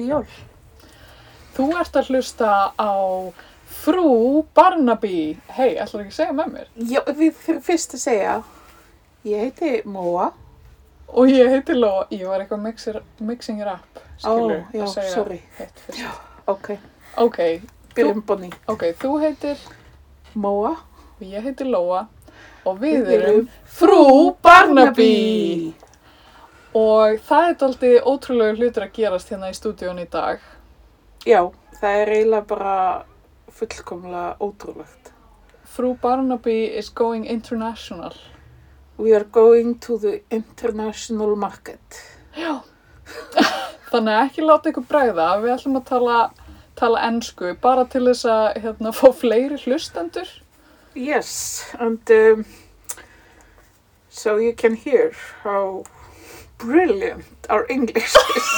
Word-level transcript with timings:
Já. 0.00 0.06
Kósi 0.06 0.06
jól. 0.08 0.26
Þú 1.56 1.66
ert 1.80 1.96
að 1.98 2.08
hlusta 2.10 2.50
á 2.78 2.92
Frú 3.80 4.46
Barnaby. 4.54 5.36
Hei, 5.56 5.74
ætlar 5.76 6.04
ekki 6.04 6.12
að 6.12 6.16
segja 6.16 6.32
með 6.36 6.52
mér? 6.54 6.68
Já, 6.88 7.00
við 7.16 7.34
fyrir 7.44 7.60
fyrst 7.66 7.94
að 7.96 8.02
segja, 8.04 8.36
ég 9.24 9.42
heiti 9.44 9.72
Móa. 9.88 10.30
Og 11.10 11.26
ég 11.28 11.50
heiti 11.50 11.74
Lóa, 11.74 12.06
ég 12.14 12.26
var 12.30 12.40
eitthvað 12.44 12.62
mixer, 12.62 13.00
mixing 13.18 13.60
it 13.60 13.66
up, 13.66 14.00
skilur, 14.22 14.60
Ó, 14.62 14.76
já, 14.76 14.84
að 14.84 14.92
segja 14.94 15.14
sorry. 15.14 15.40
hitt 15.58 15.82
fyrst. 15.86 16.20
Ok, 16.46 16.70
Ok, 17.18 17.38
byrjum 17.96 18.22
bonni. 18.26 18.50
ok, 18.68 18.84
þú 19.00 19.18
heitir 19.20 19.58
Móa. 20.34 20.76
og 21.20 21.26
ég 21.26 21.42
heiti 21.42 21.64
Lóa 21.66 22.06
og 22.64 22.78
við, 22.78 23.04
Við 23.06 23.12
erum 23.12 23.28
erum 23.28 23.48
Frú 23.66 24.36
Barnaby. 24.42 25.74
Og 26.76 27.18
það 27.26 27.48
er 27.48 27.62
aldrei 27.66 27.94
ótrúlega 27.98 28.54
hlutur 28.54 28.84
að 28.86 28.92
gerast 28.94 29.30
hérna 29.32 29.50
í 29.50 29.56
stúdíun 29.58 29.98
í 29.98 30.06
dag. 30.10 30.42
Já, 31.26 31.50
það 31.80 32.02
er 32.02 32.12
eiginlega 32.14 32.46
bara 32.46 32.74
fullkomlega 33.50 34.36
ótrúlegt. 34.38 35.10
Frú 35.66 35.96
Barnaby 35.98 36.70
is 36.78 36.88
going 36.88 37.26
international. 37.26 38.14
We 38.98 39.14
are 39.14 39.24
going 39.24 39.78
to 39.80 39.98
the 39.98 40.22
international 40.30 41.34
market. 41.36 42.02
Já. 42.36 42.62
Þannig 43.90 44.14
að 44.14 44.24
ekki 44.28 44.46
láta 44.46 44.70
ykkur 44.70 44.86
bregða, 44.86 45.28
við 45.42 45.56
ætlum 45.56 45.78
að 45.80 45.86
tala, 45.90 46.18
tala 46.78 47.06
ennsku 47.08 47.56
bara 47.62 47.86
til 47.90 48.04
þess 48.06 48.28
að 48.30 48.46
hérna, 48.62 48.92
fá 48.98 49.08
fleiri 49.10 49.58
hlustendur. 49.64 50.30
Yes, 50.94 51.66
and 51.78 52.10
um, 52.10 52.44
so 54.08 54.38
you 54.38 54.52
can 54.54 54.76
hear 54.76 55.16
how 55.42 55.82
brilliant 56.60 57.24
our 57.48 57.66
English 57.68 58.14
is. 58.36 58.48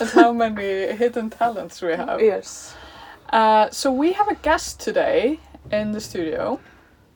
And 0.00 0.10
how 0.10 0.32
many 0.32 0.92
hidden 0.96 1.30
talents 1.30 1.80
we 1.82 1.92
have. 1.92 2.20
yes. 2.20 2.74
Uh, 3.32 3.68
so 3.70 3.90
we 3.90 4.12
have 4.12 4.28
a 4.28 4.34
guest 4.36 4.80
today 4.80 5.40
in 5.72 5.92
the 5.92 6.00
studio 6.00 6.60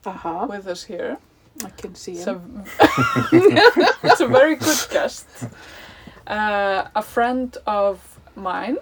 Aha, 0.07 0.47
with 0.47 0.67
us 0.67 0.85
here. 0.85 1.19
I 1.65 1.71
can 1.71 1.95
see 1.95 2.13
It's 2.13 2.25
him. 2.25 2.65
a, 2.81 2.89
it's 4.03 4.21
a 4.21 4.27
very 4.27 4.57
good 4.57 4.87
guest. 4.91 5.27
Uh, 6.27 6.85
a 6.95 7.03
friend 7.03 7.57
of 7.67 8.19
mine 8.37 8.79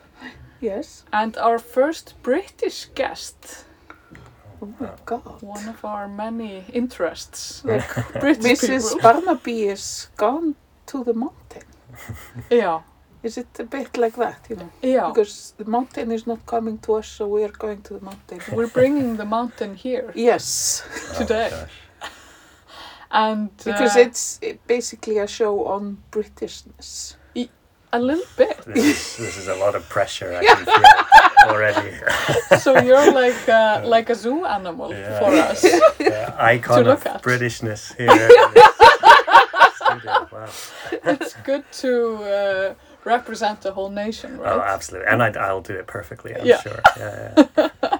Yes. 0.60 1.04
and 1.12 1.36
our 1.36 1.58
first 1.58 2.14
British 2.22 2.86
guest. 2.94 3.65
Oh 4.62 4.68
my 4.80 4.90
god. 5.04 5.42
One 5.42 5.68
of 5.68 5.84
our 5.84 6.08
many 6.08 6.64
interests. 6.72 7.62
Like 7.64 8.20
British 8.20 8.60
Mrs. 8.60 8.82
people. 8.94 9.00
Barnaby 9.02 9.68
is 9.68 10.08
gone 10.16 10.54
to 10.86 11.04
the 11.04 11.12
mountain. 11.14 11.62
Já, 12.50 12.82
Is 13.22 13.38
it 13.38 13.60
a 13.60 13.64
bit 13.64 13.96
like 13.96 14.16
that, 14.16 14.46
you 14.50 14.56
know? 14.56 14.70
já. 14.82 15.08
Because 15.14 15.54
the 15.58 15.64
mountain 15.64 16.12
is 16.12 16.26
not 16.26 16.38
coming 16.46 16.78
to 16.78 16.94
us, 16.98 17.08
so 17.08 17.26
we 17.26 17.44
are 17.44 17.52
going 17.58 17.82
to 17.82 17.94
the 17.98 18.04
mountain. 18.04 18.40
We're 18.52 18.68
bringing 18.72 19.16
the 19.16 19.24
mountain 19.24 19.74
here 19.74 20.12
Yes, 20.14 20.82
today. 21.18 21.50
Oh, 21.52 21.60
gosh. 21.60 21.70
And 23.10 23.50
because 23.64 23.96
uh, 23.96 24.00
it's 24.06 24.38
uh, 24.42 24.54
basically 24.66 25.18
a 25.18 25.26
show 25.26 25.64
on 25.66 25.96
Britishness. 26.10 27.16
A 27.96 28.04
little 28.04 28.24
bit. 28.36 28.56
This 28.66 28.84
is, 28.84 29.16
this 29.26 29.36
is 29.38 29.48
a 29.48 29.54
lot 29.54 29.74
of 29.74 29.88
pressure 29.88 30.34
I 30.36 30.44
can 30.54 30.64
feel 30.64 31.50
already. 31.50 31.92
So 32.60 32.78
you're 32.80 33.12
like 33.12 33.48
uh, 33.48 33.80
like 33.84 34.10
a 34.10 34.14
zoo 34.14 34.44
animal 34.44 34.90
Yeah. 34.90 35.18
for 35.18 35.30
us. 35.50 35.64
Yeah, 36.00 36.34
icon 36.54 36.86
of 36.88 37.06
at. 37.06 37.22
Britishness 37.22 37.94
here. 37.96 38.10
in 38.10 38.54
this 38.54 39.76
studio. 39.76 40.28
Wow. 40.32 40.48
It's 41.12 41.34
good 41.44 41.64
to 41.82 41.92
uh, 42.24 42.74
represent 43.04 43.60
the 43.60 43.72
whole 43.72 43.90
nation, 43.90 44.38
right? 44.38 44.52
Oh, 44.52 44.60
absolutely. 44.60 45.08
And 45.12 45.22
I, 45.22 45.28
I'll 45.46 45.60
do 45.62 45.74
it 45.74 45.86
perfectly, 45.86 46.34
I'm 46.34 46.46
Yeah. 46.46 46.60
sure. 46.62 46.80
Yeah, 46.96 47.46
yeah. 47.58 47.98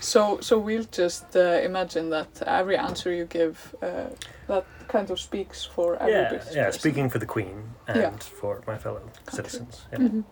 So 0.00 0.40
so 0.40 0.58
we'll 0.58 0.88
just 0.98 1.36
uh, 1.36 1.40
imagine 1.64 2.10
that 2.10 2.42
every 2.46 2.76
answer 2.76 3.12
you 3.12 3.26
give 3.26 3.56
uh, 3.82 4.08
that 4.48 4.64
kind 4.92 5.10
of 5.10 5.18
speaks 5.20 5.64
for 5.64 5.96
every 6.02 6.12
Yeah, 6.12 6.42
yeah, 6.52 6.70
speaking 6.70 7.10
for 7.10 7.18
the 7.18 7.26
Queen 7.26 7.56
and 7.88 7.96
Yeah. 8.00 8.10
for 8.40 8.62
my 8.66 8.76
fellow 8.78 9.02
citizens. 9.30 9.82
Yeah, 9.92 9.98
Mhm. 9.98 10.24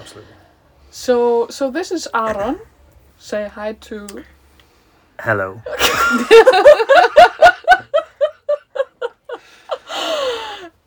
absolutely. 0.00 0.34
So 0.90 1.46
so 1.50 1.70
this 1.70 1.90
is 1.92 2.08
Aaron. 2.14 2.58
Say 3.18 3.48
hi 3.48 3.72
to 3.88 4.06
Hello. 5.20 5.60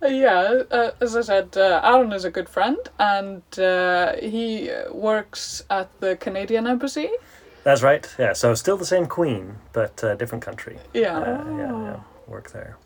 Yeah, 0.03 0.63
uh, 0.71 0.91
as 0.99 1.15
I 1.15 1.21
said, 1.21 1.55
uh, 1.55 1.79
Aaron 1.83 2.11
is 2.11 2.25
a 2.25 2.31
good 2.31 2.49
friend, 2.49 2.77
and 2.99 3.43
uh, 3.59 4.13
he 4.15 4.69
works 4.91 5.63
at 5.69 5.89
the 5.99 6.15
Canadian 6.15 6.65
Embassy. 6.65 7.09
That's 7.63 7.83
right. 7.83 8.07
Yeah, 8.17 8.33
so 8.33 8.55
still 8.55 8.77
the 8.77 8.85
same 8.85 9.05
Queen, 9.05 9.57
but 9.73 10.03
uh, 10.03 10.15
different 10.15 10.43
country. 10.43 10.79
Yeah, 10.93 11.17
Uh, 11.17 11.43
yeah, 11.57 11.83
yeah. 11.85 11.99
Work 12.27 12.51
there. 12.51 12.77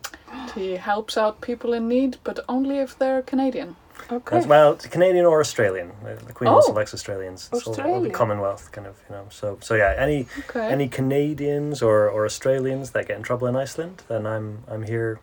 He 0.54 0.76
helps 0.76 1.16
out 1.16 1.40
people 1.40 1.72
in 1.72 1.88
need, 1.88 2.16
but 2.24 2.40
only 2.48 2.78
if 2.78 2.98
they're 2.98 3.22
Canadian. 3.22 3.76
Okay. 4.12 4.36
That's- 4.36 4.46
well, 4.46 4.76
Canadian 4.76 5.24
or 5.24 5.40
Australian. 5.40 5.90
The 6.26 6.32
Queen 6.32 6.48
also 6.48 6.72
Oh. 6.72 6.74
likes 6.74 6.92
Australians. 6.94 7.48
It's 7.52 7.66
all- 7.66 7.80
all 7.80 8.00
the 8.00 8.10
Commonwealth, 8.10 8.70
kind 8.70 8.86
of, 8.86 8.96
you 9.08 9.16
know. 9.16 9.26
So, 9.30 9.58
so 9.60 9.74
yeah, 9.74 9.94
any 9.96 10.26
Okay. 10.48 10.66
any 10.68 10.86
Canadians 10.88 11.82
or, 11.82 12.08
or 12.08 12.24
Australians 12.24 12.90
that 12.90 13.08
get 13.08 13.16
in 13.16 13.22
trouble 13.22 13.46
in 13.48 13.56
Iceland, 13.56 14.02
then 14.08 14.26
I'm 14.26 14.62
I'm 14.68 14.82
here 14.82 15.18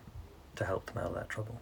to 0.56 0.64
help 0.64 0.86
them 0.86 0.98
out 1.02 1.10
of 1.10 1.14
that 1.14 1.28
trouble. 1.28 1.60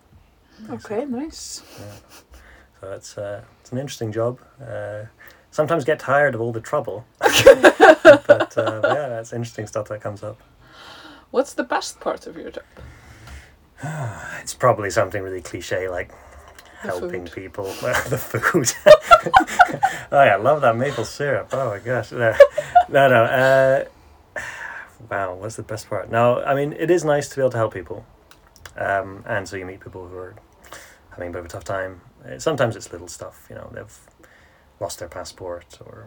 Okay, 0.71 1.05
nice. 1.05 1.63
Yeah. 1.79 2.39
So 2.81 2.93
it's 2.93 3.19
uh, 3.19 3.43
it's 3.61 3.73
an 3.73 3.79
interesting 3.79 4.11
job. 4.13 4.41
Uh, 4.61 5.05
sometimes 5.51 5.85
get 5.85 5.99
tired 5.99 6.35
of 6.35 6.41
all 6.41 6.53
the 6.53 6.61
trouble, 6.61 7.05
but 7.21 8.57
uh, 8.59 8.81
yeah, 8.85 9.09
that's 9.09 9.33
interesting 9.33 9.67
stuff 9.67 9.89
that 9.89 10.01
comes 10.01 10.23
up. 10.23 10.39
What's 11.31 11.55
the 11.55 11.65
best 11.65 12.01
part 12.01 12.27
of 12.27 12.37
your 12.37 12.51
job? 12.51 12.65
It's 14.43 14.55
probably 14.55 14.91
something 14.91 15.23
really 15.23 15.41
cliche 15.41 15.89
like 15.89 16.09
The 16.83 16.89
helping 16.89 17.27
food. 17.27 17.33
people. 17.35 17.65
the 18.09 18.19
food. 18.19 18.73
oh 20.13 20.23
yeah, 20.25 20.35
I 20.35 20.37
love 20.37 20.61
that 20.63 20.77
maple 20.77 21.05
syrup. 21.05 21.49
Oh 21.53 21.71
my 21.71 21.79
gosh. 21.79 22.11
No, 22.13 22.35
no. 22.89 23.09
no 23.09 23.25
uh, 23.25 23.85
wow, 25.11 25.35
what's 25.35 25.57
the 25.57 25.63
best 25.63 25.89
part? 25.89 26.11
No, 26.11 26.43
I 26.43 26.55
mean 26.55 26.73
it 26.73 26.91
is 26.91 27.05
nice 27.05 27.29
to 27.29 27.37
be 27.37 27.43
able 27.43 27.51
to 27.51 27.57
help 27.59 27.73
people, 27.75 28.05
um, 28.77 29.25
and 29.27 29.49
so 29.49 29.57
you 29.57 29.65
meet 29.65 29.81
people 29.81 30.09
who 30.09 30.17
are 30.17 30.35
having 31.11 31.29
a 31.29 31.33
bit 31.33 31.41
of 31.41 31.47
a 31.47 31.49
tough 31.49 31.65
time. 31.65 32.01
Uh, 32.27 32.39
Sometimes 32.39 32.75
it's 32.77 32.91
little 32.93 33.09
stuff, 33.09 33.47
you 33.49 33.55
know, 33.57 33.71
they've 33.73 33.99
lost 34.81 34.99
their 34.99 35.09
passport 35.09 35.79
or 35.85 36.07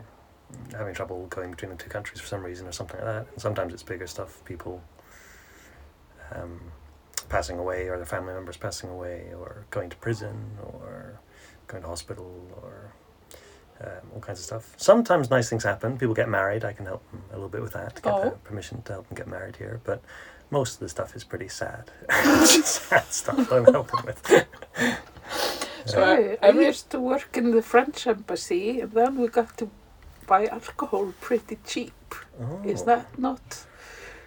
having 0.78 0.94
trouble 0.94 1.28
going 1.28 1.52
between 1.52 1.72
the 1.72 1.78
two 1.78 1.90
countries 1.90 2.20
for 2.20 2.28
some 2.28 2.44
reason 2.44 2.68
or 2.68 2.72
something 2.72 2.98
like 2.98 3.06
that. 3.06 3.28
And 3.32 3.42
sometimes 3.42 3.74
it's 3.74 3.84
bigger 3.84 4.08
stuff, 4.08 4.44
people 4.46 4.82
um, 6.34 6.60
passing 7.30 7.58
away 7.60 7.88
or 7.90 7.98
their 7.98 8.06
family 8.06 8.34
members 8.34 8.58
passing 8.58 8.90
away 8.90 9.32
or 9.38 9.66
going 9.72 9.90
to 9.90 9.96
prison 9.98 10.36
or 10.64 11.20
going 11.68 11.84
to 11.84 11.90
hospital 11.90 12.32
or 12.62 12.92
um, 13.82 14.08
all 14.14 14.22
kinds 14.22 14.40
of 14.40 14.46
stuff. 14.46 14.74
Sometimes 14.78 15.30
nice 15.30 15.50
things 15.50 15.64
happen. 15.64 15.98
People 15.98 16.16
get 16.16 16.30
married. 16.30 16.64
I 16.64 16.74
can 16.74 16.86
help 16.86 17.10
them 17.12 17.22
a 17.32 17.34
little 17.34 17.50
bit 17.50 17.62
with 17.62 17.74
that. 17.74 18.02
Get 18.02 18.14
Oh. 18.14 18.38
permission 18.44 18.82
to 18.84 18.94
help 18.94 19.08
them 19.10 19.16
get 19.18 19.28
married 19.28 19.56
here. 19.58 19.82
But 19.84 20.02
most 20.52 20.76
of 20.76 20.80
the 20.80 20.90
stuff 20.90 21.16
is 21.16 21.24
pretty 21.24 21.48
sad. 21.50 21.92
sad 22.46 23.06
stuff 23.12 23.52
I'm 23.52 23.66
helping 23.66 24.06
with. 24.06 24.46
So, 25.88 26.02
I, 26.02 26.14
uh, 26.14 26.36
I 26.42 26.48
every- 26.48 26.66
used 26.66 26.90
to 26.92 27.00
work 27.00 27.38
in 27.38 27.52
the 27.52 27.62
French 27.62 28.08
embassy, 28.08 28.80
and 28.82 28.92
then 28.92 29.18
we 29.22 29.28
got 29.28 29.56
to 29.60 29.70
buy 30.26 30.48
alcohol 30.48 31.14
pretty 31.22 31.60
cheap. 31.64 31.94
Oh. 32.42 32.62
Is 32.66 32.84
that 32.86 33.20
not 33.20 33.66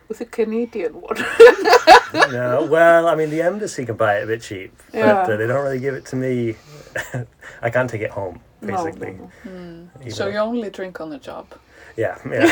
with 0.08 0.20
a 0.20 0.24
Canadian 0.24 0.92
one? 1.00 1.16
no, 2.32 2.66
well, 2.70 3.06
I 3.08 3.14
mean, 3.14 3.30
the 3.30 3.42
embassy 3.42 3.84
can 3.86 3.96
buy 3.96 4.18
it 4.18 4.24
a 4.24 4.26
bit 4.26 4.42
cheap, 4.42 4.72
but 4.92 4.98
Yeah. 4.98 5.18
uh, 5.22 5.36
they 5.36 5.46
don't 5.46 5.62
really 5.62 5.80
give 5.80 5.94
it 5.94 6.04
to 6.06 6.16
me. 6.16 6.56
I 7.62 7.70
can't 7.70 7.88
take 7.90 8.00
it 8.02 8.10
home, 8.10 8.40
No, 8.62 8.74
no, 8.76 8.84
basically. 8.84 9.12
no. 9.12 9.30
Hmm. 9.44 9.84
You 10.04 10.10
So 10.10 10.24
know. 10.24 10.30
you 10.32 10.38
only 10.38 10.70
drink 10.70 11.00
on 11.00 11.10
the 11.10 11.18
job. 11.18 11.46
Yeah, 11.96 12.16
yeah. 12.30 12.46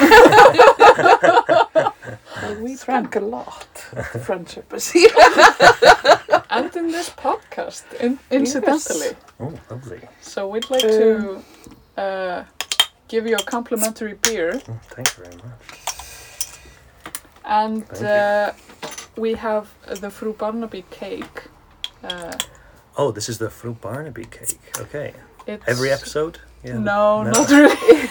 Well, 2.43 2.57
we 2.61 2.77
drank 2.77 3.17
a 3.17 3.21
lot 3.21 3.67
at 3.97 4.13
the 4.13 4.19
French 4.19 4.59
embassy. 4.59 5.07
and 6.51 6.75
in 6.77 6.89
this 6.91 7.11
podcast, 7.11 7.85
in, 8.01 8.19
incidentally. 8.31 9.17
oh, 9.41 9.53
lovely. 9.71 10.01
So 10.21 10.49
we'd 10.49 10.69
like 10.71 10.81
to 10.83 11.43
uh, 11.97 12.45
give 13.09 13.27
you 13.27 13.37
a 13.37 13.43
complimentary 13.45 14.15
beer, 14.15 14.61
Oh, 14.69 14.79
thank 14.91 15.17
you 15.17 15.25
very 15.25 15.37
much. 15.37 15.96
And 17.47 17.85
uh, 18.03 18.53
we 19.17 19.35
have 19.35 19.67
the 20.01 20.11
Fru 20.11 20.33
Barnaby 20.33 20.85
cake. 20.91 21.45
Uh, 22.05 22.37
Oh, 22.99 23.11
this 23.13 23.29
is 23.29 23.37
the 23.39 23.51
Fruit 23.51 23.79
Barnaby 23.83 24.25
cake. 24.25 24.59
Okay. 24.79 25.13
it's 25.47 25.63
Every 25.69 25.91
episode? 25.91 26.39
Yeah. 26.65 26.79
No, 26.79 27.23
not 27.37 27.51
really. 27.51 28.09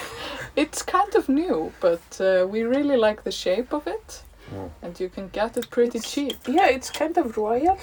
it's 0.55 0.83
kind 0.83 1.15
of 1.15 1.27
new, 1.27 1.71
but 1.79 2.21
uh, 2.21 2.45
we 2.47 2.61
really 2.61 2.95
like 2.95 3.23
the 3.23 3.31
shape 3.31 3.73
of 3.73 3.87
it, 3.87 4.23
Mm. 4.53 4.69
and 4.83 4.99
you 4.99 5.09
can 5.09 5.29
get 5.29 5.57
it 5.57 5.71
pretty 5.71 5.99
cheap. 5.99 6.37
yeah, 6.47 6.67
it's 6.67 6.91
kind 6.91 7.17
of 7.17 7.35
royal. 7.35 7.79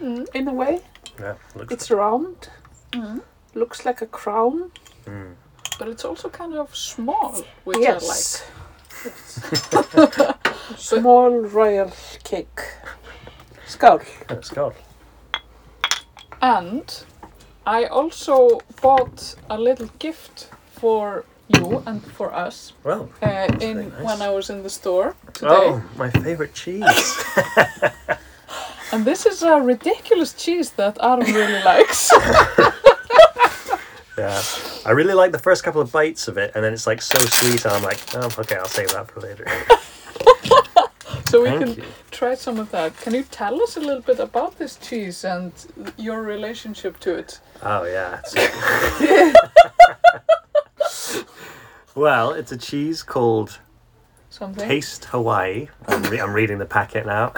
in 0.00 0.48
a 0.48 0.54
way. 0.54 0.80
Yeah, 1.20 1.34
looks. 1.54 1.74
It's 1.74 1.90
round. 1.90 2.48
Mm. 2.92 3.20
Looks 3.54 3.84
like 3.84 4.00
a 4.00 4.06
crown. 4.06 4.70
Mm. 5.04 5.34
But 5.78 5.88
it's 5.88 6.04
also 6.06 6.30
kind 6.30 6.54
of 6.54 6.74
small, 6.74 7.44
which 7.64 7.78
yes. 7.78 8.02
I 8.02 8.08
like. 8.08 8.57
Small 10.76 11.30
royal 11.30 11.90
cake. 12.24 12.60
Skål. 13.66 14.00
Let's 14.30 14.50
go. 14.50 14.72
And 16.40 17.04
I 17.66 17.84
also 17.84 18.60
bought 18.82 19.34
a 19.50 19.58
little 19.58 19.88
gift 19.98 20.48
for 20.72 21.24
you 21.48 21.82
and 21.86 22.02
for 22.02 22.32
us 22.34 22.72
Well, 22.84 23.08
uh, 23.22 23.46
in 23.52 23.58
very 23.58 23.74
nice. 23.86 24.02
when 24.04 24.22
I 24.22 24.30
was 24.30 24.50
in 24.50 24.62
the 24.62 24.70
store 24.70 25.14
today. 25.32 25.48
oh, 25.50 25.82
my 25.96 26.10
favorite 26.10 26.54
cheese. 26.54 26.84
And 28.90 29.04
this 29.04 29.26
is 29.26 29.42
a 29.42 29.60
ridiculous 29.60 30.32
cheese 30.32 30.70
that 30.76 30.96
Aaron 31.02 31.20
really 31.34 31.62
likes. 31.62 32.10
yeah, 34.18 34.42
I 34.84 34.90
really 34.90 35.14
like 35.14 35.32
the 35.32 35.38
first 35.38 35.62
couple 35.64 35.80
of 35.80 35.92
bites 35.92 36.28
of 36.28 36.36
it, 36.38 36.52
and 36.54 36.64
then 36.64 36.72
it's 36.72 36.86
like 36.86 37.00
so 37.00 37.18
sweet, 37.18 37.64
and 37.64 37.72
I'm 37.74 37.82
like, 37.82 38.00
oh, 38.14 38.28
okay, 38.38 38.56
I'll 38.56 38.66
save 38.66 38.90
that 38.90 39.10
for 39.10 39.20
later. 39.20 39.46
so 41.30 41.42
we 41.42 41.48
Thank 41.48 41.60
can 41.60 41.74
you. 41.74 41.84
try 42.10 42.34
some 42.34 42.58
of 42.58 42.70
that. 42.72 42.96
Can 42.98 43.14
you 43.14 43.22
tell 43.22 43.62
us 43.62 43.76
a 43.76 43.80
little 43.80 44.02
bit 44.02 44.18
about 44.18 44.58
this 44.58 44.76
cheese 44.76 45.24
and 45.24 45.52
your 45.96 46.22
relationship 46.22 46.98
to 47.00 47.14
it? 47.14 47.40
Oh 47.62 47.84
yeah. 47.84 48.20
it's- 48.26 49.36
well, 51.94 52.32
it's 52.32 52.52
a 52.52 52.56
cheese 52.56 53.02
called 53.02 53.58
Something? 54.30 54.68
Taste 54.68 55.04
Hawaii. 55.06 55.68
I'm, 55.86 56.02
re- 56.04 56.20
I'm 56.20 56.32
reading 56.32 56.58
the 56.58 56.66
packet 56.66 57.06
now. 57.06 57.32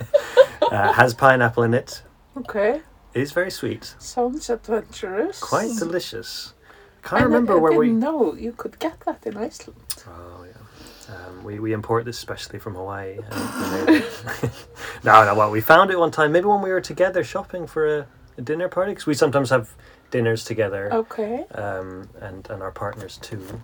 uh, 0.62 0.92
has 0.92 1.12
pineapple 1.14 1.64
in 1.64 1.74
it. 1.74 2.02
Okay. 2.36 2.80
It 3.14 3.22
is 3.22 3.32
very 3.32 3.50
sweet. 3.50 3.94
Sounds 3.98 4.48
adventurous. 4.50 5.40
Quite 5.40 5.76
delicious. 5.76 6.54
Can't 7.02 7.22
And 7.22 7.32
remember 7.32 7.54
I, 7.54 7.56
where 7.56 7.72
we. 7.72 7.86
didn't 7.86 8.00
know 8.00 8.34
you 8.34 8.52
could 8.52 8.78
get 8.78 9.00
that 9.00 9.26
in 9.26 9.36
Iceland. 9.36 9.80
Oh 10.06 10.44
yeah. 10.44 11.14
Um, 11.14 11.42
we, 11.42 11.58
we 11.58 11.72
import 11.72 12.04
this 12.04 12.18
specially 12.18 12.60
from 12.60 12.74
Hawaii. 12.76 13.16
we 13.18 13.94
it. 13.96 14.50
no, 15.04 15.24
no. 15.24 15.34
Well, 15.34 15.50
we 15.50 15.60
found 15.60 15.90
it 15.90 15.98
one 15.98 16.12
time. 16.12 16.30
Maybe 16.30 16.46
when 16.46 16.62
we 16.62 16.70
were 16.70 16.80
together 16.80 17.24
shopping 17.24 17.66
for 17.66 17.98
a, 17.98 18.06
a 18.38 18.42
dinner 18.42 18.68
party, 18.68 18.92
because 18.92 19.06
we 19.06 19.14
sometimes 19.14 19.50
have 19.50 19.70
dinners 20.12 20.44
together, 20.44 20.92
Okay. 20.92 21.44
um, 21.54 22.08
and 22.20 22.48
and 22.50 22.62
our 22.62 22.70
partners 22.70 23.18
too. 23.20 23.62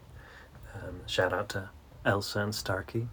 Um, 0.74 1.00
shout 1.06 1.32
out 1.32 1.48
to 1.50 1.68
Elsa 2.04 2.40
and 2.40 2.54
Starkey. 2.54 3.06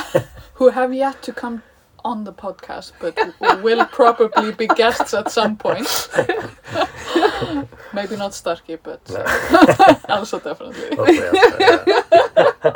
Who 0.54 0.70
have 0.70 0.94
yet 0.94 1.20
to 1.22 1.32
come 1.32 1.62
on 2.04 2.24
the 2.24 2.32
podcast, 2.32 2.92
but 3.00 3.18
we 3.40 3.62
will 3.62 3.86
probably 3.86 4.52
be 4.52 4.66
guests 4.66 5.14
at 5.14 5.30
some 5.30 5.56
point. 5.56 5.88
Maybe 7.94 8.16
not 8.16 8.34
Starkey, 8.34 8.76
but 8.76 9.00
uh, 9.10 9.96
Elsa 10.08 10.38
definitely. 10.40 10.96
Hopefully 10.96 11.18
yeah. 11.60 12.74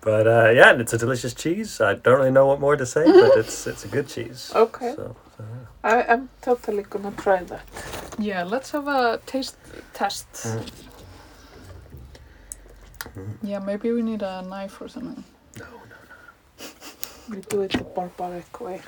but 0.00 0.26
uh, 0.26 0.50
yeah, 0.50 0.70
and 0.70 0.80
it's 0.80 0.92
a 0.94 0.98
delicious 0.98 1.34
cheese. 1.34 1.80
I 1.80 1.94
don't 1.94 2.18
really 2.18 2.30
know 2.30 2.46
what 2.46 2.60
more 2.60 2.76
to 2.76 2.86
say, 2.86 3.04
but 3.04 3.36
it's 3.36 3.66
it's 3.66 3.84
a 3.84 3.88
good 3.88 4.08
cheese. 4.08 4.50
Okay. 4.54 4.94
So, 4.96 5.16
so, 5.36 5.44
I 5.84 6.02
am 6.02 6.30
totally 6.40 6.84
gonna 6.84 7.12
try 7.12 7.44
that. 7.44 7.66
Yeah, 8.18 8.44
let's 8.44 8.70
have 8.70 8.88
a 8.88 9.20
taste 9.26 9.56
test. 9.92 10.32
Mm. 10.32 10.70
Yeah, 13.42 13.58
maybe 13.58 13.90
we 13.92 14.02
need 14.02 14.22
a 14.22 14.42
knife 14.42 14.80
or 14.80 14.88
something. 14.88 15.24
No, 17.30 17.36
no. 17.36 17.36
We 17.36 17.42
do 17.48 17.62
it 17.62 17.72
the 17.72 17.84
barbaric 17.84 18.60
way. 18.60 18.80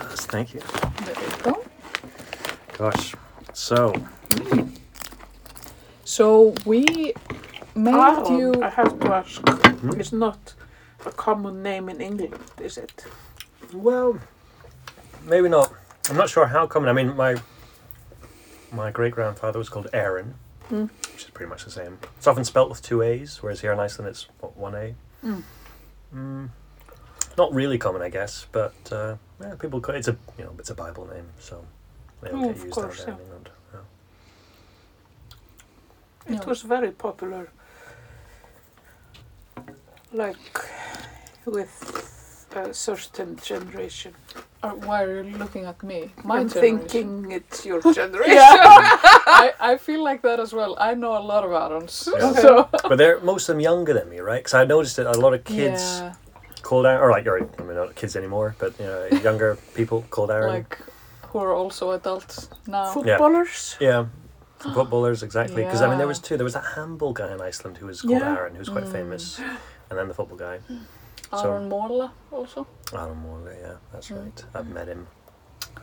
Yes, 0.00 0.26
Thank 0.26 0.54
you. 0.54 0.60
There 1.04 1.14
we 1.14 1.42
go. 1.42 1.64
Gosh. 2.78 3.14
So, 3.52 3.92
So 6.04 6.54
we 6.64 7.12
made 7.74 7.94
Aron, 7.94 8.38
you. 8.38 8.62
I 8.62 8.68
have 8.70 8.98
to 9.00 9.14
ask. 9.14 9.40
Hmm? 9.48 10.00
It's 10.00 10.12
not 10.12 10.54
a 11.06 11.10
common 11.10 11.62
name 11.62 11.88
in 11.88 12.00
England, 12.00 12.34
is 12.60 12.78
it? 12.78 13.04
well, 13.72 14.18
maybe 15.24 15.48
not. 15.48 15.72
I'm 16.10 16.16
not 16.16 16.28
sure 16.28 16.46
how 16.46 16.66
common. 16.66 16.88
I 16.88 16.92
mean, 16.92 17.16
my 17.16 17.36
my 18.72 18.90
great 18.90 19.12
grandfather 19.14 19.58
was 19.58 19.68
called 19.68 19.88
Aaron, 19.92 20.34
Mm. 20.70 20.88
which 21.12 21.24
is 21.24 21.30
pretty 21.30 21.48
much 21.50 21.64
the 21.64 21.70
same. 21.70 21.98
It's 22.16 22.26
often 22.26 22.44
spelt 22.44 22.68
with 22.70 22.80
two 22.82 23.02
A's, 23.02 23.42
whereas 23.42 23.60
here 23.60 23.72
in 23.72 23.78
Iceland 23.78 24.08
it's 24.08 24.28
what, 24.40 24.56
one 24.56 24.74
A. 24.74 24.94
Mm. 25.24 25.42
Mm, 26.14 26.48
not 27.36 27.52
really 27.52 27.76
common, 27.78 28.00
I 28.02 28.08
guess, 28.08 28.46
but 28.52 28.74
uh, 28.92 29.16
yeah, 29.40 29.54
people. 29.56 29.80
Call, 29.80 29.94
it's 29.94 30.08
a 30.08 30.16
you 30.38 30.44
know 30.44 30.54
it's 30.58 30.70
a 30.70 30.74
Bible 30.74 31.06
name, 31.06 31.26
so 31.38 31.64
they 32.22 32.30
don't 32.30 32.44
Oh, 32.44 32.48
get 32.52 32.56
used 32.58 32.70
course, 32.70 33.04
down 33.04 33.06
there 33.06 33.14
yeah. 33.14 33.20
in 33.20 33.20
England. 33.26 33.50
Yeah. 33.74 33.80
It 36.34 36.40
Yeah. 36.42 36.48
was 36.48 36.62
very 36.62 36.90
popular. 36.92 37.48
Like 40.12 40.36
with 41.44 41.74
a 42.56 42.72
certain 42.74 43.36
generation. 43.36 44.14
Or 44.62 44.70
why 44.86 45.02
are 45.02 45.22
you 45.22 45.36
looking 45.36 45.64
at 45.66 45.82
me? 45.82 46.12
My 46.24 46.38
I'm 46.40 46.48
generation. 46.48 46.78
thinking 46.88 47.30
it's 47.32 47.66
your 47.66 47.80
generation. 48.00 48.34
Yeah, 48.34 48.48
I, 49.42 49.52
I 49.60 49.76
feel 49.76 50.02
like 50.02 50.22
that 50.22 50.40
as 50.40 50.52
well. 50.52 50.74
I 50.78 50.94
know 50.94 51.16
a 51.18 51.24
lot 51.32 51.44
of 51.44 51.52
Aarons. 51.52 52.08
Yeah. 52.12 52.32
So 52.32 52.68
but 52.88 52.96
they're 52.96 53.20
most 53.20 53.48
of 53.48 53.54
them 53.54 53.60
younger 53.60 53.92
than 53.92 54.08
me, 54.08 54.20
right? 54.20 54.38
Because 54.40 54.54
I 54.54 54.64
noticed 54.64 54.96
that 54.96 55.06
a 55.06 55.18
lot 55.20 55.34
of 55.34 55.44
kids 55.44 55.82
yeah, 56.00 56.14
called 56.62 56.86
Aaron, 56.86 57.02
or 57.02 57.10
like, 57.10 57.26
or, 57.26 57.38
I 57.58 57.62
mean, 57.62 57.76
not 57.76 57.94
kids 57.94 58.16
anymore, 58.16 58.56
but 58.58 58.78
you 58.80 58.86
know, 58.86 59.06
younger 59.22 59.58
people 59.74 60.04
called 60.10 60.30
Aaron. 60.30 60.48
like 60.54 60.78
who 61.28 61.38
are 61.40 61.52
also 61.52 61.90
adults 61.90 62.48
now. 62.66 62.86
Footballers. 62.92 63.76
Yeah, 63.80 64.06
footballers 64.60 65.22
exactly. 65.22 65.62
Because 65.64 65.82
I 65.82 65.88
mean, 65.88 65.98
there 65.98 66.06
was 66.08 66.20
two. 66.20 66.36
There 66.38 66.44
was 66.44 66.54
that 66.54 66.64
handball 66.74 67.12
guy 67.12 67.30
in 67.34 67.40
Iceland 67.40 67.76
who 67.78 67.86
was 67.86 68.00
called 68.00 68.20
Yeah. 68.20 68.34
Aaron, 68.36 68.52
who 68.54 68.60
was 68.60 68.68
quite 68.70 68.84
Mm. 68.84 68.92
famous, 68.92 69.40
and 69.90 69.98
then 69.98 70.08
the 70.08 70.14
football 70.14 70.38
guy, 70.38 70.60
So- 71.30 71.50
Aaron 71.52 71.68
Morla 71.68 72.10
also. 72.30 72.66
Aaron 72.92 73.18
Morley. 73.18 73.56
Yeah, 73.60 73.74
that's 73.92 74.08
Mm. 74.10 74.22
right. 74.24 74.44
I've 74.54 74.68
met 74.68 74.88
him. 74.88 75.06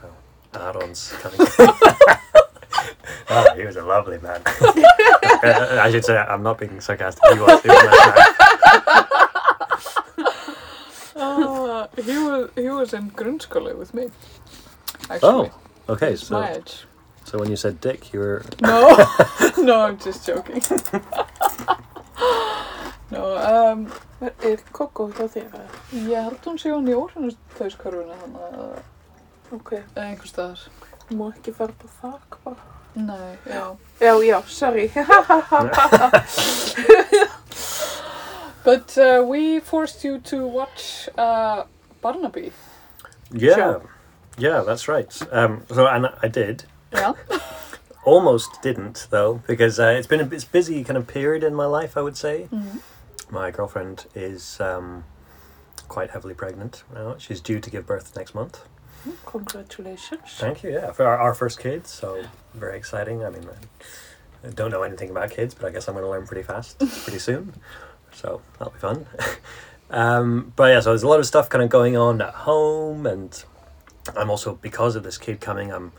Oh, 0.03 0.59
Aaron's 0.59 1.11
coming. 1.21 1.47
oh, 3.29 3.53
he 3.57 3.65
was 3.65 3.75
a 3.75 3.83
lovely 3.83 4.17
man. 4.19 4.41
I 4.45 5.89
should 5.91 6.05
say 6.05 6.17
I'm 6.17 6.43
not 6.43 6.57
being 6.57 6.79
sarcastic. 6.81 7.23
He 7.33 7.39
was. 7.39 7.61
He 7.63 7.69
was. 7.69 8.27
Uh, 11.13 11.87
he 11.97 12.17
was 12.17 12.49
he 12.55 12.69
was 12.69 12.93
in 12.93 13.11
grundskole 13.11 13.77
with 13.77 13.93
me. 13.93 14.09
Actually, 15.09 15.19
Oh, 15.23 15.51
okay. 15.89 16.15
So, 16.15 16.63
so 17.25 17.37
when 17.37 17.49
you 17.49 17.55
said 17.57 17.79
Dick, 17.81 18.13
you 18.13 18.19
were 18.19 18.43
No, 18.61 18.95
no, 19.57 19.81
I'm 19.81 19.97
just 19.99 20.25
joking. 20.25 20.61
No, 23.11 23.21
um, 23.37 23.85
Er 24.21 24.59
Koko 24.71 25.07
hjá 25.11 25.25
þér? 25.27 25.47
eða? 25.49 25.67
ég 26.09 26.23
held 26.23 26.45
hún 26.45 26.57
sé 26.61 26.69
hún 26.71 26.87
í 26.89 26.93
óhrannustauðskörfuna 26.97 28.15
þannig 28.21 28.41
að 28.47 28.79
Ok, 29.57 29.71
eða 29.95 30.03
einhver 30.07 30.27
staðar. 30.29 30.59
má 31.11 31.25
ekki 31.33 31.51
fara 31.53 31.73
på 31.81 31.87
þak 32.01 32.37
bara. 32.45 32.55
Nei, 32.95 33.37
já. 33.47 33.75
Já, 33.99 34.13
já, 34.23 34.41
sorry. 34.47 34.91
But 38.63 38.95
uh, 38.97 39.23
we 39.27 39.59
forced 39.59 40.03
you 40.03 40.19
to 40.19 40.45
watch 40.45 41.09
uh, 41.17 41.63
Barnaby. 42.01 42.51
Yeah, 43.33 43.55
Sure. 43.55 43.81
yeah, 44.37 44.61
that's 44.61 44.87
right. 44.87 45.11
Um, 45.31 45.63
so 45.73 45.87
and 45.87 46.07
I 46.21 46.27
did. 46.27 46.65
Yeah. 46.93 47.13
Almost 48.05 48.61
didn't 48.61 49.07
though, 49.09 49.41
because 49.47 49.79
uh, 49.79 49.95
it's 49.97 50.07
been 50.07 50.21
a 50.21 50.25
it's 50.35 50.45
busy 50.45 50.83
kind 50.83 50.97
of 50.97 51.07
period 51.07 51.43
in 51.43 51.55
my 51.55 51.65
life. 51.65 51.97
I 51.97 52.01
would 52.01 52.17
say 52.17 52.47
Mm-hmm. 52.53 52.77
My 53.31 53.49
girlfriend 53.51 54.05
is 54.13 54.59
um, 54.59 55.05
quite 55.87 56.11
heavily 56.11 56.33
pregnant 56.33 56.83
now. 56.93 57.15
She's 57.17 57.41
due 57.41 57.59
to 57.59 57.69
give 57.69 57.85
birth 57.85 58.15
next 58.15 58.35
month. 58.35 58.61
Congratulations. 59.25 60.21
Thank 60.35 60.63
you. 60.63 60.71
Yeah, 60.71 60.91
for 60.91 61.05
our, 61.05 61.17
our 61.17 61.33
first 61.33 61.59
kid, 61.59 61.87
so 61.87 62.23
very 62.53 62.77
exciting. 62.77 63.23
I 63.23 63.29
mean, 63.29 63.47
I 64.43 64.49
don't 64.49 64.71
know 64.71 64.83
anything 64.83 65.09
about 65.09 65.31
kids, 65.31 65.53
but 65.53 65.65
I 65.65 65.71
guess 65.71 65.87
I'm 65.87 65.95
going 65.95 66.05
to 66.05 66.09
learn 66.09 66.27
pretty 66.27 66.43
fast, 66.43 66.77
pretty 67.03 67.19
soon. 67.19 67.53
So 68.13 68.41
that'll 68.59 68.73
be 68.73 68.79
fun. 68.79 69.07
um, 69.89 70.53
but 70.55 70.65
yeah, 70.65 70.79
so 70.81 70.89
there's 70.89 71.03
a 71.03 71.07
lot 71.07 71.19
of 71.19 71.25
stuff 71.25 71.49
kind 71.49 71.63
of 71.63 71.69
going 71.69 71.97
on 71.97 72.21
at 72.21 72.33
home, 72.33 73.07
and 73.07 73.43
I'm 74.15 74.29
also 74.29 74.55
because 74.55 74.95
of 74.95 75.03
this 75.03 75.17
kid 75.17 75.41
coming, 75.41 75.71
I'm 75.71 75.93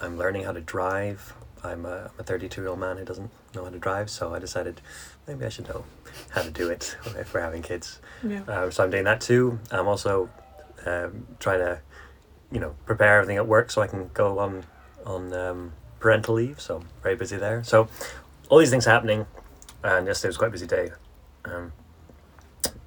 I'm 0.00 0.18
learning 0.18 0.44
how 0.44 0.52
to 0.52 0.60
drive. 0.60 1.34
I'm 1.62 1.86
a, 1.86 2.10
I'm 2.12 2.20
a 2.20 2.22
32 2.22 2.60
year 2.60 2.68
old 2.68 2.78
man 2.78 2.98
who 2.98 3.04
doesn't 3.04 3.30
know 3.54 3.64
how 3.64 3.70
to 3.70 3.78
drive, 3.78 4.10
so 4.10 4.34
I 4.34 4.38
decided 4.38 4.82
maybe 5.26 5.44
I 5.44 5.48
should 5.48 5.68
know 5.68 5.84
how 6.30 6.42
to 6.42 6.50
do 6.50 6.70
it 6.70 6.96
if 7.18 7.34
we're 7.34 7.40
having 7.40 7.62
kids. 7.62 8.00
Yeah. 8.22 8.42
Um, 8.42 8.70
so 8.70 8.84
I'm 8.84 8.90
doing 8.90 9.04
that 9.04 9.20
too. 9.20 9.58
I'm 9.70 9.88
also 9.88 10.28
um, 10.86 11.26
trying 11.38 11.60
to, 11.60 11.80
you 12.52 12.60
know, 12.60 12.74
prepare 12.86 13.18
everything 13.18 13.36
at 13.36 13.46
work 13.46 13.70
so 13.70 13.82
I 13.82 13.86
can 13.86 14.10
go 14.14 14.38
on 14.38 14.64
on 15.04 15.32
um, 15.34 15.72
parental 16.00 16.34
leave. 16.34 16.60
So 16.60 16.76
I'm 16.76 16.88
very 17.02 17.16
busy 17.16 17.36
there. 17.36 17.62
So 17.64 17.88
all 18.48 18.58
these 18.58 18.70
things 18.70 18.84
happening, 18.84 19.26
and 19.82 20.06
yesterday 20.06 20.28
was 20.28 20.36
quite 20.36 20.48
a 20.48 20.50
busy 20.50 20.66
day. 20.66 20.90
Um, 21.44 21.72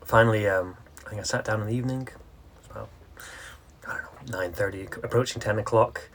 finally, 0.03 0.47
um, 0.47 0.77
I 1.05 1.09
think 1.09 1.21
I 1.21 1.23
sat 1.23 1.45
down 1.45 1.61
in 1.61 1.67
the 1.67 1.73
evening. 1.73 2.07
It 2.07 2.57
was 2.57 2.87
about 3.83 4.29
nine 4.29 4.51
thirty, 4.51 4.83
approaching 5.03 5.41
ten 5.41 5.59
o'clock. 5.59 6.09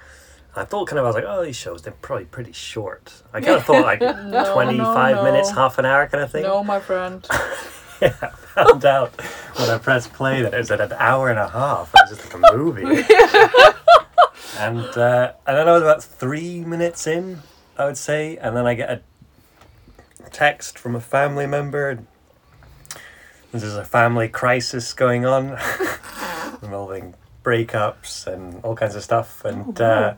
I 0.54 0.64
thought 0.64 0.88
kind 0.88 0.99
of 0.99 1.04
I 1.04 1.09
was 1.09 1.14
like, 1.14 1.25
oh, 1.26 1.44
these 1.44 1.56
shows 1.56 1.82
they're 1.82 1.94
probably 1.94 2.26
pretty 2.26 2.52
short. 2.52 3.23
I 3.32 3.40
kind 3.42 3.56
of 3.56 3.64
thought 3.64 3.85
like 3.85 4.00
No, 4.00 4.52
twenty 4.52 4.78
five 4.78 5.16
no, 5.16 5.25
minutes, 5.25 5.50
half 5.50 5.78
an 5.78 5.87
hour 5.87 6.06
kind 6.06 6.23
of 6.25 6.30
thing. 6.30 6.42
No, 6.42 6.62
my 6.62 6.80
friend. 6.80 7.26
yeah, 8.02 8.14
I 8.21 8.28
found 8.28 8.85
out 8.85 9.18
when 9.56 9.71
I 9.71 9.78
pressed 9.78 10.12
play 10.12 10.42
that 10.42 10.52
it 10.52 10.59
was 10.59 10.71
at 10.71 10.80
an 10.80 10.92
hour 10.99 11.30
and 11.30 11.38
a 11.38 11.49
half. 11.49 11.92
It 11.94 12.00
was 12.09 12.18
just 12.18 12.35
like 12.35 12.52
a 12.52 12.56
movie. 12.56 12.82
and 14.59 14.78
uh, 14.97 15.32
and 15.47 15.56
then 15.56 15.68
I 15.68 15.73
was 15.73 15.82
about 15.82 16.04
three 16.04 16.61
minutes 16.61 17.06
in, 17.06 17.40
I 17.78 17.87
would 17.87 17.97
say, 17.97 18.37
and 18.37 18.56
then 18.56 18.66
I 18.66 18.75
get 18.75 18.90
a 18.90 19.02
text 20.30 20.78
from 20.78 20.94
a 20.94 21.00
family 21.00 21.47
member. 21.47 22.04
There's 23.52 23.76
a 23.76 23.85
family 23.85 24.28
crisis 24.28 24.92
going 24.94 25.26
on 25.26 25.59
involving 26.62 27.14
breakups 27.42 28.26
and 28.26 28.62
all 28.64 28.75
kinds 28.75 28.94
of 28.94 29.02
stuff, 29.02 29.44
and 29.44 29.80
uh, 29.80 30.14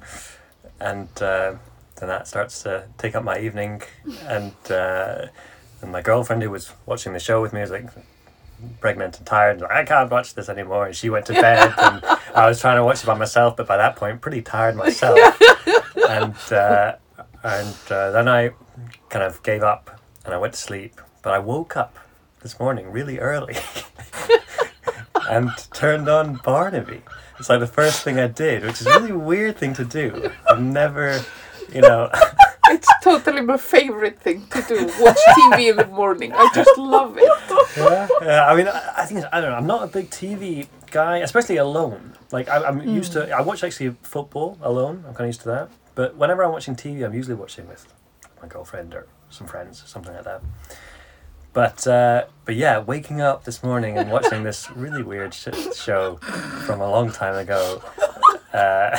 and 0.81 1.09
uh, 1.23 1.55
then 1.97 2.09
that 2.09 2.29
starts 2.29 2.63
to 2.63 2.87
take 2.99 3.15
up 3.15 3.25
my 3.25 3.39
evening, 3.39 3.83
and 4.27 4.55
uh, 4.71 5.27
and 5.81 5.93
my 5.93 6.03
girlfriend 6.03 6.43
who 6.43 6.51
was 6.51 6.73
watching 6.87 7.13
the 7.13 7.21
show 7.21 7.41
with 7.43 7.53
me 7.53 7.61
was 7.61 7.71
like 7.71 7.89
pregnant 8.81 9.19
and 9.19 9.27
tired, 9.27 9.61
like 9.61 9.71
I 9.71 9.85
can't 9.85 10.11
watch 10.11 10.35
this 10.35 10.49
anymore, 10.49 10.87
and 10.87 10.97
she 10.97 11.11
went 11.11 11.27
to 11.27 11.33
bed, 11.47 11.73
and 11.79 12.05
I 12.35 12.49
was 12.49 12.61
trying 12.61 12.77
to 12.77 12.85
watch 12.85 13.03
it 13.03 13.07
by 13.07 13.15
myself, 13.15 13.57
but 13.57 13.67
by 13.67 13.77
that 13.77 13.97
point, 13.97 14.21
pretty 14.21 14.43
tired 14.43 14.77
myself, 14.77 15.19
and 16.09 16.35
uh, 16.53 16.97
and 17.43 17.77
uh, 17.91 18.11
then 18.11 18.29
I 18.29 18.51
kind 19.11 19.23
of 19.23 19.43
gave 19.43 19.63
up 19.63 20.01
and 20.25 20.35
I 20.35 20.39
went 20.39 20.55
to 20.55 20.59
sleep, 20.59 21.01
but 21.23 21.33
I 21.33 21.39
woke 21.39 21.77
up 21.77 21.99
this 22.41 22.59
morning 22.59 22.91
really 22.91 23.19
early 23.19 23.55
and 25.29 25.51
turned 25.73 26.09
on 26.09 26.37
Barnaby. 26.45 27.03
It's 27.39 27.49
like 27.49 27.61
the 27.61 27.67
first 27.67 28.03
thing 28.05 28.19
I 28.19 28.29
did, 28.29 28.65
which 28.65 28.81
is 28.81 28.87
a 28.87 29.01
really 29.01 29.13
weird 29.13 29.57
thing 29.57 29.75
to 29.75 29.85
do. 29.85 30.31
I've 30.49 30.63
never, 30.63 31.21
you 31.73 31.81
know, 31.81 32.11
It's 32.71 32.89
totally 33.03 33.43
my 33.43 33.59
favorite 33.59 34.21
thing 34.21 34.47
to 34.47 34.63
do. 34.63 34.87
Watch 34.99 35.19
TV 35.37 35.71
in 35.71 35.77
the 35.77 35.87
morning. 35.87 36.33
I 36.33 36.51
just 36.55 36.77
love 36.79 37.17
it. 37.19 37.31
yeah, 37.77 38.09
yeah. 38.23 38.47
I 38.47 38.57
mean, 38.57 38.69
I, 38.69 38.93
I 38.99 39.05
think 39.07 39.25
I 39.33 39.41
don't 39.41 39.51
know. 39.51 39.57
I'm 39.57 39.67
not 39.67 39.83
a 39.85 39.87
big 39.87 40.09
TV 40.11 40.69
guy, 40.91 41.19
especially 41.19 41.59
alone. 41.59 42.15
Like 42.33 42.49
I, 42.49 42.65
I'm 42.65 42.81
used 42.81 43.13
to. 43.13 43.27
Mm. 43.27 43.33
I 43.33 43.43
watch 43.43 43.63
actually 43.63 43.91
football 44.03 44.59
alone. 44.63 45.05
I'm 45.07 45.15
kind 45.15 45.23
of 45.23 45.27
used 45.27 45.43
to 45.43 45.49
that. 45.49 45.69
But 45.95 46.17
whenever 46.17 46.43
I'm 46.43 46.53
watching 46.53 46.75
TV, 46.75 47.05
I'm 47.05 47.15
usually 47.15 47.37
watching 47.37 47.69
with 47.69 47.87
my 48.41 48.49
girlfriend 48.49 48.95
or 48.95 49.07
some 49.29 49.47
friends, 49.47 49.83
something 49.87 50.15
like 50.15 50.25
that. 50.25 50.43
But 51.55 51.87
uh, 51.87 52.25
but 52.45 52.57
yeah, 52.57 52.81
waking 52.81 53.21
up 53.21 53.45
this 53.45 53.63
morning 53.63 53.97
and 53.97 54.11
watching 54.11 54.43
this 54.43 54.71
really 54.73 55.03
weird 55.05 55.33
sh- 55.33 55.49
show 55.75 56.17
from 56.67 56.81
a 56.81 56.91
long 56.91 57.13
time 57.13 57.37
ago, 57.37 57.81
uh, 58.53 58.99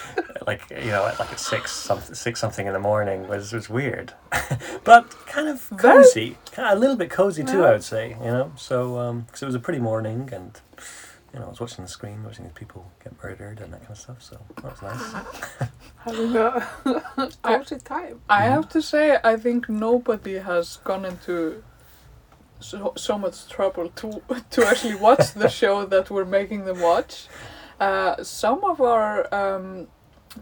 like 0.46 0.62
you 0.70 0.90
know, 0.90 1.02
like 1.18 1.32
at 1.32 1.40
six 1.40 1.72
something 1.72 2.14
six 2.14 2.38
something 2.40 2.66
in 2.66 2.74
the 2.74 2.78
morning 2.78 3.26
was 3.26 3.54
was 3.54 3.70
weird, 3.70 4.12
but 4.84 5.10
kind 5.26 5.48
of 5.48 5.68
cozy, 5.78 6.36
kind 6.52 6.68
of 6.68 6.76
a 6.76 6.80
little 6.80 6.96
bit 6.96 7.08
cozy 7.10 7.42
too, 7.42 7.60
Yeah. 7.60 7.64
I 7.64 7.72
would 7.72 7.82
say. 7.84 8.10
You 8.10 8.30
know, 8.30 8.52
so 8.56 9.24
because 9.26 9.42
it 9.42 9.46
was 9.46 9.54
a 9.54 9.60
pretty 9.60 9.80
morning 9.80 10.28
and. 10.32 10.60
You 11.32 11.40
know, 11.40 11.46
I 11.46 11.48
was 11.48 11.58
watching 11.58 11.84
the 11.84 11.90
screen, 11.90 12.22
watching 12.22 12.44
these 12.44 12.52
people 12.54 12.88
get 13.02 13.12
murdered 13.20 13.58
and 13.58 13.72
that 13.72 13.80
kind 13.80 13.90
of 13.90 13.98
stuff. 13.98 14.22
So 14.22 14.38
that 14.62 14.70
was 14.70 14.82
nice. 14.82 15.68
Having 16.04 16.36
a 16.36 17.30
cozy 17.42 17.78
time. 17.78 18.20
I 18.28 18.42
have 18.44 18.68
to 18.68 18.80
say, 18.80 19.18
I 19.24 19.34
think 19.36 19.68
nobody 19.68 20.34
has 20.34 20.76
gone 20.84 21.04
into 21.04 21.64
so, 22.60 22.92
so 22.96 23.18
much 23.18 23.48
trouble 23.48 23.88
to 23.90 24.22
to 24.50 24.66
actually 24.66 24.94
watch 24.96 25.32
the 25.34 25.48
show 25.60 25.84
that 25.86 26.10
we're 26.10 26.24
making 26.24 26.64
them 26.64 26.80
watch. 26.80 27.26
Uh, 27.80 28.22
some 28.22 28.64
of 28.64 28.80
our 28.80 29.32
um, 29.34 29.88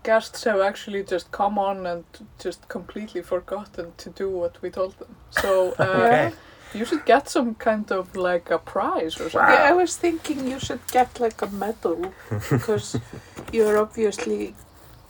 guests 0.02 0.44
have 0.44 0.60
actually 0.60 1.02
just 1.02 1.30
come 1.32 1.58
on 1.58 1.86
and 1.86 2.04
just 2.38 2.68
completely 2.68 3.22
forgotten 3.22 3.92
to 3.96 4.10
do 4.10 4.28
what 4.28 4.60
we 4.62 4.70
told 4.70 4.98
them. 4.98 5.16
So 5.30 5.72
uh, 5.78 5.82
Okay. 5.82 6.32
you 6.74 6.84
should 6.84 7.04
get 7.06 7.28
some 7.28 7.54
kind 7.54 7.90
of 7.92 8.14
like 8.16 8.50
a 8.50 8.58
prize 8.58 9.14
or 9.20 9.30
something. 9.30 9.40
Wow. 9.40 9.54
Yeah, 9.54 9.70
I 9.70 9.72
was 9.72 9.96
thinking 9.96 10.46
you 10.46 10.58
should 10.58 10.80
get 10.92 11.20
like 11.20 11.40
a 11.42 11.48
medal 11.48 12.12
because 12.50 12.96
you're 13.52 13.78
obviously 13.78 14.54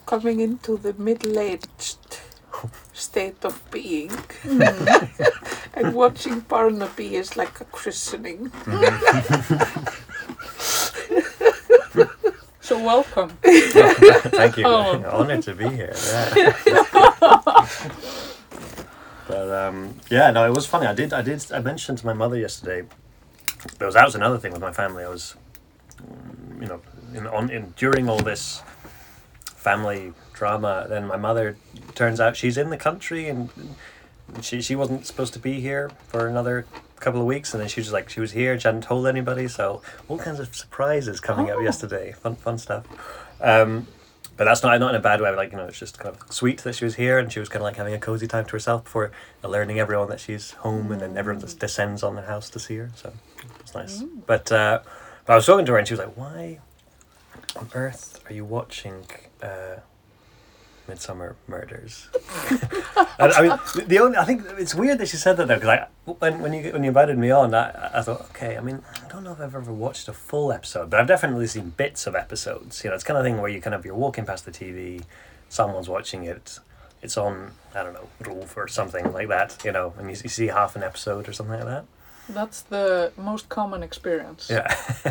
coming 0.07 0.41
into 0.41 0.77
the 0.77 0.93
middle-aged 0.95 2.19
state 2.93 3.45
of 3.45 3.61
being, 3.71 4.11
and 5.75 5.95
watching 5.95 6.41
Barnaby 6.41 7.17
is 7.17 7.37
like 7.37 7.61
a 7.61 7.65
christening. 7.65 8.53
So 12.63 12.79
welcome. 12.79 13.31
Thank 13.43 14.57
you. 14.57 14.65
Oh. 14.67 15.03
Honored 15.11 15.43
to 15.43 15.55
be 15.55 15.69
here. 15.69 15.93
Yeah. 16.07 16.63
but 19.27 19.51
um, 19.51 19.99
yeah, 20.09 20.31
no, 20.31 20.47
it 20.47 20.55
was 20.55 20.65
funny. 20.65 20.87
I 20.87 20.95
did, 20.95 21.13
I 21.13 21.23
did, 21.23 21.45
I 21.53 21.59
mentioned 21.59 21.99
to 21.99 22.07
my 22.07 22.13
mother 22.13 22.39
yesterday. 22.39 22.87
There 23.79 23.87
was 23.87 23.95
that 23.95 24.05
was 24.05 24.15
another 24.15 24.39
thing 24.39 24.53
with 24.53 24.61
my 24.61 24.73
family. 24.73 25.03
I 25.03 25.09
was, 25.09 25.35
mm, 26.01 26.63
you 26.63 26.69
know, 26.69 26.81
in 27.15 27.27
on 27.27 27.51
in 27.51 27.75
during 27.77 28.09
all 28.09 28.21
this 28.21 28.63
family 29.45 30.13
drama. 30.43 30.87
Then 30.89 31.07
my 31.07 31.17
mother 31.17 31.57
turns 31.95 32.19
out 32.19 32.37
she's 32.37 32.57
in 32.59 32.71
the 32.71 32.77
country 32.77 33.29
and 33.29 33.49
she 34.41 34.61
she 34.61 34.75
wasn't 34.75 35.07
supposed 35.07 35.33
to 35.35 35.39
be 35.39 35.61
here 35.61 35.91
for 36.09 36.27
another 36.27 36.67
couple 36.99 37.21
of 37.21 37.27
weeks. 37.27 37.55
And 37.55 37.61
then 37.61 37.69
she 37.69 37.79
was 37.81 37.93
like 37.93 38.09
she 38.11 38.19
was 38.21 38.33
here 38.33 38.59
she 38.59 38.67
hadn't 38.67 38.83
told 38.83 39.07
anybody. 39.07 39.47
So 39.47 39.83
all 40.09 40.19
kinds 40.19 40.41
of 40.41 40.49
surprises 40.55 41.21
coming 41.21 41.49
up 41.51 41.59
Oh. 41.59 41.63
yesterday. 41.71 42.11
Fun 42.23 42.35
fun 42.35 42.59
stuff. 42.59 42.85
Um, 43.41 43.87
but 44.37 44.45
that's 44.47 44.65
not 44.65 44.81
not 44.81 44.91
in 44.95 44.97
a 44.97 45.05
bad 45.11 45.21
way. 45.21 45.31
Like 45.31 45.53
you 45.53 45.59
know 45.59 45.67
it's 45.67 45.79
just 45.79 45.97
kind 46.01 46.13
of 46.17 46.33
sweet 46.33 46.59
that 46.65 46.75
she 46.75 46.85
was 46.85 46.97
here 46.97 47.21
and 47.21 47.33
she 47.33 47.39
was 47.39 47.49
kind 47.49 47.63
of 47.63 47.67
like 47.71 47.77
having 47.77 47.95
a 47.95 48.01
cozy 48.09 48.27
time 48.27 48.45
to 48.47 48.51
herself 48.53 48.83
before 48.83 49.13
alerting 49.45 49.79
everyone 49.79 50.09
that 50.09 50.19
she's 50.19 50.51
home 50.67 50.91
and 50.91 51.01
then 51.03 51.17
everyone 51.17 51.41
just 51.41 51.61
descends 51.61 52.03
on 52.03 52.17
the 52.17 52.23
house 52.23 52.51
to 52.51 52.59
see 52.59 52.77
her. 52.83 52.91
So 52.97 53.13
it's 53.61 53.75
nice. 53.77 54.03
But 54.27 54.51
uh, 54.51 54.81
but 55.25 55.33
I 55.35 55.37
was 55.37 55.47
talking 55.47 55.67
to 55.67 55.73
her 55.73 55.79
and 55.79 55.87
she 55.87 55.95
was 55.95 56.01
like 56.05 56.17
why 56.17 56.59
on 57.55 57.69
earth 57.75 58.19
are 58.27 58.33
you 58.33 58.45
watching 58.45 59.05
uh, 59.43 59.77
Midsomer 60.93 61.35
Murders. 61.47 62.09
and, 63.19 63.33
I 63.33 63.43
mean, 63.43 63.87
the- 63.87 63.99
only 64.01 64.19
I 64.19 64.25
think 64.25 64.45
it's 64.59 64.75
weird 64.75 64.99
that 64.99 65.09
she 65.09 65.17
said 65.17 65.37
that 65.39 65.49
though, 65.49 65.55
because 65.55 65.69
I 65.69 65.87
when 66.05 66.41
when 66.41 66.53
you 66.53 66.73
when 66.73 66.83
you 66.83 66.89
invited 66.89 67.19
me 67.19 67.31
on, 67.31 67.55
I, 67.55 67.91
I 67.99 68.03
thought, 68.03 68.23
okay, 68.31 68.57
I 68.57 68.61
mean, 68.61 68.83
I 69.05 69.09
don't 69.09 69.25
know 69.25 69.33
if 69.33 69.41
I've 69.41 69.55
ever 69.55 69.73
watched 69.73 70.09
a 70.09 70.13
full 70.13 70.53
episode, 70.53 70.91
but 70.91 71.01
I've 71.01 71.07
definitely 71.07 71.47
seen 71.47 71.71
bits 71.71 72.07
of 72.07 72.15
episodes. 72.15 72.83
You 72.85 72.91
know, 72.91 72.95
it's 72.95 73.05
kind 73.05 73.19
of 73.19 73.25
thing 73.25 73.41
where 73.41 73.51
you 73.51 73.61
kind 73.61 73.75
of 73.75 73.85
you're 73.85 73.95
walking 73.95 74.27
past 74.27 74.45
the 74.45 74.51
TV, 74.51 75.05
someone's 75.49 75.89
watching 75.89 76.25
it, 76.25 76.59
it's 77.03 77.17
on 77.17 77.53
I 77.75 77.83
don't 77.83 77.95
know 77.95 78.09
RÚV 78.23 78.57
or 78.57 78.69
something 78.69 79.13
like 79.13 79.29
that, 79.29 79.63
you 79.65 79.73
know, 79.73 79.95
and 79.99 80.11
you, 80.11 80.17
you 80.23 80.29
see 80.29 80.47
half 80.49 80.77
an 80.77 80.83
episode 80.83 81.29
or 81.29 81.33
something 81.33 81.57
like 81.59 81.67
that. 81.67 81.85
That's 82.29 82.63
the 82.63 83.13
most 83.17 83.49
common 83.49 83.83
experience. 83.83 84.49
Yeah. 84.51 84.67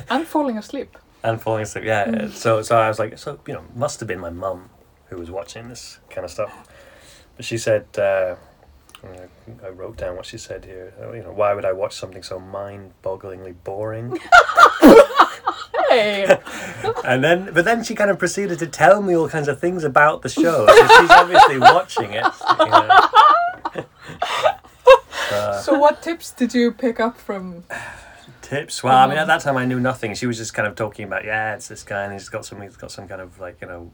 And 0.09 0.25
falling 0.25 0.57
asleep. 0.57 0.97
and 1.23 1.41
falling 1.41 1.63
asleep. 1.63 1.85
Yeah. 1.85 2.27
So 2.31 2.61
so 2.61 2.77
I 2.77 2.87
was 2.87 2.99
like, 2.99 3.17
so 3.17 3.39
you 3.47 3.53
know, 3.53 3.63
must 3.75 3.99
have 3.99 4.07
been 4.07 4.19
my 4.19 4.29
mum 4.29 4.69
who 5.11 5.17
was 5.17 5.29
watching 5.29 5.67
this 5.69 5.99
kind 6.09 6.25
of 6.25 6.31
stuff. 6.31 6.67
But 7.35 7.45
she 7.45 7.57
said, 7.57 7.85
uh, 7.97 8.35
I 9.63 9.69
wrote 9.69 9.97
down 9.97 10.15
what 10.15 10.25
she 10.25 10.37
said 10.37 10.65
here. 10.65 10.93
uh, 11.01 11.11
You 11.11 11.23
know, 11.23 11.33
why 11.33 11.53
would 11.53 11.65
I 11.65 11.73
watch 11.73 11.95
something 11.95 12.23
so 12.23 12.39
mind-bogglingly 12.39 13.55
boring? 13.63 14.17
And 17.03 17.21
then, 17.21 17.53
but 17.53 17.65
then 17.65 17.83
she 17.83 17.95
kind 17.95 18.09
of 18.09 18.17
proceeded 18.17 18.59
to 18.59 18.67
tell 18.67 19.01
me 19.01 19.13
all 19.13 19.27
kinds 19.27 19.49
of 19.49 19.59
things 19.59 19.83
about 19.83 20.21
the 20.21 20.29
show. 20.29 20.65
So 20.65 20.87
she's 20.87 21.09
obviously 21.09 21.57
watching 21.59 22.13
it. 22.13 22.25
You 22.59 22.65
know. 22.65 23.85
Uh, 25.31 25.59
so 25.61 25.77
what 25.77 26.01
tips 26.01 26.31
did 26.31 26.53
you 26.53 26.71
pick 26.71 27.01
up 27.01 27.17
from 27.17 27.65
tips. 28.41 28.83
Well, 28.83 28.95
I 28.95 29.07
mean, 29.07 29.17
at 29.17 29.27
that 29.27 29.41
time 29.41 29.57
I 29.57 29.65
knew 29.65 29.79
nothing. 29.81 30.13
She 30.15 30.27
was 30.27 30.37
just 30.37 30.53
kind 30.53 30.67
of 30.67 30.75
talking 30.75 31.05
about, 31.05 31.25
yeah, 31.25 31.55
it's 31.55 31.67
this 31.67 31.83
guy, 31.83 32.03
and 32.03 32.13
he's 32.13 32.29
got 32.29 32.45
some, 32.45 32.61
he's 32.61 32.77
got 32.77 32.91
some 32.91 33.07
kind 33.07 33.21
of 33.21 33.39
like 33.39 33.57
you 33.61 33.67
know, 33.67 33.91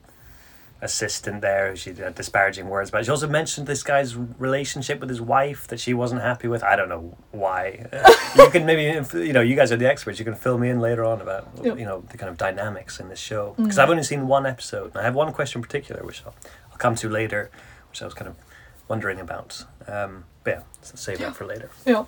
assistant 0.81 1.41
there. 1.41 1.75
She 1.75 1.93
had 1.93 2.15
disparaging 2.15 2.67
words, 2.69 2.91
but 2.91 3.03
she 3.05 3.11
also 3.11 3.27
mentioned 3.27 3.67
this 3.67 3.83
guy's 3.83 4.15
relationship 4.15 4.99
with 4.99 5.09
his 5.09 5.21
wife 5.21 5.67
that 5.67 5.79
she 5.79 5.93
wasn't 5.93 6.21
happy 6.21 6.47
with. 6.47 6.63
I 6.63 6.75
don't 6.75 6.89
know 6.89 7.17
why. 7.31 7.87
You 8.37 8.49
can 8.51 8.65
maybe, 8.67 8.83
you 9.17 9.33
know, 9.33 9.41
you 9.41 9.55
guys 9.55 9.71
are 9.71 9.77
the 9.77 9.87
experts. 9.89 10.19
You 10.19 10.25
can 10.25 10.35
fill 10.35 10.59
me 10.59 10.69
in 10.69 10.79
later 10.79 11.03
on 11.03 11.21
about 11.21 11.49
Yeah. 11.63 11.73
you 11.73 11.85
know 11.85 12.03
the 12.11 12.17
kind 12.17 12.29
of 12.29 12.37
dynamics 12.37 12.99
in 12.99 13.09
this 13.09 13.19
show 13.19 13.55
because 13.57 13.79
I've 13.79 13.89
only 13.89 14.03
seen 14.03 14.27
one 14.27 14.45
episode, 14.45 14.87
and 14.91 14.97
I 14.97 15.03
have 15.03 15.15
one 15.15 15.33
question 15.33 15.59
in 15.59 15.63
particular 15.63 16.03
which 16.03 16.21
I'll, 16.25 16.35
I'll 16.71 16.77
come 16.77 16.93
to 16.95 17.09
later, 17.09 17.49
which 17.89 18.01
I 18.03 18.05
was 18.05 18.13
kind 18.13 18.27
of 18.27 18.35
wondering 18.87 19.19
about. 19.19 19.65
Um, 19.87 20.25
but 20.43 20.51
yeah, 20.51 20.61
so 20.81 20.95
save 20.95 21.17
that 21.19 21.35
for 21.35 21.45
later. 21.45 21.71
Yeah. 21.85 22.05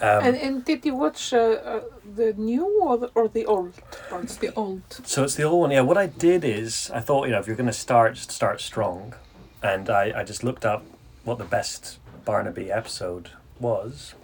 Um, 0.00 0.24
And, 0.24 0.36
and 0.36 0.64
did 0.64 0.84
you 0.84 0.94
watch 0.94 1.32
uh, 1.32 1.38
uh, 1.38 1.80
the 2.16 2.32
new 2.34 2.66
or 2.82 2.98
the, 2.98 3.06
or 3.14 3.28
the 3.28 3.44
old 3.46 3.74
It's 3.76 4.10
ones? 4.12 4.36
the 4.38 4.52
old. 4.54 4.82
So 5.04 5.24
it's 5.24 5.34
the 5.34 5.42
old 5.44 5.60
one. 5.60 5.70
Yeah. 5.70 5.80
What 5.82 5.98
I 5.98 6.06
did 6.06 6.44
is 6.44 6.90
I 6.94 7.00
thought 7.00 7.26
you 7.26 7.32
know 7.32 7.40
if 7.40 7.46
you're 7.46 7.56
going 7.56 7.66
to 7.66 7.72
start 7.88 8.16
start 8.18 8.60
strong, 8.60 9.14
and 9.62 9.88
I 9.90 10.12
I 10.20 10.24
just 10.24 10.42
looked 10.44 10.64
up 10.64 10.82
what 11.24 11.38
the 11.38 11.44
best 11.44 11.98
Barnaby 12.24 12.70
episode 12.70 13.30
was. 13.60 14.14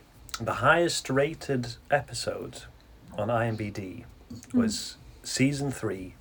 The 0.41 0.55
highest 0.55 1.09
rated 1.11 1.77
episode 1.91 2.63
on 3.19 3.29
IMBD 3.29 4.05
was 4.53 4.97
season 5.23 5.71
three, 5.71 6.15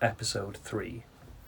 episode 0.00 0.56
three. 0.56 1.04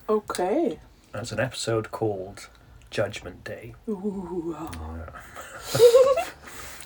Okay. 0.08 0.78
And 1.12 1.22
it's 1.22 1.32
an 1.32 1.40
episode 1.40 1.90
called 1.90 2.48
Judgment 2.90 3.42
Day. 3.44 3.74
Ooh. 3.88 4.56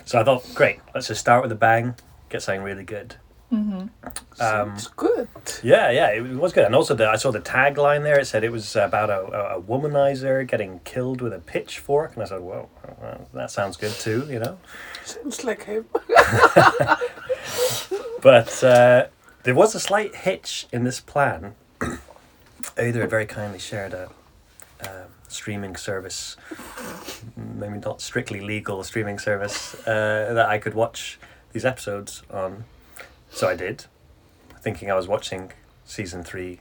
So 0.05 0.21
I 0.21 0.25
thought, 0.25 0.45
great, 0.55 0.81
let's 0.95 1.09
just 1.09 1.21
start 1.21 1.43
with 1.43 1.53
a 1.53 1.57
bang, 1.57 1.95
get 2.29 2.43
something 2.43 2.63
really 2.63 2.85
good. 2.85 3.17
Mm-hmm. 3.53 3.87
Um, 4.03 4.13
Sounds 4.35 4.89
good. 4.89 5.29
Yeah, 5.63 5.91
yeah, 5.91 6.11
it 6.11 6.23
was 6.23 6.53
good. 6.53 6.65
And 6.65 6.75
also, 6.75 6.95
the, 6.95 7.09
I 7.09 7.17
saw 7.17 7.31
the 7.31 7.41
tagline 7.41 8.03
there. 8.03 8.19
It 8.19 8.27
said 8.27 8.43
it 8.43 8.51
was 8.51 8.75
about 8.75 9.11
a, 9.11 9.21
a, 9.57 9.63
womanizer 9.63 10.47
getting 10.47 10.81
killed 10.81 11.21
with 11.21 11.33
a 11.33 11.39
pitchfork. 11.39 12.15
And 12.15 12.23
I 12.23 12.27
said, 12.27 12.41
whoa, 12.41 12.69
well, 13.01 13.29
that 13.33 13.51
sounds 13.53 13.77
good 13.77 13.93
too, 13.93 14.27
you 14.29 14.41
know? 14.41 14.59
Sounds 15.05 15.45
like 15.45 15.65
him. 15.65 15.87
But 18.25 18.65
uh, 18.65 19.09
there 19.43 19.55
was 19.55 19.75
a 19.75 19.81
slight 19.81 20.15
hitch 20.15 20.67
in 20.73 20.85
this 20.85 20.99
plan. 20.99 21.57
Either 22.79 23.03
had 23.03 23.11
very 23.11 23.27
kindly 23.27 23.59
shared 23.59 23.93
a 23.93 24.09
um 24.81 25.13
streaming 25.35 25.76
service, 25.76 26.37
maybe 27.37 27.79
not 27.79 28.00
strictly 28.00 28.41
legal 28.41 28.83
streaming 28.85 29.19
service, 29.19 29.75
uh, 29.87 30.33
that 30.35 30.47
I 30.49 30.59
could 30.59 30.75
watch 30.75 31.19
these 31.53 31.64
episodes 31.64 32.23
on. 32.31 32.64
So 33.31 33.49
I 33.49 33.57
did, 33.57 33.87
thinking 34.61 34.91
I 34.91 34.95
was 34.95 35.09
watching 35.09 35.53
season 35.85 36.23
three, 36.23 36.61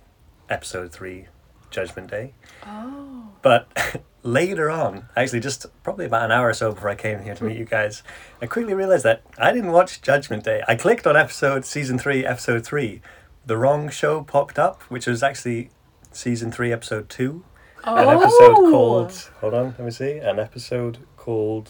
episode 0.49 0.91
three, 0.91 1.27
Judgment 1.69 2.09
Day. 2.09 2.33
Oh. 2.65 3.29
But 3.41 4.03
later 4.23 4.69
on, 4.69 5.05
actually, 5.15 5.41
just 5.41 5.65
probably 5.83 6.05
about 6.05 6.23
an 6.23 6.31
hour 6.31 6.49
or 6.49 6.53
so 6.53 6.71
before 6.71 6.89
I 6.89 6.95
came 6.95 7.23
here 7.23 7.35
to 7.35 7.43
meet 7.43 7.57
you 7.57 7.65
guys, 7.65 8.03
I 8.41 8.45
quickly 8.45 8.73
realized 8.73 9.03
that 9.03 9.23
I 9.37 9.51
didn't 9.51 9.71
watch 9.71 10.01
Judgment 10.01 10.43
Day. 10.43 10.63
I 10.67 10.75
clicked 10.75 11.05
on 11.05 11.17
episode 11.17 11.65
season 11.65 11.99
three, 11.99 12.25
episode 12.25 12.65
three. 12.65 13.01
The 13.45 13.57
wrong 13.57 13.89
show 13.89 14.23
popped 14.23 14.57
up, 14.57 14.83
which 14.83 15.05
was 15.05 15.21
actually 15.21 15.69
season 16.11 16.51
three, 16.51 16.71
episode 16.71 17.09
two. 17.09 17.43
Oh. 17.85 17.95
An 17.95 18.07
episode 18.17 18.55
called. 18.71 19.29
Hold 19.41 19.53
on, 19.53 19.65
let 19.77 19.79
me 19.79 19.91
see. 19.91 20.17
An 20.17 20.39
episode 20.39 20.99
called. 21.17 21.69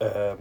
Um, 0.00 0.38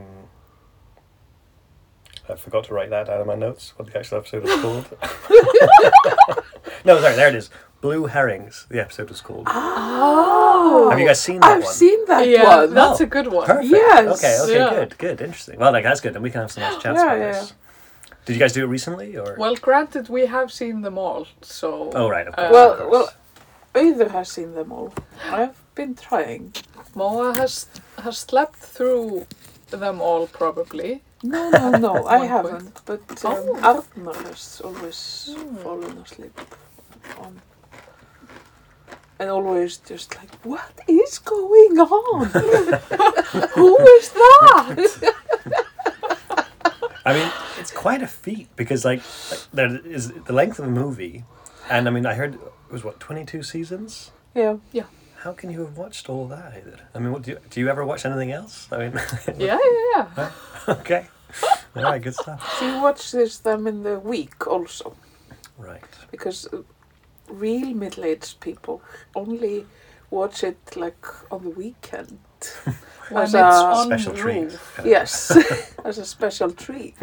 I 2.30 2.36
forgot 2.36 2.66
to 2.66 2.74
write 2.74 2.90
that 2.92 3.08
down 3.08 3.22
in 3.22 3.28
my 3.28 3.36
notes. 3.36 3.74
What 3.78 3.92
the 3.92 3.98
actual 3.98 4.20
episode 4.20 4.44
was 4.44 4.62
called. 4.62 4.86
no, 6.86 7.00
sorry, 7.02 7.16
there 7.16 7.28
it 7.30 7.36
is. 7.36 7.50
Blue 7.82 8.06
Herrings. 8.06 8.66
The 8.70 8.80
episode 8.80 9.10
was 9.10 9.20
called. 9.22 9.48
Oh. 9.50 10.90
Have 10.90 11.00
you 11.00 11.06
guys 11.08 11.22
seen 11.22 11.42
that 11.42 11.52
I've 11.58 11.64
one? 11.64 11.74
seen 11.74 12.06
that 12.06 12.28
yeah, 12.28 12.44
one. 12.58 12.74
that's 12.74 13.02
Oh, 13.02 13.04
a 13.04 13.08
good 13.08 13.28
one. 13.28 13.46
Perfect. 13.46 13.72
Yes. 13.72 14.24
Okay. 14.24 14.40
Okay. 14.44 14.54
Yeah. 14.54 14.70
Good. 14.70 14.98
Good. 14.98 15.22
Interesting. 15.22 15.60
Well, 15.60 15.72
like 15.74 15.84
that's 15.84 16.00
good. 16.00 16.14
Then 16.14 16.22
we 16.22 16.30
can 16.32 16.42
have 16.42 16.52
some 16.52 16.64
nice 16.64 16.82
chats 16.82 16.98
Yeah, 16.98 17.06
about 17.06 17.18
yeah. 17.18 17.32
this. 17.34 17.54
Did 18.26 18.34
you 18.34 18.40
guys 18.40 18.54
do 18.54 18.64
it 18.64 18.68
recently 18.68 19.18
or? 19.18 19.36
Well, 19.38 19.56
granted, 19.56 20.08
we 20.08 20.28
have 20.28 20.50
seen 20.52 20.80
them 20.82 20.98
all, 20.98 21.28
so. 21.42 21.92
oh 21.94 22.08
right. 22.08 22.26
Of 22.28 22.36
Uh, 22.38 22.50
Well, 22.54 22.72
of 22.72 22.78
course. 22.80 22.92
well, 22.92 23.10
Either 23.76 24.10
has 24.10 24.30
seen 24.30 24.54
them 24.54 24.72
all. 24.72 24.94
I've 25.32 25.56
been 25.76 25.96
trying. 25.96 26.54
Moa 26.96 27.34
has 27.36 27.68
has 28.04 28.18
slept 28.20 28.56
through 28.58 29.26
them 29.72 30.02
all 30.02 30.28
probably. 30.28 31.02
No, 31.24 31.50
no, 31.50 31.72
no, 31.72 32.06
I 32.18 32.26
haven't. 32.26 32.82
But 32.86 33.02
um, 33.26 33.36
Oh. 33.64 33.84
Arnar 33.98 34.16
has 34.28 34.62
always 34.64 35.30
Hmm. 35.36 35.56
fallen 35.58 35.98
asleep 35.98 36.40
on. 37.20 37.42
And 39.20 39.30
always 39.30 39.78
just 39.78 40.16
like, 40.18 40.30
what 40.44 40.72
is 40.88 41.18
going 41.20 41.80
on? 41.80 42.26
Who 43.56 43.78
is 43.98 44.10
that? 44.10 45.14
I 47.06 47.14
mean, 47.14 47.32
it's 47.60 47.72
quite 47.72 48.02
a 48.02 48.08
feat 48.08 48.48
because 48.56 48.86
like, 48.86 49.02
like 49.32 49.40
there 49.54 49.78
is 49.86 50.12
the 50.28 50.34
length 50.34 50.60
of 50.60 50.66
a 50.66 50.72
movie, 50.72 51.24
and 51.70 51.88
I 51.88 51.92
mean, 51.92 52.06
I 52.06 52.14
heard 52.16 52.36
it 52.36 52.42
was 52.74 52.84
what 52.84 53.00
twenty 53.00 53.24
two 53.26 53.44
seasons. 53.44 54.12
yeah. 54.36 54.58
Yeah. 54.72 54.86
How 55.24 55.32
can 55.32 55.50
you 55.52 55.62
have 55.62 55.78
watched 55.78 56.10
all 56.10 56.28
that? 56.28 56.54
Either? 56.58 56.80
I 56.94 57.00
mean, 57.00 57.14
what 57.14 57.22
do 57.22 57.32
you, 57.32 57.38
do 57.50 57.62
you 57.62 57.70
ever 57.70 57.86
watch 57.86 58.04
anything 58.06 58.32
else? 58.34 58.68
I 58.74 58.78
mean, 58.80 58.94
Yeah, 59.38 59.58
yeah, 59.96 60.08
yeah. 60.18 60.32
okay, 60.68 61.08
all 61.78 61.84
right, 61.84 62.02
good 62.02 62.14
stuff. 62.16 62.58
So 62.60 62.68
you 62.76 62.82
watch 62.82 63.12
this 63.14 63.38
them 63.38 63.66
in 63.68 63.84
the 63.84 64.00
week 64.00 64.46
also. 64.48 64.98
Right. 65.58 65.82
Because 66.12 66.48
uh, 66.52 66.64
real 67.30 67.74
middle-aged 67.74 68.42
people 68.42 68.82
only 69.16 69.66
watch 70.10 70.44
it 70.44 70.58
like 70.76 71.06
on 71.32 71.44
the 71.46 71.52
weekend. 71.52 72.20
As 73.16 73.34
a- 73.36 73.84
Special 73.86 74.14
treat. 74.14 74.58
Yes, 74.84 75.32
as 75.86 75.98
a 75.98 76.06
special 76.06 76.52
treat. 76.52 76.96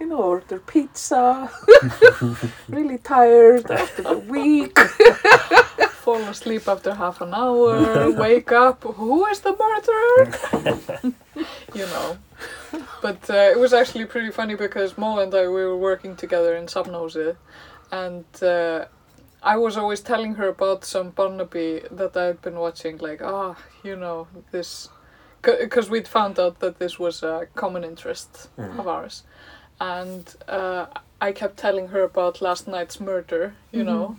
you 0.00 0.06
know, 0.06 0.22
order 0.22 0.58
pizza. 0.60 1.50
really 2.68 2.98
tired 2.98 3.70
after 3.70 4.02
the 4.02 4.18
week. 4.18 4.78
Fall 6.04 6.22
asleep 6.28 6.68
after 6.68 6.94
half 6.94 7.20
an 7.20 7.34
hour, 7.34 8.10
wake 8.12 8.52
up, 8.52 8.84
who 8.84 9.26
is 9.26 9.40
the 9.40 9.52
murderer? 9.64 11.12
you 11.74 11.86
know. 11.86 12.16
But 13.02 13.28
uh, 13.28 13.50
it 13.52 13.58
was 13.58 13.72
actually 13.72 14.04
pretty 14.06 14.30
funny 14.30 14.54
because 14.54 14.96
Mo 14.96 15.18
and 15.18 15.34
I 15.34 15.42
we 15.48 15.64
were 15.64 15.76
working 15.76 16.14
together 16.14 16.54
in 16.56 16.66
Samnose 16.66 17.36
and 17.90 18.24
uh, 18.42 18.84
I 19.46 19.56
was 19.56 19.76
always 19.76 20.00
telling 20.00 20.34
her 20.34 20.48
about 20.48 20.84
some 20.84 21.10
Barnaby 21.10 21.82
that 21.90 22.16
I 22.16 22.24
had 22.24 22.42
been 22.42 22.56
watching, 22.58 22.98
like, 22.98 23.22
ah, 23.22 23.54
you 23.84 23.96
know, 23.96 24.26
this. 24.50 24.88
Because 25.42 25.88
we'd 25.88 26.08
found 26.08 26.38
out 26.40 26.58
that 26.58 26.78
this 26.78 26.98
was 26.98 27.22
a 27.22 27.46
common 27.54 27.84
interest 27.84 28.48
Mm. 28.58 28.78
of 28.80 28.86
ours. 28.88 29.22
And 29.80 30.24
uh, 30.48 30.86
I 31.20 31.32
kept 31.32 31.56
telling 31.56 31.88
her 31.88 32.02
about 32.02 32.40
last 32.42 32.66
night's 32.66 32.98
murder, 33.00 33.52
you 33.72 33.84
Mhm. 33.84 33.86
know. 33.86 34.16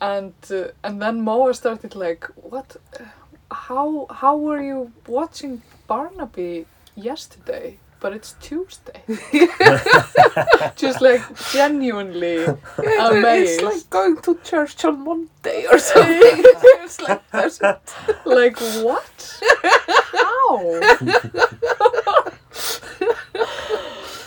And 0.00 0.34
uh, 0.50 0.68
and 0.84 1.00
then 1.02 1.20
Moa 1.22 1.54
started 1.54 1.94
like, 1.94 2.24
what? 2.36 2.76
uh, 3.00 3.04
How 3.50 4.06
how 4.10 4.36
were 4.36 4.62
you 4.62 4.92
watching 5.06 5.62
Barnaby 5.86 6.66
yesterday? 6.94 7.78
But 8.00 8.12
it's 8.12 8.34
Tuesday. 8.40 9.02
Just 10.76 11.00
like 11.00 11.22
genuinely 11.52 12.36
Yeah, 12.44 12.56
it's 12.78 13.60
like 13.62 13.90
going 13.90 14.16
to 14.22 14.38
church 14.44 14.84
on 14.84 15.04
Monday 15.04 15.66
or 15.70 15.78
something. 15.90 16.44
it's 16.84 17.00
like 17.02 17.22
like 18.24 18.56
what? 18.84 19.40
How? 20.14 20.80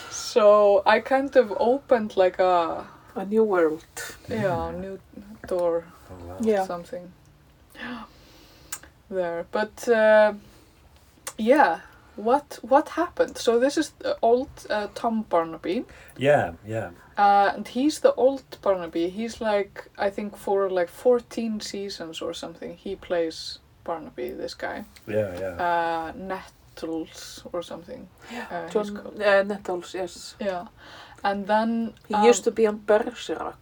so 0.09 0.81
I 0.85 0.99
kind 0.99 1.35
of 1.35 1.53
opened 1.59 2.17
like 2.17 2.39
a 2.39 2.85
a 3.15 3.25
new 3.25 3.43
world. 3.43 3.85
yeah 4.29 4.71
new 4.71 4.99
door 5.47 5.83
Oh, 6.09 6.25
wow. 6.27 6.37
Yeah. 6.41 6.65
something 6.65 7.11
there. 9.09 9.45
But 9.51 9.87
uh, 9.87 10.33
yeah, 11.37 11.79
what 12.15 12.59
what 12.61 12.89
happened? 12.89 13.37
So 13.37 13.59
this 13.59 13.77
is 13.77 13.91
the 13.99 14.15
old 14.21 14.49
uh, 14.69 14.87
Tom 14.95 15.23
Barnaby, 15.29 15.85
Yeah. 16.17 16.51
Yeah. 16.67 16.89
uh, 17.17 17.51
and 17.55 17.67
he's 17.67 17.99
the 17.99 18.13
old 18.15 18.43
Barnaby. 18.61 19.09
He's 19.09 19.41
like 19.41 19.89
I 19.97 20.09
think 20.11 20.37
for 20.37 20.69
like 20.69 20.89
fourteen 20.89 21.59
seasons 21.61 22.21
or 22.21 22.33
something. 22.33 22.77
He 22.77 22.95
plays 22.95 23.59
Barnaby. 23.83 24.31
This 24.31 24.53
guy, 24.55 24.83
Yeah. 25.07 25.39
Yeah. 25.39 25.55
uh, 25.67 26.11
Nettles 26.15 27.43
or 27.53 27.63
something. 27.63 28.07
Uh, 28.31 28.63
he's 28.63 28.73
John 28.73 28.97
called. 28.97 29.21
uh, 29.21 29.43
Nettles, 29.43 29.93
yes. 29.95 30.35
Yeah, 30.39 30.67
and 31.23 31.47
then 31.47 31.93
He 32.07 32.13
um, 32.15 32.23
used 32.29 32.43
to 32.43 32.51
be 32.51 32.67
on 32.67 32.77
Bergerac, 32.85 33.55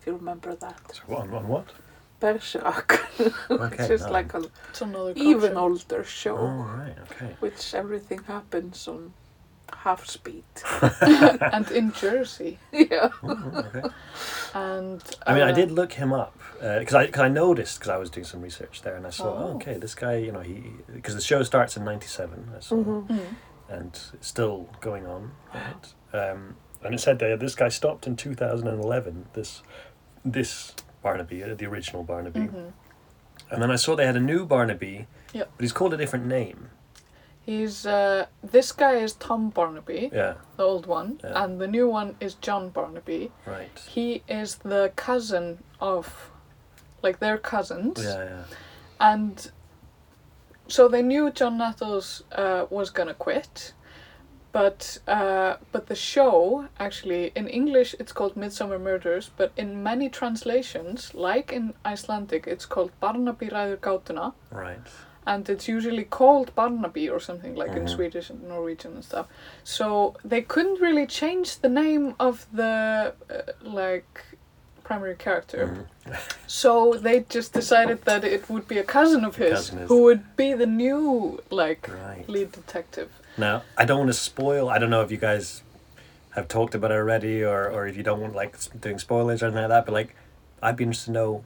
if 0.00 0.06
you 0.06 0.14
remember 0.16 0.54
that. 0.56 0.80
So 0.92 1.16
on, 1.16 1.32
on 1.34 1.48
what? 1.48 1.66
Bergerac. 2.22 3.00
Okay. 3.50 3.76
it's 3.78 3.88
just 3.88 4.06
no. 4.06 4.12
like 4.12 4.34
an 4.34 4.46
it's 4.70 4.80
another 4.80 5.12
even 5.16 5.56
older 5.56 6.02
show, 6.04 6.36
Oh 6.38 6.64
right. 6.78 6.94
Okay. 7.10 7.36
which 7.40 7.74
everything 7.74 8.20
happens 8.26 8.88
on 8.88 9.12
half 9.84 10.06
speed. 10.08 10.44
and 11.56 11.70
in 11.70 11.92
Jersey. 11.92 12.58
yeah. 12.72 13.10
Oh, 13.22 13.64
okay. 13.66 13.88
And 14.54 15.02
I 15.26 15.34
mean, 15.34 15.42
I 15.42 15.50
uh, 15.50 15.54
did 15.54 15.70
look 15.70 15.92
him 15.92 16.12
up 16.12 16.38
because 16.60 16.94
I 16.94 17.06
cause 17.08 17.22
I 17.22 17.28
noticed 17.28 17.78
because 17.78 17.90
I 17.90 17.98
was 17.98 18.10
doing 18.10 18.24
some 18.24 18.40
research 18.40 18.82
there, 18.82 18.96
and 18.96 19.06
I 19.06 19.10
saw, 19.10 19.28
oh. 19.34 19.48
Oh. 19.50 19.54
okay, 19.56 19.76
this 19.78 19.94
guy, 19.94 20.16
you 20.16 20.32
know, 20.32 20.40
he 20.40 20.62
because 20.94 21.14
the 21.14 21.20
show 21.20 21.42
starts 21.42 21.76
in 21.76 21.84
'97, 21.84 22.50
I 22.56 22.60
saw, 22.60 22.76
Mhm. 22.76 23.06
Mm. 23.08 23.34
and 23.68 24.00
it's 24.14 24.28
still 24.28 24.68
going 24.80 25.06
on, 25.06 25.32
right? 25.54 25.84
Um, 26.12 26.56
and 26.84 26.94
it 26.94 27.00
said 27.00 27.18
there 27.18 27.36
this 27.36 27.54
guy 27.54 27.68
stopped 27.68 28.06
in 28.06 28.16
2011. 28.16 29.26
This 29.34 29.62
this 30.24 30.74
Barnaby, 31.02 31.42
uh, 31.44 31.54
the 31.54 31.66
original 31.66 32.02
Barnaby, 32.04 32.40
Mhm. 32.40 32.72
and 33.50 33.62
then 33.62 33.70
I 33.70 33.76
saw 33.76 33.94
they 33.96 34.06
had 34.06 34.16
a 34.16 34.20
new 34.20 34.46
Barnaby, 34.46 35.06
Yep. 35.32 35.50
but 35.56 35.62
he's 35.62 35.72
called 35.72 35.92
a 35.94 35.96
different 35.96 36.26
name. 36.26 36.70
He's 37.44 37.86
uh, 37.86 38.26
this 38.42 38.70
guy 38.70 38.92
is 38.92 39.14
Tom 39.14 39.50
Barnaby, 39.50 40.10
Yeah, 40.12 40.34
the 40.56 40.62
old 40.62 40.86
one, 40.86 41.18
Yeah. 41.24 41.42
and 41.44 41.60
the 41.60 41.66
new 41.66 41.88
one 41.88 42.14
is 42.20 42.34
John 42.34 42.70
Barnaby. 42.70 43.32
right. 43.46 43.76
He 43.88 44.22
is 44.28 44.56
the 44.58 44.92
cousin 44.94 45.62
of, 45.80 46.30
like 47.02 47.18
they're 47.18 47.38
cousins, 47.38 48.02
Yeah, 48.04 48.24
yeah. 48.24 48.44
and 49.00 49.50
so 50.68 50.86
they 50.88 51.02
knew 51.02 51.30
John 51.32 51.58
Nettles 51.58 52.22
uh, 52.32 52.66
was 52.70 52.90
gonna 52.90 53.14
quit, 53.14 53.72
But 54.52 54.98
uh, 55.08 55.56
but 55.72 55.86
the 55.86 55.94
show 55.94 56.66
actually 56.78 57.32
in 57.34 57.48
English 57.48 57.94
it's 57.98 58.12
called 58.12 58.34
Midsomer 58.34 58.78
Murders, 58.78 59.30
but 59.36 59.50
in 59.56 59.82
many 59.82 60.08
translations, 60.10 61.14
like 61.14 61.52
in 61.52 61.72
Icelandic, 61.86 62.46
it's 62.46 62.66
called 62.66 62.90
Barnaby 63.00 63.48
ræður 63.48 63.78
gátuna, 63.78 64.34
Right. 64.50 64.78
and 65.26 65.48
it's 65.48 65.68
usually 65.68 66.04
called 66.04 66.54
Barnaby 66.54 67.08
or 67.08 67.18
something 67.20 67.54
like 67.54 67.70
in 67.76 67.84
Mhm. 67.86 67.94
Swedish 67.96 68.28
and 68.30 68.42
Norwegian 68.48 68.92
and 68.94 69.04
stuff. 69.04 69.26
So 69.64 70.14
they 70.22 70.42
couldn't 70.42 70.80
really 70.82 71.06
change 71.06 71.48
the 71.60 71.70
name 71.70 72.14
of 72.20 72.46
the 72.52 73.14
uh, 73.30 73.52
like 73.62 74.20
primary 74.84 75.16
character. 75.16 75.66
Mhm. 75.66 75.86
So 76.46 76.94
they 77.06 77.24
just 77.36 77.54
decided 77.54 77.98
that 78.04 78.22
it 78.24 78.50
would 78.50 78.66
be 78.68 78.78
a 78.78 78.84
cousin 78.98 79.24
of 79.24 79.36
his 79.36 79.52
Cousin 79.70 79.86
who 79.88 80.02
would 80.02 80.24
be 80.36 80.52
the 80.52 80.66
new 80.66 81.38
like 81.50 81.88
Right. 81.88 82.28
lead 82.28 82.52
detective. 82.52 83.08
Now, 83.38 83.62
I 83.78 83.84
don't 83.84 83.98
want 83.98 84.08
to 84.10 84.14
spoil. 84.14 84.68
I 84.68 84.78
don't 84.78 84.90
know 84.90 85.02
if 85.02 85.10
you 85.10 85.16
guys 85.16 85.62
have 86.30 86.48
talked 86.48 86.74
about 86.74 86.90
it 86.90 86.94
already, 86.94 87.42
or, 87.42 87.68
or 87.70 87.86
if 87.86 87.96
you 87.96 88.02
don't 88.02 88.20
want 88.20 88.34
like 88.34 88.56
doing 88.80 88.98
spoilers 88.98 89.42
or 89.42 89.46
anything 89.46 89.62
like 89.62 89.70
that. 89.70 89.86
But 89.86 89.92
like, 89.92 90.14
I'd 90.62 90.76
be 90.76 90.84
interested 90.84 91.06
to 91.06 91.12
know 91.12 91.44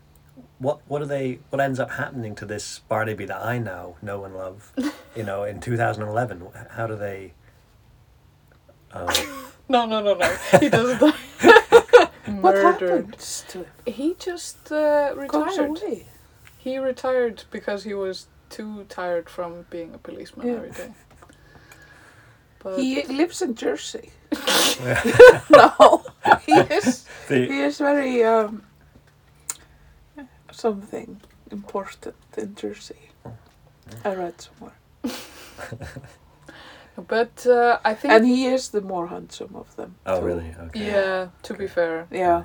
what 0.59 0.81
what 0.89 1.03
are 1.03 1.07
they? 1.07 1.39
What 1.51 1.61
ends 1.61 1.79
up 1.79 1.93
happening 1.93 2.35
to 2.37 2.47
this 2.47 2.81
Barnaby 2.89 3.27
that 3.27 3.43
I 3.45 3.59
now 3.59 3.97
know 4.03 4.25
and 4.25 4.35
love? 4.37 4.73
you 5.15 5.23
know, 5.23 5.45
in 5.45 5.61
two 5.61 5.77
thousand 5.77 6.03
and 6.03 6.11
eleven. 6.11 6.47
How 6.71 6.87
do 6.87 6.97
they? 6.97 7.33
Um, 8.93 9.09
No, 9.69 9.85
no, 9.85 10.01
no, 10.01 10.15
no. 10.15 10.37
He 10.61 10.69
doesn't 10.69 11.01
die. 11.01 11.13
What 12.41 12.57
happened 12.57 13.17
to 13.19 13.59
him? 13.59 13.67
He 13.87 14.15
just 14.19 14.71
uh, 14.73 15.13
retired. 15.17 15.81
He 16.59 16.79
retired 16.79 17.45
because 17.53 17.85
he 17.85 17.95
was 17.95 18.27
too 18.51 18.85
tired 18.89 19.29
from 19.31 19.67
being 19.71 19.95
a 19.95 19.99
policeman 19.99 20.47
Yeah. 20.47 20.55
every 20.55 20.71
day. 20.71 20.91
But 22.63 22.79
He 22.79 23.03
lives 23.05 23.43
in 23.43 23.55
Jersey. 23.55 24.11
no, 25.51 26.05
he 26.47 26.53
is. 26.53 27.07
the, 27.29 27.47
He 27.47 27.61
is 27.61 27.79
very 27.79 28.25
um, 28.25 28.63
something 30.51 31.21
important 31.51 32.15
in 32.37 32.55
Jersey. 32.55 33.11
I 34.05 34.15
read 34.15 34.35
somewhere, 34.41 34.75
but 37.09 37.47
uh, 37.47 37.79
I 37.85 37.95
think 37.95 38.13
and 38.15 38.27
he 38.27 38.47
is 38.47 38.71
the 38.71 38.81
more 38.81 39.07
handsome 39.09 39.55
of 39.55 39.75
them. 39.77 39.95
oh, 40.07 40.21
too. 40.21 40.27
really? 40.27 40.55
Okay. 40.59 40.87
yeah. 40.87 41.29
To 41.43 41.55
be 41.55 41.67
fair, 41.69 42.07
Yeah. 42.11 42.43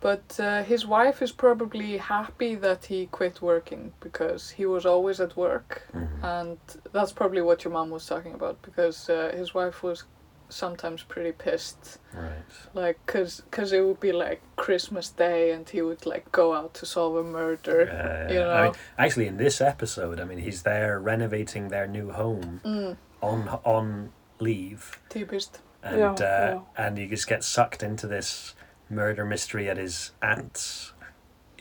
But 0.00 0.38
uh, 0.40 0.62
his 0.62 0.86
wife 0.86 1.22
is 1.22 1.32
probably 1.32 1.96
happy 1.98 2.54
that 2.56 2.84
he 2.86 3.06
quit 3.06 3.42
working 3.42 3.92
because 4.00 4.50
he 4.50 4.66
was 4.66 4.86
always 4.86 5.20
at 5.20 5.36
work, 5.36 5.82
Mhm. 5.92 6.22
and 6.22 6.58
that's 6.92 7.12
probably 7.12 7.42
what 7.42 7.64
your 7.64 7.72
mom 7.72 7.90
was 7.90 8.06
talking 8.06 8.34
about 8.34 8.60
because 8.62 9.08
uh, 9.10 9.32
his 9.36 9.54
wife 9.54 9.82
was 9.82 10.04
sometimes 10.50 11.02
pretty 11.02 11.32
pissed 11.32 11.98
Right. 12.14 12.32
like 12.72 12.98
cause, 13.04 13.42
cause 13.50 13.70
it 13.74 13.84
would 13.84 14.00
be 14.00 14.12
like 14.12 14.40
christmas 14.56 15.10
day 15.10 15.50
and 15.52 15.68
he 15.68 15.82
would 15.82 16.06
like 16.06 16.32
go 16.32 16.54
out 16.54 16.72
to 16.74 16.86
solve 16.86 17.16
a 17.16 17.22
murder 17.22 17.80
Uh, 17.90 18.32
you 18.32 18.40
I 18.40 18.44
know 18.44 18.62
mean, 18.62 18.72
actually, 18.96 19.26
in 19.26 19.36
this 19.36 19.60
episode, 19.60 20.18
I 20.20 20.24
mean, 20.24 20.38
he's 20.38 20.62
there 20.62 20.98
renovating 21.00 21.68
their 21.68 21.86
new 21.86 22.10
home 22.12 22.60
mm, 22.64 22.96
on 23.20 23.48
on 23.64 24.10
leave. 24.40 24.98
typist 25.10 25.60
and 25.82 25.98
Yeah, 25.98 26.12
uh, 26.12 26.54
yeah. 26.54 26.60
and 26.86 26.96
he 26.98 27.06
just 27.08 27.26
gets 27.28 27.46
sucked 27.46 27.82
into 27.82 28.06
this 28.06 28.54
murder 28.90 29.24
mystery 29.24 29.68
at 29.68 29.76
his 29.76 30.12
aunt's, 30.22 30.92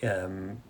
um, 0.04 0.62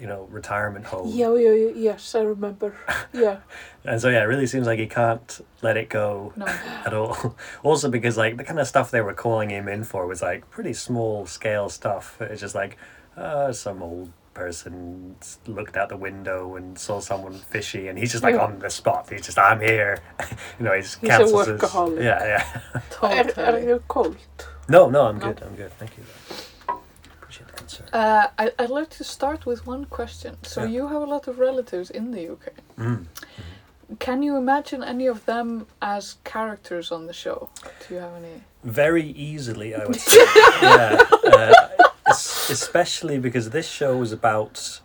you 0.00 0.06
know, 0.06 0.26
retirement 0.30 0.84
home. 0.86 1.08
Yeah, 1.12 1.34
yeah, 1.36 1.52
yeah, 1.52 1.70
yes, 1.74 2.14
I 2.14 2.22
remember. 2.22 2.76
Yeah, 3.14 3.38
And 3.84 4.00
so 4.00 4.08
yeah, 4.08 4.22
it 4.22 4.26
really 4.26 4.46
seems 4.48 4.66
like 4.66 4.80
he 4.80 4.88
can't 4.88 5.40
let 5.62 5.76
it 5.76 5.88
go 5.88 6.32
no 6.36 6.46
at 6.46 6.92
all. 6.92 7.36
also 7.62 7.88
because 7.88 8.16
like 8.16 8.36
the 8.36 8.42
kind 8.44 8.58
of 8.58 8.66
stuff 8.66 8.90
they 8.90 9.00
were 9.00 9.14
calling 9.14 9.50
him 9.50 9.68
in 9.68 9.84
for 9.84 10.04
was 10.08 10.20
like 10.20 10.50
pretty 10.50 10.72
small 10.72 11.24
scale 11.26 11.68
stuff. 11.68 12.16
It's 12.20 12.40
just 12.40 12.56
like 12.56 12.76
uh, 13.16 13.52
some 13.52 13.84
old 13.84 14.10
person 14.34 15.14
looked 15.46 15.76
out 15.76 15.88
the 15.90 15.96
window 15.96 16.56
and 16.56 16.76
saw 16.76 16.98
someone 16.98 17.34
fishy, 17.34 17.86
and 17.86 17.96
he's 17.96 18.10
just 18.10 18.24
like 18.24 18.34
Yeah. 18.34 18.42
on 18.46 18.58
the 18.58 18.68
spot. 18.68 19.08
He's 19.08 19.26
just 19.26 19.38
I'm 19.38 19.60
here. 19.60 20.00
you 20.58 20.64
know, 20.64 20.72
he's 20.72 20.96
He's 20.96 21.04
a 21.10 21.18
cancels 21.18 21.46
his- 21.46 21.60
workaholic. 21.60 22.02
Yeah, 22.02 22.26
yeah. 22.26 22.70
are, 23.00 23.12
are 23.20 23.24
totally 23.24 23.66
you 23.68 23.82
cold? 23.86 24.16
No, 24.68 24.88
no, 24.90 25.02
I'm 25.06 25.18
No. 25.18 25.26
good. 25.26 25.42
I'm 25.42 25.54
good. 25.56 25.72
Thank 25.78 25.96
you. 25.98 26.04
Appreciate 27.18 27.46
the 27.48 27.52
concern. 27.54 27.86
uh, 27.92 28.28
I, 28.38 28.52
i'd 28.60 28.70
like 28.70 28.90
to 28.90 29.04
start 29.04 29.44
with 29.46 29.66
one 29.66 29.84
question 29.86 30.36
so 30.42 30.60
Yeah. 30.62 30.68
you 30.76 30.88
have 30.88 31.02
a 31.02 31.06
lot 31.14 31.26
of 31.26 31.38
relatives 31.38 31.90
in 31.90 32.10
the 32.12 32.28
uk 32.34 32.44
Mm. 32.78 33.06
can 33.98 34.22
you 34.22 34.36
imagine 34.36 34.84
any 34.84 35.06
of 35.14 35.24
them 35.26 35.66
as 35.82 36.16
characters 36.24 36.92
on 36.92 37.06
the 37.06 37.12
show 37.12 37.48
do 37.80 37.94
you 37.94 38.00
have 38.00 38.14
any 38.22 38.42
Very 38.62 39.06
easily, 39.30 39.74
I 39.74 39.84
would 39.86 40.00
say. 40.14 40.24
yeah, 40.62 41.02
uh, 41.34 41.68
es- 42.12 42.50
especially 42.50 43.18
because 43.18 43.50
this 43.50 43.68
show 43.68 43.92
is 44.02 44.12
about 44.12 44.80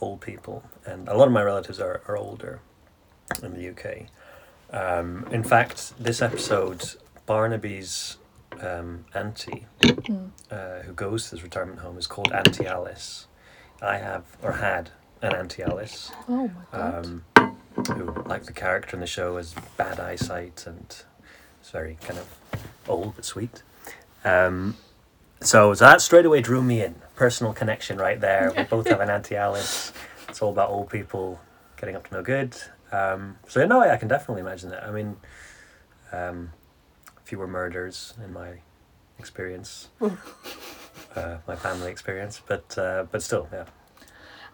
old 0.00 0.20
people, 0.20 0.56
and 0.90 1.08
a 1.08 1.14
lot 1.18 1.26
of 1.30 1.32
my 1.32 1.42
relatives 1.52 1.78
are, 1.86 1.96
are 2.08 2.16
older 2.16 2.54
in 3.44 3.50
the 3.58 3.64
UK. 3.72 3.84
Um, 4.82 5.26
in 5.30 5.44
fact, 5.44 5.78
this 6.06 6.20
episode, 6.22 6.80
Barnaby's 7.26 8.16
um, 8.62 9.04
auntie, 9.14 9.66
Mm. 9.82 10.30
uh, 10.50 10.80
who 10.82 10.92
goes 10.92 11.24
to 11.24 11.30
this 11.36 11.42
retirement 11.42 11.80
home, 11.80 11.98
is 11.98 12.06
called 12.06 12.32
Auntie 12.32 12.66
Alice. 12.66 13.26
I 13.82 13.96
have, 13.98 14.24
or 14.42 14.52
had, 14.52 14.90
an 15.22 15.34
Auntie 15.34 15.62
Alice. 15.62 16.10
oh 16.28 16.48
my 16.48 16.52
god 16.72 17.06
um, 17.06 17.24
who, 17.86 18.22
like 18.26 18.44
the 18.44 18.52
character 18.52 18.96
in 18.96 19.00
the 19.00 19.06
show, 19.06 19.36
has 19.36 19.54
bad 19.76 19.98
eyesight 20.00 20.64
and 20.66 21.02
is 21.62 21.70
very 21.70 21.96
kind 22.02 22.18
of 22.18 22.26
old 22.88 23.16
but 23.16 23.24
sweet. 23.24 23.62
Um, 24.24 24.76
so, 25.40 25.72
so 25.74 25.84
that 25.86 26.00
straight 26.02 26.26
away 26.26 26.40
drew 26.40 26.62
me 26.62 26.82
in. 26.82 26.96
Personal 27.16 27.52
connection 27.52 27.96
right 27.98 28.20
there. 28.20 28.52
We 28.56 28.64
both 28.64 28.88
have 28.88 29.00
an 29.00 29.08
Auntie 29.10 29.36
Alice. 29.36 29.92
It's 30.28 30.42
all 30.42 30.50
about 30.50 30.70
old 30.70 30.90
people 30.90 31.40
getting 31.78 31.96
up 31.96 32.08
to 32.08 32.14
no 32.14 32.22
good. 32.22 32.56
Um, 32.92 33.38
so, 33.48 33.64
no, 33.66 33.80
way 33.80 33.90
I 33.90 33.96
can 33.96 34.08
definitely 34.08 34.40
imagine 34.42 34.70
that. 34.70 34.84
I 34.84 34.90
mean, 34.90 35.16
um, 36.12 36.52
fewer 37.30 37.46
murders 37.46 38.14
in 38.24 38.32
my 38.32 38.50
experience, 39.18 39.88
uh, 41.16 41.36
my 41.46 41.56
family 41.56 41.90
experience, 41.90 42.40
but 42.50 42.66
uh, 42.78 43.04
but 43.12 43.22
still, 43.22 43.46
yeah. 43.52 43.66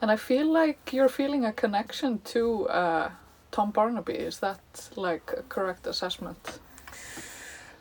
and 0.03 0.11
i 0.11 0.17
feel 0.17 0.47
like 0.63 0.93
you're 0.93 1.09
feeling 1.21 1.45
a 1.47 1.53
connection 1.53 2.19
to 2.35 2.69
uh, 2.69 3.09
tom 3.51 3.71
barnaby 3.71 4.15
is 4.29 4.41
that 4.41 4.61
like 4.97 5.27
a 5.39 5.43
correct 5.55 5.87
assessment 5.87 6.59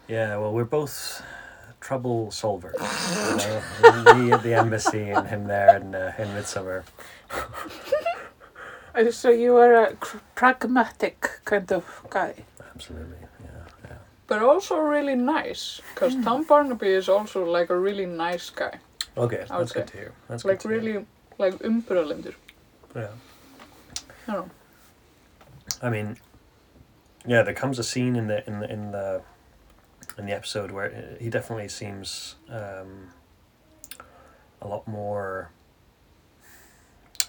Yeah, 0.07 0.37
well, 0.39 0.53
we're 0.53 0.71
both 0.79 1.21
trouble 1.81 2.27
solvers. 2.31 2.77
you 3.31 3.37
know? 3.41 4.13
Me 4.15 4.31
at 4.31 4.43
the 4.43 4.53
embassy 4.53 5.09
and 5.15 5.27
him 5.27 5.47
there 5.47 5.77
in, 5.77 5.95
uh, 5.95 6.13
in 6.21 6.27
Midsomer. 6.37 6.83
So 9.11 9.29
you 9.29 9.57
are 9.57 9.73
a 9.73 9.95
pragmatic 10.35 11.29
kind 11.43 11.69
of 11.71 11.83
guy. 12.09 12.33
Absolutely. 12.75 13.24
But 14.27 14.41
also 14.41 14.77
really 14.77 15.15
nice 15.15 15.81
because 15.93 16.15
Tom 16.23 16.43
Barnaby 16.43 16.87
is 16.89 17.09
also 17.09 17.45
like 17.45 17.69
a 17.69 17.77
really 17.77 18.05
nice 18.05 18.49
guy, 18.49 18.79
Okay, 19.17 19.45
that's 19.47 19.71
good 19.71 19.87
say. 19.89 19.91
to 19.91 19.97
hear. 19.97 20.11
That's 20.27 20.45
like 20.45 20.61
good 20.61 20.69
to 20.69 20.81
hear. 20.81 20.93
really 20.93 21.05
like 21.37 21.53
umbrellendur. 21.59 22.33
Yeah. 22.95 23.07
I 24.27 24.33
don't 24.33 24.45
know. 24.47 24.51
I 25.81 25.89
mean, 25.89 26.17
yeah, 27.27 27.43
there 27.43 27.53
comes 27.53 27.79
a 27.79 27.83
scene 27.83 28.15
in 28.15 28.27
the 28.27 28.45
in 28.47 28.59
the 28.59 28.71
in 28.71 28.91
the 28.91 29.21
in 30.17 30.25
the 30.25 30.33
episode 30.33 30.71
where 30.71 30.87
uh, 31.17 31.21
he 31.23 31.29
definitely 31.29 31.67
seems 31.67 32.35
um, 32.49 33.11
a 34.61 34.67
lot 34.67 34.87
more. 34.87 35.51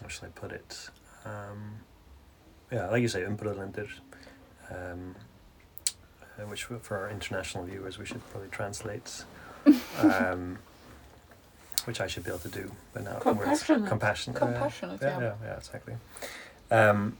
How 0.00 0.08
should 0.08 0.24
I 0.24 0.28
put 0.28 0.52
it? 0.52 0.90
Um, 1.24 1.80
yeah, 2.70 2.88
like 2.90 3.02
you 3.02 3.08
say, 3.08 3.22
umbrellendur, 3.22 3.88
um, 4.70 5.14
uh, 6.38 6.42
which 6.46 6.64
for- 6.64 6.78
for 6.78 6.96
our 6.98 7.10
international 7.10 7.64
viewers 7.64 7.98
we 7.98 8.06
should 8.06 8.22
probably 8.30 8.48
translate. 8.50 9.24
um, 10.02 10.58
which 11.86 12.00
I 12.00 12.06
should 12.08 12.24
be 12.24 12.30
able 12.30 12.40
to 12.40 12.48
do, 12.48 12.72
but 12.92 13.04
now 13.04 13.18
Compassionate. 13.18 13.86
compassionate, 13.88 14.36
Compassionate, 14.38 14.98
yeah, 15.02 15.08
yeah. 15.08 15.20
yeah, 15.20 15.34
yeah, 15.44 15.56
exactly. 15.56 15.94
Um, 16.70 17.16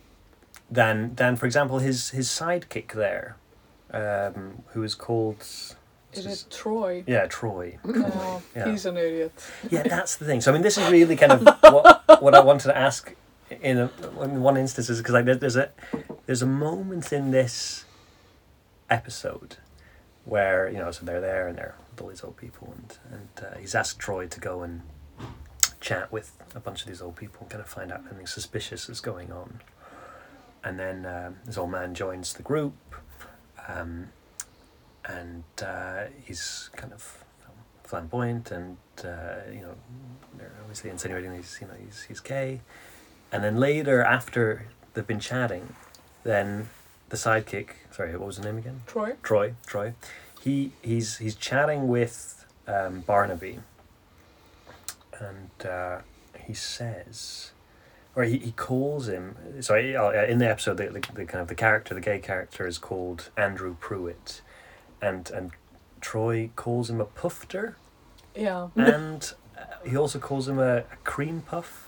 then, 0.71 1.13
then, 1.15 1.37
for 1.37 1.47
example, 1.47 1.79
his 1.79 2.11
his 2.11 2.29
sidekick 2.29 2.93
there, 2.93 3.37
um, 3.93 4.63
who 4.73 4.83
is 4.83 4.95
called, 4.97 5.41
Is 6.13 6.27
it 6.27 6.45
Troy? 6.51 7.05
yeah, 7.07 7.27
Troy. 7.27 7.79
No, 7.85 8.43
Yeah. 8.57 8.71
he's 8.71 8.87
an 8.87 8.97
idiot. 8.97 9.33
Yeah, 9.71 9.85
that's 9.85 10.17
the 10.17 10.25
thing. 10.25 10.41
So 10.41 10.51
I 10.51 10.55
mean, 10.55 10.63
this 10.63 10.77
is 10.79 10.91
really 10.91 11.15
kind 11.17 11.33
of 11.33 11.43
what, 11.73 12.21
what 12.23 12.35
I 12.35 12.41
wanted 12.41 12.67
to 12.69 12.77
ask 12.77 13.15
in, 13.63 13.79
a, 13.79 13.91
in 14.23 14.41
one 14.41 14.57
instance 14.57 14.91
is 14.91 14.99
because 14.99 15.15
like 15.15 15.25
there's 15.27 15.57
a 15.57 15.71
there's 16.27 16.43
a 16.43 16.47
moment 16.47 17.13
in 17.13 17.31
this 17.31 17.85
episode 18.89 19.57
where 20.25 20.69
you 20.69 20.79
know 20.79 20.91
so 20.91 21.05
they're 21.05 21.21
there 21.21 21.47
and 21.49 21.59
they're 21.59 21.77
all 22.01 22.09
these 22.09 22.25
old 22.25 22.37
people 22.37 22.75
and 22.77 22.99
and 23.13 23.47
uh, 23.47 23.59
he's 23.59 23.75
asked 23.75 23.99
Troy 23.99 24.27
to 24.27 24.41
go 24.41 24.63
and 24.63 24.83
chat 25.81 26.11
with 26.11 26.37
a 26.55 26.61
bunch 26.61 26.83
of 26.83 26.89
these 26.89 27.01
old 27.01 27.17
people 27.17 27.41
and 27.43 27.51
kind 27.51 27.63
of 27.63 27.69
find 27.69 27.93
out 27.93 28.01
anything 28.07 28.27
suspicious 28.27 28.89
is 28.89 29.01
going 29.01 29.31
on. 29.31 29.61
And 30.65 30.81
then 30.81 31.07
um, 31.07 31.37
this 31.45 31.57
old 31.57 31.71
man 31.71 31.95
joins 31.95 32.33
the 32.33 32.43
group. 32.43 32.75
Um, 33.69 34.09
and 35.09 35.45
uh, 35.63 36.05
he's 36.25 36.71
kind 36.77 36.93
of 36.93 37.25
flamboyant, 37.85 38.51
and 38.51 38.77
uh, 39.05 39.51
you 39.53 39.61
know, 39.61 39.75
they're 40.37 40.53
obviously 40.61 40.91
insinuating 40.91 41.35
he's 41.35 41.59
you 41.61 41.69
know 41.69 41.75
he's 41.85 42.03
he's 42.09 42.21
gay, 42.21 42.61
and 43.31 43.45
then 43.45 43.57
later 43.57 44.03
after 44.03 44.67
they've 44.95 45.07
been 45.07 45.21
chatting, 45.21 45.75
then 46.25 46.69
the 47.09 47.17
sidekick, 47.17 47.71
sorry, 47.91 48.13
what 48.17 48.27
was 48.27 48.39
the 48.39 48.45
name 48.45 48.59
again? 48.59 48.83
Troy. 48.87 49.15
Troy. 49.23 49.55
Troy. 49.67 49.95
He 50.41 50.73
he's 50.83 51.19
he's 51.19 51.35
chatting 51.35 51.89
with 51.89 52.45
um, 52.67 53.01
Barnaby, 53.01 53.61
and 55.19 55.51
uh, 55.67 55.99
he 56.39 56.55
says, 56.55 57.53
or 58.15 58.25
he, 58.25 58.39
he 58.39 58.53
calls 58.53 59.09
him. 59.09 59.37
Sorry, 59.61 59.97
uh, 59.97 60.11
in 60.25 60.39
the 60.39 60.49
episode, 60.49 60.77
the, 60.77 60.87
the, 60.89 61.01
the 61.15 61.25
kind 61.25 61.43
of 61.43 61.49
the 61.49 61.55
character, 61.55 61.95
the 61.95 62.01
gay 62.01 62.19
character, 62.19 62.67
is 62.67 62.79
called 62.79 63.31
Andrew 63.37 63.77
Pruitt, 63.81 64.41
and 65.01 65.31
and 65.31 65.51
Troy 66.01 66.51
calls 66.57 66.91
him 66.91 67.01
a 67.01 67.07
pufter, 67.07 67.75
Yeah. 68.35 68.69
and 68.77 69.33
uh, 69.59 69.63
he 69.89 69.97
also 69.97 70.19
calls 70.19 70.47
him 70.49 70.59
a, 70.59 70.79
a 70.79 70.97
cream 71.05 71.43
puff. 71.43 71.86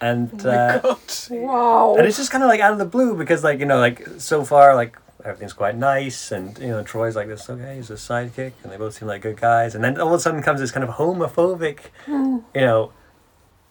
And 0.00 0.30
Oh 0.44 0.48
my 0.48 0.54
uh, 0.56 0.78
god. 0.78 0.98
Wow. 1.30 1.94
and 1.98 2.06
it's 2.06 2.16
just 2.16 2.30
kind 2.30 2.44
of 2.44 2.48
like 2.48 2.60
out 2.60 2.72
of 2.72 2.78
the 2.78 2.84
blue 2.84 3.16
because 3.16 3.42
like 3.42 3.58
you 3.58 3.66
know 3.66 3.78
like 3.78 4.06
so 4.18 4.44
far 4.44 4.74
like 4.76 4.96
everything's 5.24 5.52
quite 5.52 5.76
nice 5.76 6.30
and 6.30 6.56
you 6.58 6.68
know 6.68 6.84
Troy's 6.84 7.16
like 7.16 7.26
this 7.26 7.50
okay 7.50 7.74
he's 7.76 7.90
a 7.90 7.94
sidekick 7.94 8.52
and 8.62 8.70
they 8.72 8.76
both 8.76 8.94
seem 8.94 9.08
like 9.08 9.22
good 9.22 9.36
guys 9.40 9.74
and 9.74 9.82
then 9.82 10.00
all 10.00 10.08
of 10.08 10.14
a 10.14 10.20
sudden 10.20 10.40
comes 10.42 10.60
this 10.60 10.70
kind 10.70 10.84
of 10.84 10.94
homophobic 10.94 11.78
Hmm. 12.06 12.38
you 12.54 12.60
know 12.60 12.92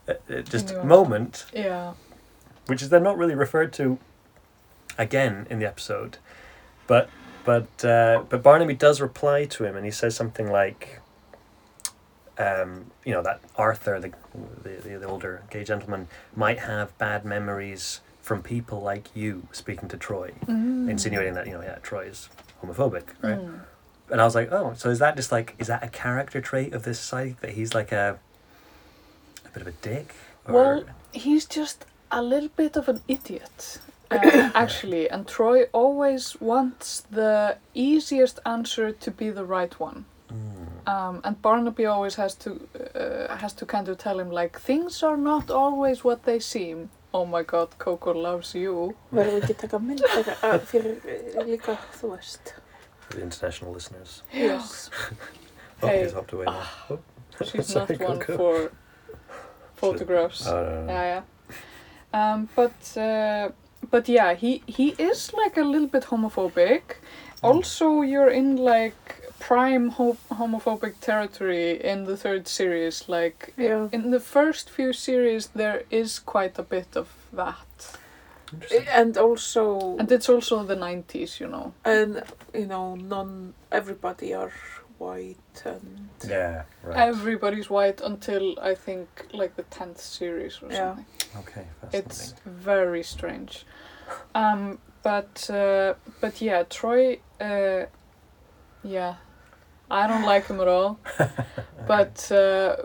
uh, 0.10 0.14
uh, 0.30 0.42
just 0.42 0.72
Yeah. 0.72 0.84
moment 0.84 1.46
Yeah. 1.54 1.94
which 2.66 2.82
is 2.82 2.90
then 2.90 3.04
not 3.04 3.18
really 3.18 3.36
referred 3.36 3.72
to 3.74 3.98
again 4.98 5.48
in 5.50 5.60
the 5.60 5.66
episode 5.66 6.18
but 6.88 7.10
but 7.46 7.86
uh, 7.86 8.24
but 8.28 8.44
Barnaby 8.44 8.74
does 8.74 9.00
reply 9.00 9.46
to 9.46 9.64
him 9.64 9.78
and 9.78 9.86
he 9.86 9.92
says 9.92 10.14
something 10.16 10.52
like 10.52 11.00
um, 12.40 12.92
you 13.06 13.14
know 13.14 13.22
that 13.24 13.40
Arthur 13.56 14.00
the, 14.00 14.12
the 14.64 14.70
the 14.90 14.98
the 15.00 15.06
older 15.08 15.44
gay 15.50 15.64
gentleman 15.64 16.08
might 16.36 16.60
have 16.60 16.96
bad 16.98 17.26
memories 17.26 18.02
from 18.22 18.42
people 18.44 18.82
like 18.82 19.08
you 19.16 19.48
speaking 19.52 19.88
to 19.90 19.98
Troy 19.98 20.32
Mm. 20.48 20.90
insinuating 20.90 21.34
that 21.36 21.48
you 21.48 21.54
know 21.54 21.62
yeah 21.62 21.78
Troy 21.82 22.06
is 22.06 22.30
homophobic 22.62 23.04
right 23.22 23.40
Mm. 23.40 23.62
and 24.12 24.22
I 24.22 24.26
was 24.26 24.36
like 24.36 24.52
oh 24.52 24.74
so 24.76 24.90
is 24.90 25.00
that 25.00 25.16
just 25.16 25.32
like 25.32 25.56
is 25.60 25.68
that 25.68 25.84
a 25.84 25.88
character 25.90 26.40
trait 26.42 26.74
of 26.74 26.84
this 26.84 27.00
site 27.00 27.40
that 27.42 27.52
he's 27.52 27.74
like 27.74 27.92
a 27.92 28.20
a 29.46 29.50
bit 29.50 29.62
of 29.62 29.68
a 29.68 29.72
dick 29.82 30.14
or 30.46 30.54
Well, 30.54 30.84
he's 31.14 31.46
just 31.46 31.86
a 32.12 32.22
little 32.22 32.50
bit 32.56 32.78
of 32.78 32.88
an 32.88 33.02
idiot, 33.08 33.80
uh, 34.12 34.52
actually. 34.64 35.10
And 35.10 35.28
Troy 35.28 35.64
always 35.74 36.40
wants 36.40 37.02
the 37.12 37.58
easiest 37.74 38.40
answer 38.46 38.92
to 38.94 39.12
be 39.12 39.30
the 39.30 39.44
right 39.44 39.78
one. 39.80 40.06
Mm. 40.32 40.67
Um, 40.88 41.20
and 41.24 41.42
Barnaby 41.42 41.86
always 41.86 42.16
has 42.16 42.34
to 42.36 42.50
uh, 42.96 43.36
has 43.38 43.54
to 43.54 43.66
kind 43.66 43.90
of 43.90 43.98
tell 43.98 44.20
him 44.20 44.32
like 44.32 44.58
things 44.60 45.04
are 45.04 45.18
not 45.18 45.52
always 45.52 46.04
what 46.04 46.24
they 46.24 46.40
seem. 46.40 46.90
Oh 47.14 47.26
my 47.26 47.44
God, 47.44 47.70
Coco 47.78 48.14
loves 48.14 48.56
you. 48.56 48.96
Verðum 49.12 49.36
við 49.36 49.44
ekki 49.48 49.56
taka 49.64 49.80
mynd 49.80 50.02
fyrir, 50.14 50.38
uh, 50.44 50.58
fyrir 50.72 50.98
uh, 51.04 51.44
líka, 51.48 51.78
þú 52.00 52.14
veist. 52.16 52.54
for 53.08 53.14
the 53.16 53.22
international 53.24 53.72
listeners 53.72 54.22
Yes. 54.34 54.90
oh 55.84 55.88
Hey. 55.88 56.04
he's 56.04 56.12
hopped 56.14 56.34
away 56.34 56.46
now 56.46 56.64
oh. 56.90 57.00
She's 57.46 57.68
Sorry, 57.74 57.96
not 57.98 58.10
one 58.10 58.20
Coco. 58.20 58.38
for 58.38 58.72
photographs. 59.76 60.48
Oh, 60.48 60.64
no, 60.64 60.86
no. 60.86 60.92
Yeah, 60.94 61.22
yeah. 62.14 62.32
Um, 62.34 62.50
but 62.56 62.98
uh, 62.98 63.50
but 63.92 64.10
yeah, 64.10 64.34
he 64.34 64.62
he 64.68 64.90
is 64.98 65.34
like 65.34 65.58
a 65.58 65.64
little 65.64 65.88
bit 65.88 66.04
homophobic. 66.06 66.82
Also, 67.44 68.02
you're 68.02 68.30
in 68.32 68.56
like 68.58 69.17
prime 69.40 69.90
ho- 69.90 70.18
homophobic 70.32 71.00
territory 71.02 71.84
in 71.84 72.06
the 72.06 72.18
third 72.18 72.48
series. 72.48 73.08
Like 73.10 73.54
Yeah. 73.58 73.90
in 73.92 74.12
the 74.12 74.20
first 74.20 74.70
few 74.70 74.94
series, 74.94 75.48
there 75.56 75.84
is 75.90 76.20
quite 76.20 76.60
a 76.60 76.64
bit 76.64 76.96
of 76.96 77.08
that, 77.34 77.98
And 78.96 79.18
also, 79.18 79.98
and 80.00 80.12
it's 80.12 80.30
also 80.30 80.64
the 80.64 80.76
'90s, 80.76 81.40
you 81.40 81.48
know. 81.48 81.74
and 81.84 82.24
you 82.54 82.66
know, 82.66 82.96
non 82.96 83.54
everybody 83.72 84.34
are 84.34 84.52
white 85.00 85.62
and 85.66 86.10
yeah 86.28 86.64
right 86.84 87.08
Everybody's 87.10 87.70
white 87.70 88.02
until 88.02 88.58
I 88.60 88.74
think 88.76 89.08
like 89.34 89.56
the 89.56 89.64
tenth 89.64 90.00
series 90.02 90.60
or 90.64 90.70
Yeah. 90.72 90.78
something. 90.96 91.06
okay 91.38 91.66
It's 91.94 92.34
very 92.46 93.04
strange. 93.04 93.66
Um, 94.34 94.80
but 95.04 95.50
uh, 95.50 95.94
but 96.22 96.42
yeah, 96.42 96.64
Troy. 96.70 97.20
Uh, 97.40 97.86
yeah, 98.84 99.16
I 99.90 100.08
don't 100.08 100.24
like 100.26 100.48
him 100.48 100.60
at 100.62 100.68
all. 100.68 101.00
But 101.88 102.32
uh, 102.32 102.76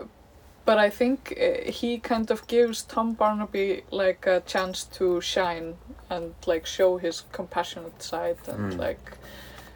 but 0.65 0.77
I 0.77 0.89
think 0.89 1.33
uh, 1.37 1.71
he 1.71 1.97
kind 1.99 2.31
of 2.31 2.47
gives 2.47 2.83
Tom 2.83 3.13
Barnaby 3.13 3.83
like 3.91 4.25
a 4.25 4.39
chance 4.45 4.85
to 4.97 5.19
shine 5.21 5.75
and 6.09 6.33
like 6.47 6.65
show 6.65 6.97
his 6.97 7.23
compassionate 7.31 8.01
side 8.01 8.37
and 8.47 8.73
Mm. 8.73 8.79
like 8.87 9.17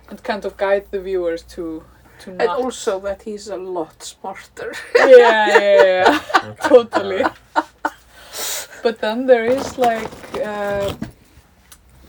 and 0.10 0.24
kind 0.24 0.46
of 0.46 0.56
guide 0.56 0.86
the 0.92 1.00
viewers 1.02 1.44
to 1.56 1.84
to 2.24 2.30
and 2.30 2.38
not. 2.38 2.58
also 2.60 3.00
that 3.02 3.24
he's 3.24 3.50
a 3.50 3.58
lot 3.58 4.02
smarter. 4.04 4.72
yeah, 4.96 5.60
yeah, 5.60 5.84
yeah. 5.84 6.20
Okay. 6.52 6.70
totally. 6.70 7.24
but 8.84 9.00
then 9.00 9.26
there 9.28 9.46
is 9.46 9.78
like, 9.78 10.10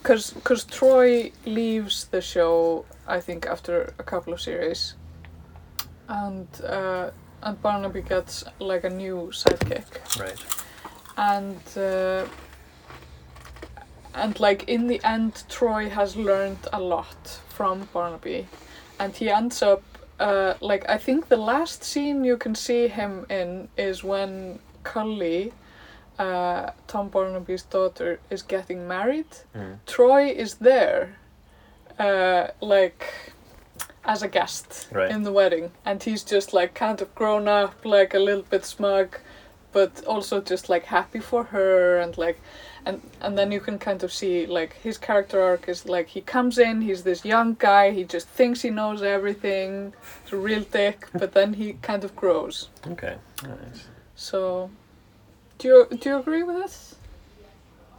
because 0.03 0.31
because 0.35 0.65
Troy 0.65 1.33
leaves 1.45 2.07
the 2.11 2.21
show, 2.21 2.85
I 3.07 3.21
think 3.21 3.47
after 3.47 3.93
a 3.99 4.03
couple 4.05 4.33
of 4.33 4.41
series, 4.41 4.95
and 6.09 6.49
uh, 6.65 7.11
and 7.43 7.63
Barnaby 7.63 8.03
gets 8.03 8.45
like 8.59 8.85
a 8.85 8.91
new 8.91 9.31
sidekick, 9.33 10.19
right 10.19 10.65
and 11.19 11.61
uh, 11.77 12.25
and 14.15 14.41
like 14.41 14.65
in 14.69 14.87
the 14.87 15.01
end, 15.05 15.45
Troy 15.49 15.89
has 15.89 16.17
learned 16.17 16.67
a 16.73 16.81
lot 16.81 17.41
from 17.49 17.89
Barnaby, 17.93 18.47
and 18.99 19.15
he 19.15 19.29
ends 19.29 19.63
up. 19.63 19.83
Uh, 20.21 20.55
like 20.61 20.89
I 20.89 20.99
think 20.99 21.29
the 21.29 21.37
last 21.37 21.85
scene 21.85 22.25
you 22.25 22.37
can 22.37 22.55
see 22.55 22.89
him 22.89 23.25
in 23.31 23.69
is 23.77 24.03
when 24.03 24.59
Cully, 24.83 25.53
uh, 26.19 26.71
Tom 26.89 27.09
Barnaby's 27.09 27.63
daughter, 27.63 28.19
is 28.31 28.43
getting 28.43 28.89
married. 28.89 29.31
mm. 29.55 29.79
Troy 29.87 30.31
is 30.31 30.55
there, 30.55 31.15
uh, 32.01 32.49
like 32.61 33.05
as 34.09 34.23
a 34.23 34.29
guest 34.29 34.89
Right. 34.93 35.11
in 35.11 35.23
the 35.23 35.31
wedding, 35.33 35.71
and 35.85 36.03
he's 36.03 36.25
just 36.25 36.53
like 36.53 36.75
kind 36.75 37.01
of 37.03 37.15
grown 37.15 37.47
up, 37.47 37.75
like 37.85 38.15
a 38.15 38.19
little 38.19 38.45
bit 38.51 38.65
smug, 38.65 39.19
but 39.73 40.05
also 40.07 40.41
just 40.41 40.69
like 40.69 40.87
happy 40.87 41.21
for 41.21 41.45
her, 41.45 41.99
and 42.01 42.17
like, 42.19 42.41
and 42.87 43.01
and 43.21 43.37
then 43.39 43.53
you 43.53 43.61
can 43.61 43.79
kind 43.79 44.03
of 44.03 44.11
see 44.13 44.47
like 44.47 44.73
his 44.83 44.99
character 44.99 45.43
arc 45.43 45.69
is 45.69 45.85
like 45.87 46.09
he 46.09 46.21
comes 46.23 46.59
in, 46.59 46.81
he's 46.83 47.03
this 47.03 47.25
young 47.25 47.57
guy, 47.59 47.91
he 47.91 48.05
just 48.05 48.29
thinks 48.29 48.63
he 48.63 48.71
knows 48.71 49.03
everything, 49.03 49.93
he's 50.25 50.33
a 50.33 50.37
real 50.37 50.65
dick, 50.73 51.07
but 51.21 51.33
then 51.33 51.53
he 51.55 51.75
kind 51.83 52.05
of 52.05 52.15
grows. 52.17 52.69
okay 52.93 53.17
nice 53.43 53.89
So, 54.17 54.71
do 55.59 55.69
you 55.69 55.87
do 56.01 56.09
you 56.11 56.19
agree 56.19 56.43
with 56.45 56.57
this? 56.63 56.95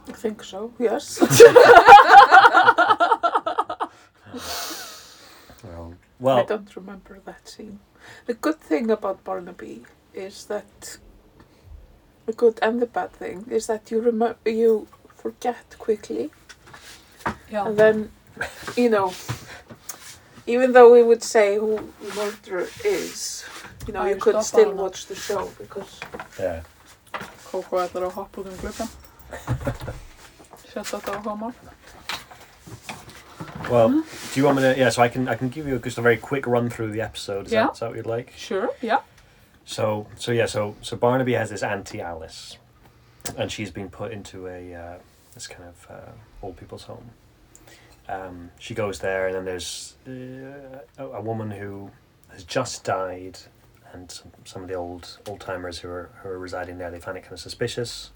I 0.08 0.12
think 0.12 0.42
so. 0.42 0.72
Yes. 0.78 1.20
well 6.20 6.38
I 6.38 6.44
don't 6.44 6.74
remember 6.76 7.18
that 7.24 7.48
scene. 7.48 7.80
The 8.26 8.34
good 8.34 8.60
thing 8.60 8.90
about 8.90 9.24
Barnaby 9.24 9.84
is 10.14 10.44
that 10.46 10.98
the 12.26 12.32
good 12.32 12.58
and 12.62 12.80
the 12.80 12.86
bad 12.86 13.12
thing 13.12 13.44
is 13.50 13.66
that 13.66 13.90
you 13.90 14.00
remember 14.00 14.50
you 14.50 14.86
forget 15.16 15.76
quickly, 15.78 16.30
Yeah. 17.50 17.66
and 17.66 17.76
then 17.76 18.10
you 18.76 18.88
know, 18.88 19.12
even 20.46 20.72
though 20.72 20.90
we 20.92 21.02
would 21.02 21.22
say 21.22 21.56
who 21.58 21.92
murderer 22.16 22.68
is, 22.84 23.44
you 23.86 23.92
know, 23.92 24.02
Æ, 24.04 24.10
you 24.10 24.16
could 24.16 24.42
still 24.42 24.70
hana. 24.70 24.82
watch 24.82 25.06
the 25.06 25.14
show 25.14 25.50
because 25.58 26.00
yeah 26.38 26.62
Kókó 27.50 27.80
ætlar 27.82 28.04
að 28.06 28.12
hoppa 28.14 28.40
út 28.40 28.46
um 28.46 28.56
gluggan. 28.62 28.88
Sett 30.72 30.86
þetta 30.86 31.12
á 31.18 31.22
homar. 31.24 31.54
Well 33.68 33.88
do 33.90 34.40
you 34.40 34.44
want 34.44 34.56
me 34.56 34.62
to 34.62 34.78
yeah 34.78 34.88
so 34.88 35.02
I 35.02 35.08
can 35.08 35.28
I 35.28 35.34
can 35.34 35.48
give 35.48 35.66
you 35.66 35.78
just 35.78 35.98
a 35.98 36.02
very 36.02 36.16
quick 36.16 36.46
run 36.46 36.70
through 36.70 36.92
the 36.92 37.00
episode 37.02 37.46
is, 37.46 37.52
Yeah. 37.52 37.64
that, 37.66 37.72
is 37.74 37.78
that 37.80 37.88
what 37.90 37.96
you'd 37.96 38.06
like 38.06 38.32
Sure, 38.36 38.70
yeah. 38.80 39.00
So 39.64 40.06
so 40.16 40.32
yeah, 40.32 40.46
so 40.46 40.76
so 40.80 40.96
Barnaby 40.96 41.34
has 41.34 41.50
this 41.50 41.62
auntie 41.62 42.00
Alice, 42.00 42.56
and 43.36 43.52
she's 43.52 43.70
been 43.70 43.88
put 43.90 44.10
into 44.12 44.48
a 44.48 44.74
uh, 44.74 44.98
this 45.34 45.46
kind 45.46 45.68
of 45.68 45.86
uh, 45.90 46.10
old 46.42 46.56
people's 46.56 46.84
home. 46.84 47.10
Um, 48.08 48.50
she 48.58 48.74
goes 48.74 48.98
there, 48.98 49.26
and 49.28 49.36
then 49.36 49.44
there's 49.44 49.94
uh, 50.08 50.80
a, 50.98 51.06
a 51.18 51.20
woman 51.20 51.52
who 51.52 51.90
has 52.32 52.42
just 52.42 52.82
died, 52.82 53.38
and 53.92 54.10
some, 54.10 54.32
some 54.44 54.62
of 54.62 54.68
the 54.68 54.74
old 54.74 55.18
old 55.28 55.40
timers 55.40 55.78
who 55.78 55.88
are 55.88 56.10
who 56.22 56.30
are 56.30 56.38
residing 56.38 56.78
there 56.78 56.90
they 56.90 56.98
find 56.98 57.16
it 57.16 57.22
kind 57.22 57.34
of 57.34 57.40
suspicious. 57.40 58.10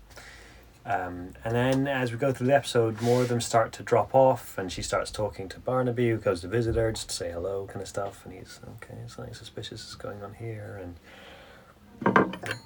Um, 0.86 1.30
and 1.44 1.54
then 1.54 1.88
as 1.88 2.12
we 2.12 2.18
go 2.18 2.30
through 2.32 2.48
the 2.48 2.54
episode, 2.54 3.00
more 3.00 3.22
of 3.22 3.28
them 3.28 3.40
start 3.40 3.72
to 3.72 3.82
drop 3.82 4.14
off, 4.14 4.58
and 4.58 4.70
she 4.70 4.82
starts 4.82 5.10
talking 5.10 5.48
to 5.48 5.58
Barnaby, 5.60 6.10
who 6.10 6.18
goes 6.18 6.42
to 6.42 6.48
visit 6.48 6.76
her 6.76 6.92
just 6.92 7.08
to 7.08 7.14
say 7.14 7.32
hello, 7.32 7.66
kind 7.66 7.80
of 7.80 7.88
stuff. 7.88 8.24
And 8.26 8.34
he's 8.34 8.60
okay, 8.82 8.98
something 9.06 9.32
suspicious 9.32 9.88
is 9.88 9.94
going 9.94 10.22
on 10.22 10.34
here, 10.34 10.78
and 10.82 10.96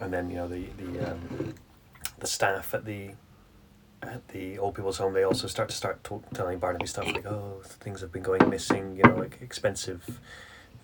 and 0.00 0.12
then 0.12 0.30
you 0.30 0.36
know 0.36 0.48
the 0.48 0.66
the 0.78 1.12
um, 1.12 1.54
the 2.18 2.26
staff 2.26 2.74
at 2.74 2.84
the 2.84 3.10
at 4.02 4.26
the 4.28 4.58
old 4.58 4.74
people's 4.76 4.98
home 4.98 5.12
they 5.12 5.24
also 5.24 5.46
start 5.48 5.68
to 5.68 5.74
start 5.74 6.02
talk, 6.04 6.22
telling 6.32 6.58
Barnaby 6.58 6.86
stuff 6.86 7.06
like 7.06 7.26
oh 7.26 7.60
things 7.64 8.00
have 8.00 8.12
been 8.12 8.22
going 8.22 8.48
missing, 8.48 8.96
you 8.96 9.02
know, 9.04 9.16
like 9.16 9.38
expensive 9.40 10.20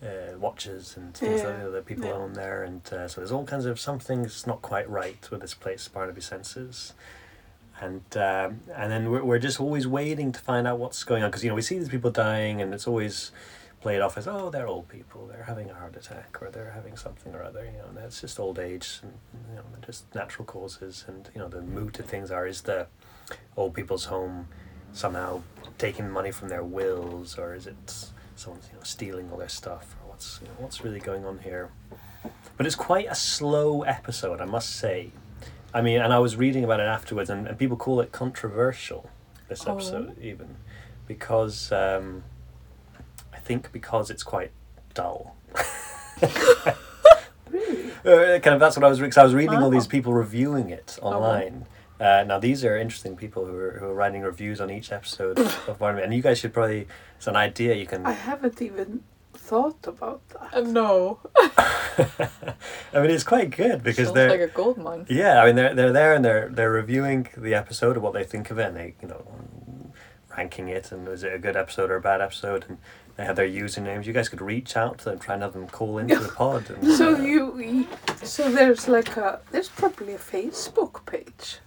uh, 0.05 0.38
watches 0.38 0.97
and 0.97 1.14
things 1.14 1.40
Yeah, 1.40 1.49
like 1.49 1.59
that, 1.62 1.70
that 1.73 1.87
people 1.87 2.07
yeah. 2.07 2.12
own 2.12 2.33
there, 2.35 2.62
and 2.62 2.81
uh, 2.92 3.09
so 3.09 3.20
there's 3.20 3.33
all 3.33 3.44
kinds 3.44 3.66
of 3.66 3.81
something's 3.81 4.47
not 4.47 4.62
quite 4.62 4.88
right 4.88 5.29
with 5.31 5.40
this 5.40 5.55
place. 5.55 5.88
Barnaby 5.88 6.20
senses, 6.20 6.92
and 7.81 8.03
um, 8.17 8.61
and 8.75 8.91
then 8.91 9.11
we're 9.11 9.25
we're 9.25 9.39
just 9.39 9.61
always 9.61 9.87
waiting 9.87 10.33
to 10.33 10.41
find 10.41 10.67
out 10.67 10.79
what's 10.79 11.03
going 11.05 11.23
on 11.23 11.31
because 11.31 11.43
you 11.43 11.51
know 11.51 11.57
we 11.57 11.63
see 11.63 11.79
these 11.79 11.89
people 11.89 12.11
dying, 12.11 12.61
and 12.61 12.73
it's 12.73 12.87
always 12.87 13.33
played 13.81 14.01
off 14.01 14.17
as 14.17 14.27
oh 14.27 14.49
they're 14.49 14.67
old 14.67 14.89
people, 14.89 15.27
they're 15.27 15.45
having 15.45 15.69
a 15.69 15.75
heart 15.75 15.95
attack 15.95 16.39
or 16.41 16.51
they're 16.51 16.71
having 16.71 16.97
something 16.97 17.35
or 17.35 17.43
other, 17.43 17.67
you 17.67 17.77
know, 17.77 17.85
and 17.91 17.99
it's 17.99 18.23
just 18.23 18.41
old 18.41 18.59
age 18.59 19.01
and 19.03 19.13
you 19.51 19.57
know 19.57 19.63
just 19.85 20.13
natural 20.15 20.47
causes, 20.47 21.05
and 21.07 21.29
you 21.35 21.41
know 21.41 21.49
the 21.49 21.61
mood 21.61 21.93
to 21.95 22.03
things 22.03 22.31
are 22.31 22.47
is 22.47 22.63
the 22.63 22.87
old 23.57 23.75
people's 23.75 24.07
home 24.07 24.49
somehow 24.93 25.43
taking 25.77 26.09
money 26.09 26.31
from 26.31 26.49
their 26.49 26.63
wills 26.63 27.37
or 27.37 27.55
is 27.55 27.67
it 27.67 28.13
someone's 28.37 28.69
you 28.71 28.77
know 28.79 28.83
stealing 28.85 29.29
all 29.31 29.37
their 29.37 29.49
stuff 29.49 29.97
or 30.01 30.11
what's 30.11 30.39
you 30.41 30.49
know, 30.49 30.55
what's 30.59 30.83
really 30.83 31.01
going 31.01 31.25
on 31.27 31.39
here? 31.41 31.71
But 32.57 32.67
it's 32.67 32.77
quite 32.77 33.09
a 33.11 33.15
slow 33.15 33.83
episode 33.83 34.41
i 34.41 34.45
must 34.45 34.71
say 34.71 35.11
i 35.75 35.81
mean 35.83 36.01
and 36.01 36.13
i 36.13 36.19
was 36.19 36.37
reading 36.37 36.65
about 36.65 36.81
it 36.81 36.85
afterwards 36.85 37.29
and, 37.29 37.47
and 37.49 37.59
people 37.59 37.77
call 37.77 38.01
it 38.01 38.13
controversial 38.13 39.11
this 39.49 39.67
Oh. 39.67 39.73
episode 39.75 40.17
even 40.23 40.57
because 41.07 41.71
um, 41.73 42.23
i 43.33 43.39
think 43.39 43.71
because 43.73 44.11
it's 44.11 44.23
quite 44.23 44.53
dull 44.95 45.37
Really? 47.51 47.93
uh, 48.05 48.39
kind 48.41 48.55
of 48.55 48.61
that's 48.61 48.77
what 48.77 48.85
I 48.85 48.89
was 48.89 48.99
because 48.99 49.17
I 49.19 49.23
was 49.25 49.35
reading 49.35 49.59
all 49.59 49.71
these 49.71 49.87
Oh. 49.87 49.91
people 49.91 50.13
reviewing 50.13 50.71
it 50.71 50.99
online. 51.03 51.67
Uh, 52.01 52.25
now 52.27 52.39
these 52.39 52.65
are 52.65 52.77
interesting 52.77 53.17
people 53.17 53.45
who 53.47 53.57
are, 53.57 53.79
who 53.79 53.87
are 53.87 53.95
writing 53.95 54.23
reviews 54.23 54.61
on 54.61 54.71
each 54.71 54.91
episode 54.93 55.39
of 55.39 55.79
Barnaby, 55.79 56.03
and 56.05 56.13
you 56.13 56.21
guys 56.23 56.39
should 56.39 56.53
probably 56.53 56.89
it's 57.17 57.27
an 57.29 57.37
idea 57.37 57.75
you 57.75 57.87
can. 57.87 58.05
I 58.05 58.13
haven't 58.13 58.61
even 58.61 59.05
thought 59.45 59.87
about 59.87 60.21
that. 60.31 60.55
Uh, 60.55 60.61
no, 60.63 61.19
I 61.37 63.01
mean, 63.01 63.11
it's 63.11 63.25
quite 63.25 63.51
good 63.51 63.83
because 63.83 64.07
sounds 64.07 64.15
they're 64.15 64.31
like 64.31 64.41
a 64.41 64.47
gold 64.49 64.79
mine. 64.79 65.07
yeah. 65.09 65.41
I 65.43 65.47
mean, 65.47 65.57
they're 65.57 65.75
they're 65.75 65.93
there 65.93 66.15
and 66.15 66.25
they're 66.25 66.49
they're 66.49 66.71
reviewing 66.71 67.29
the 67.37 67.55
episode 67.55 67.97
of 67.97 68.03
what 68.03 68.13
they 68.15 68.25
think 68.25 68.51
of 68.51 68.59
it, 68.59 68.69
and 68.69 68.77
they 68.77 68.95
you 69.03 69.09
know 69.09 69.25
ranking 70.37 70.69
it 70.69 70.91
and 70.91 71.07
is 71.09 71.23
it 71.23 71.33
a 71.33 71.39
good 71.39 71.57
episode 71.57 71.91
or 71.91 71.97
a 71.97 72.01
bad 72.01 72.21
episode, 72.21 72.65
and 72.69 72.79
they 73.17 73.25
have 73.25 73.37
their 73.37 73.49
usernames. 73.49 74.07
You 74.07 74.13
guys 74.13 74.29
could 74.29 74.41
reach 74.41 74.77
out 74.77 74.99
to 74.99 75.05
them, 75.07 75.19
try 75.19 75.35
and 75.35 75.43
have 75.43 75.53
them 75.53 75.69
call 75.69 75.99
into 75.99 76.17
the 76.19 76.29
pod. 76.41 76.69
And, 76.71 76.93
So 76.93 77.15
uh, 77.15 77.19
you, 77.21 77.59
you, 77.61 77.87
so 78.23 78.51
there's 78.51 78.89
like 78.89 79.17
a, 79.17 79.41
there's 79.53 79.69
probably 79.69 80.15
a 80.15 80.19
Facebook 80.19 81.07
page, 81.07 81.59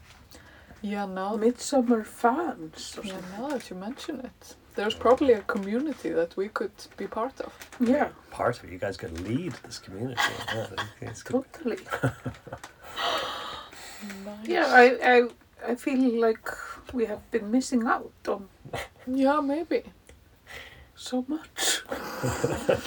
Yeah, 0.81 1.05
now 1.05 1.37
Midsomer 1.37 2.05
fans. 2.05 2.95
Or 2.97 3.05
yeah, 3.05 3.13
something. 3.13 3.31
now 3.39 3.47
that 3.49 3.69
you 3.69 3.75
mention 3.77 4.19
it, 4.19 4.55
there's 4.77 4.93
probably 4.93 5.33
a 5.33 5.41
community 5.41 6.09
that 6.11 6.37
we 6.37 6.47
could 6.47 6.71
be 6.95 7.07
part 7.07 7.41
of. 7.41 7.51
Yeah, 7.79 8.09
part 8.31 8.57
of 8.59 8.65
it. 8.65 8.71
You 8.71 8.77
guys 8.77 8.95
could 8.95 9.19
lead 9.27 9.53
this 9.65 9.79
community. 9.79 10.21
Yeah, 10.53 10.67
it's 11.01 11.23
good. 11.23 11.43
totally. 11.51 11.79
Nice. 14.23 14.47
Yeah, 14.47 14.67
I, 14.67 14.83
I, 15.13 15.27
I 15.71 15.75
feel 15.75 16.21
like 16.21 16.47
we 16.93 17.05
have 17.05 17.31
been 17.31 17.49
missing 17.49 17.87
out 17.87 18.11
on 18.27 18.47
yeah, 19.07 19.41
maybe. 19.41 19.81
so 20.95 21.25
much. 21.27 21.81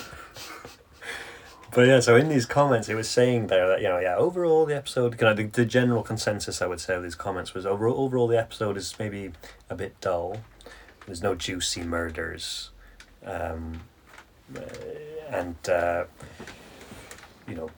But 1.72 1.87
yeah, 1.87 2.00
so 2.00 2.16
in 2.16 2.29
these 2.29 2.46
comments, 2.46 2.88
it 2.88 2.96
was 2.96 3.09
saying 3.09 3.46
there 3.46 3.68
that 3.68 3.81
you 3.81 3.88
know, 3.88 4.00
yeah, 4.00 4.16
overall 4.16 4.66
the 4.66 4.76
episode, 4.76 5.16
kind 5.16 5.31
of 5.31 5.37
the, 5.37 5.62
the 5.62 5.64
general 5.64 6.03
consensus 6.03 6.61
I 6.61 6.66
would 6.66 6.81
say 6.81 6.94
of 6.94 7.03
these 7.05 7.14
comments 7.14 7.55
was 7.55 7.64
overall, 7.64 7.96
overall 8.00 8.26
the 8.26 8.38
episode 8.38 8.76
is 8.76 8.94
maybe 8.98 9.31
a 9.68 9.76
bit 9.76 10.00
dull. 10.00 10.38
There's 11.06 11.22
no 11.22 11.34
juicy 11.34 11.82
murders, 11.82 12.70
um, 13.24 13.80
uh, 14.56 14.60
and 15.30 15.56
uh, 15.68 16.04
you 17.48 17.54
know, 17.54 17.70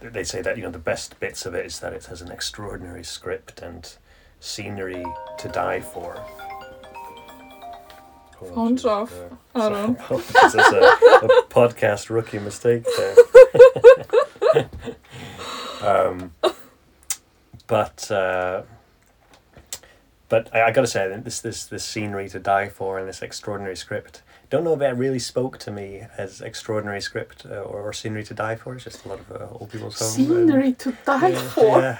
they 0.00 0.24
say 0.24 0.42
that 0.42 0.56
you 0.56 0.62
know 0.62 0.70
the 0.70 0.78
best 0.78 1.18
bits 1.20 1.46
of 1.46 1.54
it 1.54 1.66
is 1.66 1.80
that 1.80 1.92
it 1.92 2.06
has 2.06 2.20
an 2.22 2.30
extraordinary 2.30 3.04
script 3.04 3.62
and 3.62 3.96
scenery 4.40 5.04
to 5.38 5.48
die 5.48 5.80
for. 5.80 6.22
Phones 8.54 8.86
off. 8.86 9.12
I 9.54 9.68
don't. 9.68 9.90
Apologies, 10.00 10.32
That's 10.32 10.54
a, 10.54 10.60
a 10.60 11.42
podcast 11.50 12.08
rookie 12.08 12.38
mistake 12.38 12.86
there. 12.96 14.68
um, 15.82 16.32
but 17.66 18.10
uh, 18.10 18.62
but 20.30 20.48
I, 20.54 20.62
I 20.68 20.70
gotta 20.70 20.86
say, 20.86 21.02
this 21.22 21.40
this 21.40 21.66
this 21.66 21.84
scenery 21.84 22.28
to 22.30 22.38
die 22.38 22.68
for 22.70 22.98
and 22.98 23.06
this 23.08 23.20
extraordinary 23.20 23.76
script. 23.76 24.22
Don't 24.48 24.64
know 24.64 24.72
if 24.74 24.80
it 24.80 24.96
really 24.96 25.20
spoke 25.20 25.58
to 25.58 25.70
me 25.70 26.02
as 26.18 26.40
extraordinary 26.40 27.00
script 27.00 27.46
uh, 27.46 27.60
or, 27.70 27.82
or 27.82 27.92
scenery 27.92 28.24
to 28.24 28.34
die 28.34 28.56
for. 28.56 28.74
It's 28.74 28.82
just 28.84 29.04
a 29.04 29.08
lot 29.08 29.20
of 29.20 29.30
uh, 29.30 29.46
old 29.60 29.70
people's 29.70 29.98
home. 30.00 30.08
and- 30.08 30.48
Scenery 30.48 30.72
to 30.72 30.92
die 31.04 31.28
yeah, 31.28 31.48
for. 31.54 31.80
Yeah, 31.80 31.96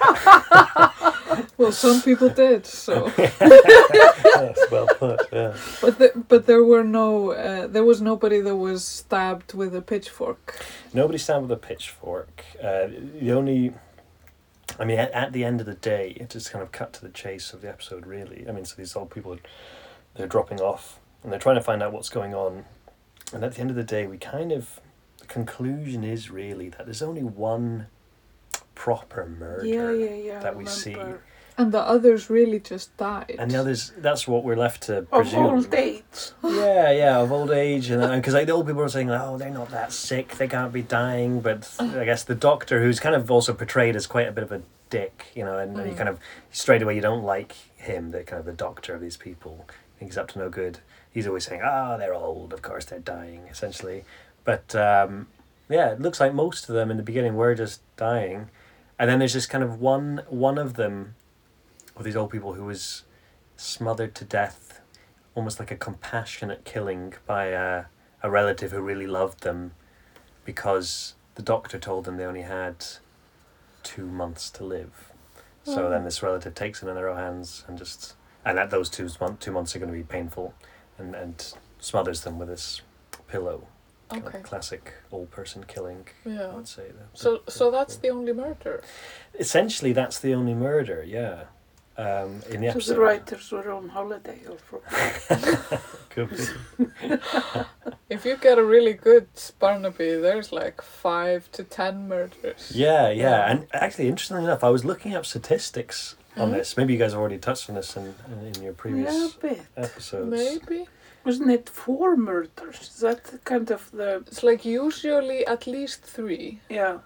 Well, 1.57 1.71
some 1.71 2.01
people 2.01 2.27
did. 2.29 2.65
So, 2.65 3.07
that's 3.17 4.71
well 4.71 4.87
put. 4.99 5.21
Yeah. 5.31 5.55
but 5.81 5.97
the, 5.99 6.11
but 6.27 6.45
there 6.45 6.63
were 6.63 6.83
no. 6.83 7.31
Uh, 7.31 7.67
there 7.67 7.83
was 7.85 8.01
nobody 8.01 8.41
that 8.41 8.55
was 8.55 8.83
stabbed 8.85 9.53
with 9.53 9.75
a 9.75 9.81
pitchfork. 9.81 10.59
Nobody 10.93 11.17
stabbed 11.19 11.43
with 11.43 11.51
a 11.51 11.57
pitchfork. 11.67 12.43
Uh, 12.61 12.87
the 13.19 13.31
only, 13.31 13.73
I 14.79 14.85
mean, 14.85 14.99
at, 14.99 15.11
at 15.11 15.33
the 15.33 15.43
end 15.43 15.59
of 15.59 15.65
the 15.65 15.75
day, 15.75 16.15
it 16.19 16.29
just 16.29 16.51
kind 16.51 16.63
of 16.63 16.71
cut 16.71 16.93
to 16.93 17.01
the 17.01 17.09
chase 17.09 17.53
of 17.53 17.61
the 17.61 17.69
episode. 17.69 18.05
Really, 18.05 18.45
I 18.47 18.51
mean, 18.51 18.65
so 18.65 18.75
these 18.77 18.95
old 18.95 19.11
people, 19.11 19.37
they're 20.15 20.27
dropping 20.27 20.59
off 20.59 20.99
and 21.23 21.31
they're 21.31 21.39
trying 21.39 21.55
to 21.55 21.61
find 21.61 21.83
out 21.83 21.93
what's 21.93 22.09
going 22.09 22.33
on, 22.33 22.65
and 23.33 23.43
at 23.43 23.55
the 23.55 23.61
end 23.61 23.69
of 23.69 23.75
the 23.75 23.83
day, 23.83 24.07
we 24.07 24.17
kind 24.17 24.51
of, 24.51 24.79
the 25.19 25.25
conclusion 25.25 26.03
is 26.03 26.31
really 26.31 26.69
that 26.69 26.85
there's 26.85 27.01
only 27.01 27.23
one 27.23 27.87
proper 28.75 29.25
murder 29.25 29.65
Yeah, 29.65 29.91
yeah, 29.91 30.15
yeah. 30.15 30.39
That 30.39 30.55
we 30.55 30.65
see, 30.65 30.95
remember. 30.95 31.21
And 31.57 31.71
the 31.71 31.79
others 31.79 32.29
really 32.29 32.59
just 32.59 32.95
died. 32.97 33.35
and 33.37 33.51
the 33.51 33.59
others. 33.59 33.91
That's 33.97 34.27
what 34.27 34.43
we're 34.43 34.55
left 34.55 34.83
to 34.83 35.03
presume. 35.03 35.11
Of 35.11 35.21
presume. 35.21 35.45
old 35.45 35.73
age. 35.73 36.31
Yeah, 36.43 36.91
yeah, 36.91 37.19
of 37.19 37.31
old 37.31 37.51
age, 37.51 37.89
and 37.89 38.01
because 38.21 38.33
like 38.33 38.47
the 38.47 38.53
old 38.53 38.67
people 38.67 38.81
are 38.81 38.89
saying, 38.89 39.11
oh, 39.11 39.37
they're 39.37 39.49
not 39.51 39.69
that 39.69 39.91
sick, 39.91 40.37
they 40.37 40.47
can't 40.47 40.71
be 40.73 40.81
dying. 40.81 41.41
But 41.41 41.69
I 41.79 42.05
guess 42.05 42.23
the 42.23 42.35
doctor, 42.35 42.81
who's 42.81 42.99
kind 42.99 43.15
of 43.15 43.29
also 43.29 43.53
portrayed 43.53 43.95
as 43.95 44.07
quite 44.07 44.27
a 44.27 44.31
bit 44.31 44.43
of 44.43 44.51
a 44.51 44.61
dick, 44.89 45.25
you 45.35 45.43
know, 45.45 45.57
and 45.57 45.75
you 45.77 45.83
Mm. 45.93 45.97
kind 45.97 46.09
of 46.09 46.19
straight 46.51 46.81
away 46.81 46.95
you 46.95 47.01
don't 47.01 47.23
like 47.23 47.53
him, 47.77 48.11
the 48.11 48.23
kind 48.23 48.39
of 48.39 48.45
the 48.45 48.53
doctor 48.53 48.93
of 48.95 49.01
these 49.01 49.17
people. 49.17 49.65
He's 49.99 50.17
up 50.17 50.29
to 50.29 50.39
no 50.39 50.49
good. 50.49 50.79
He's 51.11 51.27
always 51.27 51.45
saying, 51.45 51.61
ah, 51.63 51.97
they're 51.97 52.13
old, 52.13 52.53
of 52.53 52.61
course 52.61 52.85
they're 52.85 52.99
dying, 52.99 53.41
essentially. 53.49 54.03
But 54.43 54.73
um, 54.75 55.27
yeah, 55.69 55.91
it 55.91 56.01
looks 56.01 56.19
like 56.19 56.33
most 56.33 56.67
of 56.69 56.75
them 56.75 56.89
in 56.89 56.97
the 56.97 57.03
beginning 57.03 57.35
were 57.35 57.53
just 57.55 57.81
dying, 57.97 58.49
and 58.97 59.09
then 59.09 59.19
there's 59.19 59.33
just 59.33 59.49
kind 59.49 59.63
of 59.63 59.79
one 59.79 60.23
one 60.29 60.57
of 60.57 60.73
them, 60.73 61.15
of 61.95 62.03
these 62.03 62.15
old 62.15 62.31
people 62.31 62.53
who 62.53 62.65
was 62.65 63.03
smothered 63.57 64.15
to 64.15 64.25
death 64.25 64.81
almost 65.35 65.59
like 65.59 65.71
a 65.71 65.75
compassionate 65.75 66.65
killing 66.65 67.13
by 67.25 67.45
a, 67.47 67.85
a 68.23 68.29
relative 68.29 68.71
who 68.71 68.81
really 68.81 69.07
loved 69.07 69.43
them 69.43 69.71
because 70.45 71.13
the 71.35 71.41
doctor 71.41 71.79
told 71.79 72.03
them 72.05 72.17
they 72.17 72.25
only 72.25 72.41
had 72.41 72.85
two 73.83 74.05
months 74.05 74.49
to 74.51 74.63
live. 74.63 75.11
So 75.63 75.87
Oh. 75.87 75.89
then 75.89 76.03
this 76.03 76.21
relative 76.23 76.53
takes 76.55 76.79
them 76.79 76.89
in 76.89 76.95
their 76.95 77.07
own 77.07 77.17
hands 77.17 77.63
and 77.67 77.77
just 77.77 78.15
and 78.43 78.57
that 78.57 78.71
those 78.71 78.89
two 78.89 79.07
month, 79.21 79.39
two 79.39 79.51
months 79.51 79.75
are 79.75 79.79
going 79.79 79.91
to 79.91 79.97
be 79.97 80.03
painful 80.03 80.53
and, 80.97 81.13
and 81.15 81.53
smothers 81.79 82.21
them 82.21 82.39
with 82.39 82.47
this 82.47 82.81
pillow. 83.27 83.67
Kind 84.09 84.25
of 84.27 84.43
classic 84.43 84.93
old 85.11 85.29
person 85.31 85.63
killing, 85.63 86.07
Yeah. 86.25 86.47
I 86.47 86.55
would 86.55 86.67
say. 86.67 86.87
The- 86.89 87.17
So 87.17 87.41
so 87.47 87.71
that's 87.71 87.95
the 87.97 88.09
only 88.09 88.33
murder. 88.33 88.83
essentially 89.39 89.93
that's 89.93 90.19
the 90.19 90.33
only 90.33 90.55
murder, 90.55 91.03
yeah. 91.07 91.43
Um, 92.01 92.29
in 92.49 92.61
the 92.61 92.67
So 92.67 92.77
episode. 92.77 92.93
the 92.95 92.99
writers 93.07 93.51
were 93.51 93.71
on 93.79 93.89
holiday 93.89 94.39
or 94.49 94.57
for 94.67 94.79
Could 96.09 96.29
be. 96.29 96.45
If 98.15 98.25
you 98.25 98.35
get 98.37 98.57
a 98.57 98.63
really 98.75 98.93
good 98.93 99.27
Barnaby, 99.59 100.15
there's 100.25 100.51
like 100.51 100.81
five 100.81 101.49
to 101.53 101.63
ten 101.63 102.07
murders. 102.09 102.71
Yeah, 102.73 103.09
yeah, 103.09 103.23
Yeah. 103.25 103.49
and 103.51 103.59
actually, 103.73 104.07
interestingly 104.09 104.43
enough, 104.43 104.63
I 104.63 104.69
was 104.69 104.83
looking 104.83 105.13
up 105.17 105.25
statistics 105.25 106.15
on 106.35 106.49
Mhm. 106.49 106.53
this. 106.57 106.75
Maybe 106.77 106.93
you 106.93 106.99
guys 106.99 107.11
have 107.13 107.21
already 107.21 107.37
touched 107.39 107.69
on 107.69 107.75
this 107.75 107.95
in 107.97 108.05
in, 108.31 108.39
in 108.49 108.55
your 108.63 108.73
yeah, 108.73 108.83
previous 108.83 109.35
a 109.35 109.39
bit. 109.47 109.61
episodes. 109.77 110.29
Maybe. 110.39 110.79
Wasn't 111.25 111.51
it 111.57 111.69
four 111.69 112.09
murders? 112.17 112.79
Is 112.95 112.99
that 113.07 113.21
kind 113.51 113.69
of 113.71 113.81
the 113.91 114.09
It's 114.27 114.43
like 114.43 114.65
usually 114.65 115.45
at 115.47 115.61
least 115.67 115.99
three. 116.15 116.59
yeah? 116.69 116.97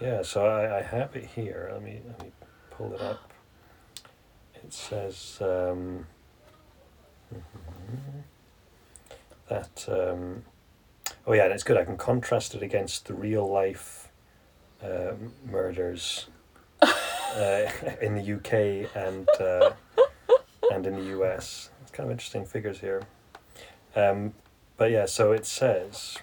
Yeah, 0.00 0.22
so 0.22 0.38
I, 0.46 0.78
I 0.78 0.82
have 0.96 1.10
it 1.20 1.26
here. 1.38 1.60
Let 1.72 1.82
me 1.82 1.94
let 2.08 2.18
me 2.24 2.30
pull 2.76 2.94
it 2.94 3.00
up. 3.10 3.20
It 4.66 4.72
says 4.72 5.38
um, 5.40 6.06
that. 9.48 9.86
Um, 9.88 10.42
oh 11.24 11.32
yeah, 11.34 11.44
and 11.44 11.52
it's 11.52 11.62
good. 11.62 11.76
I 11.76 11.84
can 11.84 11.96
contrast 11.96 12.54
it 12.56 12.62
against 12.62 13.06
the 13.06 13.14
real 13.14 13.48
life 13.48 14.08
um, 14.82 15.32
murders 15.48 16.26
uh, 16.82 16.88
in 18.02 18.16
the 18.16 18.34
UK 18.36 18.90
and 18.96 19.28
uh, 19.40 19.70
and 20.72 20.84
in 20.84 20.96
the 20.96 21.20
US. 21.20 21.70
It's 21.82 21.92
kind 21.92 22.08
of 22.08 22.10
interesting 22.10 22.44
figures 22.44 22.80
here. 22.80 23.02
Um, 23.94 24.34
but 24.76 24.90
yeah, 24.90 25.06
so 25.06 25.30
it 25.30 25.46
says 25.46 26.18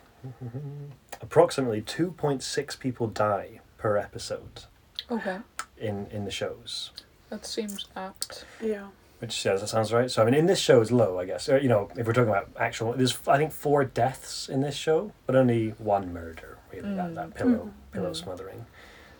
approximately 1.22 1.82
two 1.82 2.12
point 2.12 2.44
six 2.44 2.76
people 2.76 3.08
die 3.08 3.62
per 3.78 3.96
episode 3.98 4.66
Okay, 5.10 5.38
in 5.78 6.08
in 6.08 6.26
the 6.26 6.32
shows. 6.32 6.92
That 7.34 7.46
seems 7.46 7.86
apt. 7.96 8.46
Yeah. 8.62 8.88
Which 9.20 9.46
yeah, 9.46 9.56
that 9.56 9.68
sounds 9.68 9.92
right. 9.94 10.12
So 10.12 10.22
I 10.22 10.26
mean, 10.26 10.34
in 10.34 10.46
this 10.46 10.60
show 10.60 10.82
is 10.82 10.92
low, 10.92 11.20
I 11.20 11.26
guess. 11.26 11.48
Or, 11.50 11.58
you 11.58 11.70
know, 11.70 11.90
if 11.98 12.06
we're 12.06 12.14
talking 12.14 12.30
about 12.30 12.50
actual, 12.60 12.94
there's 12.94 13.18
I 13.28 13.38
think 13.38 13.52
four 13.52 13.84
deaths 13.86 14.50
in 14.50 14.62
this 14.62 14.76
show, 14.76 15.12
but 15.26 15.36
only 15.36 15.70
one 15.78 16.14
murder. 16.14 16.58
Really, 16.72 16.94
that, 16.96 17.16
that 17.16 17.30
Mm. 17.30 17.36
pillow 17.36 17.52
Mm. 17.70 17.72
pillow 17.94 18.12
Mm. 18.12 18.16
smothering. 18.16 18.66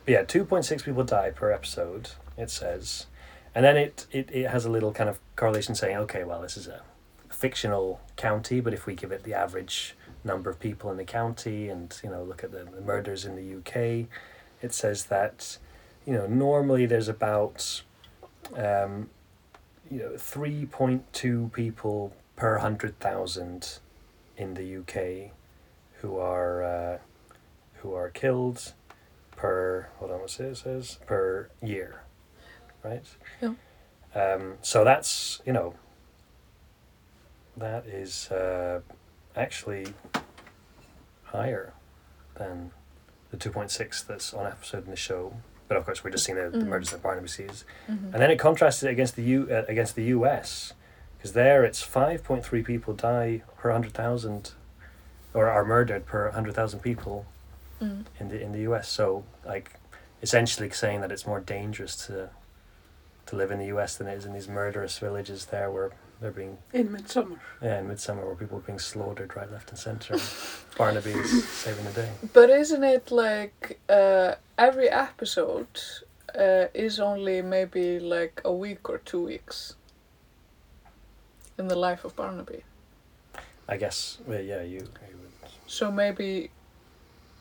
But 0.06 0.12
yeah, 0.12 0.24
two 0.24 0.44
point 0.46 0.66
six 0.66 0.84
people 0.84 1.04
die 1.04 1.32
per 1.32 1.52
episode. 1.52 2.10
It 2.38 2.50
says, 2.50 3.06
and 3.56 3.64
then 3.66 3.78
it, 3.78 4.08
it 4.12 4.30
it 4.32 4.50
has 4.50 4.66
a 4.66 4.70
little 4.70 4.92
kind 4.92 5.10
of 5.10 5.20
correlation 5.36 5.74
saying, 5.76 5.98
okay, 5.98 6.24
well, 6.24 6.42
this 6.42 6.58
is 6.58 6.68
a 6.68 6.82
fictional 7.32 8.00
county, 8.16 8.60
but 8.60 8.74
if 8.74 8.86
we 8.86 8.94
give 8.96 9.12
it 9.12 9.24
the 9.24 9.34
average 9.34 9.96
number 10.24 10.50
of 10.50 10.60
people 10.60 10.92
in 10.92 10.98
the 10.98 11.06
county, 11.06 11.70
and 11.70 11.98
you 12.04 12.10
know, 12.10 12.24
look 12.24 12.44
at 12.44 12.52
the, 12.52 12.64
the 12.66 12.82
murders 12.82 13.26
in 13.26 13.36
the 13.36 13.48
UK, 13.58 14.08
it 14.62 14.74
says 14.74 15.06
that, 15.06 15.58
you 16.06 16.14
know, 16.14 16.26
normally 16.28 16.86
there's 16.86 17.08
about. 17.08 17.84
Um, 18.56 19.10
you 19.90 20.00
know, 20.00 20.18
three 20.18 20.66
point 20.66 21.12
two 21.14 21.52
people 21.54 22.14
per 22.36 22.58
hundred 22.60 23.00
thousand 23.00 23.80
in 24.38 24.56
the 24.56 24.78
UK 24.78 25.32
who 26.02 26.18
are 26.18 26.64
uh, 26.64 26.98
who 27.76 27.94
are 27.94 28.10
killed 28.10 28.74
per 29.36 29.90
hold 29.98 30.12
on 30.12 30.22
what's 30.22 30.40
it, 30.40 30.56
says 30.58 31.00
per 31.06 31.50
year, 31.62 32.02
right? 32.84 33.04
Yeah. 33.42 33.54
Um, 34.16 34.56
so 34.62 34.84
that's 34.84 35.42
you 35.46 35.54
know 35.54 35.76
that 37.58 37.86
is 37.86 38.30
uh, 38.32 38.82
actually 39.36 39.88
higher 41.26 41.74
than 42.36 42.72
the 43.32 43.38
two 43.38 43.50
point 43.50 43.72
six 43.72 44.02
that's 44.02 44.34
on 44.34 44.46
episode 44.46 44.86
in 44.86 44.92
the 44.92 44.96
show. 44.98 45.36
But 45.74 45.80
of 45.80 45.86
course, 45.86 46.04
we're 46.04 46.12
just 46.12 46.24
seeing 46.26 46.38
the, 46.38 46.52
the 46.52 46.60
Mm. 46.60 46.68
murders 46.68 46.92
that 46.92 47.02
Barnaby 47.02 47.28
sees. 47.28 47.66
Mhm. 47.90 48.14
And 48.14 48.22
then 48.22 48.30
it 48.30 48.38
contrasts 48.38 48.84
it 48.84 48.90
against 48.92 49.16
the 49.16 49.24
U 49.24 49.48
uh, 49.52 49.64
against 49.68 49.96
the 49.96 50.04
U.S. 50.18 50.74
because 51.18 51.34
there 51.34 51.64
it's 51.64 51.82
five 51.82 52.24
point 52.24 52.46
three 52.46 52.62
people 52.62 52.94
die 52.94 53.42
per 53.58 53.72
hundred 53.72 53.94
thousand, 53.94 54.52
or 55.34 55.50
are 55.50 55.66
murdered 55.66 56.06
per 56.06 56.30
hundred 56.30 56.54
thousand 56.54 56.82
people 56.82 57.26
Mm. 57.82 58.06
in 58.20 58.30
the 58.30 58.40
in 58.40 58.52
the 58.52 58.60
U.S. 58.70 58.88
So 58.88 59.24
like, 59.44 59.80
essentially 60.22 60.70
saying 60.70 61.02
that 61.02 61.12
it's 61.12 61.26
more 61.26 61.40
dangerous 61.40 61.96
to 62.06 62.30
to 63.26 63.36
live 63.36 63.50
in 63.50 63.58
the 63.58 63.66
U.S. 63.68 63.96
than 63.98 64.06
it 64.08 64.14
is 64.20 64.26
in 64.26 64.34
these 64.34 64.48
murderous 64.48 65.00
villages 65.00 65.46
there 65.48 65.72
where 65.72 65.90
they're 66.24 66.32
being 66.32 66.58
In 66.74 66.90
Midsomer. 66.90 67.40
yeah 67.62 67.80
in 67.82 67.88
Midsomer 67.88 68.26
where 68.26 68.36
people 68.36 68.58
are 68.58 68.62
being 68.72 68.80
slaughtered 68.80 69.36
right 69.36 69.52
left 69.52 69.70
and 69.72 69.78
center. 69.80 70.16
Barnaby 70.78 71.12
is 71.12 71.48
saving 71.50 71.86
the 71.86 71.92
day. 71.92 72.10
But 72.34 72.50
isn't 72.50 72.84
it 72.84 73.12
like 73.12 73.80
uh, 73.90 74.36
every 74.58 74.90
episode 74.90 75.68
uh, 76.34 76.66
is 76.74 77.00
only 77.00 77.42
maybe 77.42 78.00
like 78.00 78.42
a 78.46 78.54
week 78.54 78.90
or 78.90 78.98
two 79.00 79.24
weeks 79.26 79.76
in 81.60 81.68
the 81.68 81.76
life 81.76 82.06
of 82.06 82.16
Barnaby? 82.16 82.64
I 83.68 83.78
guess 83.78 84.18
well, 84.26 84.42
yeah 84.42 84.62
you. 84.64 84.80
you 84.80 85.18
would, 85.22 85.52
So 85.68 85.92
maybe, 85.92 86.52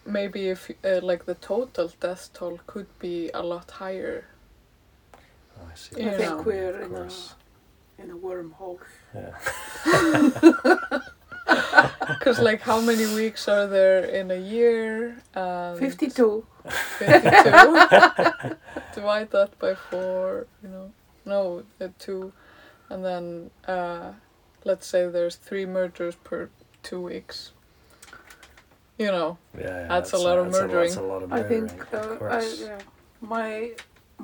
maybe 0.04 0.48
if 0.48 0.70
uh, 0.84 1.00
like 1.02 1.24
the 1.26 1.34
total 1.36 1.88
death 2.00 2.30
toll 2.34 2.58
could 2.66 2.88
be 2.98 3.30
a 3.34 3.42
lot 3.42 3.70
higher. 3.70 4.24
oh, 5.58 5.66
I 5.72 5.74
see. 5.76 5.96
Yeah. 5.98 6.10
I 6.10 6.16
think 6.18 6.46
we're 6.46 6.76
Of 6.76 6.82
in 6.90 6.96
a, 6.96 6.98
course. 7.00 7.34
In 8.02 8.10
a 8.10 8.16
wormhole. 8.16 8.78
Yeah. 9.14 10.98
Because 12.18 12.38
like 12.40 12.60
how 12.60 12.80
many 12.80 13.04
weeks 13.14 13.48
are 13.48 13.66
there 13.66 14.04
in 14.04 14.30
a 14.30 14.36
year? 14.36 15.16
And 15.34 15.78
52. 15.78 16.44
52. 16.98 17.10
Divide 18.94 19.30
that 19.32 19.50
by 19.58 19.74
four, 19.74 20.46
you 20.62 20.68
know. 20.68 20.92
No, 21.24 21.64
uh, 21.80 21.88
two. 21.98 22.32
And 22.90 23.04
then 23.04 23.50
uh, 23.66 24.12
let's 24.64 24.86
say 24.86 25.08
there's 25.08 25.34
three 25.36 25.66
murders 25.66 26.14
per 26.22 26.48
two 26.82 27.00
weeks. 27.00 27.52
You 28.98 29.06
know. 29.06 29.38
Yeah, 29.58 29.64
yeah, 29.82 29.88
That's 29.88 30.12
a 30.12 30.18
lot 30.18 30.38
of 30.38 30.46
that's 30.46 30.58
a- 30.58 30.62
murdering. 30.62 30.88
That's 30.88 30.96
a 30.96 31.02
lot 31.02 31.22
of 31.22 31.32
I 31.32 31.36
murdering. 31.42 31.68
think 31.68 31.92
of 31.92 32.22
uh, 32.22 32.24
I, 32.26 32.40
yeah, 32.60 32.78
my 33.20 33.70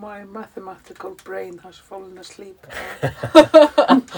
my 0.01 0.24
mathematical 0.24 1.16
brain 1.24 1.59
has 1.59 1.76
fallen 1.76 2.18
asleep. 2.18 2.66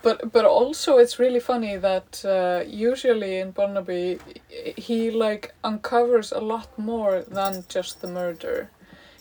But 0.00 0.32
but 0.32 0.44
also 0.44 0.98
it's 0.98 1.18
really 1.18 1.40
funny 1.40 1.76
that 1.76 2.24
uh, 2.24 2.62
usually 2.66 3.38
in 3.38 3.50
Barnaby 3.50 4.18
he 4.76 5.10
like 5.10 5.54
uncovers 5.64 6.30
a 6.32 6.40
lot 6.40 6.78
more 6.78 7.22
than 7.22 7.64
just 7.68 8.00
the 8.00 8.06
murder. 8.06 8.70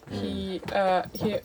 He 0.10 0.62
uh, 0.72 1.04
he 1.14 1.38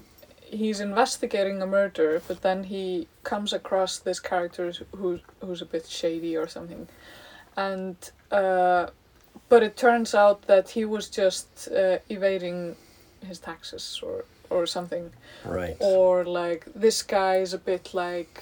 he's 0.42 0.80
investigating 0.80 1.62
a 1.62 1.66
murder, 1.66 2.22
but 2.28 2.42
then 2.42 2.64
he 2.64 3.08
comes 3.24 3.52
across 3.54 3.98
this 3.98 4.20
character 4.20 4.70
who 4.94 5.18
who's 5.40 5.62
a 5.62 5.66
bit 5.66 5.86
shady 5.86 6.36
or 6.36 6.46
something, 6.46 6.86
and 7.56 7.96
uh, 8.30 8.88
but 9.48 9.62
it 9.62 9.76
turns 9.78 10.14
out 10.14 10.42
that 10.42 10.70
he 10.70 10.84
was 10.84 11.08
just 11.08 11.68
uh, 11.72 11.98
evading 12.10 12.76
his 13.26 13.38
taxes 13.38 14.00
or 14.02 14.24
or 14.57 14.66
something 14.66 15.11
Right. 15.44 15.76
or 15.80 16.24
like 16.24 16.62
this 16.84 17.03
guy 17.03 17.34
is 17.44 17.53
a 17.55 17.59
bit 17.59 17.84
like 17.94 18.36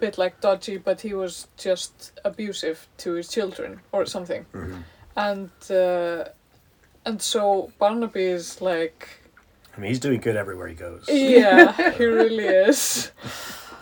bit 0.00 0.16
like 0.18 0.34
dodgy 0.40 0.76
but 0.78 1.00
he 1.00 1.12
was 1.14 1.48
just 1.56 1.92
abusive 2.24 2.78
to 3.02 3.08
his 3.18 3.28
children 3.28 3.80
or 3.92 4.06
something 4.06 4.46
Mhm. 4.52 4.82
and 5.16 5.50
uh, 5.70 6.20
and 7.06 7.20
so 7.32 7.70
barnaby 7.78 8.24
is 8.38 8.60
like 8.60 9.00
I 9.76 9.80
mean, 9.80 9.90
he's 9.90 10.00
doing 10.00 10.20
good 10.20 10.36
everywhere 10.36 10.68
he 10.68 10.74
goes. 10.74 11.04
yeah 11.08 11.72
he 11.98 12.04
really 12.04 12.46
is 12.70 13.12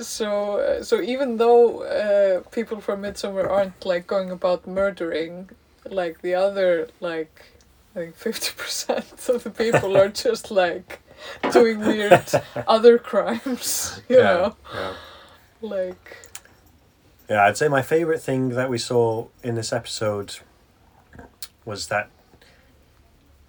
so 0.00 0.28
uh, 0.58 0.82
so 0.82 1.00
even 1.00 1.36
though 1.38 1.64
uh, 1.84 2.40
people 2.58 2.80
from 2.80 3.02
Midsomer 3.02 3.48
aren't 3.56 3.84
like 3.92 4.06
going 4.06 4.30
about 4.30 4.66
murdering 4.66 5.48
like 6.00 6.20
the 6.22 6.34
other 6.34 6.88
like 7.00 7.34
i 7.94 7.98
think 8.00 8.14
50% 8.18 9.28
of 9.34 9.44
the 9.44 9.50
people 9.64 9.96
are 9.96 10.08
just 10.08 10.50
like 10.50 11.00
doing 11.52 11.80
weird 11.80 12.24
other 12.68 12.98
crimes 12.98 14.00
you 14.08 14.16
know? 14.16 14.56
yeah. 14.74 14.92
like 15.60 16.16
Yeah, 17.28 17.44
I'd 17.44 17.56
say 17.56 17.68
my 17.68 17.82
favorite 17.82 18.20
thing 18.20 18.50
that 18.50 18.70
we 18.70 18.78
saw 18.78 19.26
in 19.42 19.54
this 19.54 19.72
episode 19.72 20.38
was 21.64 21.88
that 21.88 22.10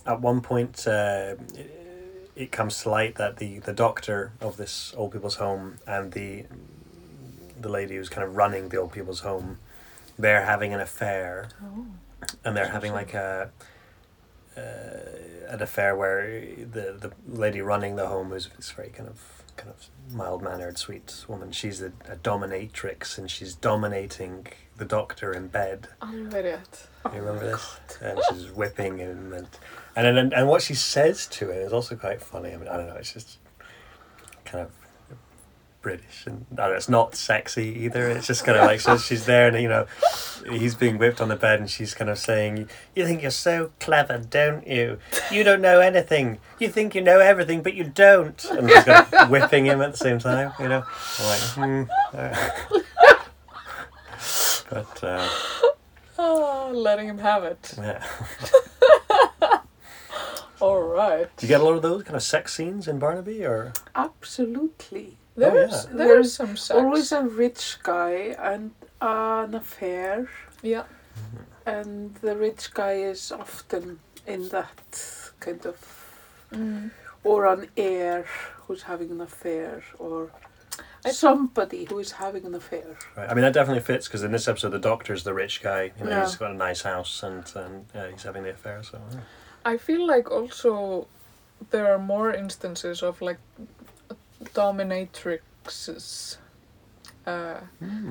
at 0.05 0.21
one 0.21 0.41
point 0.41 0.87
uh, 0.87 1.35
it 2.35 2.51
comes 2.51 2.81
to 2.83 2.89
light 2.89 3.15
that 3.15 3.37
the, 3.37 3.59
the 3.59 3.73
doctor 3.73 4.31
of 4.39 4.57
this 4.57 4.93
old 4.95 5.11
people's 5.11 5.35
home 5.35 5.79
and 5.85 6.13
the 6.13 6.45
the 7.59 7.69
lady 7.69 7.95
who's 7.95 8.09
kind 8.09 8.23
of 8.25 8.35
running 8.35 8.69
the 8.69 8.77
old 8.77 8.91
people's 8.91 9.21
home, 9.21 9.57
they're 10.17 10.45
having 10.45 10.73
an 10.73 10.79
affair, 10.79 11.49
oh 11.63 11.87
and 12.43 12.55
they're 12.55 12.69
having 12.69 12.93
like 12.93 13.13
a 13.13 13.49
uh, 14.55 14.61
an 15.47 15.61
affair 15.61 15.95
where 15.95 16.41
the 16.57 16.97
the 16.99 17.11
lady 17.27 17.61
running 17.61 17.95
the 17.95 18.07
home 18.07 18.33
is 18.33 18.49
this 18.55 18.71
very 18.71 18.89
kind 18.89 19.09
of 19.09 19.19
kind 19.55 19.69
of 19.69 19.89
mild 20.13 20.41
mannered, 20.41 20.77
sweet 20.77 21.25
woman. 21.27 21.51
She's 21.51 21.81
a, 21.81 21.91
a 22.07 22.15
dominatrix, 22.15 23.17
and 23.17 23.29
she's 23.29 23.55
dominating 23.55 24.47
the 24.77 24.85
doctor 24.85 25.33
in 25.33 25.47
bed. 25.47 25.89
alveg 26.01 26.45
rétt 26.45 26.87
You 27.13 27.21
remember 27.21 27.45
this? 27.51 27.79
And 28.01 28.19
she's 28.29 28.51
whipping 28.59 28.99
him, 28.99 29.33
and 29.33 29.47
and 29.95 30.17
then 30.17 30.33
and 30.33 30.47
what 30.47 30.61
she 30.61 30.75
says 30.75 31.27
to 31.27 31.51
him 31.51 31.61
is 31.67 31.73
also 31.73 31.95
quite 31.95 32.21
funny. 32.21 32.53
I 32.53 32.57
mean, 32.57 32.67
I 32.67 32.77
don't 32.77 32.87
know. 32.87 32.95
It's 32.95 33.13
just 33.13 33.39
kind 34.45 34.63
of 34.65 34.71
British, 35.87 36.27
and 36.27 36.45
know, 36.51 36.73
it's 36.73 36.89
not 36.89 37.15
sexy 37.15 37.85
either. 37.85 38.09
It's 38.09 38.27
just 38.27 38.43
kind 38.43 38.57
of 38.57 38.65
like 38.65 38.81
so 38.81 38.97
she's 38.97 39.25
there, 39.25 39.47
and 39.47 39.61
you 39.61 39.69
know, 39.69 39.85
he's 40.51 40.75
being 40.75 40.97
whipped 40.97 41.21
on 41.21 41.29
the 41.29 41.37
bed, 41.37 41.61
and 41.61 41.69
she's 41.69 41.93
kind 41.93 42.09
of 42.09 42.19
saying, 42.19 42.67
"You 42.93 43.05
think 43.05 43.21
you're 43.21 43.31
so 43.31 43.71
clever, 43.79 44.17
don't 44.17 44.67
you? 44.67 44.97
You 45.31 45.45
don't 45.45 45.61
know 45.61 45.79
anything. 45.79 46.39
You 46.59 46.67
think 46.67 46.93
you 46.93 46.99
know 46.99 47.21
everything, 47.21 47.61
but 47.61 47.73
you 47.73 47.85
don't." 47.85 48.43
And 48.51 48.69
she's 48.69 48.83
kind 48.83 49.07
of 49.13 49.29
whipping 49.33 49.65
him 49.65 49.81
at 49.81 49.93
the 49.93 49.97
same 49.97 50.19
time. 50.19 50.51
You 50.59 50.67
know, 50.67 50.83
I'm 51.19 51.25
like, 51.25 51.41
hmm. 51.55 51.83
but 54.69 55.03
uh, 55.05 55.29
oh 56.19 56.69
letting 56.75 57.07
him 57.07 57.19
have 57.19 57.45
it 57.45 57.75
yeah. 57.77 58.05
all 60.59 60.81
right 60.81 61.29
Do 61.37 61.45
you 61.45 61.47
get 61.47 61.61
a 61.61 61.63
lot 61.63 61.75
of 61.75 61.81
those 61.81 62.03
kind 62.03 62.17
of 62.17 62.23
sex 62.23 62.53
scenes 62.53 62.89
in 62.89 62.99
Barnaby, 62.99 63.45
or 63.45 63.71
Absolutely. 63.95 65.15
There's 65.37 65.71
yeah. 65.71 65.81
there's 65.93 65.97
There's 65.97 66.33
some 66.33 66.57
sex. 66.57 66.71
Always 66.79 67.11
a 67.11 67.21
rich 67.23 67.77
guy 67.83 68.35
and 68.39 68.71
an 69.01 69.53
affair, 69.55 70.27
yeah. 70.63 70.83
and 71.65 72.15
the 72.15 72.35
rich 72.35 72.73
guy 72.73 72.93
is 72.93 73.31
often 73.31 73.99
in 74.25 74.49
that 74.49 74.77
kind 75.39 75.65
of, 75.65 75.77
Mm. 76.51 76.91
or 77.23 77.45
an 77.45 77.67
heir 77.77 78.25
who's 78.67 78.83
having 78.83 79.11
an 79.11 79.21
affair, 79.21 79.83
or 79.99 80.31
somebody 81.11 81.85
who 81.85 81.99
is 81.99 82.11
having 82.13 82.45
an 82.45 82.55
affair. 82.55 82.97
Right. 83.15 83.29
I 83.29 83.33
mean, 83.33 83.43
that 83.43 83.53
definitely 83.53 83.83
fits 83.83 84.07
because 84.07 84.23
in 84.23 84.31
this 84.31 84.47
episode, 84.47 84.69
the 84.71 84.79
doctor's 84.79 85.23
the 85.23 85.33
rich 85.33 85.61
guy. 85.61 85.91
You 85.99 86.05
know, 86.05 86.09
Yeah. 86.11 86.25
he's 86.25 86.35
got 86.35 86.51
a 86.51 86.53
nice 86.53 86.81
house 86.81 87.23
and, 87.23 87.43
and 87.55 87.85
yeah, 87.93 88.09
he's 88.11 88.23
having 88.23 88.43
the 88.43 88.51
affair. 88.51 88.81
So 88.83 88.99
yeah. 89.11 89.19
I 89.65 89.77
feel 89.77 90.05
like 90.07 90.31
also 90.31 91.07
there 91.69 91.91
are 91.93 91.99
more 91.99 92.33
instances 92.33 93.03
of 93.03 93.21
like 93.21 93.39
dominatrixes. 94.57 96.37
Uh, 97.25 97.59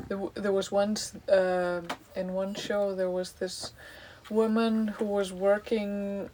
there, 0.09 0.18
w- 0.18 0.32
there 0.34 0.53
was 0.53 0.70
once 0.70 1.14
um 1.32 1.86
in 2.20 2.26
one 2.34 2.55
show 2.55 2.94
there 2.94 3.11
was 3.11 3.32
this 3.40 3.72
woman 4.30 4.88
who 4.99 5.07
was 5.07 5.32
working 5.32 6.28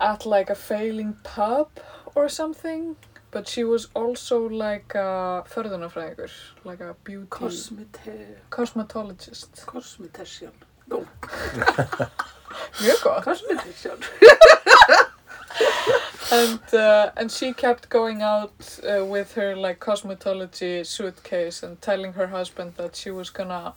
at 0.00 0.24
like 0.26 0.48
a 0.50 0.54
failing 0.54 1.12
pub 1.24 1.68
or 2.14 2.28
something, 2.28 2.96
but 3.30 3.48
she 3.48 3.64
was 3.64 3.88
also 3.94 4.48
like 4.48 4.94
a 4.94 5.44
förðunarfræðingur, 5.54 6.30
like 6.64 6.80
a 6.80 6.94
beauty 7.04 7.26
Cosmete, 7.28 8.36
cosmetologist. 8.50 9.64
cosmetician. 9.66 10.52
Mjög 12.80 13.00
gott. 13.02 13.24
Cosmetician. 13.24 13.98
and 16.32 16.60
uh, 16.74 17.10
and 17.16 17.30
she 17.30 17.52
kept 17.52 17.88
going 17.88 18.22
out 18.22 18.78
uh, 18.82 19.04
with 19.04 19.34
her 19.34 19.54
like 19.56 19.78
cosmetology 19.80 20.84
suitcase 20.84 21.62
and 21.62 21.80
telling 21.80 22.12
her 22.14 22.26
husband 22.28 22.74
that 22.76 22.96
she 22.96 23.10
was 23.10 23.30
gonna 23.30 23.74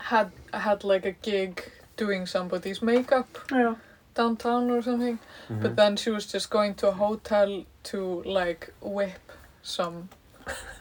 had 0.00 0.30
had 0.54 0.84
like 0.84 1.04
a 1.04 1.12
gig 1.12 1.70
doing 1.96 2.26
somebody's 2.26 2.80
makeup 2.82 3.28
Yeah. 3.50 3.74
downtown 4.14 4.70
or 4.70 4.82
something 4.82 5.18
Mm-hmm. 5.48 5.62
but 5.62 5.76
then 5.76 5.96
she 5.96 6.10
was 6.10 6.26
just 6.26 6.50
going 6.50 6.74
to 6.74 6.88
a 6.88 6.92
hotel 6.92 7.64
to 7.84 8.22
like 8.24 8.72
whip 8.82 9.32
some 9.62 10.08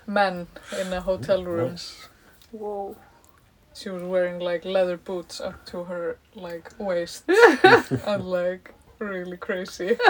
men 0.05 0.47
in 0.81 0.91
a 0.93 1.01
hotel 1.01 1.43
room 1.43 1.71
Nice. 1.71 2.07
Whoa. 2.51 2.95
she 3.73 3.89
was 3.89 4.03
wearing 4.03 4.39
like 4.39 4.65
leather 4.65 4.97
boots 4.97 5.39
up 5.41 5.65
to 5.67 5.83
her 5.85 6.17
like 6.35 6.69
waist 6.77 7.23
and 8.05 8.25
like 8.25 8.73
really 8.99 9.37
crazy. 9.37 9.97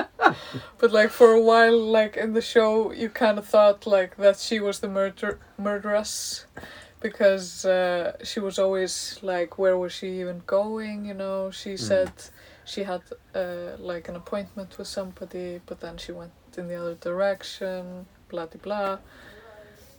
But 0.78 0.92
like 0.92 1.10
for 1.10 1.32
a 1.32 1.42
while 1.42 1.80
like 1.80 2.18
in 2.18 2.34
the 2.34 2.42
show 2.42 2.92
you 2.92 3.10
kind 3.10 3.38
of 3.40 3.46
thought 3.48 3.88
like 3.88 4.18
that 4.18 4.38
she 4.40 4.60
was 4.60 4.80
the 4.80 4.88
murder 4.90 5.40
murderess 5.58 6.46
because 7.00 7.66
uh, 7.66 8.12
she 8.24 8.40
was 8.40 8.60
always 8.60 9.20
like 9.22 9.58
where 9.58 9.78
was 9.78 9.94
she 9.94 10.20
even 10.20 10.42
going 10.46 11.06
you 11.06 11.14
know? 11.14 11.50
She 11.52 11.74
Mm. 11.74 11.80
said 11.80 12.12
she 12.66 12.84
had 12.84 13.02
uh, 13.34 13.78
like 13.80 14.10
an 14.10 14.16
appointment 14.16 14.78
with 14.78 14.88
somebody 14.88 15.62
but 15.66 15.80
then 15.80 15.98
she 15.98 16.12
went 16.12 16.34
in 16.58 16.68
the 16.68 16.76
other 16.76 16.96
direction 16.96 18.06
blah 18.30 18.46
de 18.48 18.58
blah. 18.58 18.98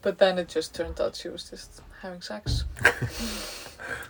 But 0.03 0.18
then 0.18 0.39
it 0.39 0.49
just 0.49 0.74
turned 0.74 1.01
out 1.01 1.16
she 1.16 1.28
was 1.28 1.51
just 1.51 1.80
having 2.03 2.22
sex. 2.22 2.64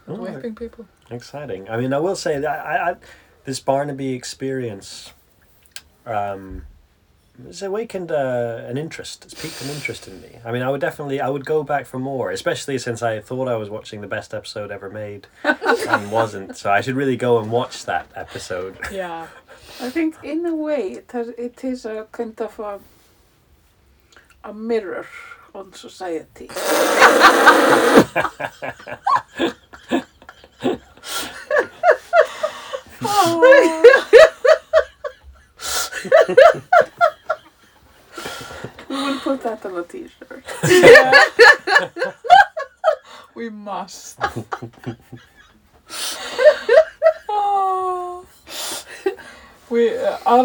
Oh, 0.08 0.14
whipping 0.16 0.54
people 0.54 0.86
Exciting. 1.10 1.68
I 1.70 1.76
mean, 1.76 1.92
I 1.92 1.98
will 1.98 2.16
say 2.16 2.38
that 2.40 2.66
I, 2.66 2.90
I 2.90 2.96
this 3.48 3.60
Barnaby 3.60 4.12
experience 4.12 5.14
um, 6.04 6.66
has 7.46 7.62
awakened 7.62 8.12
uh, 8.12 8.60
an 8.66 8.76
interest. 8.76 9.24
It's 9.24 9.32
piqued 9.32 9.62
an 9.62 9.70
interest 9.70 10.06
in 10.06 10.20
me. 10.20 10.36
I 10.44 10.52
mean, 10.52 10.60
I 10.60 10.70
would 10.70 10.82
definitely, 10.82 11.18
I 11.18 11.30
would 11.30 11.46
go 11.46 11.64
back 11.64 11.86
for 11.86 11.98
more, 11.98 12.30
especially 12.30 12.76
since 12.76 13.02
I 13.02 13.20
thought 13.20 13.48
I 13.48 13.56
was 13.56 13.70
watching 13.70 14.02
the 14.02 14.06
best 14.06 14.34
episode 14.34 14.70
ever 14.70 14.90
made 14.90 15.28
and 15.44 16.12
wasn't. 16.12 16.58
So 16.58 16.70
I 16.70 16.82
should 16.82 16.94
really 16.94 17.16
go 17.16 17.38
and 17.38 17.50
watch 17.50 17.86
that 17.86 18.06
episode. 18.14 18.76
yeah 18.92 19.28
I 19.80 19.88
think 19.88 20.16
in 20.22 20.44
a 20.44 20.54
way 20.54 20.82
it 21.00 21.10
has 21.12 21.28
it 21.28 21.64
is 21.64 21.86
a 21.86 22.06
kind 22.12 22.38
of 22.38 22.58
a 22.58 22.80
a 24.44 24.52
mirror 24.52 25.06
on 25.54 25.72
society. 25.72 26.50
we 38.88 38.88
will 38.88 39.20
put 39.20 39.42
that 39.42 39.64
on 39.64 39.78
a 39.78 39.82
t-shirt. 39.82 40.44
We 43.34 43.50
must. 43.50 44.18
Oh. 47.28 48.26
we 49.70 49.96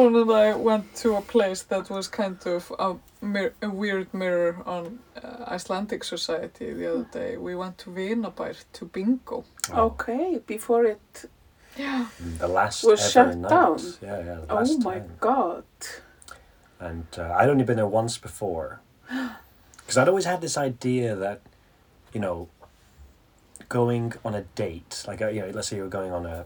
uh, 0.03 0.21
and 0.21 0.31
I 0.31 0.55
went 0.55 0.95
to 1.03 1.15
a 1.15 1.21
place 1.21 1.63
that 1.63 1.89
was 1.89 2.07
kind 2.07 2.37
of 2.45 2.71
a, 2.79 2.95
mir- 3.21 3.53
a 3.61 3.69
weird 3.69 4.13
mirror 4.13 4.57
on 4.65 4.99
uh, 5.23 5.45
Icelandic 5.55 6.03
society 6.03 6.73
the 6.73 6.91
other 6.91 7.07
day. 7.11 7.37
We 7.37 7.55
went 7.55 7.77
to 7.79 7.89
Vinabær 7.89 8.55
to 8.73 8.85
bingo. 8.85 9.43
Okay, 9.71 10.39
before 10.47 10.85
it 10.85 11.25
Yeah. 11.77 12.05
The 12.39 12.47
last 12.47 12.83
Was 12.83 13.11
shut 13.11 13.35
night. 13.37 13.49
down? 13.49 13.79
Yeah, 14.01 14.19
yeah. 14.19 14.35
The 14.47 14.53
Oh 14.53 14.77
my 14.79 14.99
time. 14.99 15.09
god. 15.19 15.63
And 16.79 17.07
uh, 17.17 17.33
I'd 17.39 17.49
only 17.49 17.63
been 17.63 17.77
there 17.77 17.87
once 17.87 18.17
before. 18.17 18.79
Because 19.85 19.97
I'd 19.97 20.07
always 20.07 20.25
had 20.25 20.39
this 20.39 20.55
idea 20.57 21.13
that, 21.15 21.41
you 22.13 22.21
know, 22.21 22.47
going 23.69 24.13
on 24.23 24.33
a 24.33 24.41
date, 24.55 25.03
like, 25.07 25.21
uh, 25.21 25.27
you 25.27 25.41
know, 25.41 25.49
let's 25.53 25.67
say 25.67 25.75
you're 25.75 25.89
going 25.89 26.11
on 26.13 26.25
a, 26.25 26.31
I 26.31 26.35
don't 26.35 26.45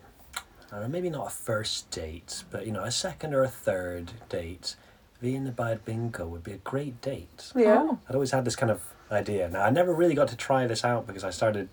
know, 0.71 0.87
maybe 0.87 1.09
not 1.09 1.27
a 1.27 1.29
first 1.29 1.89
date, 1.91 2.43
but, 2.51 2.65
you 2.65 2.71
know, 2.71 2.83
a 2.83 2.91
second 2.91 3.33
or 3.33 3.43
a 3.43 3.47
third 3.47 4.11
date, 4.29 4.75
being 5.21 5.49
by 5.51 5.75
bingo 5.75 6.27
would 6.27 6.43
be 6.43 6.51
a 6.51 6.57
great 6.57 7.01
date. 7.01 7.51
Yeah. 7.55 7.87
Oh. 7.89 7.99
I'd 8.07 8.15
always 8.15 8.31
had 8.31 8.45
this 8.45 8.55
kind 8.55 8.71
of 8.71 8.81
idea. 9.11 9.49
Now, 9.49 9.63
I 9.63 9.69
never 9.69 9.93
really 9.93 10.15
got 10.15 10.27
to 10.29 10.35
try 10.35 10.67
this 10.67 10.83
out 10.83 11.07
because 11.07 11.23
I 11.23 11.29
started 11.29 11.69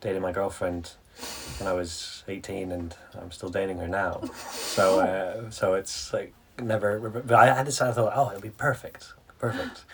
dating 0.00 0.22
my 0.22 0.32
girlfriend 0.32 0.92
when 1.58 1.68
I 1.68 1.72
was 1.72 2.24
18 2.28 2.70
and 2.72 2.94
I'm 3.20 3.30
still 3.30 3.48
dating 3.48 3.78
her 3.78 3.88
now. 3.88 4.22
So, 4.50 5.00
uh, 5.00 5.50
so 5.50 5.74
it's 5.74 6.12
like 6.12 6.32
never, 6.60 6.98
but 7.00 7.32
I 7.32 7.52
had 7.52 7.66
this, 7.66 7.80
I 7.80 7.92
thought, 7.92 8.12
oh, 8.14 8.30
it'll 8.30 8.40
be 8.40 8.50
perfect, 8.50 9.12
perfect. 9.38 9.84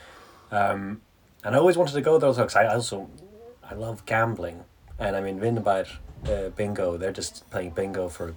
Um, 0.51 1.01
and 1.42 1.55
I 1.55 1.59
always 1.59 1.76
wanted 1.76 1.95
to 1.95 2.01
go 2.01 2.18
there 2.18 2.30
because 2.30 2.57
I 2.57 2.66
also, 2.66 3.09
I 3.62 3.74
love 3.74 4.05
gambling. 4.07 4.64
And 4.99 5.16
I 5.16 5.20
mean, 5.20 5.40
Vinabær 5.40 5.88
uh, 6.29 6.49
bingo, 6.51 6.97
they're 6.97 7.12
just 7.12 7.49
playing 7.51 7.70
bingo 7.70 8.09
for 8.09 8.35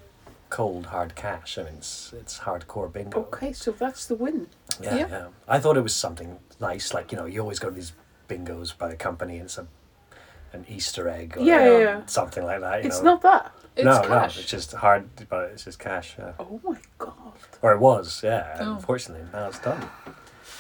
cold, 0.50 0.88
hard 0.88 1.16
cash. 1.16 1.58
I 1.58 1.64
mean, 1.64 1.76
it's, 1.78 2.14
it's 2.14 2.40
hardcore 2.40 2.92
bingo. 2.92 3.20
Okay, 3.22 3.54
so 3.54 3.72
that's 3.72 4.06
the 4.06 4.16
win. 4.16 4.48
Yeah, 4.82 4.96
Yeah. 4.96 5.08
yeah. 5.10 5.28
I 5.48 5.60
thought 5.60 5.78
it 5.78 5.82
was 5.82 5.96
something 5.96 6.40
nice, 6.60 6.94
like 6.94 7.12
you 7.12 7.18
know, 7.18 7.26
you 7.26 7.42
always 7.42 7.60
go 7.60 7.70
to 7.70 7.76
these 7.76 7.94
bingos 8.30 8.78
by 8.78 8.88
the 8.90 8.96
company, 8.96 9.36
and 9.36 9.46
it's 9.46 9.58
a 9.58 9.68
an 10.54 10.66
Easter 10.70 11.10
egg 11.10 11.36
or 11.38 11.42
Yeah, 11.44 11.66
yeah, 11.70 11.78
yeah. 11.80 12.06
something 12.06 12.44
like 12.46 12.62
that. 12.62 12.82
You 12.82 12.88
It's 12.88 13.00
know. 13.00 13.12
not 13.16 13.22
that. 13.24 13.52
It's 13.76 13.84
no, 13.86 14.00
cash. 14.02 14.36
no, 14.38 14.42
it's 14.42 14.50
just 14.50 14.72
hard, 14.74 15.10
but 15.30 15.52
it's 15.52 15.66
just 15.66 15.78
cash. 15.78 16.16
Yeah. 16.18 16.32
Oh 16.40 16.60
my 16.64 16.78
god. 16.98 17.14
Or 17.62 17.74
it 17.74 17.80
was, 17.80 18.22
yeah. 18.24 18.56
Oh. 18.62 18.76
Unfortunately, 18.76 19.28
now 19.34 19.48
it's 19.50 19.60
done. 19.60 19.90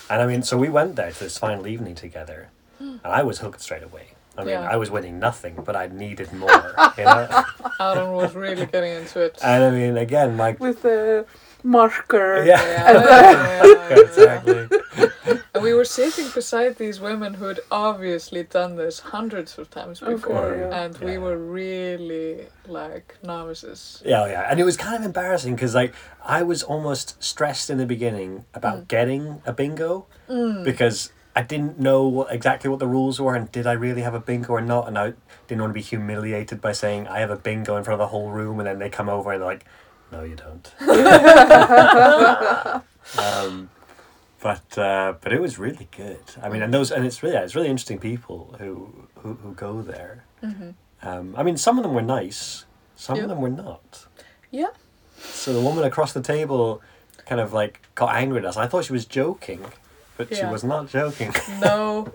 And 0.10 0.22
I 0.22 0.28
mean, 0.28 0.44
so 0.44 0.58
we 0.58 0.68
went 0.70 0.98
there 0.98 1.12
to 1.12 1.20
this 1.20 1.38
final 1.38 1.68
evening 1.68 1.96
together, 1.96 2.50
and 2.80 3.00
I 3.04 3.24
was 3.24 3.40
hooked 3.40 3.62
straight 3.62 3.82
away. 3.84 4.10
I 4.38 4.42
mean, 4.44 4.50
Yeah. 4.54 4.70
I 4.74 4.76
was 4.78 4.90
winning 4.92 5.20
nothing, 5.20 5.56
but 5.66 5.76
I 5.76 5.88
needed 5.88 6.32
more. 6.34 6.74
you 6.98 7.06
know. 7.06 7.44
Aaron 7.80 8.12
was 8.14 8.36
really 8.36 8.66
getting 8.66 8.94
into 8.94 9.22
it. 9.22 9.38
And 9.44 9.64
I 9.64 9.72
mean, 9.72 9.98
again, 9.98 10.36
my 10.36 10.52
With 10.60 10.82
the 10.84 11.26
marker. 11.64 12.44
yeah, 12.46 12.62
Yeah, 12.62 13.02
yeah, 13.02 13.66
yeah. 13.90 14.00
exactly. 14.06 14.68
And 15.54 15.64
we 15.64 15.74
were 15.74 15.86
sitting 15.86 16.30
beside 16.34 16.78
these 16.78 17.00
women 17.02 17.34
who 17.34 17.46
had 17.46 17.60
obviously 17.72 18.44
done 18.44 18.76
this 18.76 19.00
hundreds 19.00 19.58
of 19.58 19.70
times 19.72 20.02
Okay, 20.04 20.14
before, 20.14 20.56
yeah. 20.56 20.82
and 20.86 20.98
we 21.00 21.18
were 21.18 21.38
really 21.38 22.46
like 22.68 23.18
novices. 23.24 24.02
Yeah, 24.06 24.28
yeah, 24.28 24.48
and 24.50 24.60
it 24.60 24.64
was 24.64 24.78
kind 24.78 24.96
of 24.98 25.04
embarrassing 25.04 25.56
because 25.56 25.74
like 25.74 25.94
I 26.24 26.44
was 26.44 26.62
almost 26.64 27.22
stressed 27.24 27.70
in 27.72 27.78
the 27.80 27.88
beginning 27.88 28.46
about 28.54 28.78
Mm. 28.84 28.88
getting 28.88 29.42
a 29.46 29.54
bingo 29.54 30.06
because 30.64 31.12
I 31.38 31.44
didn't 31.44 31.80
know 31.80 32.08
what, 32.08 32.34
exactly 32.34 32.68
what 32.68 32.80
the 32.80 32.88
rules 32.88 33.22
were 33.22 33.36
and 33.36 33.52
did 33.52 33.68
I 33.68 33.74
really 33.74 34.02
have 34.02 34.16
a 34.16 34.20
bingo 34.20 34.54
or 34.54 34.62
not, 34.62 34.88
and 34.88 34.98
I 34.98 35.14
didn't 35.48 35.62
want 35.62 35.70
to 35.70 35.74
be 35.76 35.84
humiliated 35.84 36.60
by 36.62 36.72
saying 36.72 37.08
I 37.08 37.20
have 37.20 37.30
a 37.30 37.36
bingo 37.36 37.78
in 37.78 37.84
front 37.84 38.02
of 38.02 38.06
the 38.06 38.08
whole 38.08 38.32
room, 38.32 38.60
and 38.60 38.66
then 38.66 38.80
they 38.80 38.90
come 38.90 39.08
over 39.08 39.32
and 39.32 39.40
they're 39.40 39.48
like, 39.48 39.64
"No, 40.12 40.24
you 40.24 40.36
don't." 40.36 40.74
um, 43.20 43.70
but 44.42 44.78
uh, 44.80 45.14
but 45.22 45.32
it 45.32 45.40
was 45.40 45.60
really 45.60 45.88
good. 45.96 46.24
I 46.42 46.50
mean, 46.50 46.64
and 46.64 46.74
those 46.74 46.92
and 46.92 47.06
it's 47.06 47.22
really 47.22 47.36
yeah, 47.36 47.44
it's 47.44 47.54
really 47.56 47.70
interesting 47.70 48.00
people 48.00 48.56
who 48.58 49.08
who, 49.20 49.36
who 49.36 49.54
go 49.54 49.84
there. 49.84 50.26
Mm-hmm. 50.44 50.72
Um, 51.08 51.36
I 51.38 51.44
mean, 51.44 51.58
some 51.58 51.78
of 51.78 51.84
them 51.84 51.94
were 51.94 52.02
nice, 52.02 52.66
some 52.96 53.18
Yeah. 53.18 53.24
of 53.24 53.30
them 53.30 53.42
were 53.42 53.50
not. 53.50 54.08
Yeah. 54.50 54.70
So 55.20 55.54
the 55.54 55.62
woman 55.62 55.84
across 55.84 56.14
the 56.14 56.22
table 56.22 56.82
kind 57.28 57.40
of 57.42 57.54
like 57.54 57.82
got 57.94 58.16
angry 58.16 58.40
at 58.40 58.46
us. 58.46 58.58
I 58.58 58.66
thought 58.66 58.86
she 58.86 58.94
was 58.94 59.06
joking, 59.06 59.64
but 60.18 60.36
she 60.36 60.45
was 60.45 60.63
not 60.63 60.89
joking. 60.89 61.34
no. 61.61 62.11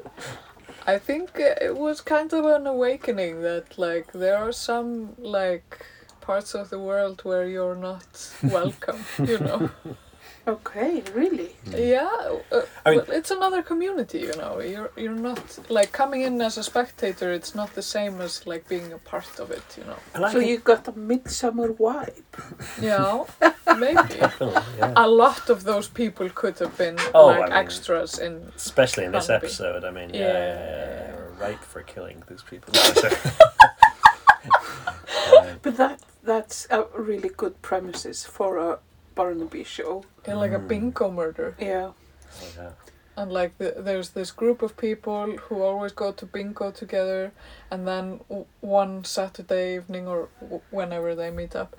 I 0.87 0.99
think 0.99 1.31
it 1.37 1.77
was 1.77 2.01
kind 2.01 2.33
of 2.33 2.45
an 2.45 2.67
awakening 2.67 3.43
that 3.43 3.79
like 3.79 4.13
there 4.13 4.37
are 4.37 4.53
some 4.53 5.15
like 5.19 5.87
parts 6.21 6.55
of 6.55 6.71
the 6.71 6.79
world 6.79 7.21
where 7.25 7.47
you're 7.47 7.77
not 7.77 8.33
welcome, 8.43 9.05
you 9.19 9.39
know. 9.39 9.71
Okay, 10.45 11.03
really? 11.15 11.55
Yeah, 11.71 12.11
uh, 12.51 12.63
I 12.85 12.91
mean- 12.91 12.99
well, 12.99 13.17
it's 13.17 13.31
another 13.31 13.63
community, 13.63 14.19
you 14.21 14.35
know. 14.37 14.59
You're 14.61 14.91
you're 14.97 15.21
not 15.31 15.59
like 15.71 15.93
coming 15.93 16.23
in 16.23 16.41
as 16.43 16.59
a 16.59 16.63
spectator. 16.65 17.33
It's 17.33 17.55
not 17.55 17.75
the 17.75 17.83
same 17.83 18.21
as 18.21 18.45
like 18.45 18.67
being 18.69 18.93
a 18.93 18.99
part 18.99 19.39
of 19.39 19.53
it, 19.53 19.63
you 19.79 19.85
know. 19.85 19.97
And 20.15 20.25
I 20.27 20.33
So 20.33 20.39
think- 20.41 20.51
you 20.51 20.59
got 20.59 20.89
a 20.89 20.93
Midsomer 20.93 21.69
vibe. 21.77 22.25
Yeah, 22.83 23.25
maybe. 23.79 24.19
Definitely, 24.19 24.63
yeah. 24.79 24.93
A 24.97 25.09
lot 25.09 25.49
of 25.49 25.63
those 25.63 25.87
people 25.89 26.29
could 26.31 26.59
have 26.59 26.77
been 26.77 26.99
Oh, 27.15 27.27
like 27.27 27.43
I 27.43 27.45
mean- 27.45 27.53
extras 27.53 28.19
in. 28.19 28.51
Especially 28.57 29.05
in 29.05 29.13
this 29.13 29.29
Can't 29.29 29.45
episode, 29.45 29.85
I 29.85 29.91
mean, 29.93 30.11
yeah, 30.11 30.21
Yeah. 30.21 30.33
yeah, 30.33 30.55
yeah, 30.55 31.15
yeah, 31.15 31.45
ripe 31.47 31.63
for 31.73 31.83
killing 31.83 32.23
these 32.29 32.43
people. 32.43 32.73
No. 32.75 32.83
But 35.63 35.77
that 35.77 36.01
that's 36.25 36.67
a 36.71 36.87
really 36.97 37.29
good 37.29 37.63
premises 37.63 38.25
for 38.25 38.59
a 38.59 38.79
Barnaby 39.15 39.65
show. 39.65 40.05
in 40.25 40.37
like 40.39 40.53
a 40.53 40.59
Mm. 40.59 40.69
bingo 40.69 41.11
murder. 41.11 41.55
Yeah. 41.59 41.91
oh, 41.91 42.49
yeah. 42.57 42.71
And 43.17 43.31
like 43.33 43.59
the, 43.59 43.75
there's 43.77 44.11
this 44.11 44.31
group 44.31 44.63
of 44.63 44.77
people 44.77 45.37
who 45.37 45.63
always 45.63 45.93
go 45.93 46.13
to 46.13 46.25
bingo 46.27 46.71
together, 46.71 47.33
and 47.71 47.87
then 47.87 48.21
w- 48.29 48.47
one 48.61 49.05
Saturday 49.05 49.75
evening 49.77 50.09
or 50.09 50.29
w- 50.41 50.63
whenever 50.71 51.15
they 51.15 51.31
meet 51.31 51.55
up, 51.55 51.77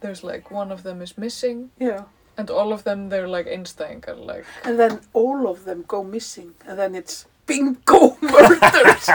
there's 0.00 0.22
like 0.22 0.50
one 0.50 0.70
of 0.72 0.82
them 0.82 1.00
is 1.00 1.16
missing, 1.16 1.70
Yeah. 1.78 2.02
and 2.36 2.50
all 2.50 2.72
of 2.72 2.82
them 2.84 3.08
they're 3.08 3.28
like 3.28 3.46
instinct 3.46 4.06
and 4.08 4.20
like 4.26 4.44
And 4.64 4.78
then 4.78 5.00
all 5.14 5.48
of 5.48 5.64
them 5.64 5.84
go 5.88 6.04
missing, 6.04 6.54
and 6.66 6.78
then 6.78 6.94
it's 6.94 7.24
bingo 7.46 8.18
murders. 8.20 9.08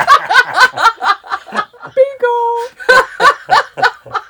bingo. 1.96 2.36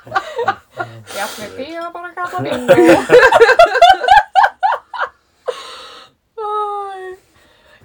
Jafni 1.42 1.66
Píu 1.66 1.92
bara 1.92 2.14
kalla 2.14 2.42
bingo. 2.42 2.74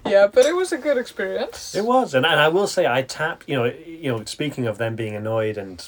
Yeah, 0.06 0.28
but 0.28 0.46
it 0.46 0.56
was 0.56 0.72
a 0.72 0.78
good 0.78 0.98
experience. 0.98 1.76
It 1.76 1.84
was, 1.84 2.14
and, 2.14 2.26
and 2.26 2.40
I 2.40 2.48
will 2.48 2.68
say, 2.68 2.88
I 2.88 3.02
tapped. 3.02 3.48
You 3.50 3.58
know, 3.58 3.66
you 3.66 4.10
know. 4.10 4.24
Speaking 4.24 4.66
of 4.66 4.78
them 4.78 4.96
being 4.96 5.16
annoyed 5.16 5.58
and 5.58 5.88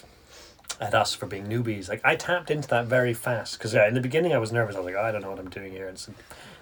at 0.82 0.93
us 0.93 1.13
for 1.13 1.26
being 1.26 1.47
newbies, 1.47 1.88
like 1.88 2.01
I 2.03 2.17
tapped 2.17 2.51
into 2.51 2.67
that 2.67 2.86
very 2.86 3.13
fast 3.13 3.57
because 3.57 3.74
in 3.74 3.93
the 3.93 4.01
beginning 4.01 4.34
I 4.34 4.38
was 4.38 4.51
nervous. 4.51 4.76
I 4.76 4.80
was 4.80 4.88
like, 4.88 4.95
oh, 4.95 5.03
I 5.03 5.11
don't 5.11 5.22
know 5.22 5.30
what 5.30 5.39
I'm 5.39 5.49
doing 5.49 5.72
here. 5.72 5.88
It's, 5.88 6.09
I'm 6.09 6.15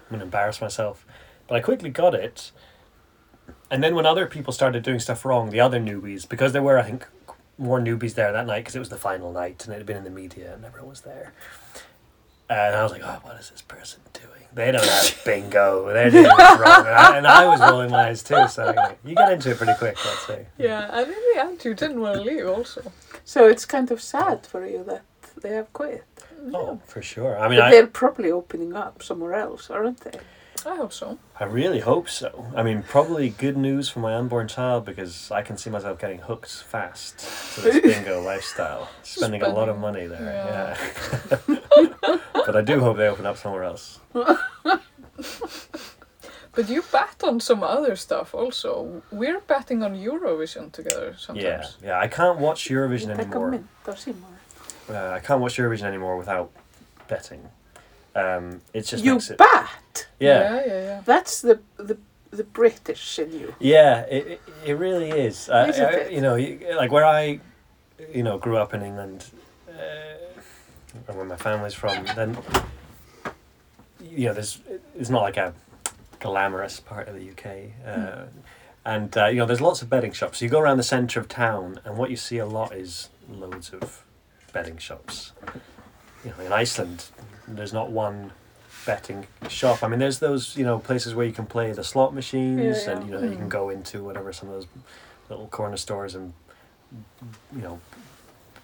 going 0.09 0.19
to 0.19 0.25
embarrass 0.25 0.61
myself, 0.61 1.03
but 1.47 1.55
I 1.55 1.59
quickly 1.59 1.89
got 1.89 2.13
it. 2.13 2.51
And 3.71 3.83
then 3.83 3.95
when 3.95 4.05
other 4.05 4.27
people 4.27 4.53
started 4.53 4.83
doing 4.83 4.99
stuff 4.99 5.25
wrong, 5.25 5.49
the 5.49 5.59
other 5.59 5.79
newbies, 5.79 6.29
because 6.29 6.53
there 6.53 6.61
were 6.61 6.77
I 6.77 6.83
think 6.83 7.07
more 7.57 7.79
newbies 7.79 8.13
there 8.13 8.31
that 8.31 8.45
night 8.45 8.59
because 8.59 8.75
it 8.75 8.79
was 8.79 8.89
the 8.89 8.97
final 8.97 9.31
night 9.31 9.63
and 9.65 9.73
it 9.73 9.77
had 9.77 9.85
been 9.85 9.97
in 9.97 10.03
the 10.03 10.09
media 10.09 10.53
and 10.53 10.63
everyone 10.65 10.89
was 10.89 11.01
there. 11.01 11.33
And 12.49 12.75
I 12.75 12.83
was 12.83 12.91
like, 12.91 13.01
oh, 13.03 13.19
what 13.23 13.35
is 13.39 13.49
this 13.49 13.61
person 13.61 13.99
doing? 14.13 14.27
They 14.53 14.71
don't 14.71 14.85
have 14.85 15.21
bingo. 15.25 15.91
They're 15.91 16.09
doing 16.09 16.23
this 16.23 16.59
wrong. 16.59 16.85
And 16.85 16.87
I, 16.87 17.17
and 17.17 17.27
I 17.27 17.45
was 17.47 17.59
rolling 17.59 17.91
my 17.91 18.07
eyes 18.07 18.23
too. 18.23 18.47
So 18.47 18.69
you, 18.69 18.73
know, 18.73 18.95
you 19.05 19.15
get 19.15 19.31
into 19.31 19.51
it 19.51 19.57
pretty 19.57 19.73
quick, 19.73 19.97
I'd 19.99 20.17
say. 20.25 20.47
Yeah, 20.57 20.89
and 20.93 21.07
in 21.07 21.13
the 21.33 21.41
end, 21.41 21.65
you 21.65 21.73
didn't 21.73 21.99
want 21.99 22.15
to 22.15 22.21
leave. 22.21 22.47
Also, 22.47 22.91
so 23.25 23.47
it's 23.47 23.65
kind 23.65 23.91
of 23.91 24.01
sad 24.01 24.45
for 24.45 24.65
you 24.65 24.83
that 24.85 25.03
they 25.41 25.49
have 25.49 25.71
quit. 25.73 26.05
Oh, 26.53 26.79
for 26.85 27.01
sure. 27.01 27.37
I 27.37 27.49
mean, 27.49 27.59
but 27.59 27.65
I, 27.65 27.71
they're 27.71 27.87
probably 27.87 28.31
opening 28.31 28.73
up 28.73 29.03
somewhere 29.03 29.33
else, 29.33 29.69
aren't 29.69 29.99
they? 30.01 30.19
I 30.65 30.75
hope 30.75 30.91
so. 30.93 31.17
I 31.39 31.45
really 31.45 31.79
hope 31.79 32.09
so. 32.09 32.51
I 32.55 32.63
mean, 32.63 32.83
probably 32.83 33.29
good 33.29 33.57
news 33.57 33.89
for 33.89 33.99
my 33.99 34.15
unborn 34.15 34.47
child 34.47 34.85
because 34.85 35.31
I 35.31 35.41
can 35.41 35.57
see 35.57 35.69
myself 35.69 35.99
getting 35.99 36.19
hooked 36.19 36.51
fast 36.51 37.19
to 37.55 37.61
this 37.61 37.79
bingo 37.83 38.21
lifestyle, 38.21 38.89
spending 39.03 39.43
a 39.43 39.49
lot 39.49 39.69
of 39.69 39.77
money 39.77 40.07
there. 40.07 40.21
Yeah. 40.21 41.37
but 42.33 42.55
I 42.55 42.61
do 42.61 42.79
hope 42.79 42.97
they 42.97 43.07
open 43.07 43.25
up 43.25 43.37
somewhere 43.37 43.63
else. 43.63 43.99
But 46.57 46.69
you 46.69 46.83
bet 46.91 47.23
on 47.23 47.39
some 47.39 47.61
other 47.61 47.95
stuff 47.95 48.33
also. 48.33 49.03
We're 49.11 49.41
betting 49.41 49.83
on 49.83 49.93
Eurovision 49.93 50.71
together 50.71 51.13
sometimes. 51.15 51.77
yeah. 51.83 51.87
yeah. 51.89 51.99
I 51.99 52.07
can't 52.07 52.39
watch 52.39 52.67
Eurovision 52.67 53.09
anymore. 53.11 53.51
mint 53.51 53.67
or 53.85 53.95
Simon. 53.95 54.25
Uh, 54.89 55.09
I 55.09 55.19
can't 55.19 55.39
watch 55.39 55.57
Eurovision 55.57 55.83
anymore 55.83 56.17
without 56.17 56.49
betting. 57.07 57.47
Um, 58.17 58.61
it 58.73 58.81
just 58.81 59.03
You 59.03 59.13
makes 59.13 59.29
it. 59.29 59.37
bat. 59.37 60.07
Yeah. 60.19 60.39
yeah, 60.39 60.65
yeah. 60.65 60.83
yeah. 60.83 61.01
That's 61.05 61.41
the 61.41 61.59
the 61.77 61.97
the 62.31 62.43
British 62.43 63.19
in 63.19 63.31
you. 63.31 63.55
Yeah, 63.59 64.01
it, 64.01 64.27
it, 64.27 64.41
it 64.65 64.73
really 64.73 65.09
is. 65.11 65.49
Uh, 65.49 65.67
Isn't 65.69 65.85
I- 65.85 65.91
it? 65.93 66.11
You 66.11 66.21
know, 66.21 66.35
like 66.75 66.91
where 66.91 67.05
I, 67.05 67.39
you 68.13 68.23
know, 68.23 68.37
grew 68.37 68.57
up 68.57 68.73
in 68.73 68.81
England, 68.81 69.25
uh, 69.69 69.73
and 71.07 71.15
where 71.15 71.25
my 71.25 71.37
family's 71.37 71.73
from, 71.73 72.05
then, 72.15 72.37
you 74.01 74.25
know, 74.27 74.33
there's 74.33 74.59
it's 74.95 75.09
not 75.09 75.21
like 75.21 75.37
a 75.37 75.53
glamorous 76.19 76.79
part 76.79 77.07
of 77.07 77.15
the 77.15 77.29
UK, 77.29 77.71
uh, 77.85 78.25
and 78.85 79.15
uh, 79.17 79.27
you 79.27 79.37
know, 79.37 79.45
there's 79.45 79.61
lots 79.61 79.81
of 79.81 79.89
bedding 79.89 80.11
shops. 80.11 80.39
So 80.39 80.45
you 80.45 80.51
go 80.51 80.59
around 80.59 80.77
the 80.77 80.83
centre 80.83 81.19
of 81.19 81.27
town, 81.27 81.79
and 81.85 81.97
what 81.97 82.09
you 82.09 82.17
see 82.17 82.37
a 82.39 82.45
lot 82.45 82.73
is 82.73 83.09
loads 83.29 83.69
of 83.71 84.03
bedding 84.53 84.77
shops. 84.77 85.31
You 86.25 86.33
know, 86.37 86.45
in 86.45 86.51
Iceland, 86.51 87.05
there's 87.47 87.73
not 87.73 87.91
one 87.91 88.31
betting 88.85 89.27
shop. 89.49 89.83
I 89.83 89.87
mean, 89.87 89.99
there's 89.99 90.19
those 90.19 90.55
you 90.57 90.65
know 90.65 90.79
places 90.79 91.13
where 91.15 91.25
you 91.25 91.33
can 91.33 91.45
play 91.45 91.71
the 91.71 91.83
slot 91.83 92.13
machines, 92.13 92.85
Yeah, 92.85 92.91
and 92.91 93.05
you 93.05 93.11
know 93.11 93.21
you 93.21 93.35
can 93.35 93.49
go 93.49 93.69
into 93.69 94.03
whatever 94.03 94.31
some 94.33 94.49
of 94.49 94.55
those 94.55 94.67
little 95.29 95.47
corner 95.47 95.77
stores 95.77 96.15
and 96.15 96.33
you 97.55 97.61
know 97.61 97.79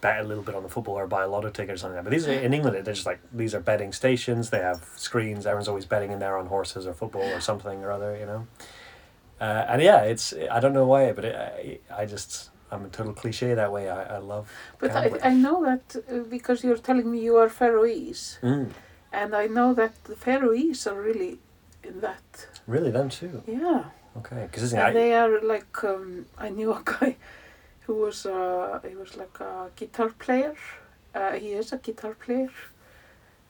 bet 0.02 0.20
a 0.20 0.24
little 0.24 0.44
bit 0.44 0.54
on 0.54 0.64
the 0.64 0.70
football 0.70 0.96
or 0.96 1.08
buy 1.08 1.24
a 1.24 1.28
lotto 1.28 1.50
ticket 1.50 1.76
or 1.76 1.78
something. 1.78 1.96
Like 1.96 2.04
that. 2.04 2.10
But 2.10 2.16
these 2.16 2.28
are 2.28 2.34
in 2.34 2.54
England. 2.54 2.76
They're 2.76 2.94
just 2.94 3.06
like 3.06 3.20
these 3.32 3.56
are 3.56 3.60
betting 3.60 3.94
stations. 3.94 4.50
They 4.50 4.60
have 4.60 4.84
screens. 4.96 5.46
Everyone's 5.46 5.68
always 5.68 5.86
betting 5.86 6.12
in 6.12 6.20
there 6.20 6.38
on 6.38 6.48
horses 6.48 6.86
or 6.86 6.94
football 6.94 7.24
or 7.24 7.40
something 7.40 7.84
or 7.84 7.92
other. 7.92 8.18
You 8.18 8.26
know. 8.26 8.48
Uh, 9.42 9.66
and 9.68 9.82
yeah, 9.82 10.04
it's 10.04 10.34
I 10.52 10.60
don't 10.60 10.74
know 10.74 10.86
why, 10.86 11.12
but 11.12 11.26
it, 11.26 11.36
I, 11.36 12.02
I 12.02 12.06
just 12.06 12.50
I'm 12.74 12.86
a 12.86 12.90
total 12.90 13.14
cliche 13.14 13.54
that 13.54 13.72
way. 13.72 13.90
I, 13.90 14.16
I 14.16 14.18
love. 14.18 14.46
But 14.80 14.92
I. 14.96 15.06
I 15.32 15.34
know 15.34 15.58
that 15.70 15.86
uh, 15.96 16.24
because 16.38 16.64
you're 16.66 16.82
telling 16.90 17.08
me 17.12 17.20
you 17.30 17.36
are 17.38 17.50
Faroese, 17.50 18.40
Mm, 18.42 18.70
and 19.12 19.36
I 19.36 19.46
know 19.48 19.74
that 19.74 19.94
the 20.06 20.16
Faroese 20.16 20.88
are 20.88 21.00
really 21.10 21.34
in 21.84 22.02
that. 22.02 22.24
really, 22.68 22.92
them 22.92 23.10
too. 23.10 23.44
Yeah, 23.48 23.84
Okay, 24.18 24.42
because 24.50 24.74
I, 24.74 24.92
they 24.94 25.14
are 25.14 25.42
like 25.42 25.84
um, 25.84 26.26
I 26.38 26.50
knew 26.50 26.72
a 26.72 26.82
guy 26.94 27.16
who 27.86 27.94
was 28.06 28.26
uh, 28.26 28.80
he 28.90 28.96
was 28.96 29.16
like 29.18 29.40
a 29.40 29.70
guitar 29.76 30.10
player. 30.24 30.56
Uh, 31.16 31.34
he 31.34 31.50
is 31.62 31.74
a 31.74 31.78
guitar 31.78 32.14
player, 32.26 32.52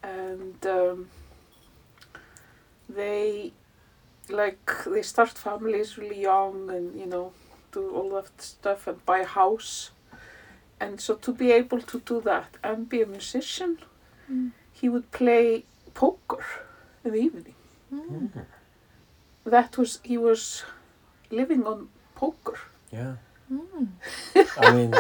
and 0.03 0.57
um, 0.65 1.07
they 2.89 3.51
like 4.29 4.71
they 4.85 5.01
start 5.01 5.29
families 5.29 5.97
really 5.97 6.21
young, 6.21 6.69
and 6.69 6.99
you 6.99 7.05
know 7.05 7.31
do 7.73 7.89
all 7.95 8.09
that 8.21 8.41
stuff 8.41 8.87
and 8.87 9.03
buy 9.05 9.19
a 9.19 9.25
house. 9.25 9.91
And 10.79 10.99
so 11.01 11.15
to 11.15 11.31
be 11.33 11.51
able 11.51 11.81
to 11.81 11.99
do 11.99 12.21
that 12.21 12.57
and 12.63 12.89
be 12.89 13.01
a 13.01 13.05
musician, 13.05 13.77
Mm. 14.31 14.51
he 14.71 14.89
would 14.89 15.11
play 15.11 15.63
poker 15.93 16.45
in 17.03 17.11
the 17.11 17.19
evening. 17.19 17.55
Mm. 17.93 18.09
Mm, 18.09 18.45
That 19.45 19.77
was 19.77 19.99
he 20.03 20.17
was 20.17 20.63
living 21.29 21.65
on 21.67 21.89
poker. 22.15 22.57
yeah. 22.93 23.15
Mm. 23.51 23.87
I 24.57 24.71
mean, 24.73 24.93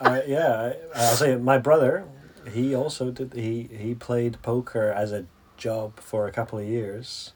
I, 0.00 0.22
yeah, 0.26 0.52
I, 0.94 1.00
I'll 1.00 1.16
say 1.16 1.36
my 1.36 1.58
brother. 1.58 2.04
He 2.52 2.74
also 2.76 3.10
did. 3.10 3.32
He 3.34 3.68
he 3.84 3.94
played 3.94 4.36
poker 4.42 4.92
as 4.92 5.12
a 5.12 5.24
job 5.56 5.98
for 6.00 6.26
a 6.28 6.32
couple 6.32 6.58
of 6.58 6.66
years, 6.68 7.32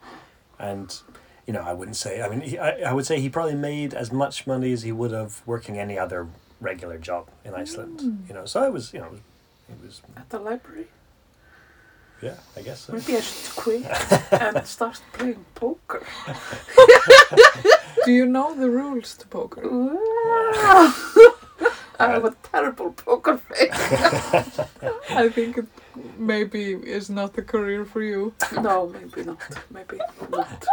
and 0.58 0.88
you 1.48 1.54
know 1.54 1.62
I 1.62 1.72
wouldn't 1.72 1.96
say. 1.96 2.20
I 2.20 2.28
mean, 2.28 2.42
he, 2.42 2.58
I 2.58 2.90
I 2.90 2.92
would 2.92 3.06
say 3.06 3.18
he 3.20 3.30
probably 3.30 3.54
made 3.54 3.94
as 3.94 4.12
much 4.12 4.46
money 4.46 4.70
as 4.72 4.82
he 4.82 4.92
would 4.92 5.12
have 5.12 5.42
working 5.46 5.78
any 5.78 5.98
other 5.98 6.28
regular 6.60 6.98
job 6.98 7.28
in 7.42 7.54
Iceland. 7.54 8.00
Mm. 8.00 8.28
You 8.28 8.34
know, 8.34 8.44
so 8.44 8.62
I 8.62 8.68
was. 8.68 8.92
You 8.92 9.00
know, 9.00 9.10
it 9.72 9.78
was. 9.82 10.02
at 10.16 10.28
the 10.28 10.38
library. 10.38 10.88
Yeah, 12.20 12.34
I 12.56 12.62
guess 12.62 12.80
so. 12.80 12.92
Maybe 12.92 13.16
I 13.16 13.20
should 13.20 13.56
quit 13.56 13.84
and 14.32 14.66
start 14.66 15.00
playing 15.14 15.44
poker. 15.54 16.04
Do 18.04 18.12
you 18.12 18.26
know 18.26 18.54
the 18.54 18.68
rules 18.68 19.16
to 19.16 19.26
poker? 19.26 19.62
Wow. 21.98 22.06
I 22.06 22.10
have 22.10 22.24
a 22.24 22.34
terrible 22.52 22.92
poker 22.92 23.38
face. 23.38 23.70
I 25.10 25.28
think 25.28 25.58
it 25.58 25.66
maybe 26.18 26.72
is 26.72 27.10
not 27.10 27.32
the 27.34 27.42
career 27.42 27.84
for 27.84 28.02
you. 28.02 28.32
No, 28.52 28.86
maybe 28.88 29.24
not. 29.24 29.40
Maybe 29.70 29.98
not. 30.30 30.64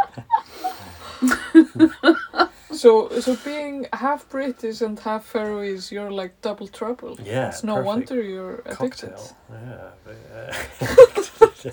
So, 2.71 3.09
so 3.21 3.37
being 3.45 3.85
half 3.93 4.27
British 4.27 4.81
and 4.81 4.99
half 4.99 5.23
Faroese, 5.25 5.91
you're 5.93 6.11
like 6.11 6.41
double 6.41 6.67
trouble. 6.67 7.17
Yeah, 7.23 7.47
It's 7.47 7.63
no 7.63 7.75
perfect. 7.75 7.87
wonder 7.87 8.21
you're 8.21 8.55
addicted. 8.65 9.13
cocktail. 9.15 9.37
Yeah. 9.49 10.61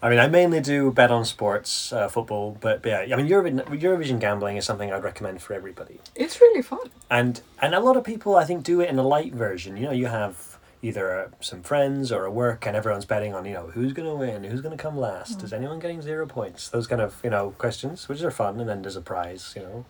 I 0.00 0.10
mean, 0.10 0.18
I 0.20 0.28
mainly 0.28 0.60
do 0.60 0.92
bet 0.92 1.10
on 1.10 1.24
sports, 1.24 1.92
uh, 1.92 2.08
football, 2.08 2.56
but, 2.60 2.82
but 2.82 3.08
yeah, 3.08 3.14
I 3.14 3.20
mean, 3.20 3.28
Eurovision, 3.28 3.64
Eurovision 3.66 4.20
gambling 4.20 4.56
is 4.56 4.64
something 4.64 4.92
I'd 4.92 5.02
recommend 5.02 5.42
for 5.42 5.54
everybody. 5.54 6.00
It's 6.14 6.40
really 6.40 6.62
fun. 6.62 6.90
And 7.10 7.40
and 7.60 7.74
a 7.74 7.80
lot 7.80 7.96
of 7.96 8.04
people, 8.04 8.36
I 8.36 8.44
think, 8.44 8.62
do 8.62 8.80
it 8.80 8.88
in 8.88 8.98
a 8.98 9.02
light 9.02 9.34
version. 9.34 9.76
You 9.76 9.86
know, 9.86 9.92
you 9.92 10.06
have 10.06 10.58
either 10.82 11.18
uh, 11.18 11.28
some 11.40 11.62
friends 11.62 12.12
or 12.12 12.24
a 12.24 12.30
work, 12.30 12.66
and 12.66 12.76
everyone's 12.76 13.04
betting 13.04 13.34
on 13.34 13.44
you 13.44 13.54
know 13.54 13.66
who's 13.68 13.92
going 13.92 14.08
to 14.08 14.14
win, 14.14 14.44
who's 14.44 14.60
going 14.60 14.76
to 14.76 14.80
come 14.82 14.96
last, 14.96 15.42
is 15.42 15.52
anyone 15.52 15.80
getting 15.80 16.00
zero 16.00 16.26
points? 16.26 16.68
Those 16.68 16.86
kind 16.86 17.00
of 17.00 17.20
you 17.24 17.30
know 17.30 17.50
questions, 17.58 18.08
which 18.08 18.22
are 18.22 18.30
fun, 18.30 18.60
and 18.60 18.68
then 18.68 18.82
there's 18.82 18.96
a 18.96 19.00
prize. 19.00 19.54
You 19.56 19.62
know, 19.62 19.86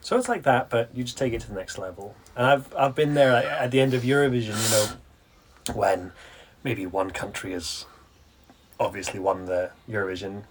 so 0.00 0.18
it's 0.18 0.28
like 0.28 0.42
that, 0.42 0.70
but 0.70 0.90
you 0.92 1.04
just 1.04 1.18
take 1.18 1.32
it 1.32 1.40
to 1.42 1.48
the 1.48 1.54
next 1.54 1.78
level. 1.78 2.16
And 2.34 2.46
I've 2.46 2.74
I've 2.74 2.94
been 2.96 3.14
there 3.14 3.32
at, 3.32 3.44
at 3.44 3.70
the 3.70 3.80
end 3.80 3.94
of 3.94 4.02
Eurovision. 4.02 4.56
You 4.64 5.74
know, 5.74 5.76
when 5.78 6.12
maybe 6.64 6.84
one 6.84 7.10
country 7.10 7.52
has 7.52 7.86
obviously 8.80 9.20
won 9.20 9.44
the 9.44 9.70
Eurovision, 9.88 10.44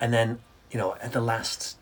and 0.00 0.12
then 0.12 0.38
you 0.70 0.78
know 0.78 0.94
at 1.00 1.12
the 1.12 1.20
last 1.20 1.78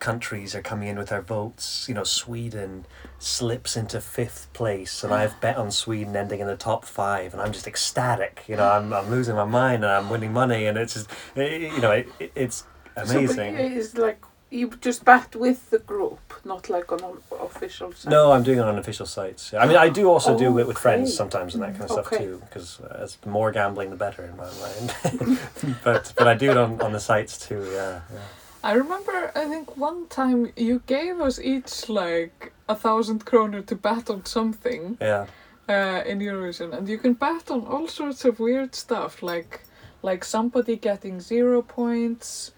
countries 0.00 0.54
are 0.54 0.62
coming 0.62 0.88
in 0.88 0.98
with 0.98 1.10
their 1.10 1.20
votes. 1.20 1.86
You 1.86 1.94
know, 1.94 2.04
Sweden 2.04 2.86
slips 3.18 3.76
into 3.76 4.00
fifth 4.00 4.52
place, 4.52 5.04
and 5.04 5.12
I've 5.12 5.40
bet 5.40 5.56
on 5.56 5.70
Sweden 5.70 6.16
ending 6.16 6.40
in 6.40 6.48
the 6.48 6.56
top 6.56 6.84
five, 6.84 7.32
and 7.32 7.40
I'm 7.40 7.52
just 7.52 7.68
ecstatic. 7.68 8.44
You 8.48 8.56
know, 8.56 8.68
I'm, 8.68 8.92
I'm 8.92 9.10
losing 9.10 9.36
my 9.36 9.44
mind, 9.44 9.84
and 9.84 9.92
I'm 9.92 10.10
winning 10.10 10.32
money, 10.32 10.66
and 10.66 10.76
it's 10.76 10.94
just, 10.94 11.10
you 11.36 11.80
know, 11.80 11.92
it, 11.92 12.08
it, 12.18 12.32
it's 12.34 12.64
amazing. 12.96 13.56
So 13.56 13.62
it's 13.62 13.94
like 13.94 14.24
you 14.50 14.70
just 14.80 15.04
bet 15.04 15.36
with 15.36 15.70
the 15.70 15.78
group, 15.78 16.18
not 16.44 16.68
like 16.68 16.90
on 16.90 17.02
an 17.04 17.16
official 17.40 17.92
site. 17.92 18.10
No, 18.10 18.32
I'm 18.32 18.42
doing 18.42 18.58
it 18.58 18.64
on 18.64 18.78
official 18.78 19.06
sites. 19.06 19.54
I 19.54 19.66
mean, 19.66 19.76
I 19.76 19.88
do 19.88 20.08
also 20.10 20.36
do 20.36 20.58
it 20.58 20.66
with 20.66 20.78
friends 20.78 21.14
sometimes 21.14 21.54
and 21.54 21.62
that 21.62 21.72
kind 21.72 21.84
of 21.84 21.90
stuff 21.90 22.12
Okay. 22.12 22.24
too, 22.24 22.42
because 22.46 22.80
uh, 22.80 23.00
it's 23.02 23.16
more 23.24 23.52
gambling 23.52 23.90
the 23.90 23.96
better 23.96 24.24
in 24.24 24.36
my 24.36 24.50
mind. 24.64 25.38
but 25.84 26.12
but 26.16 26.26
I 26.26 26.34
do 26.34 26.50
it 26.50 26.56
on, 26.56 26.80
on 26.80 26.92
the 26.92 27.00
sites 27.00 27.38
too. 27.38 27.62
Yeah, 27.72 28.00
yeah. 28.12 28.18
I 28.62 28.72
remember, 28.72 29.32
I 29.34 29.46
think 29.46 29.76
one 29.76 30.06
time 30.08 30.52
you 30.56 30.82
gave 30.86 31.20
us 31.20 31.40
each 31.40 31.88
like 31.88 32.52
a 32.68 32.74
thousand 32.74 33.24
kroner 33.24 33.62
to 33.62 33.74
bet 33.74 34.10
on 34.10 34.26
something 34.26 34.98
yeah. 35.00 35.26
uh, 35.68 36.02
in 36.04 36.18
Eurovision, 36.18 36.76
and 36.76 36.88
you 36.88 36.98
can 36.98 37.14
bet 37.14 37.50
on 37.50 37.64
all 37.66 37.88
sorts 37.88 38.24
of 38.24 38.38
weird 38.40 38.74
stuff, 38.74 39.22
like 39.22 39.60
like 40.02 40.24
somebody 40.24 40.76
getting 40.76 41.20
zero 41.20 41.62
points, 41.62 42.52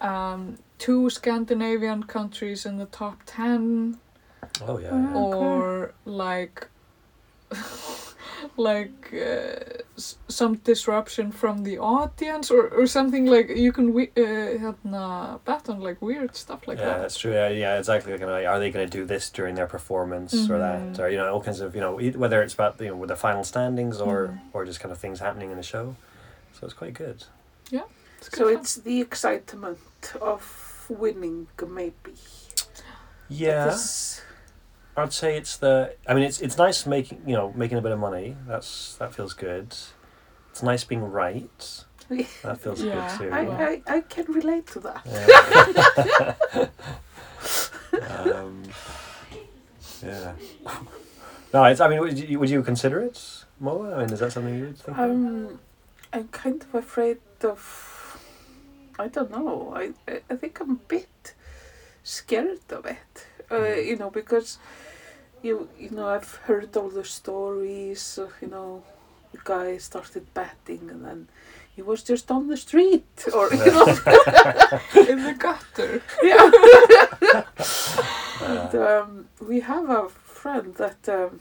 um, 0.00 0.58
two 0.78 1.10
Scandinavian 1.10 2.04
countries 2.04 2.64
in 2.66 2.76
the 2.78 2.86
top 2.86 3.22
ten, 3.26 3.98
Oh 4.66 4.78
yeah. 4.78 4.94
yeah. 4.94 5.14
Or 5.14 5.92
like 6.04 6.68
like 8.56 9.10
uh, 9.12 9.82
s- 9.96 10.16
some 10.28 10.56
disruption 10.56 11.32
from 11.32 11.64
the 11.64 11.78
audience 11.78 12.50
or, 12.50 12.68
or 12.68 12.86
something 12.86 13.26
like 13.26 13.48
you 13.48 13.72
can 13.72 13.92
we- 13.92 14.10
uh, 14.16 14.58
hérna, 14.62 15.40
bet 15.44 15.68
on 15.68 15.80
like 15.80 16.00
weird 16.02 16.36
stuff 16.36 16.66
like 16.68 16.78
yeah, 16.78 16.84
that. 16.86 17.00
that's 17.02 17.18
true. 17.18 17.32
Yeah, 17.32 17.48
yeah, 17.48 17.78
exactly. 17.78 18.12
Like, 18.16 18.46
are 18.46 18.58
they 18.58 18.70
going 18.70 18.88
to 18.88 18.98
do 18.98 19.04
this 19.04 19.30
during 19.30 19.54
their 19.54 19.66
performance 19.66 20.34
or 20.50 20.58
that, 20.58 20.80
Mhm. 20.80 20.98
or 20.98 21.08
you 21.08 21.16
know, 21.16 21.32
all 21.32 21.42
kinds 21.42 21.60
of 21.60 21.74
you 21.74 21.80
know, 21.80 22.00
e- 22.00 22.10
whether 22.16 22.42
it's 22.42 22.54
about 22.54 22.80
you 22.80 22.88
know 22.88 22.96
with 22.96 23.08
the 23.08 23.16
final 23.16 23.44
standings 23.44 24.00
or 24.00 24.28
Mhm. 24.28 24.38
or 24.52 24.64
just 24.64 24.80
kind 24.80 24.92
of 24.92 24.98
things 24.98 25.20
happening 25.20 25.50
in 25.50 25.56
the 25.56 25.62
show. 25.62 25.96
So 26.52 26.66
it's 26.66 26.74
quite 26.74 26.94
good. 26.94 27.24
It's 28.20 28.28
good 28.30 28.38
So 28.38 28.44
fun. 28.46 28.54
it's 28.60 28.74
the 28.74 29.00
excitement 29.00 29.78
of 30.20 30.67
winning, 30.88 31.46
maybe. 31.66 32.14
Yeah, 33.28 33.66
This- 33.66 34.22
I'd 34.96 35.12
say 35.12 35.36
it's 35.36 35.56
the. 35.58 35.94
I 36.08 36.14
mean, 36.14 36.24
it's 36.24 36.40
it's 36.40 36.58
nice 36.58 36.84
making 36.86 37.22
you 37.26 37.36
know 37.36 37.52
making 37.54 37.78
a 37.78 37.80
bit 37.80 37.92
of 37.92 38.00
money. 38.00 38.36
That's 38.48 38.96
that 38.96 39.14
feels 39.14 39.32
good. 39.32 39.76
It's 40.50 40.62
nice 40.62 40.82
being 40.84 41.02
right. 41.04 41.84
That 42.42 42.58
feels 42.60 42.82
Yeah. 42.82 43.16
good 43.18 43.28
too. 43.28 43.34
I, 43.34 43.40
I, 43.64 43.82
I 43.96 44.00
can 44.00 44.24
relate 44.32 44.66
to 44.68 44.80
that. 44.80 45.02
Yeah. 45.06 46.68
um, 48.34 48.62
yeah. 50.02 50.32
No, 51.52 51.64
it's, 51.64 51.80
I 51.80 51.88
mean, 51.88 52.00
would 52.00 52.18
you, 52.18 52.38
would 52.38 52.50
you 52.50 52.62
consider 52.62 53.00
it, 53.00 53.44
Moa? 53.60 53.94
I 53.94 53.98
mean, 54.04 54.12
is 54.12 54.20
that 54.20 54.32
something 54.32 54.54
you 54.58 54.64
would 54.66 54.78
think? 54.78 54.96
of? 54.98 55.04
Um, 55.10 55.60
I'm 56.12 56.28
kind 56.28 56.62
of 56.62 56.74
afraid 56.74 57.18
of. 57.42 57.94
I 58.98 59.08
don't 59.08 59.30
know. 59.30 59.72
I, 59.76 59.90
I, 60.10 60.20
I 60.30 60.36
think 60.36 60.60
I'm 60.60 60.70
a 60.70 60.74
bit 60.88 61.34
scared 62.04 62.60
of 62.70 62.86
it. 62.86 63.26
Uh, 63.50 63.54
Mm. 63.54 63.86
you 63.86 63.96
know, 63.96 64.10
because 64.10 64.58
you 65.42 65.68
you 65.78 65.90
know 65.90 66.08
I've 66.08 66.34
heard 66.46 66.76
all 66.76 66.90
the 66.90 67.04
stories. 67.04 68.18
Of, 68.18 68.32
you 68.42 68.48
know, 68.48 68.82
the 69.32 69.38
guy 69.44 69.78
started 69.78 70.24
betting 70.34 70.90
and 70.90 71.04
then 71.04 71.28
he 71.76 71.82
was 71.82 72.02
just 72.02 72.30
on 72.30 72.48
the 72.48 72.56
street, 72.56 73.06
or 73.34 73.48
you 73.52 73.72
know, 73.72 73.86
in 75.12 75.18
the 75.24 75.34
gutter. 75.38 76.02
yeah. 76.22 76.50
Uh, 77.32 77.42
And 78.40 78.74
um, 78.74 79.28
we 79.40 79.60
have 79.60 79.90
a 79.90 80.08
friend 80.08 80.74
that 80.76 81.08
um, 81.08 81.40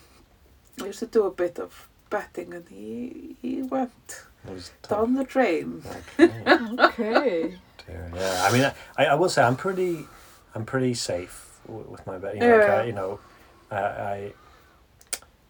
used 0.84 1.00
to 1.00 1.06
do 1.06 1.26
a 1.26 1.32
bit 1.32 1.60
of 1.60 1.88
betting, 2.10 2.54
and 2.54 2.66
he 2.70 3.36
he 3.42 3.62
went 3.62 4.24
it 4.48 4.54
was 4.54 4.72
tough. 4.82 4.98
down 5.00 5.14
the 5.16 5.24
drain. 5.24 5.84
Okay. 6.20 6.32
Okay. 6.80 7.54
Dear, 7.88 8.12
yeah. 8.16 8.46
I 8.48 8.52
mean, 8.52 8.72
I, 8.98 9.06
I 9.06 9.16
will 9.16 9.30
say 9.30 9.42
I'm 9.44 9.56
pretty, 9.56 10.06
I'm 10.56 10.66
pretty 10.66 10.94
safe 10.94 11.60
w- 11.68 11.88
with 11.90 12.06
my 12.08 12.18
bet. 12.18 12.36
You 12.36 12.42
know, 12.42 12.58
like, 12.58 12.68
Yeah. 12.68 12.74
I, 12.76 12.84
you 12.86 12.94
know, 12.94 13.20
I, 13.72 13.78
I 13.78 14.34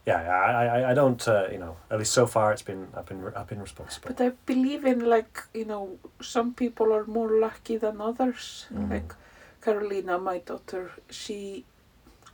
yeah, 0.06 0.22
I, 0.22 0.66
I, 0.66 0.92
I 0.92 0.94
don't, 0.94 1.28
uh, 1.28 1.48
you 1.52 1.58
know, 1.58 1.76
at 1.92 2.00
least 2.00 2.14
so 2.14 2.26
far 2.26 2.54
it's 2.54 2.62
been, 2.62 2.88
I've 2.96 3.06
been, 3.06 3.22
I've 3.36 3.48
been 3.48 3.60
responsible. 3.60 4.08
But 4.08 4.22
I 4.26 4.30
believe 4.46 4.86
in 4.86 5.00
like 5.02 5.42
you 5.54 5.66
know 5.66 5.98
some 6.22 6.54
people 6.54 6.94
are 6.94 7.06
more 7.06 7.30
lucky 7.30 7.76
than 7.78 8.00
others. 8.00 8.68
Mm. 8.74 8.90
Like 8.90 9.14
Carolina, 9.62 10.18
my 10.18 10.38
daughter, 10.38 10.92
she 11.10 11.66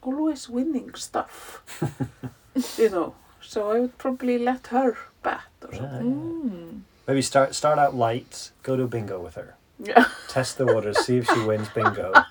always 0.03 0.47
winning 0.49 0.93
stuff. 0.93 1.63
you 2.77 2.89
know, 2.89 3.15
so 3.41 3.71
I 3.71 3.79
would 3.79 3.97
probably 3.97 4.37
let 4.37 4.67
her 4.67 4.95
bet 5.23 5.39
or 5.65 5.73
Yeah, 5.73 5.79
something. 5.79 6.09
yeah. 6.09 6.49
Mm. 6.51 6.81
Maybe 7.07 7.21
start, 7.21 7.53
start 7.55 7.79
out 7.79 7.95
light. 7.95 8.51
Go 8.63 8.75
to 8.77 8.87
bingo 8.87 9.19
with 9.19 9.35
her. 9.35 9.55
Yeah, 9.79 10.05
Test 10.29 10.57
the 10.57 10.65
waters. 10.65 10.97
see 11.05 11.17
if 11.17 11.27
she 11.27 11.39
wins 11.41 11.69
bingo. 11.69 12.13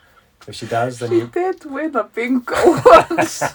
If 0.49 0.57
she 0.57 0.67
does, 0.67 0.99
then 0.99 1.11
she 1.11 1.17
you. 1.19 1.27
did 1.29 1.65
win 1.65 1.95
a 1.95 2.03
bingo 2.03 2.55
once. 2.85 3.43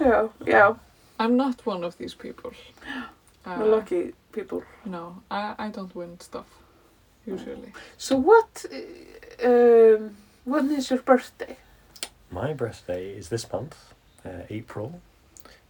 yeah, 0.00 0.28
yeah, 0.46 0.74
I'm 1.18 1.36
not 1.36 1.64
one 1.66 1.84
of 1.84 1.96
these 1.98 2.14
people. 2.14 2.52
Uh, 3.46 3.62
lucky 3.66 4.14
people. 4.32 4.62
No, 4.86 5.20
I, 5.30 5.54
I 5.58 5.68
don't 5.68 5.94
win 5.94 6.18
stuff, 6.18 6.46
usually. 7.26 7.72
So 7.98 8.16
what? 8.16 8.64
uh, 8.72 9.46
Um, 9.46 10.16
when 10.46 10.70
is 10.70 10.88
your 10.88 11.02
birthday? 11.02 11.56
My 12.30 12.54
birthday 12.54 13.10
is 13.18 13.28
this 13.28 13.44
month, 13.52 13.76
uh, 14.24 14.46
April, 14.48 15.02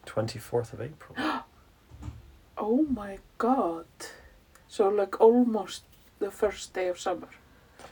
twenty 0.07 0.39
fourth 0.39 0.73
of 0.73 0.81
April. 0.81 1.17
Oh 2.57 2.85
my 2.85 3.19
god. 3.37 3.87
So 4.69 4.89
like 4.89 5.21
almost 5.21 5.83
the 6.21 6.31
first 6.31 6.73
day 6.73 6.87
of 6.89 6.99
summer. 7.01 7.29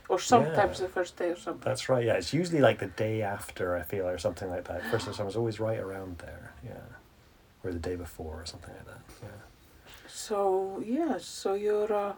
Or 0.09 0.19
sometimes 0.21 0.79
Yeah. 0.79 0.87
the 0.87 0.93
first 0.93 1.17
day 1.17 1.31
of 1.31 1.39
summer. 1.41 1.59
That's 1.63 1.89
right. 1.89 2.05
Yeah, 2.05 2.15
it's 2.15 2.33
usually 2.33 2.61
like 2.61 2.79
the 2.79 2.87
day 2.87 3.23
after 3.23 3.77
I 3.77 3.83
feel, 3.83 4.07
or 4.07 4.19
something 4.19 4.49
like 4.49 4.65
that. 4.65 4.85
First 4.91 5.09
of 5.09 5.17
summer's 5.17 5.37
always 5.37 5.59
right 5.59 5.81
around 5.81 6.19
there. 6.19 6.53
Yeah, 6.65 6.87
or 7.65 7.73
the 7.73 7.79
day 7.79 7.97
before, 7.97 8.41
or 8.43 8.47
something 8.47 8.73
like 8.75 8.87
that. 8.87 9.03
Yeah. 9.23 9.29
So 10.09 10.83
yeah, 10.85 11.19
so 11.19 11.55
you're 11.55 11.93
uh, 11.93 12.13
a 12.13 12.17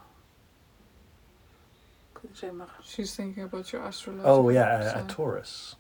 Hvað? 2.27 2.69
She's 2.85 3.15
thinking 3.17 3.45
about 3.45 3.73
your 3.73 3.85
astrology. 3.85 4.25
Oh 4.25 4.49
yeah, 4.49 4.99
a, 4.99 5.05
a 5.05 5.07
Taurus. 5.07 5.77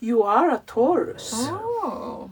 You 0.00 0.22
are 0.22 0.50
a 0.50 0.62
Taurus. 0.66 1.32
Oh. 1.34 2.30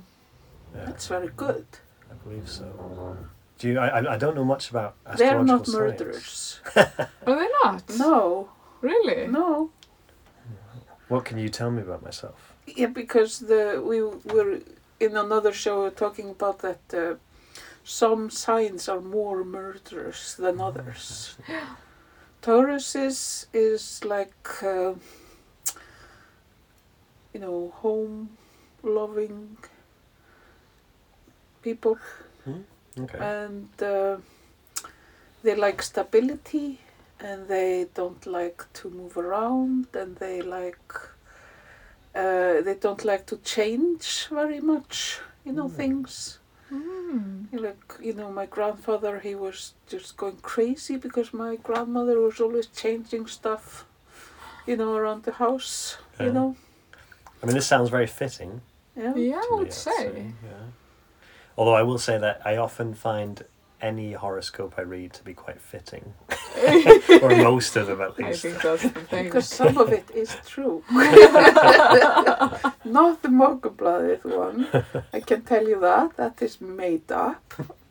Yeah, 0.75 0.85
That's 0.87 1.07
very 1.09 1.29
good. 1.37 1.67
I 2.11 2.15
believe 2.25 2.49
so. 2.49 3.17
Do 3.59 3.69
you? 3.69 3.79
I, 3.79 3.89
I- 4.01 4.15
I 4.15 4.19
don't 4.19 4.35
know 4.35 4.45
much 4.45 4.71
about 4.71 4.95
They're 5.17 5.39
astrological 5.39 5.73
not 5.73 5.81
murderers. 5.81 6.61
Are 6.77 7.37
they 7.41 7.49
not? 7.65 7.83
No, 7.99 8.49
Really? 8.81 9.27
no. 9.29 9.71
What 11.09 11.25
can 11.25 11.39
you 11.39 11.49
tell 11.51 11.71
me 11.71 11.83
about 11.83 12.03
myself? 12.03 12.55
Yeah, 12.67 12.87
because 12.87 13.41
the 13.41 13.83
we 13.85 14.03
were 14.03 14.61
in 14.99 15.17
another 15.17 15.53
show 15.53 15.91
talking 15.91 16.31
about 16.31 16.61
that 16.61 16.95
uh, 16.95 17.15
some 17.85 18.31
signs 18.31 18.89
are 18.89 19.01
more 19.01 19.45
murderous 19.45 20.35
than 20.35 20.61
others. 20.61 21.37
Taurus 22.43 22.95
is 22.97 23.47
is 23.53 24.05
like 24.05 24.63
uh, 24.63 24.95
you 27.35 27.41
know 27.41 27.73
home 27.77 28.31
loving 28.83 29.57
people 31.63 31.97
Okay. 32.99 33.19
and 33.19 33.69
uh, 33.83 34.17
they 35.43 35.55
like 35.57 35.83
stability 35.83 36.79
and 37.21 37.49
they 37.49 37.87
don't 37.95 38.27
like 38.27 38.65
to 38.75 38.91
move 38.91 39.17
around 39.17 39.87
and 39.95 40.17
they 40.17 40.43
like 40.43 40.93
uh, 42.15 42.61
they 42.67 42.75
don't 42.81 43.05
like 43.05 43.25
to 43.27 43.37
change 43.39 44.27
very 44.31 44.61
much 44.61 45.21
you 45.45 45.53
know 45.53 45.69
Mm. 45.69 45.77
things 45.77 46.39
Hmm. 46.69 47.45
Like, 47.53 47.85
you 48.01 48.15
know, 48.15 48.31
my 48.33 48.47
grandfather, 48.47 49.19
he 49.19 49.35
was 49.35 49.75
just 49.87 50.17
going 50.17 50.39
crazy 50.41 50.97
because 50.97 51.35
my 51.35 51.57
grandmother 51.57 52.19
was 52.19 52.41
always 52.41 52.67
changing 52.69 53.27
stuff, 53.27 53.85
you 54.67 54.77
know, 54.79 54.95
around 54.97 55.25
the 55.25 55.33
house, 55.33 55.99
Yeah. 56.19 56.27
you 56.27 56.33
know. 56.33 56.57
I 57.43 57.47
mean, 57.47 57.55
this 57.57 57.67
sounds 57.67 57.91
very 57.91 58.07
fitting. 58.07 58.63
Yeah. 58.97 59.15
Yeah, 59.15 59.43
I 59.45 59.55
would 59.59 59.67
I'd 59.67 59.73
say. 59.75 60.33
yeah. 60.43 60.65
Although 61.57 61.75
I 61.75 61.83
will 61.83 61.99
say 61.99 62.19
that 62.19 62.41
I 62.45 62.57
often 62.57 62.95
find 62.95 63.45
any 63.81 64.13
horoscope 64.13 64.75
I 64.79 64.83
read 64.83 65.13
to 65.15 65.25
be 65.25 65.35
quite 65.35 65.61
fitting, 65.61 66.15
or 67.23 67.31
most 67.37 67.75
of 67.77 67.89
them 67.89 68.01
at 68.01 68.13
I 68.19 68.29
least. 68.29 68.43
think 68.43 68.63
that's 68.63 68.83
the 68.85 68.91
thing. 68.91 69.25
Because 69.25 69.49
some 69.49 69.77
of 69.77 69.93
it 69.93 70.09
is 70.15 70.37
true. 70.47 70.85
Not 72.85 73.23
the 73.23 73.29
Morgunblaðið 73.29 74.25
one. 74.25 74.69
I 75.13 75.21
can 75.21 75.43
tell 75.43 75.67
you 75.69 75.81
that. 75.81 76.17
That 76.17 76.41
is 76.41 76.61
made 76.61 77.11
up. 77.11 77.43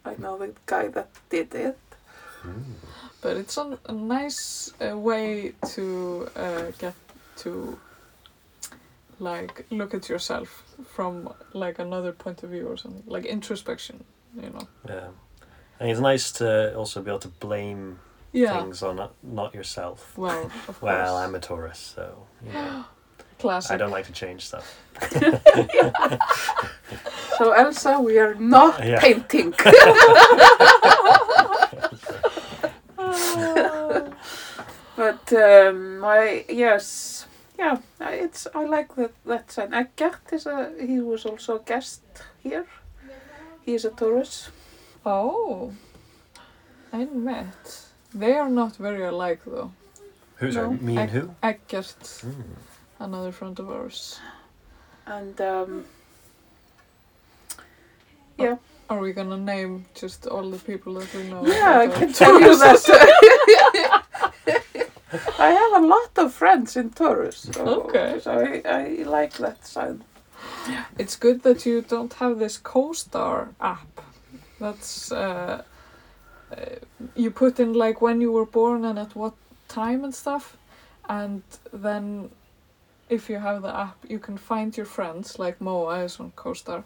I 0.05 0.15
know 0.17 0.37
the 0.37 0.53
guy 0.65 0.87
that 0.87 1.09
did 1.29 1.53
it. 1.53 1.77
Mm. 2.43 2.63
But 3.21 3.37
it's 3.37 3.57
a, 3.57 3.77
a 3.85 3.91
nice 3.91 4.71
uh, 4.81 4.97
way 4.97 5.53
to 5.73 6.27
uh, 6.35 6.71
get 6.79 6.95
to 7.37 7.77
like 9.21 9.65
look 9.69 9.93
at 9.93 10.09
yourself 10.09 10.63
from 10.95 11.29
like 11.53 11.77
another 11.79 12.11
point 12.11 12.43
of 12.43 12.49
view 12.49 12.67
or 12.67 12.75
something 12.77 13.03
like 13.15 13.25
introspection 13.25 14.03
you 14.35 14.49
know 14.49 14.67
Yeah. 14.87 15.07
And 15.79 15.89
it's 15.91 15.99
nice 15.99 16.31
to 16.33 16.75
also 16.75 17.01
be 17.01 17.09
able 17.11 17.19
to 17.19 17.27
blame 17.39 17.99
yeah 18.33 18.53
things 18.59 18.81
on 18.83 18.95
not, 18.95 19.11
not 19.23 19.53
yourself. 19.53 19.99
well 20.17 20.43
of 20.67 20.79
course 20.79 20.81
Well, 20.81 21.17
I'm 21.17 21.35
a 21.35 21.39
Taurus, 21.39 21.79
so 21.95 22.03
you 22.45 22.51
know, 22.53 22.85
classic 23.39 23.71
I 23.73 23.77
don't 23.77 23.91
like 23.97 24.05
to 24.07 24.13
change 24.13 24.41
stuff. 24.45 24.65
So 27.37 27.51
Elsa, 27.53 27.99
we 27.99 28.19
are 28.19 28.35
not 28.35 28.73
Yeah. 28.85 28.99
painting. 28.99 29.53
But 34.95 35.33
um, 35.33 35.99
my 35.99 36.45
yes, 36.49 37.25
yeah, 37.61 37.77
it's 37.99 38.47
I 38.55 38.65
like 38.65 38.95
that 38.95 39.11
that 39.25 39.51
sign. 39.51 39.73
Eggert 39.73 40.33
is 40.33 40.45
a 40.47 40.71
he 40.79 40.99
was 40.99 41.25
also 41.25 41.55
a 41.55 41.59
guest 41.59 42.01
here. 42.43 42.65
He 43.65 43.73
is 43.75 43.85
a 43.85 43.89
Taurus. 43.91 44.49
oh 45.05 45.71
I 46.93 47.05
met 47.05 47.85
they 48.13 48.33
are 48.37 48.49
not 48.49 48.75
very 48.77 49.03
alike 49.05 49.41
though 49.45 49.71
Who's 50.39 50.55
No. 50.55 50.61
our, 50.63 50.71
me 50.87 50.97
and 50.97 51.09
who? 51.11 51.29
Eggert 51.41 52.03
Mm. 52.25 52.43
another 52.99 53.31
friend 53.31 53.59
of 53.59 53.69
ours 53.69 54.19
And 55.05 55.39
um, 55.41 55.85
are 58.89 58.99
we 58.99 59.13
gonna 59.13 59.37
name 59.37 59.85
just 60.01 60.27
all 60.27 60.49
the 60.51 60.57
people 60.57 60.93
that 60.99 61.13
we 61.13 61.23
know 61.23 61.45
yeah, 61.47 61.79
I 61.83 61.87
that 61.87 61.95
can 61.99 62.13
tell 62.13 62.39
you 62.41 62.57
that. 62.57 62.81
I 65.41 65.51
have 65.51 65.83
a 65.83 65.87
lot 65.87 66.11
of 66.17 66.33
friends 66.33 66.77
in 66.77 66.89
Taurus. 66.91 67.49
So, 67.51 67.81
Okay. 67.81 68.19
So 68.21 68.31
I, 68.31 68.61
I 68.65 69.03
like 69.03 69.33
that 69.37 69.65
sign. 69.65 70.03
It's 70.97 71.15
good 71.15 71.41
that 71.43 71.65
you 71.65 71.81
don't 71.81 72.13
have 72.13 72.37
this 72.39 72.59
CoStar 72.59 73.49
app. 73.59 74.01
That's 74.59 75.11
uh, 75.11 75.63
uh, 76.51 76.55
you 77.15 77.31
put 77.31 77.59
in 77.59 77.73
like 77.73 78.01
when 78.01 78.21
you 78.21 78.31
were 78.31 78.45
born 78.45 78.85
and 78.85 78.99
at 78.99 79.15
what 79.15 79.33
time 79.67 80.03
and 80.03 80.13
stuff, 80.13 80.57
and 81.09 81.41
then 81.73 82.29
if 83.09 83.29
you 83.29 83.39
have 83.39 83.61
the 83.63 83.75
app, 83.75 83.97
you 84.07 84.19
can 84.19 84.37
find 84.37 84.77
your 84.77 84.85
friends 84.85 85.39
like 85.39 85.59
Moa 85.59 86.03
is 86.03 86.19
on 86.19 86.31
CoStar, 86.35 86.83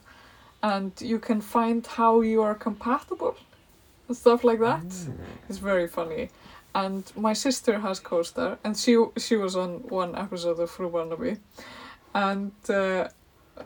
and 0.63 0.91
you 1.01 1.19
can 1.19 1.41
find 1.41 1.85
how 1.85 2.21
you 2.21 2.41
are 2.41 2.55
compatible 2.55 3.35
and 4.07 4.15
stuff 4.17 4.43
like 4.43 4.59
that. 4.59 4.87
Mm. 4.87 5.17
It's 5.49 5.59
very 5.59 5.87
funny. 5.87 6.29
And 6.75 7.03
my 7.15 7.33
sister 7.33 7.79
has 7.79 7.99
CoStar, 8.01 8.57
and 8.63 8.75
she 8.77 9.01
she 9.17 9.37
was 9.37 9.55
on 9.55 9.79
one 9.87 10.13
episode 10.15 10.59
of 10.59 10.69
Fru 10.69 10.89
Barnaby, 10.89 11.37
and 12.13 12.51
uh, 12.69 13.07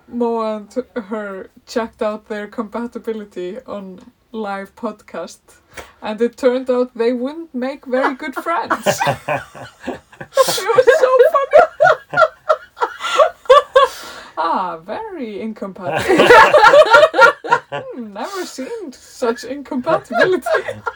Moa 0.08 0.58
and 0.58 0.86
her 0.96 1.50
checked 1.66 2.04
out 2.04 2.28
their 2.28 2.48
compatibility 2.48 3.58
on 3.66 4.00
live 4.32 4.76
podcast, 4.76 5.40
and 6.04 6.22
it 6.22 6.38
turned 6.38 6.70
out 6.70 6.96
they 6.96 7.12
wouldn't 7.14 7.54
make 7.54 7.86
very 7.86 8.14
good 8.16 8.36
friends. 8.36 8.86
it 8.86 9.42
was 10.28 11.00
so 11.00 11.18
funny. 11.32 11.99
Ah, 14.50 14.78
very 14.78 15.42
incompatible. 15.42 16.28
Hmm, 17.72 18.14
never 18.14 18.46
seen 18.46 18.92
such 18.92 19.44
incompatibility. 19.44 20.48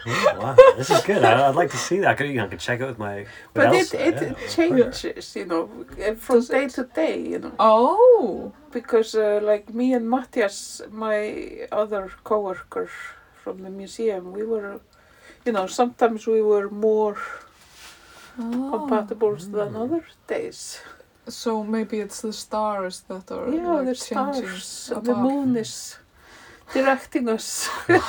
Mm, 0.06 0.38
wow, 0.40 0.56
this 0.76 0.90
is 0.90 1.02
good. 1.04 1.24
I, 1.24 1.48
I'd 1.50 1.56
like 1.56 1.70
to 1.70 1.78
see 1.78 2.00
that. 2.00 2.10
I 2.10 2.14
could, 2.16 2.28
you 2.28 2.34
know, 2.36 2.46
I 2.46 2.48
could 2.48 2.60
check 2.60 2.80
it 2.82 2.88
with 2.88 2.98
my. 2.98 3.16
With 3.18 3.28
But 3.54 3.66
it, 3.76 3.94
Elsa, 3.94 4.08
it 4.08 4.16
yeah. 4.22 4.48
changes, 4.50 5.36
you 5.36 5.46
know, 5.46 5.70
uh, 6.04 6.16
from 6.16 6.38
Does 6.38 6.48
day 6.50 6.66
it? 6.66 6.72
to 6.72 6.84
day, 6.86 7.18
you 7.34 7.40
know. 7.40 7.52
Oh, 7.60 8.52
Because, 8.72 9.14
uh, 9.14 9.40
like 9.44 9.72
me 9.74 9.94
and 9.94 10.10
Matthias, 10.10 10.82
my 10.92 11.68
other 11.72 12.10
coworker 12.24 12.90
from 13.44 13.62
the 13.62 13.70
museum, 13.70 14.32
we 14.32 14.44
were, 14.44 14.82
you 15.46 15.52
know, 15.52 15.68
sometimes 15.68 16.26
we 16.26 16.42
were 16.42 16.70
more 16.72 17.18
oh. 18.40 18.70
compatible 18.74 19.36
than 19.36 19.74
Mm. 19.74 19.82
other 19.84 20.04
days. 20.28 20.80
So 21.28 21.64
maybe 21.64 22.00
it's 22.00 22.22
the 22.22 22.34
stars 22.34 23.02
that 23.08 23.32
are 23.32 23.50
yeah, 23.50 23.68
like 23.74 23.86
the 23.86 23.96
changing 23.96 24.48
stars, 24.60 24.92
and 24.96 25.06
the 25.06 25.12
above. 25.12 25.24
moon 25.24 25.56
is 25.58 25.98
directing 26.74 27.30
us. 27.30 27.70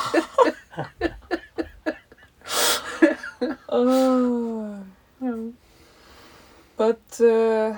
Oh. 3.69 4.79
Yeah. 5.21 5.37
But 6.77 7.21
uh, 7.21 7.77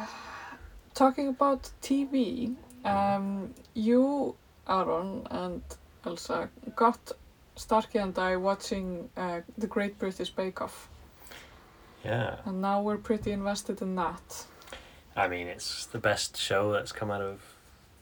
talking 0.95 1.29
about 1.29 1.71
TV, 1.83 2.55
um, 2.85 3.55
you, 3.75 4.35
Aaron, 4.69 5.27
and 5.31 5.63
Elsa 6.05 6.49
got 6.75 6.99
Starkey 7.57 7.99
and 7.99 8.19
I 8.19 8.37
watching 8.37 9.09
uh, 9.17 9.41
the 9.59 9.67
Great 9.67 9.99
British 9.99 10.31
Bake 10.31 10.61
Off, 10.63 10.89
Yeah. 12.05 12.37
and 12.45 12.61
now 12.61 12.83
we're 12.83 12.99
pretty 12.99 13.33
invested 13.33 13.83
in 13.83 13.95
that. 13.97 14.47
I 15.17 15.29
mean, 15.29 15.47
it's 15.47 15.87
the 15.87 15.99
best 15.99 16.37
show 16.37 16.73
that's 16.73 16.93
come 16.93 17.11
out 17.11 17.23
of 17.23 17.41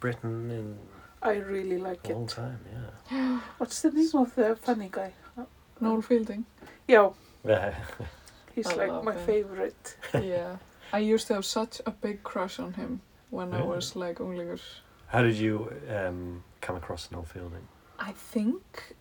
Britain 0.01 0.51
in 0.51 0.79
I 1.23 1.37
really 1.37 1.79
like 1.79 2.07
a 2.09 2.13
long 2.13 2.25
it. 2.25 2.29
time. 2.31 2.59
Yeah. 3.11 3.41
What's 3.59 3.81
the 3.83 3.91
name 3.91 4.11
of 4.15 4.35
the 4.35 4.57
funny 4.57 4.89
guy? 4.91 5.13
Noel 5.81 6.03
Fielding. 6.03 6.45
Yeah, 6.87 7.11
Yeah. 7.45 7.75
he's 8.55 8.67
I 8.67 8.75
like 8.75 8.89
love 8.91 9.05
my 9.05 9.13
him. 9.15 9.27
favorite. 9.27 9.97
yeah, 10.15 10.57
I 10.93 10.99
used 10.99 11.27
to 11.29 11.35
have 11.35 11.45
such 11.45 11.81
a 11.87 11.91
big 11.91 12.23
crush 12.23 12.59
on 12.59 12.75
him 12.75 13.01
when 13.31 13.53
I 13.53 13.59
Really? 13.59 13.69
was 13.69 13.97
like 13.97 14.21
only. 14.21 14.47
How 15.09 15.23
did 15.23 15.37
you 15.37 15.73
um, 15.89 16.43
come 16.61 16.77
across 16.77 17.11
Noel 17.11 17.25
Fielding? 17.25 17.67
I 17.99 18.13
think 18.13 18.95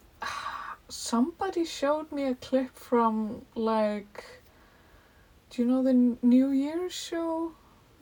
somebody 0.89 1.65
showed 1.65 2.11
me 2.11 2.23
a 2.27 2.35
clip 2.35 2.75
from 2.75 3.41
like. 3.55 4.23
Do 5.49 5.61
you 5.61 5.67
know 5.67 5.83
the 5.83 5.93
New 6.25 6.49
Year's 6.49 6.93
show? 6.93 7.51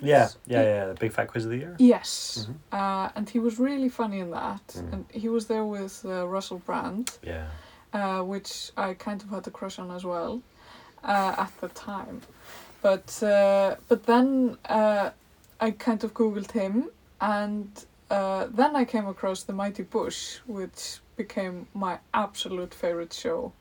Yeah, 0.01 0.29
yeah, 0.45 0.63
yeah. 0.63 0.85
The 0.87 0.93
Big 0.95 1.11
Fat 1.11 1.27
Quiz 1.27 1.45
of 1.45 1.51
the 1.51 1.57
Year. 1.57 1.75
Yes, 1.79 2.47
Mhm. 2.49 2.55
uh, 2.71 3.09
and 3.15 3.29
he 3.29 3.39
was 3.39 3.59
really 3.59 3.89
funny 3.89 4.19
in 4.19 4.31
that, 4.31 4.67
Mhm. 4.75 4.93
and 4.93 5.05
he 5.11 5.29
was 5.29 5.45
there 5.47 5.65
with 5.65 6.03
uh, 6.05 6.27
Russell 6.27 6.59
Brand, 6.59 7.17
Yeah. 7.23 7.47
uh, 7.93 8.21
which 8.23 8.71
I 8.77 8.93
kind 8.93 9.21
of 9.21 9.29
had 9.29 9.47
a 9.47 9.51
crush 9.51 9.79
on 9.79 9.91
as 9.91 10.03
well 10.03 10.41
uh, 11.03 11.35
at 11.37 11.51
the 11.61 11.67
time. 11.69 12.21
But 12.81 13.21
uh, 13.23 13.75
but 13.87 14.03
then 14.05 14.57
uh, 14.69 15.11
I 15.59 15.71
kind 15.71 16.03
of 16.03 16.13
googled 16.13 16.51
him, 16.51 16.89
and 17.19 17.69
uh, 18.09 18.47
then 18.49 18.75
I 18.75 18.85
came 18.85 19.07
across 19.07 19.43
The 19.43 19.53
Mighty 19.53 19.83
Boosh, 19.83 20.39
which 20.47 20.99
became 21.15 21.67
my 21.73 21.99
absolute 22.13 22.73
favorite 22.73 23.13
show. 23.13 23.53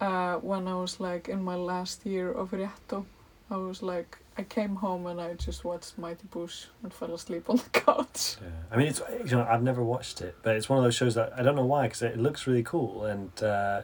Uh, 0.00 0.34
when 0.50 0.66
I 0.66 0.74
was 0.74 0.98
like 0.98 1.28
in 1.28 1.42
my 1.44 1.54
last 1.54 2.04
year 2.04 2.30
of 2.32 2.52
Rietto, 2.52 3.06
I 3.50 3.56
was 3.56 3.82
like 3.82 4.18
I 4.36 4.42
came 4.42 4.74
home 4.76 5.06
and 5.06 5.20
I 5.20 5.34
just 5.34 5.64
watched 5.64 5.96
Mighty 5.98 6.26
Boosh 6.28 6.66
and 6.82 6.92
fell 6.92 7.14
asleep 7.14 7.48
on 7.50 7.56
the 7.56 7.68
couch. 7.72 8.36
Yeah. 8.42 8.48
I 8.70 8.76
mean, 8.76 8.88
it's 8.88 9.00
you 9.24 9.36
know 9.36 9.46
I've 9.48 9.62
never 9.62 9.82
watched 9.82 10.20
it, 10.22 10.36
but 10.42 10.56
it's 10.56 10.68
one 10.68 10.78
of 10.78 10.84
those 10.84 10.94
shows 10.94 11.14
that 11.14 11.32
I 11.38 11.42
don't 11.42 11.54
know 11.56 11.64
why 11.66 11.82
because 11.86 12.02
it 12.02 12.18
looks 12.18 12.46
really 12.46 12.62
cool 12.62 13.04
and 13.04 13.30
uh, 13.42 13.82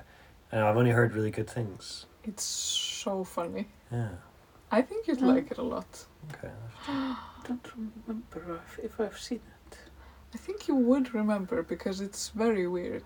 and 0.50 0.60
I've 0.62 0.76
only 0.76 0.90
heard 0.90 1.14
really 1.14 1.30
good 1.30 1.48
things. 1.48 2.06
It's 2.24 2.42
so 2.44 3.24
funny. 3.24 3.68
Yeah. 3.92 4.08
I 4.72 4.82
think 4.82 5.06
you'd 5.08 5.18
Mm. 5.20 5.34
like 5.34 5.50
it 5.50 5.58
a 5.58 5.62
lot. 5.62 6.06
Okay. 6.32 6.52
I 6.88 7.16
don't 7.48 7.66
remember 8.06 8.60
if, 8.66 8.78
if 8.84 9.00
I've 9.00 9.18
seen 9.18 9.40
it. 9.70 9.78
I 10.34 10.38
think 10.38 10.68
you 10.68 10.76
would 10.76 11.12
remember 11.14 11.62
because 11.62 12.00
it's 12.00 12.28
very 12.30 12.66
weird. 12.68 13.02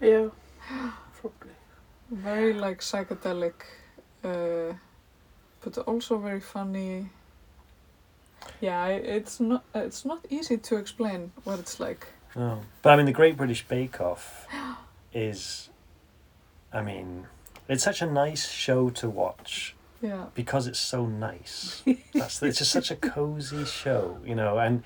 Yeah, 0.00 0.28
probably. 1.20 1.56
Very 2.10 2.52
like 2.52 2.80
psychedelic, 2.80 3.54
uh, 4.24 4.74
but 5.60 5.78
also 5.78 6.18
very 6.18 6.40
funny. 6.40 7.08
Yeah, 8.60 8.86
it's 8.88 9.40
not 9.40 9.64
it's 9.74 10.04
not 10.04 10.24
easy 10.30 10.56
to 10.58 10.76
explain 10.76 11.32
what 11.44 11.58
it's 11.58 11.78
like. 11.80 12.06
No. 12.36 12.60
But 12.82 12.90
I 12.92 12.96
mean, 12.96 13.06
the 13.06 13.12
Great 13.12 13.36
British 13.36 13.66
Bake 13.66 14.00
Off 14.00 14.46
is, 15.12 15.68
I 16.72 16.82
mean, 16.82 17.26
it's 17.68 17.82
such 17.84 18.02
a 18.02 18.06
nice 18.06 18.48
show 18.48 18.90
to 18.90 19.08
watch 19.08 19.74
Yeah. 20.02 20.26
because 20.34 20.66
it's 20.66 20.78
so 20.78 21.06
nice. 21.06 21.82
That's 22.14 22.42
it's 22.42 22.58
just 22.58 22.70
such 22.70 22.90
a 22.90 22.96
cozy 22.96 23.64
show, 23.64 24.18
you 24.24 24.34
know, 24.34 24.58
and 24.58 24.82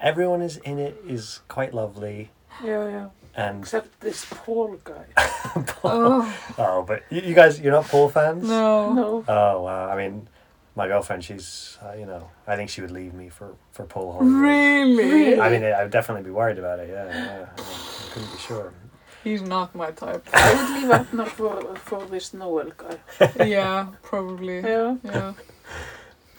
everyone 0.00 0.42
is 0.42 0.58
in 0.58 0.78
it 0.78 1.02
is 1.06 1.40
quite 1.48 1.72
lovely 1.72 2.30
Yeah, 2.62 2.88
yeah. 2.88 3.08
And 3.36 3.60
Except 3.60 4.00
this 4.00 4.24
Paul 4.30 4.78
guy. 4.82 5.06
Oh 5.84 6.54
oh, 6.58 6.82
but 6.82 7.02
you, 7.10 7.20
you 7.20 7.34
guys, 7.34 7.60
you're 7.60 7.72
not 7.72 7.84
Paul 7.86 8.08
fans. 8.08 8.48
no. 8.48 8.92
No. 8.92 9.24
Oh 9.28 9.62
wow! 9.62 9.88
I 9.88 9.96
mean, 9.96 10.28
my 10.74 10.88
girlfriend, 10.88 11.22
she's 11.22 11.78
uh, 11.82 11.92
you 11.92 12.06
know, 12.06 12.28
I 12.46 12.56
think 12.56 12.70
she 12.70 12.80
would 12.80 12.90
leave 12.90 13.14
me 13.14 13.28
for 13.28 13.54
for 13.72 13.84
Paul 13.84 14.12
Hollywood. 14.12 14.42
Really? 14.42 15.04
Really? 15.04 15.40
I 15.40 15.50
mean, 15.50 15.64
I 15.64 15.82
would 15.82 15.92
definitely 15.92 16.24
be 16.24 16.30
worried 16.30 16.58
about 16.58 16.80
it. 16.80 16.88
Yeah, 16.88 17.06
yeah. 17.06 17.10
I, 17.10 17.20
mean, 17.20 17.28
I 17.28 18.12
couldn't 18.12 18.32
be 18.32 18.38
sure. 18.38 18.72
He's 19.22 19.42
not 19.42 19.74
my 19.74 19.90
type. 19.90 20.26
I 20.32 20.54
would 20.54 20.70
leave 20.80 20.90
Agnar 20.90 21.26
for, 21.26 21.74
for 21.76 22.04
this 22.06 22.32
Noel 22.32 22.70
guy. 22.76 22.96
yeah, 23.44 23.88
probably. 24.02 24.60
Yeah. 24.60 24.96
Yeah. 25.02 25.32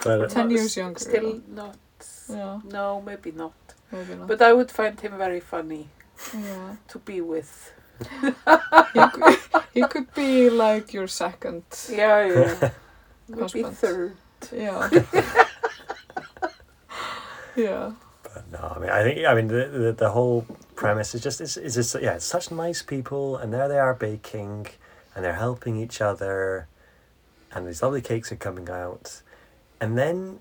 But 0.03 0.21
uh, 0.21 0.27
Ten 0.27 0.49
years 0.51 0.77
younger, 0.77 0.99
Still 0.99 1.41
not. 1.49 1.77
Yeah. 2.29 2.59
No, 2.71 3.01
maybe 3.01 3.31
not. 3.33 3.55
Maybe 3.91 4.15
not. 4.15 4.27
But 4.27 4.41
I 4.41 4.53
would 4.53 4.71
find 4.71 4.97
him 4.97 5.17
very 5.17 5.41
funny 5.41 5.89
yeah. 6.33 6.75
to 6.87 6.99
be 6.99 7.21
with. 7.21 7.73
He 8.11 9.07
could, 9.13 9.39
he 9.73 9.81
could 9.83 10.13
be 10.13 10.49
like 10.49 10.93
your 10.93 11.07
second. 11.07 11.63
Yeah, 11.89 12.25
yeah. 12.25 12.69
maybe 13.27 13.41
Husband. 13.41 13.77
third. 13.77 14.17
Yeah. 14.53 14.89
yeah. 17.55 17.91
But 18.23 18.51
no, 18.51 18.73
I 18.75 18.79
mean, 18.79 18.89
I 18.89 19.03
think, 19.03 19.25
I 19.25 19.33
mean, 19.33 19.47
the, 19.47 19.65
the, 19.65 19.91
the 19.93 20.09
whole 20.11 20.45
premise 20.75 21.15
is 21.15 21.21
just, 21.21 21.41
it's, 21.41 21.57
it's 21.57 21.75
just, 21.75 21.95
yeah, 22.01 22.13
it's 22.13 22.25
such 22.25 22.51
nice 22.51 22.81
people, 22.81 23.37
and 23.37 23.51
there 23.53 23.67
they 23.67 23.79
are 23.79 23.93
baking, 23.93 24.67
and 25.15 25.25
they're 25.25 25.35
helping 25.35 25.77
each 25.77 26.01
other, 26.01 26.67
and 27.51 27.67
these 27.67 27.81
lovely 27.81 28.01
cakes 28.01 28.31
are 28.31 28.35
coming 28.35 28.69
out, 28.69 29.21
and 29.81 29.97
then 29.97 30.39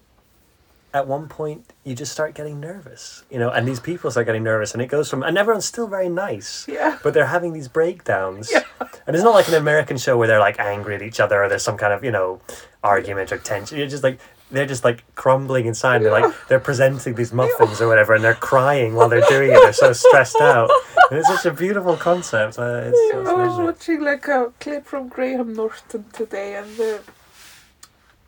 at 0.96 1.06
one 1.06 1.28
point 1.28 1.72
you 1.84 1.94
just 1.94 2.10
start 2.12 2.34
getting 2.34 2.58
nervous, 2.58 3.22
you 3.30 3.38
know, 3.38 3.50
and 3.50 3.68
these 3.68 3.80
people 3.80 4.10
start 4.10 4.26
getting 4.26 4.42
nervous, 4.42 4.72
and 4.72 4.80
it 4.82 4.86
goes 4.86 5.08
from, 5.10 5.22
and 5.22 5.36
everyone's 5.36 5.66
still 5.66 5.86
very 5.86 6.08
nice, 6.08 6.66
Yeah. 6.66 6.98
but 7.02 7.12
they're 7.14 7.26
having 7.36 7.52
these 7.52 7.68
breakdowns. 7.68 8.50
Yeah. 8.50 8.62
And 9.06 9.14
it's 9.14 9.22
not 9.22 9.34
like 9.34 9.46
an 9.48 9.54
American 9.54 9.98
show 9.98 10.16
where 10.18 10.26
they're 10.26 10.40
like 10.40 10.58
angry 10.58 10.94
at 10.96 11.02
each 11.02 11.20
other 11.20 11.42
or 11.42 11.48
there's 11.48 11.62
some 11.62 11.76
kind 11.76 11.92
of, 11.92 12.02
you 12.02 12.10
know, 12.10 12.40
argument 12.82 13.30
or 13.30 13.38
tension. 13.38 13.78
You're 13.78 13.86
just 13.96 14.02
like 14.02 14.18
they're 14.50 14.66
just 14.74 14.84
like 14.84 15.04
crumbling 15.14 15.66
inside. 15.66 16.02
They're 16.02 16.10
like 16.20 16.32
they're 16.48 16.60
presenting 16.70 17.14
these 17.14 17.32
muffins 17.32 17.80
or 17.80 17.86
whatever 17.88 18.14
and 18.14 18.24
they're 18.24 18.34
crying 18.52 18.94
while 18.94 19.08
they're 19.08 19.28
doing 19.28 19.50
it. 19.50 19.60
They're 19.62 19.72
so 19.72 19.92
stressed 19.92 20.40
out. 20.40 20.70
And 21.08 21.20
it's 21.20 21.28
such 21.28 21.46
a 21.46 21.52
beautiful 21.54 21.96
concept. 21.96 22.58
Uh, 22.58 22.82
it's, 22.90 22.98
I 23.14 23.18
it's 23.20 23.30
was 23.30 23.56
watching 23.66 24.00
like 24.02 24.26
a 24.26 24.52
clip 24.58 24.84
from 24.86 25.06
Graham 25.06 25.52
Norton 25.54 26.04
today, 26.12 26.56
and 26.56 26.66
the 26.76 27.00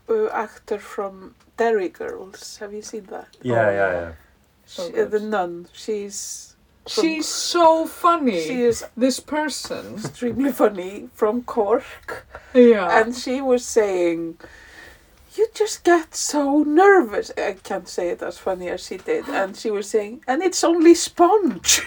uh, 0.09 0.29
actor 0.29 0.79
from 0.79 1.35
Derry 1.59 1.89
Girls. 1.91 2.57
Have 2.61 2.73
you 2.73 2.81
seen 2.83 3.05
that? 3.11 3.29
Yeah, 3.43 3.71
yeah, 3.71 3.91
yeah. 4.01 4.13
So 4.65 4.91
She, 4.91 5.01
uh, 5.01 5.05
the 5.07 5.21
nun. 5.21 5.67
She's 5.73 6.55
She's 6.87 7.27
so 7.29 7.87
funny. 7.87 8.41
she 8.41 8.63
is 8.63 8.85
This 8.97 9.21
person. 9.21 9.95
extremely 9.97 10.53
funny 10.53 11.11
from 11.15 11.43
Cork, 11.43 11.85
Yeah. 12.55 12.99
and 12.99 13.15
she 13.15 13.41
was 13.43 13.63
saying. 13.65 14.39
You 15.37 15.47
just 15.55 15.85
get 15.85 16.15
so 16.17 16.63
nervous. 16.65 17.31
I 17.39 17.53
can't 17.63 17.87
say 17.89 18.09
it 18.09 18.23
as 18.23 18.39
funny 18.39 18.69
as 18.71 18.85
she 18.87 18.97
did. 18.97 19.29
And 19.41 19.55
she 19.57 19.71
was 19.71 19.89
saying, 19.91 20.25
and 20.27 20.43
it's 20.43 20.65
only 20.65 20.95
sponge. 20.95 21.83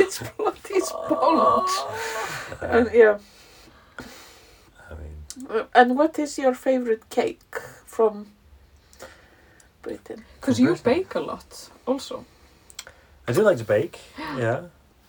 it's 0.00 0.18
bloody 0.36 0.80
sponge. 0.80 1.70
And 2.62 2.90
yeah. 2.92 3.18
I 5.36 5.52
mean, 5.54 5.64
And 5.74 5.96
what 5.98 6.18
is 6.18 6.38
your 6.38 6.54
favorite 6.54 7.08
cake 7.10 7.56
from 7.86 8.26
Britain? 9.82 10.24
Because 10.40 10.58
you 10.60 10.74
bake 10.76 11.14
a 11.14 11.20
lot, 11.20 11.70
also. 11.86 12.24
I 13.28 13.32
do 13.32 13.42
like 13.42 13.58
to 13.58 13.64
bake. 13.64 14.00
Yeah. 14.36 14.66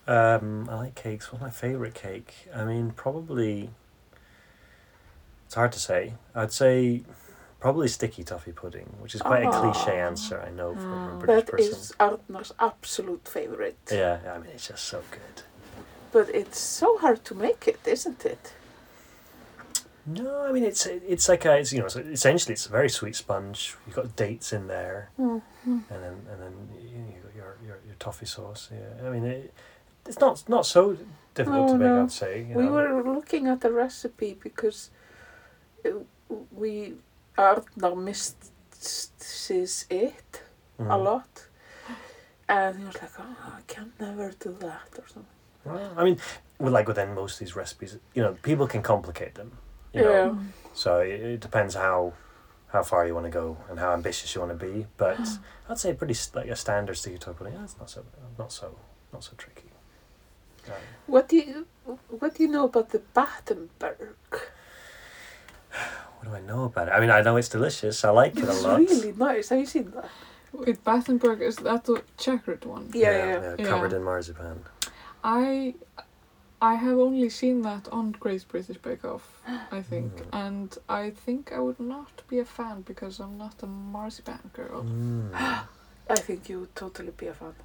Um, 0.07 0.67
I 0.69 0.75
like 0.75 0.95
cakes. 0.95 1.31
What's 1.31 1.41
my 1.41 1.49
favourite 1.49 1.95
cake? 1.95 2.47
I 2.53 2.63
mean, 2.63 2.91
probably. 2.91 3.71
It's 5.47 5.55
hard 5.55 5.71
to 5.71 5.79
say. 5.79 6.13
I'd 6.35 6.51
say 6.53 7.01
probably 7.59 7.87
sticky 7.87 8.23
toffee 8.23 8.51
pudding, 8.51 8.93
which 8.99 9.15
is 9.15 9.21
quite 9.23 9.43
a 9.45 9.49
cliche 9.49 9.99
Ah. 9.99 10.07
answer, 10.09 10.39
I 10.47 10.51
know, 10.51 10.75
from 10.75 10.93
a 10.93 10.97
Mm. 11.15 11.19
British 11.19 11.45
That 11.45 11.51
person. 11.51 11.73
is 11.79 11.93
Arnar's 11.99 12.53
absolute 12.59 13.27
favorite. 13.27 13.77
Yeah, 13.91 14.19
I 14.33 14.37
mean, 14.37 14.51
it's 14.53 14.67
just 14.67 14.83
so 14.85 15.01
good. 15.09 15.41
But 16.11 16.29
it's 16.29 16.59
so 16.59 16.97
hard 16.99 17.25
to 17.25 17.33
make 17.35 17.67
it, 17.67 17.79
isn't 17.87 18.23
it? 18.25 18.53
No, 20.07 20.45
I 20.47 20.51
mean 20.51 20.63
it's 20.63 20.85
it's 20.85 21.27
like 21.27 21.45
a 21.45 21.57
it's 21.57 21.73
you 21.73 21.79
know 21.79 21.85
it's 21.85 21.95
essentially 21.95 22.53
it's 22.53 22.67
a 22.67 22.69
very 22.69 22.89
sweet 22.89 23.15
sponge. 23.15 23.75
You've 23.87 23.95
got 23.95 24.15
dates 24.15 24.53
in 24.53 24.67
there, 24.67 25.09
Mm. 25.19 25.41
and 25.65 25.83
then 25.89 26.15
and 26.31 26.41
then 26.41 26.53
you, 26.79 27.21
got 27.23 27.35
your, 27.35 27.57
your 27.65 27.77
your 27.87 27.95
toffee 27.99 28.27
sauce. 28.27 28.69
Yeah, 28.71 29.07
I 29.07 29.09
mean 29.09 29.25
it, 29.25 29.53
it's 30.07 30.19
not 30.19 30.43
not 30.47 30.65
so 30.67 30.97
difficult 31.33 31.69
to 31.69 31.77
make. 31.77 31.87
no. 31.89 32.03
I'd 32.03 32.11
say. 32.11 32.45
You 32.49 32.55
We 32.55 32.65
know. 32.65 32.71
were 32.73 33.03
looking 33.15 33.47
at 33.47 33.61
the 33.61 33.71
recipe 33.71 34.37
because 34.43 34.91
uh, 35.85 35.89
we 36.51 36.93
Arnar 37.37 37.95
misses 37.97 39.85
it 39.89 40.41
a 40.79 40.83
Mhm. 40.83 41.03
lot. 41.03 41.47
And 42.47 42.77
he 42.77 42.85
was 42.85 42.95
like, 43.01 43.11
oh, 43.19 43.53
I 43.57 43.61
can 43.65 43.91
never 43.99 44.31
do 44.39 44.55
that 44.59 44.89
or 44.99 45.07
something. 45.07 45.25
Well, 45.63 45.93
I 45.97 46.03
mean, 46.03 46.19
like 46.59 46.87
within 46.87 47.15
most 47.15 47.33
of 47.33 47.39
these 47.39 47.55
recipes, 47.55 47.97
you 48.13 48.21
know, 48.21 48.33
people 48.43 48.67
can 48.67 48.83
complicate 48.83 49.33
them. 49.33 49.57
You 49.95 50.03
Yeah. 50.09 50.35
So 50.73 50.99
it, 50.99 51.21
it 51.21 51.39
depends 51.39 51.75
how 51.75 52.13
how 52.67 52.83
far 52.83 53.07
you 53.07 53.13
want 53.13 53.25
to 53.25 53.31
go 53.31 53.57
and 53.69 53.79
how 53.79 53.93
ambitious 53.93 54.35
you 54.35 54.41
want 54.41 54.57
to 54.59 54.65
be. 54.65 54.85
But 54.97 55.19
I'd 55.69 55.77
say 55.79 55.93
pretty 55.93 56.13
s- 56.13 56.31
like 56.35 56.47
a 56.47 56.55
standard 56.55 56.95
sticky 56.97 57.17
toffee 57.19 57.37
pudding. 57.37 57.57
That's 57.59 57.77
not 57.79 57.89
so 57.89 58.03
not 58.37 58.51
so 58.51 58.75
not 59.13 59.23
so 59.23 59.31
tricky. 59.37 59.69
Um, 60.67 60.73
What 61.07 61.29
do 61.29 61.37
you 61.37 61.67
what 62.19 62.35
do 62.35 62.43
you 62.43 62.49
know 62.49 62.65
about 62.65 62.89
the 62.89 62.99
Battenberg? 63.13 64.17
what 66.17 66.23
do 66.23 66.35
I 66.35 66.41
know 66.41 66.65
about 66.65 66.87
it? 66.89 66.91
I 66.91 66.99
mean, 66.99 67.09
I 67.11 67.21
know 67.21 67.37
it's 67.37 67.49
delicious. 67.49 68.03
I 68.03 68.09
like 68.09 68.35
it 68.37 68.43
a 68.49 68.53
lot. 68.53 68.81
It's 68.81 68.91
really 68.93 69.13
nice. 69.13 69.49
Have 69.49 69.59
you 69.59 69.65
seen 69.65 69.91
that? 69.91 70.09
With 70.53 70.83
Battenberg, 70.83 71.41
is 71.41 71.57
that 71.57 71.83
the 71.83 72.01
checkered 72.17 72.63
one? 72.65 72.89
Yeah, 72.93 73.11
yeah. 73.11 73.55
yeah, 73.59 73.65
covered 73.67 73.91
Yeah. 73.91 73.97
in 73.97 74.03
marzipan. 74.03 74.63
I 75.23 75.75
I 76.71 76.73
have 76.85 76.97
only 77.07 77.29
seen 77.29 77.61
that 77.69 77.83
on 77.91 78.05
Great 78.23 78.43
British 78.47 78.77
Bake 78.85 79.05
Off, 79.13 79.25
I 79.71 79.81
think. 79.91 80.11
Mm. 80.25 80.45
And 80.45 80.69
I 81.01 81.03
think 81.25 81.51
I 81.57 81.59
would 81.65 81.79
not 81.79 82.13
be 82.31 82.37
a 82.39 82.45
fan 82.57 82.77
because 82.91 83.15
I'm 83.23 83.37
not 83.45 83.55
a 83.67 83.67
marzipan 83.95 84.45
girl. 84.59 84.81
Mm. 84.83 85.29
I 86.15 86.19
think 86.27 86.49
you 86.49 86.57
would 86.61 86.75
totally 86.75 87.13
be 87.21 87.27
a 87.27 87.33
fan. 87.33 87.55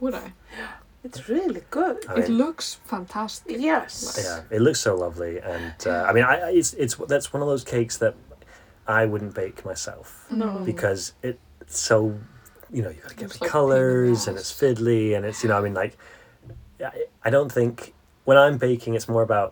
Would 0.00 0.14
I? 0.14 0.32
It's 1.06 1.20
really 1.30 1.62
good. 1.70 1.96
I 2.10 2.14
It 2.20 2.28
looks 2.28 2.66
fantastic. 2.84 3.56
Yes. 3.58 3.92
yeah, 4.22 4.56
it 4.56 4.60
looks 4.60 4.80
so 4.80 4.92
lovely, 5.04 5.34
and 5.54 5.74
uh, 5.86 6.04
I 6.08 6.12
mean, 6.12 6.24
I, 6.32 6.34
I- 6.48 6.54
it's 6.60 6.72
it's 6.74 6.94
that's 7.12 7.28
one 7.34 7.42
of 7.44 7.48
those 7.52 7.64
cakes 7.76 7.96
that 8.02 8.14
I 8.86 9.06
wouldn't 9.10 9.34
bake 9.42 9.58
myself 9.64 10.26
No. 10.30 10.48
Because 10.70 11.02
it's 11.22 11.78
so, 11.88 11.96
you 12.76 12.82
know, 12.82 12.90
you 12.94 13.00
got 13.00 13.10
to 13.10 13.16
get 13.16 13.24
It's 13.30 13.38
the 13.38 13.44
like 13.44 13.50
colors 13.56 14.28
and 14.28 14.36
it's 14.40 14.52
fiddly 14.60 15.16
and 15.16 15.24
it's 15.28 15.40
you 15.42 15.48
know 15.50 15.58
I 15.60 15.62
mean 15.66 15.76
like, 15.84 15.94
I, 16.84 16.90
I 17.26 17.30
don't 17.30 17.52
think 17.58 17.94
when 18.30 18.38
I'm 18.44 18.56
baking 18.58 18.92
it's 18.94 19.08
more 19.14 19.24
about 19.30 19.50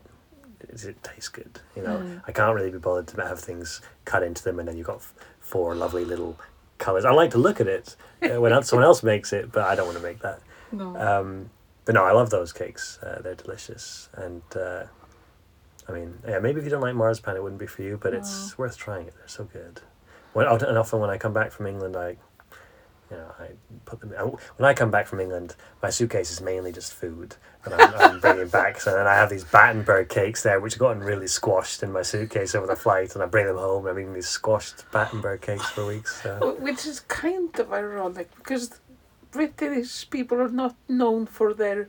does 0.71 0.85
it 0.91 0.97
taste 1.03 1.33
good 1.39 1.55
you 1.77 1.83
know 1.87 1.97
Mm. 1.99 2.23
I 2.29 2.33
can't 2.39 2.55
really 2.57 2.71
be 2.79 2.83
bothered 2.89 3.09
to 3.09 3.23
have 3.33 3.41
things 3.49 3.81
cut 4.05 4.23
into 4.29 4.43
them 4.47 4.57
and 4.61 4.67
then 4.69 4.77
you've 4.77 4.87
got 4.93 5.01
f- 5.07 5.15
four 5.41 5.75
lovely 5.75 6.05
little 6.13 6.33
colors. 6.79 7.05
I 7.05 7.11
like 7.23 7.31
to 7.33 7.39
look 7.39 7.61
at 7.61 7.67
it 7.67 7.97
uh, 8.23 8.41
when 8.41 8.51
someone 8.63 8.85
else 8.85 9.03
makes 9.03 9.33
it, 9.33 9.51
but 9.55 9.63
I 9.71 9.75
don't 9.75 9.87
want 9.91 9.99
to 9.99 10.03
make 10.11 10.21
that. 10.21 10.39
No. 10.71 10.97
Um, 10.97 11.51
but 11.85 11.95
no, 11.97 12.05
I 12.05 12.13
love 12.13 12.31
those 12.31 12.53
cakes. 12.53 12.99
Uh, 13.03 13.21
they're 13.23 13.35
delicious, 13.35 14.09
and 14.15 14.43
uh, 14.55 14.85
I 15.89 15.93
mean, 15.93 16.19
yeah, 16.29 16.39
maybe 16.39 16.59
if 16.61 16.65
you 16.65 16.71
don't 16.71 16.83
like 16.83 16.95
marzipan, 16.95 17.35
it 17.37 17.43
wouldn't 17.43 17.59
be 17.67 17.67
for 17.67 17.83
you, 17.83 17.99
but 18.01 18.13
it's 18.15 18.57
worth 18.59 18.77
trying 18.77 19.07
it. 19.09 19.15
They're 19.19 19.35
so 19.41 19.45
good. 19.45 19.81
When 20.35 20.47
and 20.47 20.79
often 20.79 21.01
when 21.01 21.11
I 21.11 21.19
come 21.19 21.33
back 21.33 21.51
from 21.51 21.67
England, 21.67 21.97
I, 21.97 22.11
you 23.11 23.17
know, 23.17 23.31
I 23.41 23.47
put 23.87 24.01
them. 24.01 24.13
I, 24.19 24.23
when 24.25 24.67
I 24.71 24.75
come 24.75 24.91
back 24.91 25.07
from 25.07 25.19
England, 25.21 25.57
my 25.83 25.91
suitcase 25.91 26.31
is 26.31 26.41
mainly 26.43 26.73
just 26.73 26.93
food, 26.93 27.37
and 27.65 27.75
I'm, 27.75 27.95
I'm 27.95 28.21
bringing 28.21 28.49
back. 28.49 28.81
So 28.81 28.93
then 28.93 29.07
I 29.07 29.15
have 29.15 29.31
these 29.31 29.45
Battenberg 29.45 30.09
cakes 30.09 30.43
there, 30.43 30.61
which 30.61 30.75
have 30.75 30.81
gotten 30.81 31.03
really 31.03 31.27
squashed 31.27 31.83
in 31.83 31.93
my 31.93 32.03
suitcase 32.03 32.55
over 32.55 32.67
the 32.67 32.77
flight, 32.77 33.15
and 33.15 33.23
I 33.23 33.27
bring 33.27 33.47
them 33.47 33.57
home. 33.57 33.87
and 33.87 33.93
I'm 33.97 33.99
eating 34.01 34.15
these 34.15 34.29
squashed 34.29 34.85
Battenberg 34.93 35.41
cakes 35.41 35.69
for 35.71 35.87
weeks. 35.87 36.23
So. 36.23 36.57
Which 36.61 36.87
is 36.87 37.01
kind 37.01 37.59
of 37.59 37.73
ironic 37.73 38.35
because 38.37 38.81
British 39.31 40.09
people 40.11 40.41
are 40.41 40.49
not 40.49 40.77
known 40.89 41.27
for 41.27 41.53
their 41.53 41.89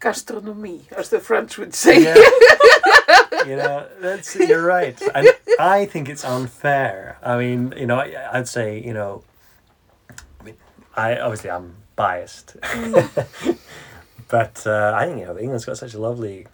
gastronomy, 0.00 0.82
as 0.96 1.10
the 1.10 1.20
French 1.20 1.58
would 1.58 1.74
say. 1.74 2.02
Yeah. 2.02 2.14
you 3.46 3.56
know, 3.56 3.86
that's 4.00 4.34
you're 4.36 4.64
right, 4.64 5.00
and 5.14 5.28
I 5.58 5.86
think 5.86 6.08
it's 6.08 6.24
unfair. 6.24 7.18
I 7.22 7.38
mean, 7.38 7.72
you 7.76 7.86
know, 7.86 7.96
I, 7.96 8.38
I'd 8.38 8.48
say 8.48 8.82
you 8.82 8.92
know, 8.92 9.22
I 10.96 11.16
obviously 11.18 11.50
I'm 11.50 11.74
biased, 11.96 12.56
Mm. 12.60 13.58
but 14.28 14.66
uh, 14.66 14.92
I 14.96 15.06
think 15.06 15.20
you 15.20 15.26
know 15.26 15.38
England's 15.38 15.64
got 15.64 15.78
such 15.78 15.94
a 15.94 15.98
lovely, 15.98 16.46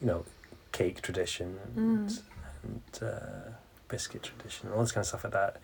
you 0.00 0.06
know, 0.06 0.24
cake 0.72 1.02
tradition 1.02 1.58
and, 1.76 2.08
Mm. 2.08 2.20
and 2.62 3.08
uh, 3.08 3.50
biscuit 3.88 4.22
tradition 4.22 4.66
and 4.68 4.74
all 4.74 4.82
this 4.82 4.92
kind 4.92 5.02
of 5.02 5.08
stuff 5.08 5.24
like 5.24 5.32
that. 5.32 5.56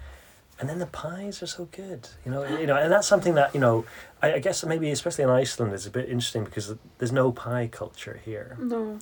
And 0.59 0.71
then 0.71 0.79
the 0.79 0.87
pies 0.87 1.43
are 1.43 1.47
so 1.47 1.67
good, 1.71 2.09
you 2.25 2.31
know, 2.31 2.43
you 2.45 2.67
know, 2.67 2.77
and 2.77 2.91
that's 2.91 3.07
something 3.07 3.35
that 3.35 3.55
you 3.55 3.61
know, 3.61 3.85
I, 4.23 4.35
I 4.35 4.39
guess 4.39 4.65
maybe 4.65 4.91
especially 4.91 5.25
in 5.25 5.31
Iceland 5.31 5.75
is 5.75 5.85
a 5.87 5.91
bit 5.91 6.09
interesting 6.09 6.45
because 6.45 6.75
there's 6.99 7.13
no 7.13 7.31
pie 7.31 7.69
culture 7.71 8.21
here, 8.25 8.57
No. 8.59 8.99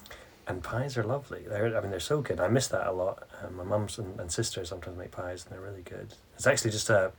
and 0.48 0.64
pies 0.64 0.98
are 0.98 1.04
lovely. 1.04 1.44
They're, 1.48 1.76
I 1.76 1.80
mean, 1.80 1.90
they're 1.92 2.00
so 2.00 2.20
good. 2.22 2.40
I 2.40 2.48
miss 2.48 2.66
that 2.68 2.86
a 2.88 2.92
lot. 2.92 3.22
Um, 3.42 3.54
my 3.56 3.62
mums 3.64 3.98
and, 3.98 4.18
and 4.18 4.32
sisters 4.32 4.68
sometimes 4.70 4.98
make 4.98 5.12
pies, 5.12 5.44
and 5.44 5.52
they're 5.54 5.60
really 5.64 5.82
good. 5.82 6.14
It's 6.34 6.46
actually 6.48 6.72
just 6.72 6.90
a, 6.90 7.12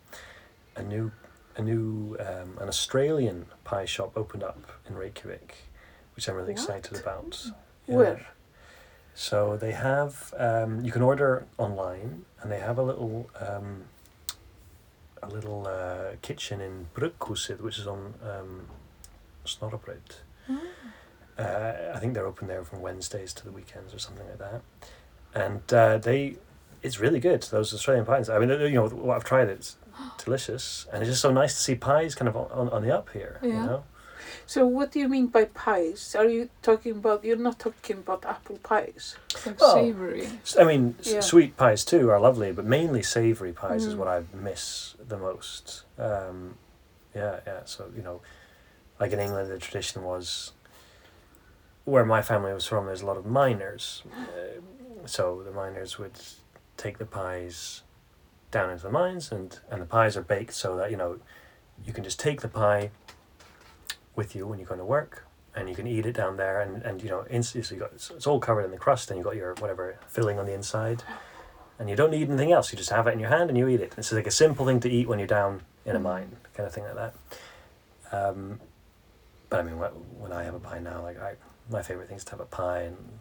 a 0.75 0.83
new, 0.83 1.11
a 1.55 1.61
new, 1.61 2.17
um, 2.19 2.57
an 2.59 2.67
Australian 2.67 3.45
pie 3.63 3.85
shop 3.85 4.11
opened 4.15 4.43
up 4.43 4.71
in 4.87 4.95
Reykjavik, 4.95 5.55
which 6.15 6.27
I'm 6.27 6.35
really 6.35 6.53
What? 6.53 6.61
excited 6.61 6.99
about. 6.99 7.51
Where? 7.85 8.27
So 9.13 9.55
they 9.55 9.71
have, 9.71 10.33
um, 10.37 10.83
you 10.83 10.91
can 10.91 11.01
order 11.01 11.45
online, 11.57 12.25
and 12.41 12.51
they 12.51 12.59
have 12.59 12.77
a 12.77 12.83
little, 12.83 13.29
um, 13.39 13.85
a 15.23 15.27
little 15.27 15.67
uh, 15.67 16.15
kitchen 16.21 16.59
in 16.59 16.87
Brugghúsið, 16.93 17.61
which 17.61 17.79
is 17.79 17.87
on 17.87 18.13
um, 18.21 18.67
Snorrabraut. 19.45 20.19
Mm. 20.49 20.59
Uh, 21.37 21.93
I 21.93 21.99
think 21.99 22.13
they're 22.13 22.27
open 22.27 22.47
there 22.47 22.63
from 22.63 22.81
Wednesdays 22.81 23.33
to 23.33 23.45
the 23.45 23.51
weekends 23.51 23.93
or 23.93 23.99
something 23.99 24.27
like 24.27 24.39
that. 24.39 24.61
And 25.33 25.73
uh, 25.73 25.97
they, 25.97 26.37
it's 26.81 26.99
really 26.99 27.19
good. 27.19 27.43
Those 27.43 27.73
Australian 27.73 28.05
pies. 28.05 28.29
I 28.29 28.39
mean, 28.39 28.49
you 28.49 28.69
know, 28.71 28.87
what 28.87 29.15
I've 29.15 29.23
tried, 29.23 29.49
it's 29.49 29.75
delicious, 30.23 30.87
and 30.91 31.01
it's 31.01 31.09
just 31.11 31.21
so 31.21 31.31
nice 31.31 31.53
to 31.55 31.59
see 31.59 31.75
pies 31.75 32.15
kind 32.15 32.27
of 32.29 32.35
on, 32.35 32.69
on 32.69 32.81
the 32.83 32.95
up 32.95 33.09
here. 33.11 33.39
You 33.43 33.49
Yeah. 33.49 33.65
know, 33.65 33.83
So 34.47 34.65
what 34.65 34.91
do 34.91 34.99
you 34.99 35.07
mean 35.09 35.27
by 35.27 35.45
pies? 35.45 36.15
Are 36.17 36.25
you 36.27 36.49
talking 36.61 36.93
about? 36.93 37.23
You're 37.23 37.37
not 37.49 37.59
talking 37.59 37.97
about 37.99 38.25
apple 38.25 38.57
pies. 38.57 39.15
Like 39.45 39.57
Oh. 39.61 39.73
savory. 39.73 40.29
I 40.59 40.63
mean, 40.63 40.95
Yeah. 41.03 41.21
sweet 41.21 41.55
pies 41.57 41.85
too 41.85 42.09
are 42.09 42.19
lovely, 42.19 42.51
but 42.51 42.65
mainly 42.65 43.03
savory 43.03 43.53
pies 43.53 43.85
is 43.85 43.93
Mm. 43.93 43.97
what 43.97 44.07
I 44.07 44.23
miss 44.33 44.95
the 45.07 45.17
most. 45.17 45.83
Um, 45.97 46.57
yeah, 47.13 47.39
yeah. 47.45 47.61
So 47.65 47.91
you 47.95 48.01
know, 48.03 48.21
like 48.99 49.11
in 49.11 49.19
England, 49.19 49.51
the 49.51 49.59
tradition 49.59 50.03
was 50.03 50.53
where 51.85 52.05
my 52.05 52.21
family 52.21 52.53
was 52.53 52.65
from. 52.65 52.85
There's 52.87 53.01
a 53.01 53.05
lot 53.05 53.17
of 53.17 53.25
miners, 53.25 54.01
uh, 54.27 55.07
so 55.07 55.43
the 55.43 55.51
miners 55.51 55.99
would 55.99 56.17
take 56.77 56.97
the 56.97 57.05
pies 57.05 57.83
down 58.51 58.69
into 58.69 58.83
the 58.83 58.91
mines, 58.91 59.31
and 59.31 59.59
and 59.69 59.81
the 59.81 59.85
pies 59.85 60.15
are 60.17 60.21
baked 60.21 60.53
so 60.53 60.75
that 60.77 60.91
you 60.91 60.97
know 60.97 61.19
you 61.83 61.93
can 61.93 62.03
just 62.03 62.19
take 62.19 62.41
the 62.41 62.47
pie 62.47 62.89
with 64.15 64.35
you 64.35 64.47
when 64.47 64.59
you're 64.59 64.67
going 64.67 64.79
to 64.79 64.85
work 64.85 65.27
and 65.55 65.69
you 65.69 65.75
can 65.75 65.85
eat 65.87 66.05
it 66.05 66.13
down 66.13 66.37
there 66.37 66.61
and, 66.61 66.81
and 66.83 67.03
you 67.03 67.09
know 67.09 67.25
instantly 67.29 67.63
so 67.63 67.75
you 67.75 67.81
got 67.81 67.91
it's, 67.93 68.09
it's 68.11 68.25
all 68.27 68.39
covered 68.39 68.63
in 68.63 68.71
the 68.71 68.77
crust 68.77 69.09
and 69.11 69.17
you 69.17 69.23
got 69.23 69.35
your 69.35 69.53
whatever 69.55 69.97
filling 70.07 70.39
on 70.39 70.45
the 70.45 70.53
inside 70.53 71.03
and 71.77 71.89
you 71.89 71.95
don't 71.95 72.11
need 72.11 72.29
anything 72.29 72.53
else. 72.53 72.71
You 72.71 72.77
just 72.77 72.89
have 72.91 73.07
it 73.07 73.11
in 73.11 73.19
your 73.19 73.29
hand 73.29 73.49
and 73.49 73.57
you 73.57 73.67
eat 73.67 73.81
it. 73.81 73.93
It's 73.97 74.11
like 74.13 74.27
a 74.27 74.31
simple 74.31 74.65
thing 74.65 74.79
to 74.81 74.89
eat 74.89 75.07
when 75.09 75.19
you're 75.19 75.27
down 75.27 75.61
in 75.85 75.95
a 75.95 75.99
Mm. 75.99 76.03
mine 76.03 76.35
kind 76.53 76.65
of 76.67 76.73
thing 76.73 76.85
like 76.85 76.95
that. 76.95 77.13
Um, 78.11 78.61
but 79.49 79.59
I 79.59 79.63
mean 79.63 79.75
wh- 79.75 80.21
when 80.21 80.31
I 80.31 80.43
have 80.43 80.55
a 80.55 80.59
pie 80.59 80.79
now 80.79 81.01
like 81.01 81.19
I 81.21 81.35
my 81.69 81.81
favorite 81.81 82.07
thing 82.07 82.17
is 82.17 82.23
to 82.25 82.31
have 82.31 82.39
a 82.39 82.45
pie 82.45 82.81
and 82.83 83.14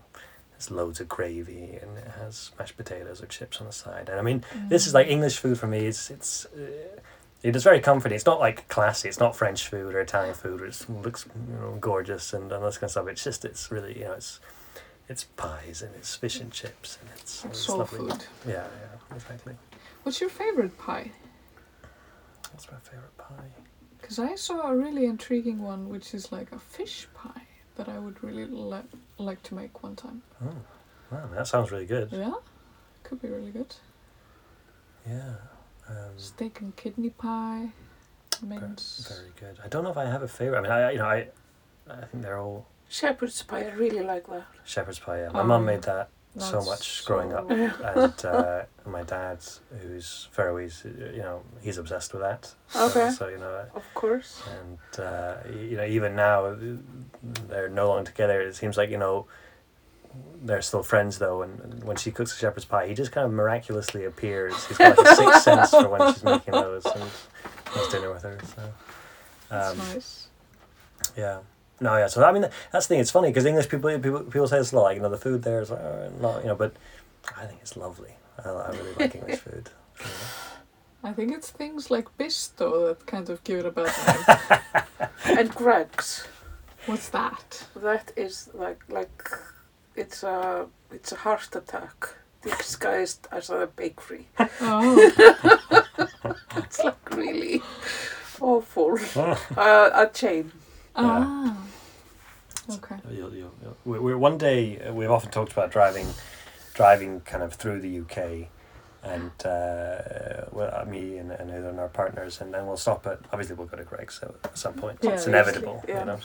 loads 0.71 1.01
of 1.01 1.09
gravy 1.09 1.79
and 1.81 1.99
it 1.99 2.13
has 2.19 2.51
mashed 2.59 2.77
potatoes 2.77 3.23
or 3.23 3.27
chips 3.27 3.61
on 3.61 3.67
the 3.67 3.73
side 3.73 4.09
and 4.09 4.19
I 4.19 4.23
mean 4.23 4.45
this 4.69 4.87
is 4.87 4.95
like 4.95 5.09
English 5.09 5.39
food 5.39 5.59
for 5.59 5.67
me. 5.67 5.87
It's 5.87 6.11
it's 6.11 6.47
uh, 6.47 7.01
it 7.43 7.55
is 7.55 7.63
very 7.63 7.81
comforting. 7.81 8.17
It's 8.17 8.25
not 8.25 8.41
like 8.41 8.67
classy. 8.69 9.09
It's 9.09 9.21
not 9.21 9.37
French 9.37 9.69
food 9.69 9.95
or 9.95 10.01
Italian 10.01 10.35
food. 10.35 10.63
It 10.63 10.87
looks 10.89 11.27
you 11.27 11.57
know, 11.57 11.77
gorgeous 11.79 12.33
and, 12.33 12.51
and 12.51 12.65
this 12.65 12.79
kind 12.79 12.85
of 12.85 12.91
stuff. 12.93 13.09
It's 13.09 13.23
just 13.23 13.45
it's 13.45 13.71
really 13.71 13.99
you 13.99 14.05
know 14.05 14.13
it's 14.13 14.41
it's 15.09 15.25
pies 15.25 15.83
and 15.83 15.95
it's 15.95 16.15
fish 16.15 16.41
and 16.41 16.51
chips 16.51 16.99
and 17.01 17.11
it's, 17.17 17.45
it's 17.45 17.59
soul 17.59 17.79
lovely. 17.79 17.99
food. 17.99 18.25
Yeah, 18.47 18.55
yeah, 18.55 19.17
exactly. 19.17 19.55
What's 20.03 20.21
your 20.21 20.31
favorite 20.31 20.77
pie? 20.79 21.11
What's 22.53 22.71
my 22.71 22.79
favorite 22.79 23.17
pie? 23.19 23.51
Because 24.01 24.19
I 24.19 24.35
saw 24.35 24.69
a 24.69 24.77
really 24.77 25.05
intriguing 25.07 25.61
one, 25.61 25.89
which 25.89 26.15
is 26.15 26.33
like 26.33 26.53
a 26.53 26.59
fish 26.59 27.09
pie 27.15 27.47
that 27.77 27.89
I 27.89 27.99
would 27.99 28.23
really 28.23 28.47
li- 28.47 28.83
like 29.19 29.43
to 29.45 29.55
make 29.55 29.83
one 29.83 29.97
time. 29.97 30.23
Oh, 30.45 30.55
wow, 31.11 31.29
that 31.35 31.47
sounds 31.47 31.71
really 31.71 31.87
good. 31.87 32.09
Yeah, 32.13 32.33
could 33.03 33.21
be 33.21 33.29
really 33.29 33.51
good. 33.51 33.75
Yeah. 35.09 35.35
Um, 35.89 36.17
Steak 36.17 36.61
and 36.61 36.75
kidney 36.77 37.11
pie, 37.11 37.69
ver- 38.41 38.47
mince. 38.47 39.07
very 39.09 39.33
good. 39.39 39.59
I 39.63 39.69
don't 39.69 39.85
know 39.85 39.91
if 39.91 39.99
I 39.99 40.07
have 40.07 40.23
a 40.23 40.29
favorite. 40.29 40.59
I 40.59 40.63
mean, 40.63 40.73
I 40.73 40.91
you 40.93 40.99
know 40.99 41.05
I 41.07 41.29
I 41.91 42.05
think 42.07 42.23
they're 42.23 42.39
all 42.39 42.67
Shepherd's 42.89 43.43
pie. 43.43 43.65
I 43.65 43.73
really 43.73 44.01
like 44.01 44.27
that. 44.29 44.47
shepherd's 44.65 44.99
pie. 44.99 45.21
Yeah. 45.23 45.31
My 45.31 45.41
Oh, 45.41 45.45
mum 45.45 45.63
yeah. 45.63 45.73
made 45.75 45.83
that 45.83 46.09
so 46.37 46.53
That's 46.53 46.67
much 46.67 47.05
growing 47.05 47.33
up. 47.33 47.49
and 47.51 48.25
uh, 48.25 48.63
my 48.87 49.03
dad, 49.03 49.39
who's 49.81 50.29
Faroese, 50.33 50.85
you 50.85 51.19
know, 51.23 51.43
he's 51.63 51.79
obsessed 51.79 52.13
with 52.13 52.23
that. 52.23 52.53
So- 52.69 52.87
Okay. 52.87 53.11
So, 53.11 53.29
you 53.29 53.39
know, 53.39 53.67
Of 53.75 53.85
course. 53.95 54.43
and 54.61 55.05
uh, 55.05 55.37
you 55.49 55.77
know, 55.77 55.85
even 55.85 56.17
now 56.17 56.57
they're 57.49 57.69
no 57.69 57.89
longer 57.89 58.11
together. 58.11 58.41
It 58.41 58.57
seems 58.57 58.77
like 58.77 58.91
you 58.91 58.99
know 58.99 59.27
they're 60.43 60.63
still 60.63 60.83
friends 60.83 61.19
though. 61.19 61.43
And, 61.43 61.83
when 61.85 61.97
she 61.97 62.11
cooks 62.11 62.33
a 62.35 62.37
shepherd's 62.39 62.65
pie, 62.67 62.87
he 62.89 62.95
just 62.95 63.13
kind 63.13 63.27
of 63.27 63.33
miraculously 63.33 64.05
appears. 64.05 64.55
He's 64.67 64.79
got 64.79 64.97
like 64.99 65.07
a 65.07 65.15
sixth 65.17 65.43
sense 65.49 65.71
for 65.71 65.89
when 65.89 66.13
she's 66.13 66.25
making 66.25 66.53
those 66.53 66.85
and 66.87 67.03
has 67.67 67.89
dinner 67.89 68.13
with 68.13 68.23
her. 68.23 68.39
So 68.57 68.63
That's 69.51 69.71
um, 69.73 69.79
nice. 69.95 70.29
yeah. 71.17 71.39
No, 71.81 71.97
yeah. 71.97 72.07
So 72.07 72.23
I 72.25 72.33
mean, 72.33 72.47
that's 72.73 72.87
the 72.87 72.95
thing. 72.95 73.01
It's 73.01 73.11
funny 73.11 73.29
because 73.29 73.45
English 73.45 73.69
people, 73.69 73.91
people 73.99 74.21
people 74.21 74.47
say 74.49 74.59
it's 74.59 74.73
a 74.73 74.77
lot. 74.77 74.83
Like, 74.85 74.97
you 74.97 75.03
know, 75.03 75.09
the 75.11 75.19
food 75.19 75.43
there 75.43 75.61
is 75.61 75.71
like, 75.71 75.81
uh, 75.81 76.09
not, 76.21 76.43
you 76.43 76.49
know, 76.49 76.55
but 76.55 76.73
I 77.37 77.47
think 77.47 77.61
it's 77.63 77.77
lovely. 77.77 78.15
I, 78.45 78.49
I 78.49 78.71
really 78.71 78.95
like 78.99 79.15
English 79.21 79.41
food. 79.41 79.71
you 79.99 80.05
know. 80.07 81.11
I 81.11 81.13
think 81.13 81.33
it's 81.33 81.51
things 81.51 81.91
like 81.91 82.09
Bisto 82.17 82.89
that 82.89 83.07
kind 83.07 83.29
of 83.29 83.43
give 83.45 83.59
it 83.61 83.67
a 83.67 83.71
bad 83.71 83.93
name. 85.29 85.39
and 85.39 85.55
Greggs. 85.55 86.27
What's 86.87 87.09
that? 87.11 87.67
That 87.77 88.13
is 88.17 88.49
like 88.55 88.83
like 88.89 89.29
it's 89.97 90.23
a 90.23 90.67
it's 90.91 91.13
a 91.13 91.17
heart 91.17 91.55
attack 91.55 92.09
disguised 92.43 93.27
as 93.33 93.51
a 93.51 93.67
bakery. 93.77 94.29
Oh, 94.61 95.11
It's 96.57 96.83
like 96.85 97.11
really 97.11 97.63
awful. 98.41 98.99
uh, 99.57 99.91
a 99.95 100.07
chain. 100.13 100.53
ah. 100.97 101.57
Okay. 102.71 102.97
You'll, 103.11 103.35
you'll, 103.35 103.53
you'll, 103.63 103.77
we 103.85 103.99
we're 103.99 104.19
one 104.19 104.39
day 104.39 104.79
uh, 104.81 104.93
we've 104.93 105.11
often 105.11 105.31
talked 105.31 105.53
about 105.53 105.71
driving, 105.71 106.07
driving 106.75 107.21
kind 107.21 107.43
of 107.43 107.55
through 107.55 107.81
the 107.81 108.01
UK, 108.01 108.49
and 109.03 109.31
uh, 109.45 110.47
well, 110.51 110.71
uh, 110.73 110.85
me 110.87 111.19
and 111.19 111.31
and 111.31 111.51
Heather 111.51 111.69
and 111.69 111.79
our 111.79 111.89
partners, 111.89 112.41
and 112.41 112.55
then 112.55 112.67
we'll 112.67 112.77
stop 112.77 113.07
at 113.07 113.21
obviously 113.33 113.57
we'll 113.57 113.67
go 113.67 113.77
to 113.77 113.85
Greggs 113.85 114.21
at 114.23 114.31
at 114.45 114.57
some 114.57 114.75
point. 114.75 114.99
Yeah, 115.03 115.11
it's 115.11 115.27
inevitable, 115.27 115.85
yeah. 115.87 116.01
you 116.01 116.05
know. 116.07 116.19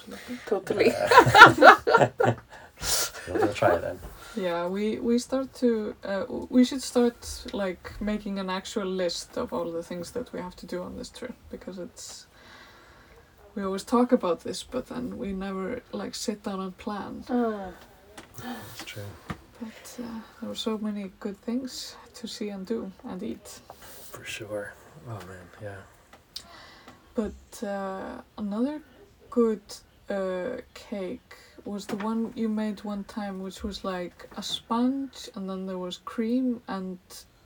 Totally. 0.46 0.92
Uh, 0.92 2.10
we'll, 3.28 3.38
we'll 3.42 3.54
try 3.54 3.76
it 3.76 3.82
then. 3.82 4.00
Yeah, 4.36 4.68
we 4.68 5.00
we 5.00 5.20
start 5.20 5.54
to 5.56 5.96
uh, 6.04 6.26
we 6.50 6.64
should 6.64 6.84
start 6.84 7.46
like 7.52 8.00
making 8.00 8.40
an 8.40 8.50
actual 8.50 8.86
list 8.86 9.38
of 9.38 9.52
all 9.52 9.72
the 9.72 9.84
things 9.84 10.12
that 10.12 10.32
we 10.32 10.40
have 10.40 10.56
to 10.58 10.66
do 10.66 10.82
on 10.84 10.98
this 10.98 11.10
trip 11.10 11.36
because 11.50 11.80
it's 11.80 12.28
we 13.56 13.64
always 13.64 13.84
talk 13.84 14.12
about 14.12 14.42
this 14.44 14.64
but 14.64 14.88
then 14.88 15.18
we 15.18 15.32
never 15.34 15.82
like 15.92 16.16
sit 16.16 16.44
down 16.44 16.60
and 16.60 16.78
plan. 16.78 17.24
Ah. 17.30 17.72
It's 18.74 18.86
true 18.86 19.04
But 19.60 20.00
uh, 20.04 20.20
there 20.40 20.50
were 20.50 20.56
so 20.56 20.78
many 20.78 21.12
good 21.20 21.38
things 21.42 21.96
to 22.16 22.28
see 22.28 22.50
and 22.50 22.66
do 22.66 22.92
and 23.04 23.22
eat. 23.22 23.60
for 24.12 24.24
sure. 24.24 24.74
Oh 25.08 25.20
man, 25.28 25.48
yeah. 25.62 25.82
But 27.16 27.68
uh, 27.68 28.22
another 28.38 28.82
good 29.30 29.62
uh, 30.10 30.62
cake 30.74 31.36
was 31.66 31.86
the 31.86 31.98
one 31.98 32.32
you 32.36 32.48
made 32.48 32.84
one 32.86 33.04
time, 33.04 33.42
which 33.42 33.64
was 33.64 33.84
like 33.84 34.30
a 34.38 34.44
sponge, 34.44 35.30
and 35.36 35.50
then 35.50 35.66
there 35.66 35.78
was 35.78 35.98
cream 36.06 36.62
and 36.68 36.98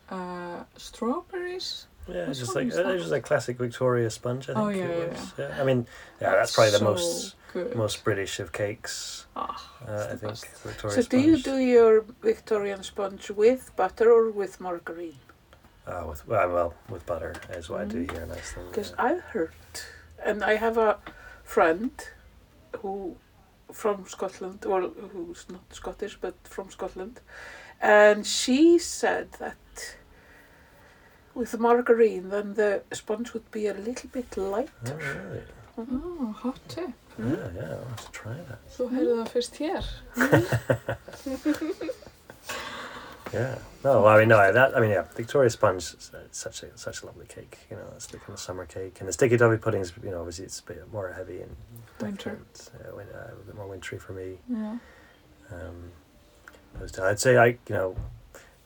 uh, 0.09 0.63
strawberries. 0.77 1.87
Yeah, 2.07 2.29
it's 2.29 2.39
just 2.39 2.55
like 2.55 2.71
uh, 2.73 2.89
it's 2.89 3.03
just 3.03 3.13
a 3.13 3.21
classic 3.21 3.57
Victoria 3.57 4.09
sponge. 4.09 4.49
I 4.49 4.53
think 4.53 4.57
Oh, 4.65 4.69
yeah, 4.69 4.83
it 4.85 4.99
yeah, 4.99 5.07
was. 5.19 5.33
Yeah. 5.37 5.61
I 5.61 5.63
mean, 5.63 5.87
yeah, 6.21 6.31
that's 6.31 6.53
probably 6.55 6.71
the 6.77 6.83
most 6.83 7.35
good. 7.53 7.75
most 7.75 8.03
British 8.03 8.39
of 8.39 8.51
cakes. 8.51 9.25
Ah, 9.35 9.55
Uh, 9.87 10.07
I 10.11 10.15
think. 10.15 10.37
Victoria 10.63 10.95
So 10.95 11.01
do 11.09 11.17
you 11.19 11.37
do 11.37 11.57
your 11.57 12.03
Victorian 12.21 12.83
sponge 12.83 13.29
with 13.31 13.71
butter 13.75 14.11
or 14.11 14.31
with 14.31 14.59
margarine? 14.59 15.19
Oh, 15.87 16.07
with 16.09 16.27
well, 16.27 16.49
well, 16.49 16.73
with 16.89 17.05
butter 17.05 17.33
is 17.57 17.69
what 17.69 17.81
I 17.81 17.85
do 17.85 18.05
Mm. 18.05 18.11
here 18.11 18.21
in 18.23 18.31
Iceland. 18.31 18.69
Because 18.71 18.91
yeah. 18.91 19.05
I've 19.05 19.21
heard, 19.33 19.53
and 20.25 20.43
I 20.43 20.55
have 20.55 20.77
a 20.77 20.97
friend 21.43 21.91
who 22.81 23.15
from 23.71 24.05
Scotland, 24.07 24.59
well, 24.65 24.89
who's 25.13 25.45
not 25.49 25.65
Scottish 25.73 26.17
but 26.21 26.35
from 26.43 26.69
Scotland, 26.69 27.19
and 27.81 28.25
she 28.25 28.77
said 28.79 29.27
that 29.39 29.55
with 31.35 31.57
margarine, 31.59 32.29
then 32.29 32.53
the 32.53 32.81
sponge 32.91 33.33
would 33.33 33.49
be 33.51 33.67
a 33.67 33.73
little 33.73 34.09
bit 34.11 34.35
light. 34.37 34.69
Oh, 34.85 34.95
really? 34.95 35.41
Oh, 35.77 36.31
hot 36.37 36.59
tip. 36.67 36.89
Yeah, 37.19 37.49
yeah, 37.55 37.69
I'll 37.71 37.85
have 37.85 38.05
to 38.05 38.11
try 38.11 38.33
that. 38.49 38.59
Þú 38.77 38.89
heyrðu 38.93 39.15
það 39.19 39.29
fyrst 39.33 39.55
hér. 39.61 39.83
Yeah. 43.33 43.57
No, 43.83 44.03
well, 44.03 44.07
I 44.15 44.19
mean, 44.19 44.27
no, 44.29 44.53
that, 44.53 44.77
I 44.77 44.79
mean, 44.79 44.91
yeah, 44.91 45.05
Victoria 45.15 45.49
Sponge 45.49 45.81
is 45.81 46.11
uh, 46.13 46.19
such 46.29 46.61
a 46.61 46.77
such 46.77 47.01
a 47.01 47.07
lovely 47.07 47.25
cake. 47.25 47.57
You 47.71 47.77
know, 47.77 47.87
it's 47.95 48.05
the 48.05 48.17
kind 48.17 48.33
of 48.33 48.39
summer 48.39 48.65
cake, 48.67 48.97
and 48.99 49.09
the 49.09 49.13
sticky 49.13 49.37
toffee 49.37 49.57
puddings. 49.57 49.91
You 50.03 50.11
know, 50.11 50.19
obviously 50.19 50.45
it's 50.45 50.59
a 50.59 50.63
bit 50.63 50.93
more 50.93 51.11
heavy 51.11 51.41
and 51.41 51.55
Winter. 51.99 52.29
different, 52.37 52.69
Uh, 52.75 52.95
win- 52.95 53.07
uh, 53.13 53.31
a 53.33 53.45
bit 53.45 53.55
more 53.55 53.67
wintry 53.67 53.97
for 53.97 54.13
me. 54.13 54.37
Yeah. 54.47 54.77
Um, 55.51 55.91
those 56.79 56.91
two. 56.91 57.01
I'd 57.03 57.19
say 57.19 57.37
I, 57.37 57.45
you 57.47 57.57
know, 57.69 57.95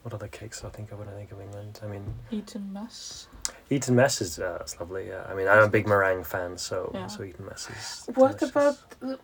what 0.08 0.14
other 0.14 0.28
cakes 0.28 0.60
do 0.62 0.66
I 0.68 0.70
think 0.70 0.90
of 0.92 0.98
when 0.98 1.08
I 1.08 1.12
think 1.12 1.30
of 1.32 1.40
England? 1.40 1.80
I 1.84 1.86
mean, 1.86 2.04
Eton 2.30 2.72
mess. 2.72 3.28
Eton 3.70 3.94
Mess 3.96 4.20
is 4.22 4.38
uh, 4.38 4.58
it's 4.62 4.78
lovely. 4.80 5.08
Yeah, 5.08 5.24
I 5.30 5.34
mean, 5.34 5.46
I'm 5.48 5.62
a 5.62 5.68
big 5.68 5.86
meringue 5.86 6.24
fan, 6.24 6.56
so 6.56 6.90
Yeah. 6.94 7.06
so 7.08 7.22
Eton 7.22 7.44
Mess 7.46 7.68
is. 7.70 8.16
What 8.16 8.38
delicious. 8.38 8.50
about, 8.50 8.76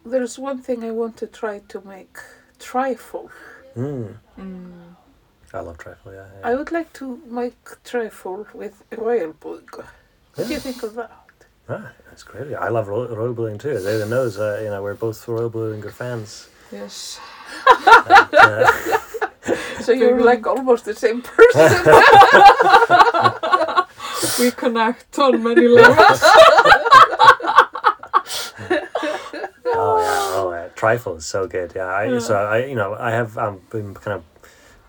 there's 0.04 0.38
one 0.38 0.60
thing 0.60 0.84
I 0.84 0.90
want 0.90 1.16
to 1.18 1.26
try 1.26 1.60
to 1.68 1.80
make, 1.80 2.16
trifle. 2.58 3.30
Mm, 3.76 4.16
Mm. 4.38 4.94
I 5.54 5.60
love 5.60 5.78
trifle. 5.78 6.12
Yeah. 6.12 6.26
I 6.42 6.54
would 6.54 6.70
like 6.72 6.92
to 6.94 7.22
make 7.26 7.56
trifle 7.84 8.46
with 8.52 8.82
royal 8.96 9.32
bug. 9.32 9.84
What 10.34 10.46
do 10.48 10.52
you 10.52 10.60
think 10.60 10.82
of 10.82 10.94
that? 10.94 11.10
Ah, 11.68 11.92
that's 12.08 12.22
great. 12.24 12.54
I 12.54 12.68
love 12.68 12.88
ro- 12.88 13.08
royal 13.14 13.32
bluing 13.32 13.56
too. 13.58 13.70
As 13.70 13.86
Aidan 13.86 14.10
knows, 14.10 14.38
uh, 14.38 14.60
you 14.62 14.68
know, 14.68 14.82
we're 14.82 14.94
both 14.94 15.26
royal 15.28 15.48
bluing 15.48 15.80
good 15.80 15.94
fans. 15.94 16.48
Yes. 16.70 17.18
And, 17.66 18.34
uh, 18.34 18.72
So 19.80 19.92
you're 19.92 20.22
like 20.22 20.46
almost 20.46 20.84
the 20.84 20.94
same 20.94 21.22
person. 21.28 21.84
We 24.38 24.50
connect 24.52 25.18
on 25.18 25.42
many 25.42 25.68
levels. 25.68 26.20
oh 29.66 29.98
yeah, 29.98 30.38
oh 30.38 30.50
yeah, 30.52 30.68
trifle 30.74 31.16
is 31.16 31.26
so 31.26 31.46
good. 31.46 31.72
Yeah, 31.74 31.86
I, 31.86 32.04
Yeah. 32.04 32.18
so 32.20 32.34
I, 32.36 32.64
you 32.66 32.74
know, 32.74 32.94
I 32.94 33.10
have 33.10 33.36
um, 33.38 33.60
been 33.70 33.94
kind 33.94 34.16
of 34.18 34.24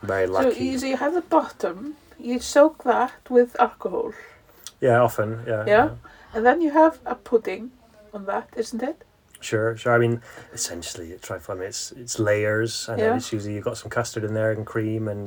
very 0.02 0.28
so 0.28 0.34
lucky. 0.34 0.64
you, 0.66 0.80
so 0.80 0.86
you 0.86 0.98
have 0.98 1.14
the 1.14 1.22
bottom, 1.22 1.96
you 2.20 2.40
soak 2.40 2.84
that 2.84 3.14
with 3.30 3.56
alcohol, 3.60 4.14
Yeah, 4.82 5.02
often. 5.02 5.44
Yeah. 5.48 5.64
Yeah? 5.68 5.90
and 6.34 6.46
then 6.46 6.62
you 6.62 6.72
have 6.72 7.00
a 7.06 7.16
pudding 7.16 7.72
on 8.14 8.26
that, 8.26 8.50
isn't 8.56 8.84
it? 8.84 9.04
Sure, 9.46 9.78
sure. 9.78 9.94
I 9.94 10.00
mean, 10.00 10.22
essentially, 10.54 11.12
it's 11.12 11.28
trifle. 11.28 11.54
I 11.54 11.58
mean, 11.60 11.68
it's 11.68 11.92
it's 11.92 12.18
layers, 12.18 12.90
and 12.90 12.98
then 13.00 13.12
Yeah. 13.12 13.18
it's 13.18 13.32
usually 13.32 13.54
you've 13.56 13.70
got 13.72 13.78
some 13.78 13.92
custard 13.98 14.24
in 14.24 14.34
there 14.34 14.52
and 14.52 14.66
cream 14.66 15.08
and 15.08 15.24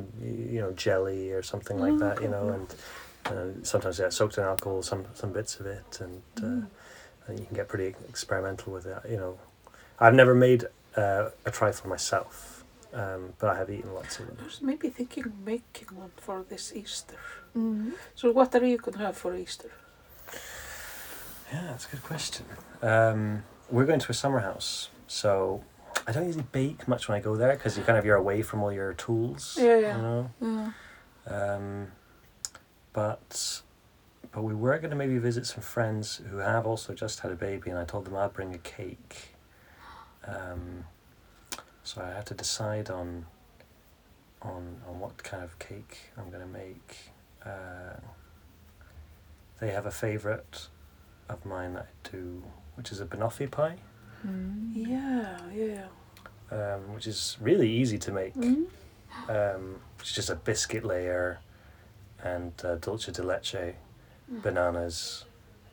you 0.54 0.60
know 0.62 0.72
jelly 0.72 1.30
or 1.36 1.42
something 1.52 1.78
like 1.84 1.94
Mm, 1.94 2.00
that. 2.04 2.16
You 2.24 2.30
know, 2.34 2.46
okay. 2.48 2.56
and 2.56 2.68
uh, 3.60 3.64
sometimes 3.72 3.98
yeah, 4.00 4.10
soaked 4.10 4.36
in 4.38 4.44
alcohol, 4.44 4.82
some 4.82 5.02
some 5.14 5.32
bits 5.32 5.60
of 5.60 5.66
it, 5.66 6.00
and 6.04 6.22
uh, 6.38 6.46
Mm. 6.46 6.66
and 7.26 7.38
you 7.40 7.46
can 7.46 7.56
get 7.60 7.68
pretty 7.68 7.94
experimental 8.08 8.72
with 8.76 8.86
it. 8.86 8.98
You 9.12 9.18
know, 9.22 9.32
I've 10.00 10.14
never 10.22 10.34
made 10.34 10.60
uh, 10.96 11.30
a 11.46 11.50
trifle 11.58 11.88
myself, 11.88 12.64
um, 12.92 13.22
but 13.38 13.48
I 13.52 13.54
have 13.60 13.70
eaten 13.70 13.92
lots 13.94 14.18
of 14.18 14.26
them. 14.26 14.36
I 14.40 14.44
was 14.44 14.60
maybe 14.62 14.88
thinking 14.90 15.24
of 15.30 15.34
making 15.54 15.88
one 15.96 16.12
for 16.26 16.36
this 16.52 16.72
Easter. 16.74 17.20
Mm. 17.56 17.92
So 18.16 18.32
what 18.32 18.52
are 18.56 18.66
you 18.66 18.78
going 18.78 18.98
to 18.98 19.04
have 19.06 19.16
for 19.16 19.36
Easter? 19.36 19.70
Yeah, 21.52 21.62
that's 21.70 21.86
a 21.86 21.90
good 21.92 22.02
question. 22.12 22.44
Um, 22.82 23.42
we're 23.70 23.84
going 23.86 24.00
to 24.00 24.10
a 24.10 24.14
summer 24.14 24.40
house, 24.40 24.90
so 25.06 25.64
I 26.06 26.12
don't 26.12 26.26
usually 26.26 26.46
bake 26.52 26.88
much 26.88 27.08
when 27.08 27.18
I 27.18 27.20
go 27.20 27.36
there 27.36 27.54
because 27.54 27.76
you 27.76 27.84
kind 27.84 27.98
of 27.98 28.04
you're 28.04 28.16
away 28.16 28.42
from 28.42 28.62
all 28.62 28.72
your 28.72 28.94
tools. 28.94 29.56
Yeah, 29.60 29.78
yeah. 29.78 29.96
You 29.96 30.02
know. 30.02 30.30
Yeah. 30.40 30.72
Um, 31.26 31.88
but 32.92 33.62
but 34.32 34.42
we 34.42 34.54
were 34.54 34.78
going 34.78 34.90
to 34.90 34.96
maybe 34.96 35.18
visit 35.18 35.46
some 35.46 35.62
friends 35.62 36.20
who 36.30 36.38
have 36.38 36.66
also 36.66 36.94
just 36.94 37.20
had 37.20 37.32
a 37.32 37.36
baby, 37.36 37.70
and 37.70 37.78
I 37.78 37.84
told 37.84 38.04
them 38.04 38.16
I'd 38.16 38.32
bring 38.32 38.54
a 38.54 38.58
cake. 38.58 39.34
Um, 40.26 40.84
so 41.82 42.02
I 42.02 42.14
had 42.14 42.26
to 42.26 42.34
decide 42.34 42.90
on 42.90 43.26
on 44.42 44.80
on 44.86 45.00
what 45.00 45.22
kind 45.22 45.42
of 45.42 45.58
cake 45.58 46.10
I'm 46.16 46.30
going 46.30 46.42
to 46.42 46.46
make. 46.46 46.96
Uh, 47.44 48.00
they 49.60 49.70
have 49.70 49.86
a 49.86 49.90
favourite 49.90 50.68
of 51.28 51.44
mine 51.44 51.74
that 51.74 51.88
I 52.04 52.08
do, 52.10 52.42
which 52.78 52.90
is 52.92 53.00
a 53.00 53.04
banoffee 53.06 53.50
pie, 53.50 53.76
Mm. 54.26 54.72
Yeah, 54.74 55.36
yeah. 55.52 55.86
um, 56.50 56.92
which 56.94 57.06
is 57.06 57.36
really 57.40 57.68
easy 57.70 57.98
to 57.98 58.10
make. 58.12 58.34
Mm? 58.34 58.66
um, 59.28 59.80
which 59.98 60.08
is 60.10 60.14
just 60.14 60.30
a 60.30 60.34
biscuit 60.36 60.84
layer 60.84 61.38
and 62.22 62.52
uh, 62.64 62.76
dulce 62.76 63.06
de 63.12 63.22
leche, 63.22 63.74
Mm. 64.32 64.42
bananas, 64.42 65.24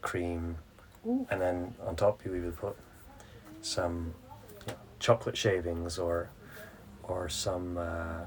cream, 0.02 0.58
Ooh. 1.08 1.26
and 1.30 1.40
then 1.42 1.74
on 1.88 1.96
top 1.96 2.24
you 2.26 2.34
either 2.36 2.52
put 2.52 2.76
some 3.62 4.14
you 4.68 4.74
know, 4.74 4.80
chocolate 5.00 5.38
shavings 5.38 5.98
or 6.00 6.30
or 7.04 7.30
some 7.30 7.78
uh, 7.78 8.24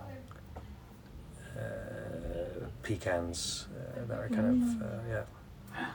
uh, 1.56 2.66
pecans 2.82 3.66
uh, 3.74 4.04
that 4.06 4.18
are 4.18 4.28
kind 4.28 4.48
of 4.62 4.82
uh, 4.82 4.86
yeah 5.08 5.22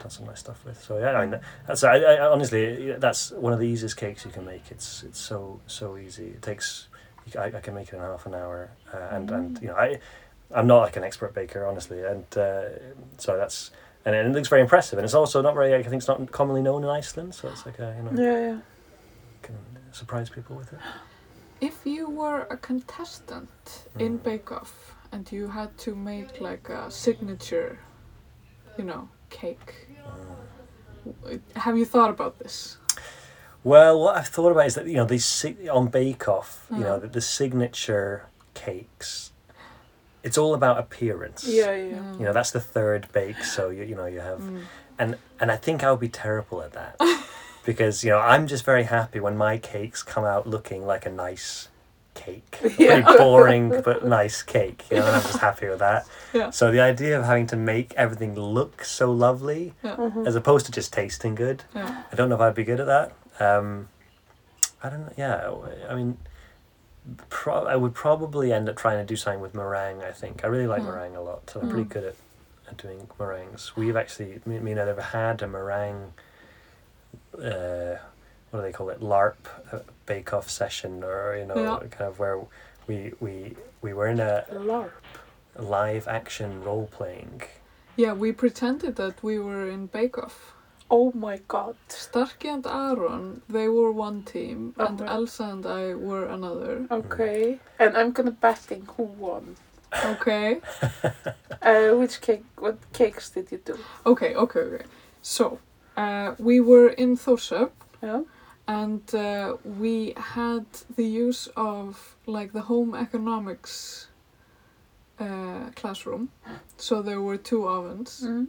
done 0.00 0.10
some 0.10 0.26
nice 0.26 0.40
stuff 0.40 0.64
with. 0.64 0.82
So 0.82 0.98
yeah, 0.98 1.12
I 1.12 1.26
mean 1.26 1.40
that's 1.66 1.84
I, 1.84 1.96
I 1.98 2.30
honestly 2.30 2.92
that's 2.98 3.30
one 3.32 3.52
of 3.52 3.58
the 3.58 3.66
easiest 3.66 3.96
cakes 3.96 4.24
you 4.24 4.30
can 4.30 4.44
make. 4.44 4.70
It's 4.70 5.02
it's 5.02 5.20
so 5.20 5.60
so 5.66 5.96
easy. 5.96 6.28
It 6.28 6.42
takes 6.42 6.88
I, 7.38 7.46
I 7.46 7.60
can 7.60 7.74
make 7.74 7.88
it 7.88 7.94
in 7.94 8.00
half 8.00 8.26
an 8.26 8.34
hour, 8.34 8.70
uh, 8.92 9.08
and 9.16 9.30
and 9.30 9.62
you 9.62 9.68
know 9.68 9.76
I 9.76 9.98
I'm 10.54 10.66
not 10.66 10.80
like 10.82 10.96
an 10.96 11.04
expert 11.04 11.34
baker 11.34 11.66
honestly, 11.66 12.02
and 12.04 12.24
uh, 12.36 12.64
so 13.18 13.36
that's. 13.36 13.70
And 14.06 14.14
it 14.14 14.30
looks 14.32 14.48
very 14.48 14.60
impressive, 14.60 14.98
and 14.98 15.04
it's 15.06 15.14
also 15.14 15.40
not 15.40 15.54
very. 15.54 15.74
I 15.74 15.82
think 15.82 15.94
it's 15.94 16.08
not 16.08 16.30
commonly 16.30 16.60
known 16.60 16.84
in 16.84 16.90
Iceland, 16.90 17.34
so 17.34 17.48
it's 17.48 17.64
like 17.64 17.78
a, 17.78 17.94
you 17.96 18.02
know 18.02 18.22
Yeah, 18.22 18.38
yeah. 18.48 18.58
can 19.40 19.56
surprise 19.92 20.28
people 20.28 20.56
with 20.56 20.74
it. 20.74 20.78
If 21.62 21.86
you 21.86 22.10
were 22.10 22.42
a 22.50 22.58
contestant 22.58 23.48
in 23.98 24.18
Mm. 24.18 24.22
Bake 24.22 24.52
Off 24.52 24.94
and 25.10 25.30
you 25.32 25.48
had 25.48 25.78
to 25.78 25.94
make 25.94 26.38
like 26.38 26.68
a 26.68 26.90
signature, 26.90 27.78
you 28.76 28.84
know, 28.84 29.08
cake, 29.40 29.88
have 31.56 31.76
you 31.76 31.84
thought 31.84 32.10
about 32.10 32.38
this? 32.38 32.78
Well, 33.62 34.00
what 34.00 34.16
I've 34.16 34.28
thought 34.28 34.50
about 34.52 34.66
is 34.66 34.74
that 34.74 34.86
you 34.86 34.94
know 35.00 35.06
these 35.06 35.44
on 35.72 35.88
Bake 35.88 36.28
Off, 36.28 36.66
you 36.70 36.80
know 36.80 36.98
Mm. 36.98 37.02
the, 37.02 37.08
the 37.08 37.20
signature 37.20 38.26
cakes. 38.54 39.32
It's 40.22 40.38
all 40.38 40.54
about 40.54 40.78
appearance. 40.78 41.44
Yeah, 41.46 41.74
yeah. 41.74 41.96
Mm. 41.96 42.18
You 42.20 42.24
know 42.26 42.32
that's 42.32 42.50
the 42.50 42.60
third 42.60 43.08
bake, 43.12 43.42
so 43.44 43.70
you 43.70 43.84
you 43.84 43.94
know 43.96 44.06
you 44.06 44.20
have 44.20 44.40
Mm. 44.40 44.62
and 44.98 45.16
and 45.40 45.50
I 45.50 45.56
think 45.56 45.82
I 45.82 45.90
would 45.90 46.00
be 46.00 46.08
terrible 46.26 46.62
at 46.62 46.72
that 46.72 46.96
because 47.70 48.04
you 48.04 48.10
know 48.12 48.18
I'm 48.20 48.46
just 48.46 48.64
very 48.64 48.84
happy 48.84 49.18
when 49.20 49.36
my 49.36 49.58
cakes 49.58 50.02
come 50.02 50.24
out 50.24 50.46
looking 50.46 50.86
like 50.86 51.04
a 51.06 51.10
nice 51.10 51.68
cake, 52.14 52.58
a 52.62 52.68
Yeah. 52.78 53.02
pretty 53.02 53.18
boring 53.18 53.82
but 53.84 54.04
nice 54.06 54.42
cake. 54.42 54.84
You 54.90 54.98
know, 54.98 55.06
and 55.06 55.16
I'm 55.16 55.22
just 55.22 55.38
happy 55.38 55.68
with 55.68 55.80
that. 55.80 56.06
Yeah. 56.32 56.50
So 56.50 56.70
the 56.70 56.80
idea 56.80 57.18
of 57.18 57.24
having 57.24 57.46
to 57.48 57.56
make 57.56 57.92
everything 57.94 58.34
look 58.34 58.84
so 58.84 59.10
lovely, 59.12 59.74
Yeah. 59.82 59.96
Mhm. 59.96 60.26
as 60.26 60.34
opposed 60.36 60.66
to 60.66 60.72
just 60.72 60.92
tasting 60.92 61.34
good, 61.34 61.64
Yeah. 61.74 62.04
I 62.10 62.14
don't 62.16 62.28
know 62.28 62.34
if 62.36 62.40
I'd 62.40 62.54
be 62.54 62.64
good 62.64 62.80
at 62.80 62.86
that. 62.86 63.12
Um, 63.40 63.88
I 64.82 64.88
don't 64.90 65.00
know. 65.00 65.12
Yeah, 65.16 65.50
I 65.90 65.94
mean, 65.94 66.18
pro- 67.28 67.64
I 67.66 67.76
would 67.76 67.94
probably 67.94 68.52
end 68.52 68.68
up 68.68 68.76
trying 68.76 68.98
to 68.98 69.04
do 69.04 69.16
something 69.16 69.40
with 69.40 69.54
meringue. 69.54 70.02
I 70.02 70.12
think 70.12 70.44
I 70.44 70.46
really 70.46 70.66
like 70.66 70.82
Hmm. 70.82 70.88
meringue 70.88 71.16
a 71.16 71.20
lot, 71.22 71.50
so 71.50 71.60
I'm 71.60 71.68
pretty 71.68 71.84
Hmm. 71.84 71.88
good 71.92 72.04
at, 72.04 72.14
at 72.68 72.76
doing 72.76 73.08
meringues. 73.18 73.76
We've 73.76 73.96
actually, 73.96 74.40
me, 74.46 74.58
me 74.58 74.70
and 74.72 74.80
Ed 74.80 74.88
have 74.88 74.98
had 74.98 75.42
a 75.42 75.46
meringue. 75.46 76.12
Uh, 77.34 77.96
what 78.50 78.60
do 78.60 78.62
they 78.62 78.72
call 78.72 78.88
it? 78.90 79.00
LARP 79.00 79.34
uh, 79.72 79.78
bake 80.06 80.32
off 80.32 80.48
session, 80.50 81.02
or 81.04 81.36
you 81.36 81.46
know, 81.46 81.56
Yeah. 81.56 81.78
kind 81.90 82.08
of 82.10 82.18
where 82.18 82.38
we 82.86 83.12
we 83.20 83.56
we 83.82 83.92
were 83.92 84.08
in 84.08 84.20
a 84.20 84.44
LARP. 84.52 84.92
live 85.58 86.08
action 86.08 86.62
role 86.64 86.88
playing. 86.90 87.42
Yeah, 87.96 88.12
we 88.12 88.32
pretended 88.32 88.96
that 88.96 89.22
we 89.22 89.38
were 89.38 89.68
in 89.68 89.86
Bake 89.86 90.18
Off. 90.18 90.52
Oh 90.90 91.12
my 91.14 91.38
god. 91.48 91.76
Starkey 91.88 92.48
and 92.48 92.66
Aaron, 92.66 93.40
they 93.48 93.68
were 93.68 93.92
one 93.92 94.22
team, 94.22 94.74
and 94.78 95.00
Okay. 95.00 95.10
Elsa 95.12 95.44
and 95.44 95.64
I 95.66 95.94
were 95.94 96.26
another. 96.26 96.86
Okay. 96.90 97.58
And 97.78 97.96
I'm 97.96 98.12
gonna 98.12 98.32
betting 98.32 98.86
who 98.96 99.04
won. 99.04 99.56
Okay, 100.04 100.60
Uh, 101.62 101.90
which 102.00 102.20
cake? 102.20 102.44
What 102.58 102.76
cakes 102.92 103.30
did 103.30 103.50
you 103.52 103.58
do? 103.64 103.78
okay, 104.04 104.34
okay, 104.34 104.60
okay. 104.60 104.84
So, 105.22 105.58
uh, 105.96 106.34
we 106.38 106.60
were 106.60 106.88
in 106.88 107.16
Thorsöp, 107.16 107.70
Yeah. 108.02 108.22
And 108.66 109.14
uh, 109.14 109.56
we 109.64 110.14
had 110.16 110.64
the 110.96 111.04
use 111.04 111.48
of 111.56 112.16
like 112.26 112.52
the 112.52 112.62
home 112.62 112.94
economics 112.94 114.08
uh, 115.20 115.70
classroom. 115.76 116.28
So 116.76 117.02
there 117.02 117.20
were 117.20 117.36
two 117.38 117.66
ovens, 117.68 118.22
Mm. 118.24 118.46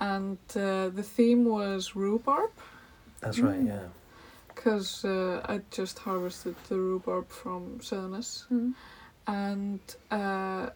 and 0.00 0.38
uh, 0.56 0.88
the 0.88 1.02
theme 1.02 1.44
was 1.44 1.94
rhubarb. 1.96 2.50
That's 3.20 3.38
right. 3.38 3.60
Mm. 3.60 3.68
Yeah. 3.68 3.88
because 4.54 5.04
uh, 5.04 5.40
I 5.44 5.60
just 5.70 5.98
harvested 5.98 6.54
the 6.68 6.76
rhubarb 6.76 7.28
from 7.28 7.78
Söðnes. 7.80 8.46
Mm. 8.50 8.72
And 9.26 9.80
uh, 10.10 10.70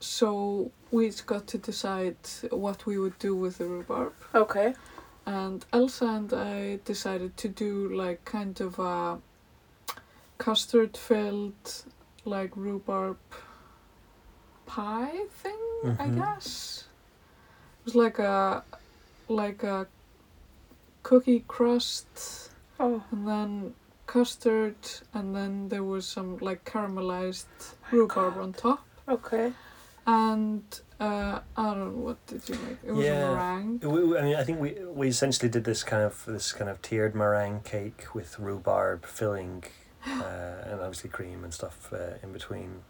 so 0.00 0.70
we 0.90 1.08
each 1.08 1.26
got 1.26 1.46
to 1.48 1.58
decide 1.58 2.16
what 2.50 2.86
we 2.86 2.98
would 2.98 3.18
do 3.18 3.34
with 3.36 3.58
the 3.58 3.64
rhubarb. 3.66 4.12
Okay. 4.34 4.74
And 5.26 5.66
Elsa 5.72 6.06
and 6.06 6.32
I 6.32 6.78
decided 6.84 7.36
to 7.38 7.48
do 7.48 7.92
like 7.92 8.24
kind 8.24 8.60
of 8.60 8.78
a 8.78 9.18
custard 10.38 10.96
filled 10.96 11.84
like 12.24 12.56
rhubarb 12.56 13.18
pie 14.66 15.24
thing, 15.30 15.58
I 15.98 16.08
Mhm. 16.08 16.16
guess. 16.16 16.84
It 17.80 17.84
was 17.86 17.94
like 17.94 18.18
a 18.18 18.62
like 19.28 19.64
a 19.64 19.88
cookie 21.02 21.44
crust 21.48 22.50
Oh. 22.78 23.02
and 23.10 23.26
then 23.26 23.74
custard 24.06 24.76
and 25.12 25.34
then 25.34 25.68
there 25.68 25.82
was 25.82 26.06
some 26.06 26.38
like 26.38 26.64
caramelized 26.64 27.74
rhubarb 27.90 28.38
on 28.38 28.52
top. 28.52 28.84
Okay. 29.08 29.52
And 30.06 30.62
uh, 31.00 31.40
I 31.56 31.62
don't 31.64 31.78
know 31.96 32.00
what 32.04 32.26
did 32.26 32.48
you 32.48 32.54
make? 32.66 32.78
It 32.84 32.92
was 32.92 33.04
Yeah. 33.04 33.30
a 33.32 33.34
meringue. 33.34 33.80
We, 33.80 34.04
we- 34.04 34.18
I 34.18 34.22
mean, 34.22 34.36
I 34.36 34.44
think 34.44 34.60
we 34.60 34.76
we 34.86 35.08
essentially 35.08 35.48
did 35.48 35.64
this 35.64 35.82
kind 35.82 36.02
of 36.02 36.24
this 36.26 36.52
kind 36.52 36.70
of 36.70 36.80
tiered 36.80 37.14
meringue 37.14 37.60
cake 37.64 38.14
with 38.14 38.38
rhubarb 38.38 39.04
filling, 39.04 39.64
uh, 40.06 40.62
and 40.64 40.80
obviously 40.80 41.10
cream 41.10 41.42
and 41.42 41.52
stuff 41.52 41.92
uh, 41.92 42.14
in 42.22 42.32
between, 42.32 42.82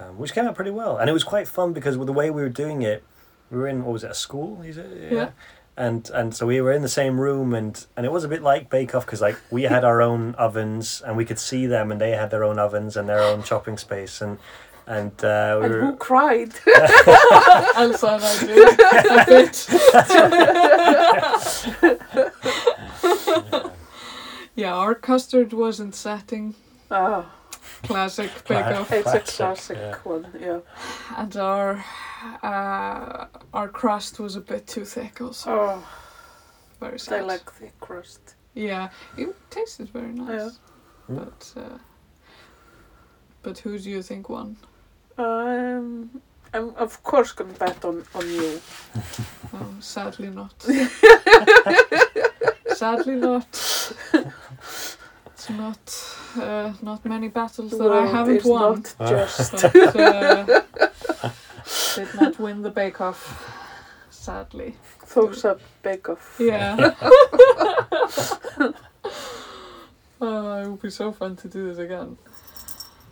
um, 0.00 0.16
which 0.18 0.32
came 0.32 0.46
out 0.46 0.54
pretty 0.54 0.70
well. 0.70 0.96
And 0.96 1.10
it 1.10 1.12
was 1.12 1.24
quite 1.24 1.46
fun 1.46 1.72
because 1.74 1.98
with 1.98 2.06
the 2.06 2.12
way 2.14 2.30
we 2.30 2.40
were 2.42 2.48
doing 2.48 2.80
it, 2.82 3.04
we 3.50 3.58
were 3.58 3.68
in 3.68 3.84
what 3.84 3.92
was 3.92 4.04
it 4.04 4.10
a 4.10 4.14
school? 4.14 4.62
Is 4.62 4.78
it? 4.78 5.12
Yeah. 5.12 5.30
And 5.76 6.08
and 6.14 6.34
so 6.34 6.46
we 6.46 6.60
were 6.62 6.72
in 6.72 6.82
the 6.82 6.88
same 6.88 7.20
room 7.20 7.52
and 7.52 7.84
and 7.96 8.06
it 8.06 8.12
was 8.12 8.24
a 8.24 8.28
bit 8.28 8.42
like 8.42 8.70
Bake 8.70 8.94
Off 8.94 9.04
because 9.04 9.20
like 9.20 9.36
we 9.50 9.64
had 9.64 9.84
our 9.84 10.00
own 10.00 10.34
ovens 10.36 11.02
and 11.04 11.16
we 11.16 11.24
could 11.26 11.38
see 11.38 11.66
them 11.66 11.92
and 11.92 12.00
they 12.00 12.12
had 12.12 12.30
their 12.30 12.44
own 12.44 12.58
ovens 12.60 12.96
and 12.96 13.08
their 13.08 13.20
own 13.20 13.42
chopping 13.42 13.76
space 13.76 14.22
and 14.22 14.38
and 14.86 15.12
uh, 15.24 15.58
we 15.60 15.66
And 15.66 15.74
were 15.74 15.80
who 15.86 15.96
cried? 15.96 16.52
Elsa 17.76 18.08
and 18.08 18.24
I 18.24 18.38
did 18.46 18.80
a 19.10 19.24
bit. 19.26 19.68
Yeah, 24.56 24.74
our 24.74 24.94
custard 24.94 25.52
wasn't 25.52 25.94
setting. 25.96 26.54
Ah, 26.90 27.28
Classic 27.82 28.30
Cla- 28.44 28.56
bake 28.62 28.66
off. 28.76 28.92
it's 28.92 29.08
a 29.08 29.20
Classic, 29.20 29.36
classic 29.36 29.76
yeah. 29.78 29.96
one. 30.04 30.26
Yeah. 30.40 30.60
And 31.16 31.36
our 31.36 31.84
uh, 32.42 33.26
our 33.52 33.68
crust 33.68 34.20
was 34.20 34.36
a 34.36 34.40
bit 34.40 34.66
too 34.68 34.84
thick 34.84 35.20
also. 35.20 35.50
Oh, 35.50 35.88
Very 36.80 36.98
I 37.10 37.20
like 37.20 37.50
the 37.58 37.68
crust. 37.80 38.36
Yeah, 38.54 38.90
it 39.16 39.34
tasted 39.50 39.88
very 39.88 40.12
nice. 40.12 40.28
Yeah. 40.28 40.50
But 41.08 41.52
uh, 41.56 41.78
but 43.42 43.58
who 43.58 43.76
do 43.78 43.90
you 43.90 44.02
think 44.02 44.28
won? 44.28 44.56
Um, 45.16 46.20
I'm 46.52 46.74
of 46.76 47.02
course 47.02 47.32
gonna 47.32 47.52
bet 47.54 47.84
on 47.84 48.04
on 48.14 48.28
you. 48.28 48.60
Oh, 49.52 49.74
sadly 49.80 50.30
not. 50.30 50.54
sadly 52.68 53.16
not. 53.16 53.46
It's 55.26 55.50
not 55.50 56.14
uh, 56.36 56.72
not 56.82 57.04
many 57.04 57.28
battles 57.28 57.70
that 57.72 57.90
I 57.90 58.06
haven't 58.06 58.36
is 58.36 58.44
won. 58.44 58.84
not 58.98 59.08
just. 59.08 59.52
But, 59.52 59.96
uh, 59.96 60.60
did 61.94 62.14
not 62.20 62.38
win 62.38 62.62
the 62.62 62.70
Bake 62.70 63.00
Off, 63.00 63.54
sadly. 64.10 64.74
Thumbs 65.00 65.44
up, 65.44 65.60
bake 65.82 66.08
off. 66.08 66.36
Yeah. 66.40 66.94
oh, 70.20 70.62
it 70.62 70.68
would 70.68 70.82
be 70.82 70.90
so 70.90 71.12
fun 71.12 71.36
to 71.36 71.48
do 71.48 71.68
this 71.68 71.78
again. 71.78 72.16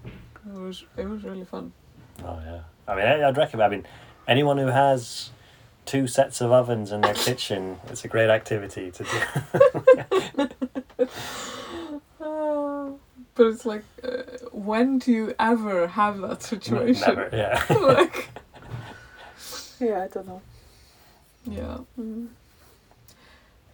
It 0.05 0.59
was 0.59 0.85
it 0.97 1.09
was 1.09 1.23
really 1.23 1.45
fun. 1.45 1.73
Oh 2.25 2.39
yeah. 2.45 2.61
I 2.89 2.97
mean, 2.97 3.07
I, 3.07 3.29
I'd 3.29 3.37
recommend. 3.37 3.65
I 3.73 3.77
mean, 3.77 3.87
anyone 4.29 4.59
who 4.59 4.67
has 4.67 5.31
two 5.85 6.07
sets 6.07 6.41
of 6.41 6.53
ovens 6.53 6.93
in 6.93 7.01
their 7.01 7.15
kitchen, 7.15 7.79
it's 7.89 8.05
a 8.05 8.09
great 8.09 8.31
activity 8.31 8.91
to 8.93 9.05
do. 9.05 10.49
Oh, 12.21 12.99
but 13.35 13.47
it's 13.47 13.65
like, 13.67 13.85
uh, 14.05 14.23
when 14.53 14.99
do 14.99 15.13
you 15.13 15.35
ever 15.39 15.89
have 15.89 16.21
that 16.21 16.43
situation? 16.43 17.03
Never. 17.07 17.29
Yeah. 17.33 17.65
like, 17.81 18.29
Yeah, 19.81 20.05
I 20.05 20.09
don't 20.09 20.27
know. 20.29 20.43
yeah. 21.45 21.79
Mm. 21.99 22.29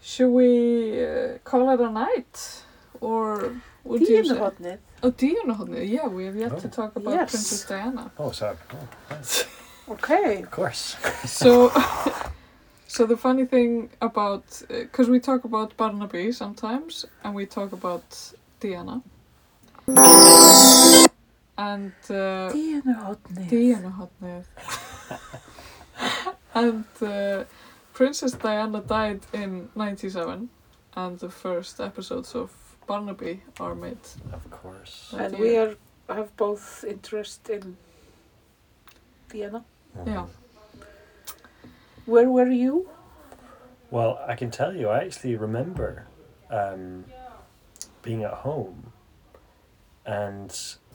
Should 0.03 0.31
we 0.31 1.05
uh, 1.05 1.39
call 1.45 1.69
it 1.71 1.81
a 1.81 1.91
night, 1.91 2.63
or 3.01 3.61
would 3.85 4.01
you 4.01 4.25
say? 4.25 4.79
Dýnuhornið. 5.03 5.03
Oh, 5.03 5.11
Dýrahornið. 5.11 5.89
Yeah, 5.89 6.09
we 6.09 6.25
have 6.25 6.37
yet 6.37 6.59
to 6.61 6.67
Oh. 6.67 6.71
talk 6.71 6.97
about 6.97 7.15
Yes. 7.15 7.31
Princess 7.31 7.65
Diana. 7.67 8.11
Oh, 8.19 8.31
sorry. 8.33 8.57
Oh, 8.73 8.89
yes. 9.11 9.45
Okay. 9.89 10.43
Of 10.43 10.51
course. 10.51 10.97
So, 11.25 11.71
so 12.87 13.07
the 13.07 13.17
funny 13.17 13.47
thing 13.47 13.91
about, 14.01 14.63
because 14.69 15.09
we 15.09 15.21
talk 15.21 15.45
about 15.45 15.77
Barnaby 15.77 16.33
sometimes, 16.33 17.07
and 17.25 17.35
we 17.35 17.47
talk 17.47 17.73
about 17.73 18.33
Diana. 18.61 19.03
And 21.57 21.93
uh, 22.11 22.51
Dýnuhornið. 22.53 23.49
Dýrahornið. 23.51 24.45
and 26.55 26.85
uh, 27.03 27.45
Princess 27.95 28.33
Diana 28.33 28.81
died 28.81 29.21
in 29.33 29.69
97, 29.75 30.49
and 30.97 31.19
the 31.19 31.31
first 31.31 31.81
episodes 31.81 32.35
of 32.35 32.51
Barnaby 32.89 33.43
are 33.61 33.75
made. 33.75 33.99
Of 34.33 34.51
course. 34.51 35.11
that 35.13 35.33
And 35.33 35.39
we 35.39 35.57
are 35.59 35.77
have 36.09 36.35
both 36.37 36.85
interest 36.89 37.51
in 37.51 37.77
Diana. 39.29 39.63
Yeah. 40.07 40.27
Where 42.07 42.31
were 42.31 42.49
you? 42.49 42.89
Well, 43.91 44.19
I 44.27 44.35
can 44.35 44.51
tell 44.51 44.75
you, 44.75 44.89
I 44.89 45.05
actually 45.05 45.37
remember 45.37 46.07
um, 46.51 47.05
being 48.03 48.25
at 48.25 48.33
home 48.33 48.93
and 50.07 50.51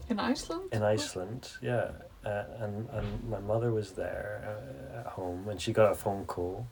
In 0.10 0.20
Iceland? 0.20 0.70
in 0.72 0.82
Iceland, 0.84 1.52
yeah, 1.62 1.92
uh, 2.26 2.44
and 2.60 2.90
and 2.90 3.30
my 3.30 3.40
mother 3.40 3.72
was 3.72 3.92
there 3.92 4.42
uh, 4.50 5.00
at 5.00 5.06
home, 5.14 5.48
and 5.50 5.62
she 5.62 5.72
got 5.74 5.92
a 5.92 5.96
phone 5.96 6.26
call. 6.26 6.68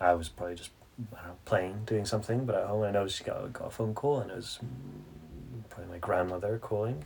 I 0.00 0.12
was 0.14 0.28
probably 0.28 0.56
just 0.56 0.70
I 0.70 0.74
don't 0.74 0.81
know, 1.12 1.36
playing, 1.44 1.84
doing 1.86 2.04
something, 2.04 2.44
but 2.44 2.54
at 2.54 2.66
home 2.66 2.82
I 2.84 2.90
noticed 2.90 3.18
she 3.18 3.24
got 3.24 3.52
got 3.52 3.68
a 3.68 3.70
phone 3.70 3.94
call, 3.94 4.20
and 4.20 4.30
it 4.30 4.36
was 4.36 4.58
probably 5.70 5.90
my 5.90 5.98
grandmother 5.98 6.58
calling. 6.58 7.04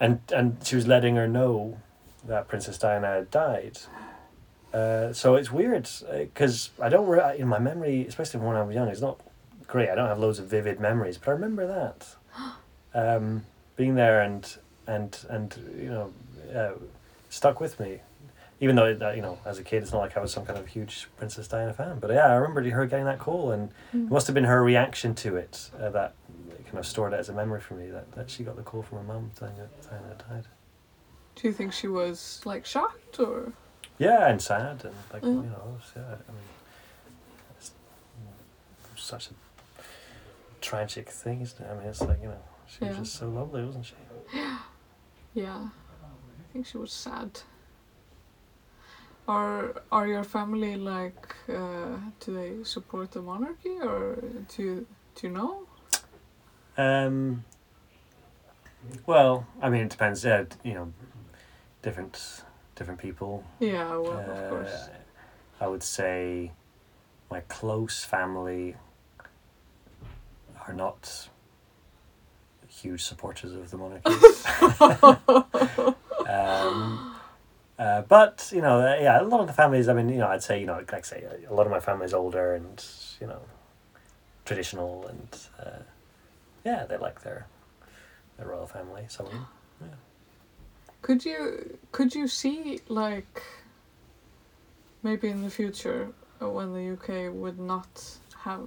And 0.00 0.20
and 0.34 0.58
she 0.64 0.76
was 0.76 0.86
letting 0.86 1.16
her 1.16 1.28
know 1.28 1.78
that 2.26 2.48
Princess 2.48 2.78
Diana 2.78 3.08
had 3.08 3.30
died. 3.30 3.78
Uh, 4.72 5.12
so 5.12 5.34
it's 5.34 5.50
weird 5.50 5.88
because 6.12 6.70
I 6.80 6.88
don't 6.88 7.06
re- 7.06 7.38
in 7.38 7.48
my 7.48 7.58
memory, 7.58 8.06
especially 8.06 8.40
when 8.40 8.54
I 8.54 8.62
was 8.62 8.74
young, 8.74 8.88
it's 8.88 9.00
not 9.00 9.18
great. 9.66 9.88
I 9.88 9.94
don't 9.94 10.08
have 10.08 10.18
loads 10.18 10.38
of 10.38 10.46
vivid 10.46 10.78
memories, 10.78 11.16
but 11.16 11.28
I 11.28 11.32
remember 11.32 11.66
that 11.66 12.06
um, 12.94 13.44
being 13.76 13.94
there 13.94 14.20
and 14.20 14.56
and 14.86 15.18
and 15.28 15.56
you 15.78 15.90
know 15.90 16.12
uh, 16.54 16.72
stuck 17.30 17.60
with 17.60 17.78
me. 17.80 18.00
Even 18.60 18.74
though 18.76 18.96
uh, 19.00 19.12
you 19.12 19.22
know, 19.22 19.38
as 19.44 19.58
a 19.58 19.62
kid, 19.62 19.82
it's 19.82 19.92
not 19.92 20.00
like 20.00 20.16
I 20.16 20.20
was 20.20 20.32
some 20.32 20.44
kind 20.44 20.58
of 20.58 20.66
huge 20.66 21.08
Princess 21.16 21.46
Diana 21.46 21.72
fan. 21.72 21.98
But 22.00 22.10
yeah, 22.10 22.26
I 22.26 22.34
remember 22.34 22.68
her 22.68 22.86
getting 22.86 23.04
that 23.04 23.18
call, 23.20 23.52
and 23.52 23.70
it 23.92 24.10
must 24.10 24.26
have 24.26 24.34
been 24.34 24.44
her 24.44 24.62
reaction 24.64 25.14
to 25.16 25.36
it 25.36 25.70
uh, 25.80 25.90
that 25.90 26.14
kind 26.66 26.78
of 26.78 26.86
stored 26.86 27.12
it 27.12 27.20
as 27.20 27.28
a 27.28 27.32
memory 27.32 27.60
for 27.60 27.74
me. 27.74 27.88
That, 27.90 28.10
that 28.12 28.28
she 28.30 28.42
got 28.42 28.56
the 28.56 28.62
call 28.62 28.82
from 28.82 28.98
her 28.98 29.04
mum 29.04 29.30
saying 29.38 29.52
that 29.58 29.88
Diana 29.90 30.08
had 30.08 30.18
died. 30.28 30.44
Do 31.36 31.46
you 31.46 31.54
think 31.54 31.72
she 31.72 31.86
was 31.86 32.40
like 32.44 32.66
shocked 32.66 33.20
or? 33.20 33.52
Yeah, 33.98 34.28
and 34.28 34.42
sad, 34.42 34.84
and 34.84 34.94
like 35.12 35.22
Mm. 35.22 35.44
you 35.44 35.50
know, 35.50 35.56
it 35.56 35.72
was- 35.74 35.92
yeah. 35.94 36.02
I 36.02 36.32
mean, 36.32 36.48
it's 37.56 37.70
mm, 37.70 38.98
such 38.98 39.28
a 39.30 39.34
tragic 40.60 41.08
thing, 41.08 41.40
isn't 41.42 41.64
it? 41.64 41.70
I 41.70 41.74
mean, 41.78 41.86
it's 41.88 42.00
like 42.00 42.20
you 42.20 42.28
know, 42.28 42.42
she 42.66 42.84
was 42.84 42.96
just 42.96 43.14
so 43.14 43.28
lovely, 43.28 43.64
wasn't 43.64 43.86
she? 43.86 43.94
Yeah. 44.34 44.58
Yeah, 45.34 45.68
I 45.68 46.52
think 46.52 46.66
she 46.66 46.78
was 46.78 46.90
sad. 46.90 47.42
Are 49.28 49.74
are 49.92 50.06
your 50.06 50.24
family 50.24 50.76
like? 50.76 51.36
Uh, 51.48 51.98
do 52.18 52.32
they 52.32 52.64
support 52.64 53.12
the 53.12 53.20
monarchy, 53.20 53.76
or 53.82 54.16
do 54.48 54.62
you 54.62 54.86
do 55.14 55.26
you 55.26 55.32
know? 55.34 55.66
Um. 56.78 57.44
Well, 59.04 59.46
I 59.60 59.68
mean, 59.68 59.82
it 59.82 59.90
depends. 59.90 60.24
Yeah, 60.24 60.44
you 60.64 60.72
know, 60.72 60.92
different 61.82 62.42
different 62.74 63.00
people. 63.00 63.44
Yeah, 63.60 63.98
well, 63.98 64.18
Uh, 64.18 64.32
of 64.32 64.50
course. 64.50 64.88
I 65.60 65.66
would 65.66 65.82
say 65.82 66.52
my 67.30 67.40
close 67.40 68.04
family 68.04 68.76
are 70.66 70.72
not 70.72 71.28
huge 72.66 73.02
supporters 73.02 73.52
of 73.52 73.70
the 73.70 73.76
monarchy. 73.76 74.08
um, 76.28 77.17
uh, 77.78 78.02
but 78.02 78.50
you 78.52 78.60
know, 78.60 78.80
uh, 78.80 78.96
yeah, 79.00 79.20
a 79.20 79.22
lot 79.22 79.40
of 79.40 79.46
the 79.46 79.52
families. 79.52 79.88
I 79.88 79.92
mean, 79.92 80.08
you 80.08 80.18
know, 80.18 80.28
I'd 80.28 80.42
say 80.42 80.60
you 80.60 80.66
know, 80.66 80.74
like 80.74 80.92
I 80.94 81.00
say, 81.02 81.24
a 81.48 81.54
lot 81.54 81.66
of 81.66 81.70
my 81.70 81.80
family's 81.80 82.12
older 82.12 82.54
and 82.54 82.84
you 83.20 83.26
know, 83.26 83.40
traditional 84.44 85.06
and 85.06 85.38
uh, 85.60 85.82
yeah, 86.64 86.86
they 86.86 86.96
like 86.96 87.22
their 87.22 87.46
their 88.36 88.48
royal 88.48 88.66
family. 88.66 89.04
Of 89.18 89.30
them. 89.30 89.46
Could 91.02 91.24
you 91.24 91.78
could 91.92 92.14
you 92.14 92.26
see 92.26 92.80
like 92.88 93.42
maybe 95.02 95.28
in 95.28 95.42
the 95.42 95.50
future 95.50 96.08
uh, 96.42 96.48
when 96.48 96.72
the 96.72 96.92
UK 96.94 97.32
would 97.32 97.58
not 97.58 98.18
have 98.44 98.66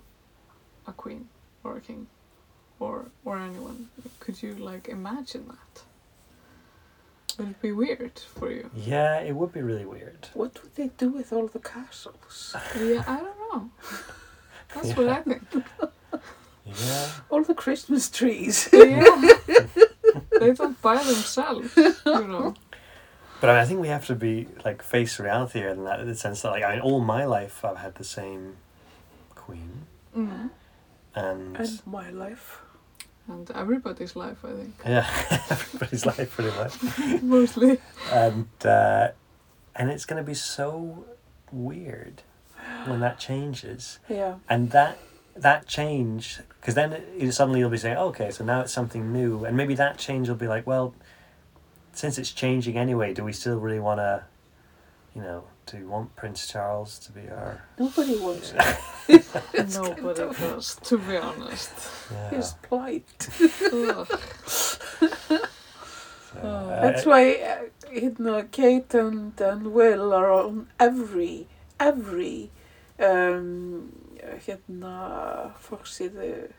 a 0.87 0.93
queen 0.93 1.27
or 1.63 1.77
a 1.77 1.81
king 1.81 2.07
or 2.79 3.11
or 3.25 3.37
anyone? 3.37 3.89
Could 4.21 4.41
you 4.41 4.55
like 4.55 4.87
imagine 4.87 5.47
that? 5.47 5.83
Would 7.37 7.49
it 7.49 7.61
be 7.61 7.71
weird 7.71 8.19
for 8.19 8.51
you? 8.51 8.69
Yeah, 8.75 9.19
it 9.19 9.35
would 9.35 9.51
be 9.53 9.61
really 9.61 9.85
weird. 9.85 10.29
What 10.33 10.61
would 10.61 10.75
they 10.75 10.89
do 10.97 11.09
with 11.09 11.31
all 11.33 11.47
the 11.47 11.59
castles? 11.59 12.55
Yeah, 12.75 13.03
I 13.07 13.17
don't 13.17 13.39
know. 13.53 13.69
That's 14.73 14.95
what 14.97 15.09
I 15.09 15.21
think. 15.21 15.43
Yeah. 16.65 17.09
All 17.29 17.43
the 17.43 17.55
Christmas 17.55 18.09
trees. 18.09 18.69
Yeah. 18.73 19.03
they 20.39 20.53
don't 20.53 20.81
buy 20.81 20.97
themselves, 20.97 21.75
you 21.77 21.93
know. 22.05 22.53
But 23.39 23.49
I, 23.49 23.53
mean, 23.53 23.61
I 23.61 23.65
think 23.65 23.79
we 23.81 23.87
have 23.87 24.05
to 24.07 24.15
be 24.15 24.47
like 24.65 24.81
face 24.83 25.19
reality 25.19 25.59
here 25.59 25.69
in 25.69 25.83
that 25.85 25.99
in 25.99 26.07
the 26.07 26.15
sense 26.15 26.41
that 26.41 26.51
like 26.51 26.63
I 26.63 26.71
mean 26.73 26.81
all 26.81 26.99
my 26.99 27.25
life 27.25 27.63
I've 27.65 27.77
had 27.77 27.95
the 27.95 28.03
same 28.03 28.57
queen 29.35 29.85
Mm. 30.15 30.49
and, 31.15 31.55
and 31.57 31.81
my 31.85 32.09
life. 32.09 32.61
And 33.31 33.49
everybody's 33.51 34.15
life, 34.15 34.39
I 34.43 34.51
think, 34.59 34.73
yeah 34.85 35.05
everybody's 35.49 36.05
life 36.05 36.29
pretty 36.35 36.51
much 36.61 37.21
mostly. 37.35 37.79
and 38.11 38.47
uh, 38.65 39.07
and 39.75 39.89
it's 39.89 40.05
gonna 40.05 40.23
be 40.23 40.33
so 40.33 41.05
weird 41.51 42.21
when 42.85 42.99
that 42.99 43.19
changes 43.19 43.99
Yeah. 44.09 44.35
and 44.49 44.71
that 44.71 44.97
that 45.35 45.65
change 45.67 46.39
because 46.59 46.75
then 46.75 46.91
it, 46.93 47.07
you 47.17 47.31
suddenly 47.31 47.59
you'll 47.61 47.69
be 47.69 47.77
saying 47.77 47.97
okay 47.97 48.31
so 48.31 48.43
now 48.43 48.61
it's 48.61 48.73
something 48.73 49.11
new 49.13 49.45
and 49.45 49.55
maybe 49.55 49.75
that 49.75 49.97
change 49.97 50.27
will 50.29 50.35
be 50.35 50.47
like 50.47 50.67
well 50.67 50.93
since 51.93 52.17
it's 52.17 52.31
changing 52.31 52.77
anyway 52.77 53.13
do 53.13 53.23
we 53.23 53.31
still 53.33 53.57
really 53.59 53.79
want 53.79 53.99
to 53.99 54.23
you 55.15 55.21
know 55.21 55.43
do 55.71 55.77
we 55.77 55.85
want 55.85 56.15
prince 56.15 56.47
charles 56.47 56.99
to 56.99 57.11
be 57.11 57.21
our 57.29 57.61
Nobody 57.79 58.15
wants 58.17 58.53
it. 59.07 59.25
Nobody 59.73 60.27
does, 60.39 60.75
to 60.83 60.97
be 60.97 61.17
honest. 61.17 61.71
yeah, 62.11 62.29
His 62.29 62.53
plight. 62.61 63.29
So, 63.41 64.07
Oh. 66.43 66.47
uh, 66.69 66.81
That's 66.81 67.05
why, 67.05 67.33
uh, 67.35 67.89
you 67.91 68.15
know, 68.19 68.43
Kate 68.51 68.93
and, 68.93 69.39
and 69.41 69.73
Will 69.73 70.13
are 70.13 70.31
on 70.31 70.67
every, 70.79 71.47
every, 71.79 72.49
um, 72.99 73.91
hérna, 74.47 75.51
forsíðu 75.59 76.51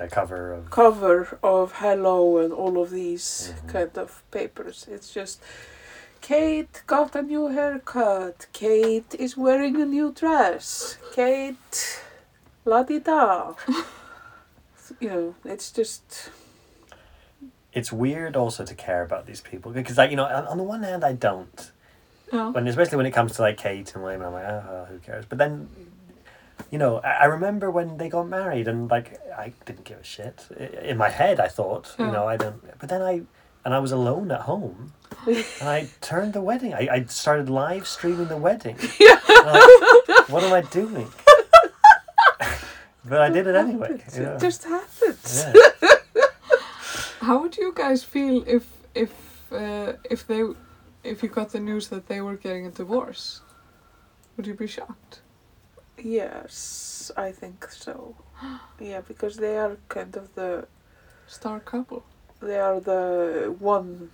a 0.00 0.08
cover 0.08 0.52
of 0.54 0.70
cover 0.70 1.38
of 1.42 1.72
Hello 1.72 2.38
and 2.38 2.52
all 2.52 2.80
of 2.82 2.90
these 2.90 3.52
Mhm. 3.64 3.68
kind 3.68 3.98
of 3.98 4.22
papers. 4.30 4.86
It's 4.90 5.10
just 5.12 5.40
Kate 6.22 6.82
got 6.86 7.14
a 7.16 7.22
new 7.22 7.48
haircut. 7.48 8.46
Kate 8.52 9.14
is 9.18 9.36
wearing 9.36 9.80
a 9.82 9.84
new 9.84 10.12
dress. 10.12 10.96
Kate, 11.12 12.00
la 12.64 12.82
di 12.84 13.00
da. 13.00 13.54
you 15.00 15.08
know, 15.10 15.34
it's 15.44 15.70
just 15.70 16.30
it's 17.72 17.92
weird 17.92 18.36
also 18.36 18.64
to 18.64 18.74
care 18.74 19.02
about 19.02 19.26
these 19.26 19.40
people 19.40 19.72
because 19.72 19.96
like 19.98 20.10
you 20.10 20.16
know 20.16 20.24
on, 20.26 20.46
on 20.46 20.58
the 20.58 20.62
one 20.62 20.82
hand 20.82 21.02
i 21.02 21.12
don't 21.14 21.72
Yeah. 22.30 22.50
when 22.50 22.68
especially 22.68 22.98
when 22.98 23.06
it 23.06 23.12
comes 23.12 23.32
to 23.36 23.42
like 23.42 23.56
kate 23.56 23.94
and 23.94 24.02
william 24.04 24.22
i'm 24.22 24.32
like 24.34 24.44
oh, 24.44 24.86
who 24.90 24.98
cares 24.98 25.24
but 25.26 25.38
then 25.38 25.68
you 26.70 26.78
know 26.78 26.98
I, 26.98 27.12
I 27.12 27.24
remember 27.24 27.70
when 27.70 27.96
they 27.96 28.10
got 28.10 28.28
married 28.28 28.68
and 28.68 28.90
like 28.90 29.18
i 29.38 29.54
didn't 29.64 29.84
give 29.84 30.00
a 30.00 30.04
shit 30.04 30.46
in 30.82 30.98
my 30.98 31.08
head 31.08 31.40
i 31.40 31.48
thought 31.48 31.94
you 31.98 32.06
know 32.06 32.28
i 32.28 32.36
don't 32.36 32.60
but 32.78 32.90
then 32.90 33.00
i 33.00 33.22
and 33.64 33.74
i 33.74 33.78
was 33.78 33.92
alone 33.92 34.30
at 34.30 34.40
home 34.42 34.92
and 35.26 35.68
i 35.68 35.88
turned 36.00 36.32
the 36.32 36.40
wedding 36.40 36.74
i, 36.74 36.88
I 36.90 37.04
started 37.04 37.48
live 37.48 37.86
streaming 37.86 38.28
the 38.28 38.36
wedding 38.36 38.76
And 38.80 39.18
I'm 39.28 39.46
like, 40.08 40.28
what 40.28 40.42
am 40.44 40.52
i 40.52 40.62
doing 40.62 41.08
but 43.04 43.20
i 43.20 43.28
did 43.28 43.46
it 43.46 43.54
anyway 43.54 44.02
you 44.14 44.22
know? 44.22 44.34
It 44.34 44.40
just 44.40 44.64
happened. 44.64 45.18
yeah. 45.34 45.52
How 47.20 47.40
would 47.40 47.56
you 47.56 47.72
guys 47.74 48.02
feel 48.02 48.42
if 48.48 48.66
if 48.94 49.12
uh, 49.52 49.92
if 50.10 50.26
they 50.26 50.42
if 51.04 51.22
you 51.22 51.28
got 51.28 51.50
the 51.50 51.60
news 51.60 51.86
that 51.88 52.08
they 52.08 52.20
were 52.20 52.36
getting 52.36 52.66
a 52.66 52.70
divorce? 52.70 53.42
Would 54.36 54.46
you 54.48 54.54
be 54.54 54.66
shocked? 54.66 55.20
Yes, 55.96 57.12
I 57.16 57.30
think 57.30 57.68
so. 57.70 58.16
Yeah, 58.80 59.02
because 59.06 59.36
they 59.36 59.56
are 59.56 59.76
kind 59.88 60.16
of 60.16 60.34
the 60.34 60.66
Star 61.28 61.60
couple. 61.60 62.02
They 62.42 62.58
are 62.58 62.80
the 62.80 63.54
one 63.58 64.10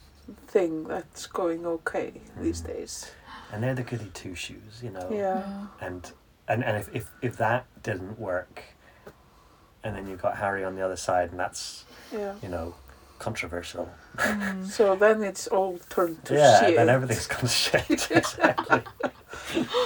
thing 0.46 0.84
that's 0.84 1.26
going 1.26 1.64
okay 1.66 2.20
these 2.40 2.60
Mhm. 2.62 2.66
days. 2.66 3.10
and 3.50 3.62
they're 3.62 3.74
the 3.74 3.82
goody 3.82 4.10
two 4.12 4.34
shoes 4.34 4.82
you 4.82 4.90
know 4.90 5.08
Yeah. 5.10 5.42
and 5.80 6.12
and 6.46 6.62
and 6.62 6.76
if, 6.76 6.86
if 6.94 7.10
if 7.22 7.36
that 7.38 7.64
didn't 7.82 8.18
work 8.18 8.62
and 9.82 9.96
then 9.96 10.06
you've 10.06 10.20
got 10.22 10.36
harry 10.36 10.62
on 10.64 10.74
the 10.76 10.82
other 10.84 10.96
side 10.96 11.30
and 11.30 11.40
that's 11.40 11.84
Yeah. 12.12 12.34
you 12.42 12.48
know 12.48 12.74
controversial 13.18 13.88
Mm. 14.16 14.66
So 14.66 14.96
then 14.96 15.22
it's 15.22 15.46
all 15.48 15.78
turned 15.88 16.24
to 16.26 16.34
yeah 16.34 16.60
shit. 16.60 16.76
then 16.76 16.88
everything's 16.88 17.26
gone 17.26 17.40
to 17.40 17.48
shit 17.48 18.10
exactly 18.20 18.82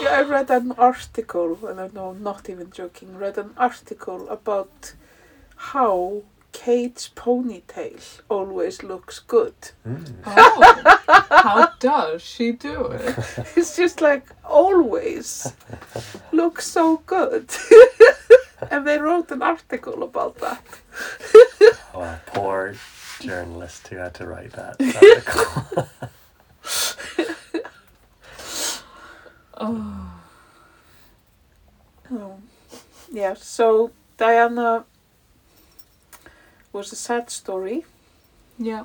Yeah, 0.03 0.19
I 0.21 0.23
read 0.23 0.51
an 0.51 0.73
article, 0.73 1.67
and 1.69 1.79
I 1.81 1.89
know, 1.89 2.13
not 2.15 2.49
even 2.51 2.71
joking, 2.73 3.17
read 3.17 3.39
an 3.39 3.51
article 3.57 4.29
about 4.29 4.95
how 5.73 6.23
Kate's 6.53 7.09
ponytail 7.17 8.21
always 8.29 8.83
looks 8.83 9.19
good. 9.21 9.55
Mm. 9.87 10.15
Oh, 10.27 10.99
how 11.31 11.73
does 11.81 12.23
she 12.23 12.53
do 12.53 12.87
it? 12.87 13.17
It's 13.57 13.75
just 13.77 14.01
like 14.01 14.27
always 14.45 15.53
looks 16.33 16.67
so 16.67 16.99
good. 17.07 17.51
and 18.71 18.87
they 18.87 18.99
wrote 18.99 19.31
an 19.33 19.43
article 19.43 20.03
about 20.03 20.37
that. 20.39 20.63
oh 21.95 22.19
poor 22.27 22.75
journalist 23.21 23.89
who 23.89 23.97
had 23.97 24.15
to 24.15 24.27
write 24.27 24.53
that 24.53 24.77
article. 25.03 25.89
Oh, 29.57 30.09
Oh. 32.11 32.37
Yeah, 33.11 33.35
so 33.35 33.91
Diana 34.19 34.85
was 36.73 36.93
a 36.93 36.97
sad 36.97 37.31
story, 37.31 37.85
yeah. 38.59 38.85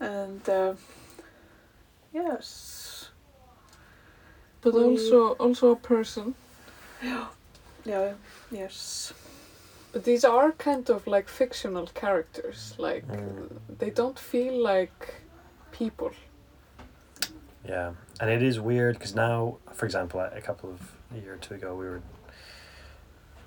and 0.00 0.48
uh, 0.48 0.74
yes, 2.12 3.10
But 4.60 4.74
We- 4.74 4.84
also 4.84 5.32
also 5.38 5.70
a 5.72 5.76
person. 5.76 6.34
yeah, 7.02 7.26
Yeah. 7.84 8.14
yes. 8.50 9.12
But 9.92 10.04
these 10.04 10.24
are 10.24 10.52
kind 10.52 10.88
of 10.90 11.06
like 11.06 11.28
fictional 11.28 11.86
characters. 11.94 12.74
Like 12.78 13.06
Mm. 13.08 13.48
they 13.78 13.90
don't 13.90 14.18
feel 14.18 14.54
like 14.74 15.14
people. 15.72 16.10
yeah 17.68 17.92
and 18.20 18.30
it 18.30 18.42
is 18.42 18.58
weird 18.58 18.94
because 18.98 19.14
now 19.14 19.56
for 19.72 19.86
example 19.86 20.18
a 20.20 20.28
a 20.36 20.40
couple 20.40 20.68
of 20.70 20.80
a 21.14 21.18
year 21.22 21.34
or 21.34 21.38
two 21.38 21.54
ago 21.54 21.70
we 21.80 21.86
were 21.90 22.02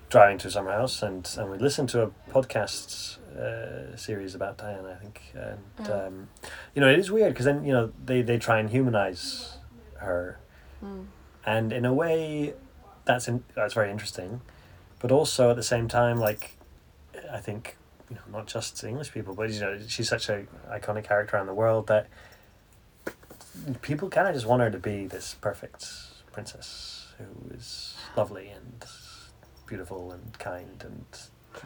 driving 0.08 0.38
to 0.38 0.48
a 0.48 0.50
summer 0.50 0.70
house 0.72 1.02
and 1.02 1.28
and 1.38 1.50
we 1.50 1.58
listened 1.58 1.88
to 1.88 2.02
a 2.02 2.10
podcast 2.30 3.18
uh, 3.36 3.96
series 3.96 4.34
about 4.34 4.56
Diana 4.58 4.96
I 4.98 5.02
think 5.02 5.20
and 5.34 5.58
Yeah. 5.80 6.06
um, 6.06 6.28
you 6.74 6.80
know 6.80 6.88
it 6.88 6.98
is 6.98 7.10
weird 7.10 7.32
because 7.32 7.44
then 7.46 7.64
you 7.64 7.72
know 7.72 7.92
they 8.04 8.22
they 8.22 8.38
try 8.38 8.58
and 8.58 8.70
humanize 8.70 9.58
her 9.98 10.38
Mm. 10.84 11.06
and 11.46 11.72
in 11.72 11.86
a 11.86 11.94
way 11.94 12.52
that's 13.06 13.28
in, 13.28 13.42
that's 13.54 13.72
very 13.72 13.90
interesting 13.90 14.42
but 15.00 15.10
also 15.10 15.48
at 15.50 15.56
the 15.56 15.62
same 15.62 15.88
time 15.88 16.18
like 16.20 16.54
i 17.32 17.38
think 17.38 17.78
you 18.10 18.16
know 18.16 18.22
not 18.30 18.46
just 18.46 18.84
english 18.84 19.10
people 19.10 19.32
but 19.34 19.50
you 19.50 19.58
know 19.58 19.78
she's 19.88 20.06
such 20.06 20.28
a 20.28 20.44
iconic 20.70 21.04
character 21.04 21.34
around 21.34 21.46
the 21.46 21.54
world 21.54 21.86
that 21.86 22.08
people 23.80 24.10
kind 24.10 24.28
of 24.28 24.34
just 24.34 24.44
want 24.46 24.60
her 24.60 24.70
to 24.70 24.78
be 24.78 25.06
this 25.06 25.34
perfect 25.40 25.88
princess 26.30 27.06
who 27.16 27.24
is 27.54 27.94
lovely 28.16 28.48
and 28.50 28.84
beautiful 29.66 30.12
and 30.12 30.38
kind 30.38 30.84
and 30.84 31.04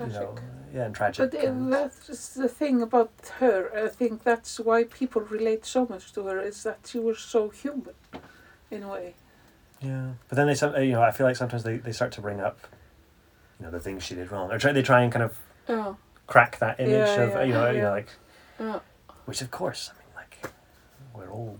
you 0.06 0.12
know 0.12 0.34
yeah 0.72 0.84
and 0.86 0.94
tragic 0.94 1.30
But 1.30 1.44
uh, 1.44 1.48
and, 1.48 1.72
that's 1.72 2.34
the 2.34 2.48
thing 2.48 2.80
about 2.82 3.12
her. 3.38 3.70
I 3.86 3.88
think 3.88 4.22
that's 4.22 4.58
why 4.60 4.84
people 4.84 5.22
relate 5.22 5.64
so 5.66 5.86
much 5.86 6.12
to 6.12 6.22
her 6.26 6.40
is 6.40 6.62
that 6.62 6.78
she 6.86 6.98
was 6.98 7.18
so 7.18 7.48
human, 7.50 7.94
in 8.70 8.82
a 8.84 8.88
way. 8.88 9.14
Yeah, 9.82 10.12
but 10.28 10.36
then 10.36 10.46
they 10.46 10.54
some 10.54 10.74
you 10.82 10.92
know 10.92 11.02
I 11.02 11.10
feel 11.10 11.26
like 11.26 11.36
sometimes 11.36 11.62
they, 11.64 11.78
they 11.78 11.92
start 11.92 12.12
to 12.12 12.20
bring 12.20 12.40
up, 12.40 12.58
you 13.58 13.64
know, 13.66 13.70
the 13.72 13.80
things 13.80 14.02
she 14.04 14.14
did 14.14 14.30
wrong, 14.30 14.50
or 14.52 14.58
try 14.58 14.72
they 14.72 14.82
try 14.82 15.02
and 15.02 15.12
kind 15.12 15.24
of 15.24 15.38
Yeah. 15.68 15.94
crack 16.26 16.58
that 16.60 16.78
image 16.80 17.16
Yeah, 17.16 17.22
of 17.24 17.30
yeah, 17.34 17.42
you 17.42 17.52
know 17.52 17.70
you 17.70 17.80
know 17.82 17.90
like, 17.90 18.10
Yeah. 18.58 18.80
which 19.24 19.42
of 19.42 19.50
course 19.50 19.90
I 19.92 19.98
mean 19.98 20.14
like, 20.14 20.52
we're 21.14 21.32
all 21.32 21.58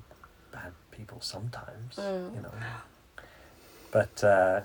bad 0.53 0.73
people 0.91 1.21
sometimes, 1.21 1.97
Yeah. 1.99 2.29
you 2.35 2.43
know, 2.43 2.55
but 3.91 4.23
uh, 4.23 4.61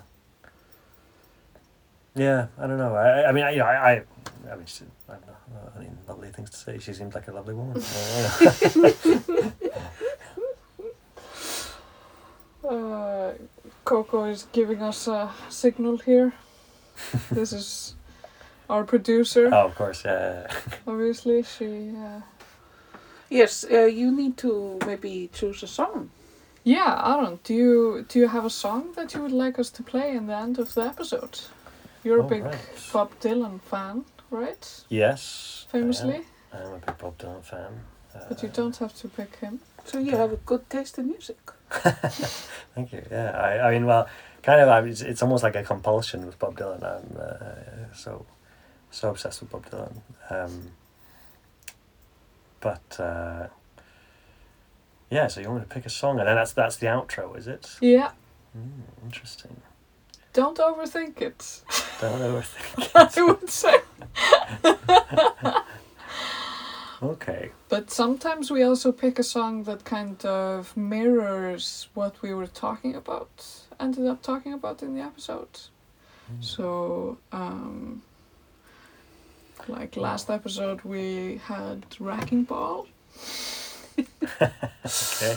yeah 2.16 2.46
I 2.58 2.66
don't 2.66 2.78
know 2.78 2.94
I 2.94 3.28
I 3.28 3.32
mean 3.32 3.44
I, 3.44 3.50
you 3.50 3.58
know 3.58 3.66
I, 3.66 3.92
I 3.92 4.02
I 4.50 4.54
mean, 4.54 4.66
she, 4.66 4.84
I 5.08 5.14
don't 5.14 5.26
know, 5.26 5.72
I 5.74 5.78
mean, 5.80 5.98
lovely 6.06 6.30
things 6.30 6.50
to 6.50 6.56
say. 6.56 6.78
She 6.78 6.92
seems 6.92 7.16
like 7.16 7.26
a 7.26 7.32
lovely 7.32 7.52
woman. 7.54 7.82
Uh, 7.82 8.90
Uh, 12.64 13.32
Coco 13.84 14.24
is 14.24 14.46
giving 14.52 14.82
us 14.82 15.06
a 15.06 15.30
signal 15.48 15.98
here. 15.98 16.32
this 17.30 17.52
is 17.52 17.94
our 18.68 18.82
producer, 18.84 19.48
oh, 19.52 19.66
of 19.66 19.74
course, 19.76 20.02
yeah. 20.04 20.46
obviously. 20.86 21.42
She. 21.42 21.90
Uh, 21.96 22.20
Yes, 23.28 23.64
uh, 23.68 23.86
you 23.86 24.12
need 24.12 24.36
to 24.38 24.78
maybe 24.86 25.28
choose 25.32 25.60
a 25.64 25.66
song. 25.66 26.10
yeah, 26.62 27.02
Aaron, 27.04 27.40
do 27.42 27.54
you 27.54 28.04
do 28.08 28.20
you 28.20 28.28
have 28.28 28.44
a 28.44 28.50
song 28.50 28.92
that 28.94 29.14
you 29.14 29.20
would 29.22 29.32
like 29.32 29.58
us 29.58 29.68
to 29.70 29.82
play 29.82 30.14
in 30.16 30.28
the 30.28 30.36
end 30.36 30.58
of 30.60 30.74
the 30.74 30.82
episode? 30.82 31.40
You're 32.06 32.20
a 32.20 32.24
Oh, 32.24 32.28
big 32.28 32.44
right. 32.44 32.58
Bob 32.92 33.10
Dylan 33.20 33.60
fan, 33.60 34.04
right? 34.30 34.84
Yes. 34.88 35.66
I 35.74 35.78
am. 35.78 35.82
Famously, 35.82 36.20
I 36.52 36.58
am 36.62 36.72
a 36.74 36.78
big 36.78 36.98
Bob 36.98 37.18
Dylan 37.18 37.42
fan. 37.44 37.80
Uh, 38.14 38.20
but 38.28 38.42
you 38.44 38.48
don't 38.48 38.76
have 38.76 38.94
to 38.94 39.08
pick 39.08 39.34
him. 39.40 39.58
So 39.84 39.98
you 39.98 40.12
have 40.16 40.32
a 40.32 40.36
good 40.36 40.70
taste 40.70 40.98
in 40.98 41.08
music. 41.08 41.38
Thank 42.76 42.92
you. 42.92 43.02
Yeah, 43.10 43.30
I, 43.32 43.68
I 43.68 43.70
mean, 43.72 43.86
well, 43.86 44.06
kind 44.44 44.60
of. 44.60 44.68
I 44.68 44.80
mean, 44.82 44.90
it's, 44.92 45.00
it's 45.00 45.20
almost 45.22 45.42
like 45.42 45.56
a 45.56 45.64
compulsion 45.64 46.24
with 46.26 46.38
Bob 46.38 46.56
Dylan. 46.56 46.82
I'm 46.84 47.16
uh, 47.18 47.92
so, 47.92 48.24
so 48.92 49.10
obsessed 49.10 49.40
with 49.40 49.50
Bob 49.50 49.66
Dylan. 49.68 49.96
Um, 50.30 50.70
but 52.60 53.00
uh, 53.00 53.48
yeah, 55.10 55.26
so 55.26 55.40
you 55.40 55.48
want 55.48 55.62
me 55.62 55.68
to 55.68 55.74
pick 55.74 55.86
a 55.86 55.90
song, 55.90 56.20
and 56.20 56.28
then 56.28 56.36
that's 56.36 56.52
that's 56.52 56.76
the 56.76 56.86
outro, 56.86 57.36
is 57.36 57.48
it? 57.48 57.76
Yeah, 57.80 58.12
Mm, 58.56 59.04
interesting. 59.04 59.56
Don't 60.36 60.58
overthink 60.58 61.22
it. 61.22 61.62
Don't 61.98 62.20
overthink. 62.20 62.78
it. 62.78 63.18
I 63.18 63.22
would 63.24 63.50
say. 63.50 63.76
Okay. 67.02 67.50
But 67.68 67.90
sometimes 67.90 68.50
we 68.50 68.62
also 68.62 68.90
pick 68.90 69.18
a 69.18 69.22
song 69.22 69.64
that 69.64 69.84
kind 69.84 70.24
of 70.24 70.74
mirrors 70.76 71.88
what 71.92 72.22
we 72.22 72.32
were 72.32 72.46
talking 72.46 72.94
about, 72.94 73.44
ended 73.78 74.06
up 74.06 74.22
talking 74.22 74.54
about 74.54 74.82
in 74.82 74.94
the 74.94 75.02
episode. 75.02 75.52
Mm. 75.52 76.40
So, 76.42 77.18
um, 77.32 78.00
like 79.68 79.94
last 79.96 80.30
episode, 80.30 80.80
we 80.84 81.38
had 81.44 81.84
Wrecking 82.00 82.44
Ball. 82.44 82.86
Okay. 83.98 85.36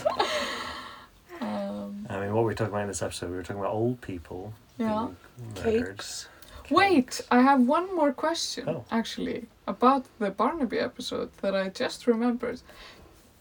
Um, 1.40 2.06
I 2.10 2.20
mean, 2.20 2.34
what 2.34 2.42
were 2.42 2.48
we 2.48 2.54
talking 2.54 2.72
about 2.72 2.82
in 2.82 2.88
this 2.88 3.02
episode? 3.02 3.30
We 3.30 3.36
were 3.36 3.42
talking 3.42 3.60
about 3.60 3.72
old 3.72 4.00
people. 4.00 4.52
Yeah. 4.80 5.08
Cakes. 5.54 6.28
Wait, 6.70 7.20
I 7.30 7.40
have 7.42 7.60
one 7.66 7.94
more 7.96 8.12
question 8.12 8.64
Oh. 8.68 8.84
actually 8.90 9.46
about 9.66 10.04
the 10.18 10.30
Barnaby 10.30 10.78
episode 10.78 11.30
that 11.42 11.54
I 11.54 11.68
just 11.68 12.06
remembered. 12.06 12.60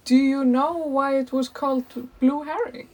Do 0.05 0.15
you 0.15 0.43
know 0.43 0.73
why 0.77 1.17
it 1.19 1.31
was 1.31 1.47
called 1.49 1.85
Blue 2.19 2.43
Herring? 2.43 2.89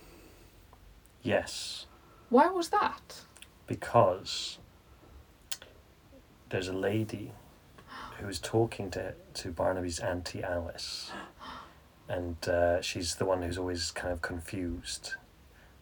Yes, 1.23 1.85
Why 2.29 2.47
was 2.49 2.69
that? 2.69 3.21
because 3.67 4.59
there's 6.49 6.67
a 6.67 6.73
lady 6.73 7.31
who's 8.19 8.39
talking 8.39 8.91
to 8.91 9.13
to 9.33 9.51
Barnaby's 9.51 9.99
auntie 9.99 10.43
Alice, 10.43 11.11
and 12.07 12.37
uh, 12.47 12.79
she's 12.81 13.15
the 13.15 13.25
one 13.25 13.41
who's 13.41 13.57
always 13.57 13.91
kind 13.91 14.13
of 14.13 14.21
confused. 14.21 15.15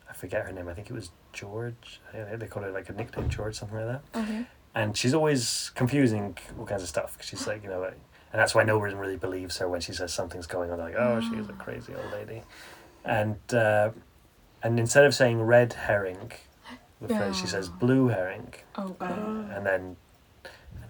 I 0.09 0.13
forget 0.13 0.45
her 0.45 0.51
name. 0.53 0.67
I 0.69 0.73
think 0.73 0.89
it 0.89 0.93
was 0.93 1.09
George. 1.33 1.99
I 2.13 2.35
They 2.35 2.47
call 2.47 2.63
her 2.63 2.71
like 2.71 2.89
a 2.89 2.93
nickname 2.93 3.29
George, 3.29 3.55
something 3.55 3.77
like 3.77 4.01
that. 4.13 4.19
Okay. 4.21 4.45
and 4.75 4.95
she's 4.97 5.13
always 5.13 5.71
confusing 5.75 6.37
all 6.57 6.65
kinds 6.65 6.81
of 6.83 6.89
stuff. 6.89 7.17
'cause 7.17 7.27
she's 7.27 7.45
like, 7.47 7.61
you 7.63 7.69
know, 7.69 7.79
like, 7.79 7.99
and 8.31 8.39
that's 8.41 8.55
why 8.55 8.63
no 8.63 8.79
one 8.79 8.95
really 8.95 9.17
believes 9.17 9.57
her 9.57 9.67
when 9.67 9.81
she 9.81 9.93
says 9.93 10.11
something's 10.13 10.47
going 10.47 10.71
on. 10.71 10.77
They're 10.77 10.87
like, 10.87 10.95
oh, 10.97 11.19
she's 11.21 11.47
a 11.49 11.53
crazy 11.53 11.93
old 11.93 12.11
lady, 12.11 12.41
and 13.05 13.37
uh, 13.53 13.89
and 14.63 14.79
instead 14.79 15.03
of 15.05 15.13
saying 15.13 15.41
red 15.41 15.73
herring, 15.73 16.31
the 17.01 17.09
phrase 17.09 17.35
she 17.37 17.47
says 17.47 17.69
blue 17.69 18.07
herring. 18.07 18.53
Ah. 18.75 18.85
and 19.55 19.65
then 19.65 19.97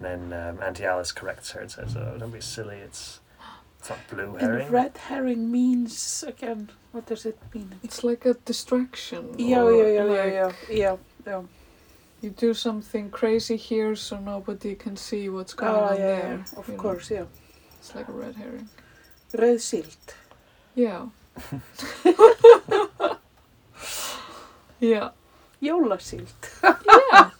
then 0.30 0.32
um, 0.32 0.62
Auntie 0.62 0.84
Alice 0.84 1.12
corrects 1.12 1.52
her 1.52 1.60
and 1.60 1.70
says, 1.70 1.96
oh, 1.96 2.16
don't 2.18 2.30
be 2.32 2.40
silly, 2.40 2.76
it's 2.78 3.20
it's 3.90 4.12
blue 4.12 4.34
herring. 4.36 4.62
And 4.62 4.70
red 4.72 4.96
herring 4.96 5.50
means 5.50 6.24
again. 6.26 6.70
What 6.92 7.06
does 7.06 7.26
it 7.26 7.38
mean? 7.54 7.74
It's 7.82 8.04
like 8.04 8.24
a 8.24 8.34
distraction. 8.34 9.34
Yeah, 9.38 9.68
yeah, 9.70 9.86
yeah, 9.86 10.02
like 10.04 10.16
yeah, 10.16 10.26
yeah, 10.26 10.52
yeah, 10.70 10.96
yeah. 11.26 11.42
You 12.22 12.30
do 12.30 12.54
something 12.54 13.10
crazy 13.10 13.56
here 13.56 13.94
so 13.96 14.18
nobody 14.18 14.74
can 14.74 14.96
see 14.96 15.28
what's 15.28 15.52
ah, 15.54 15.56
going 15.56 15.74
Oh, 15.74 15.84
on 15.84 15.96
yeah, 15.96 16.06
there. 16.06 16.44
yeah, 16.52 16.58
of 16.58 16.68
you 16.68 16.74
know. 16.74 16.80
course, 16.80 17.10
yeah. 17.10 17.24
It's 17.78 17.94
like 17.94 18.08
a 18.08 18.12
red 18.12 18.34
herring. 18.36 18.68
Red 19.34 19.60
silt. 19.60 20.14
Yeah. 20.74 21.06
yeah. 24.80 25.10
Jólasilt. 25.60 26.62
Yeah. 26.62 27.30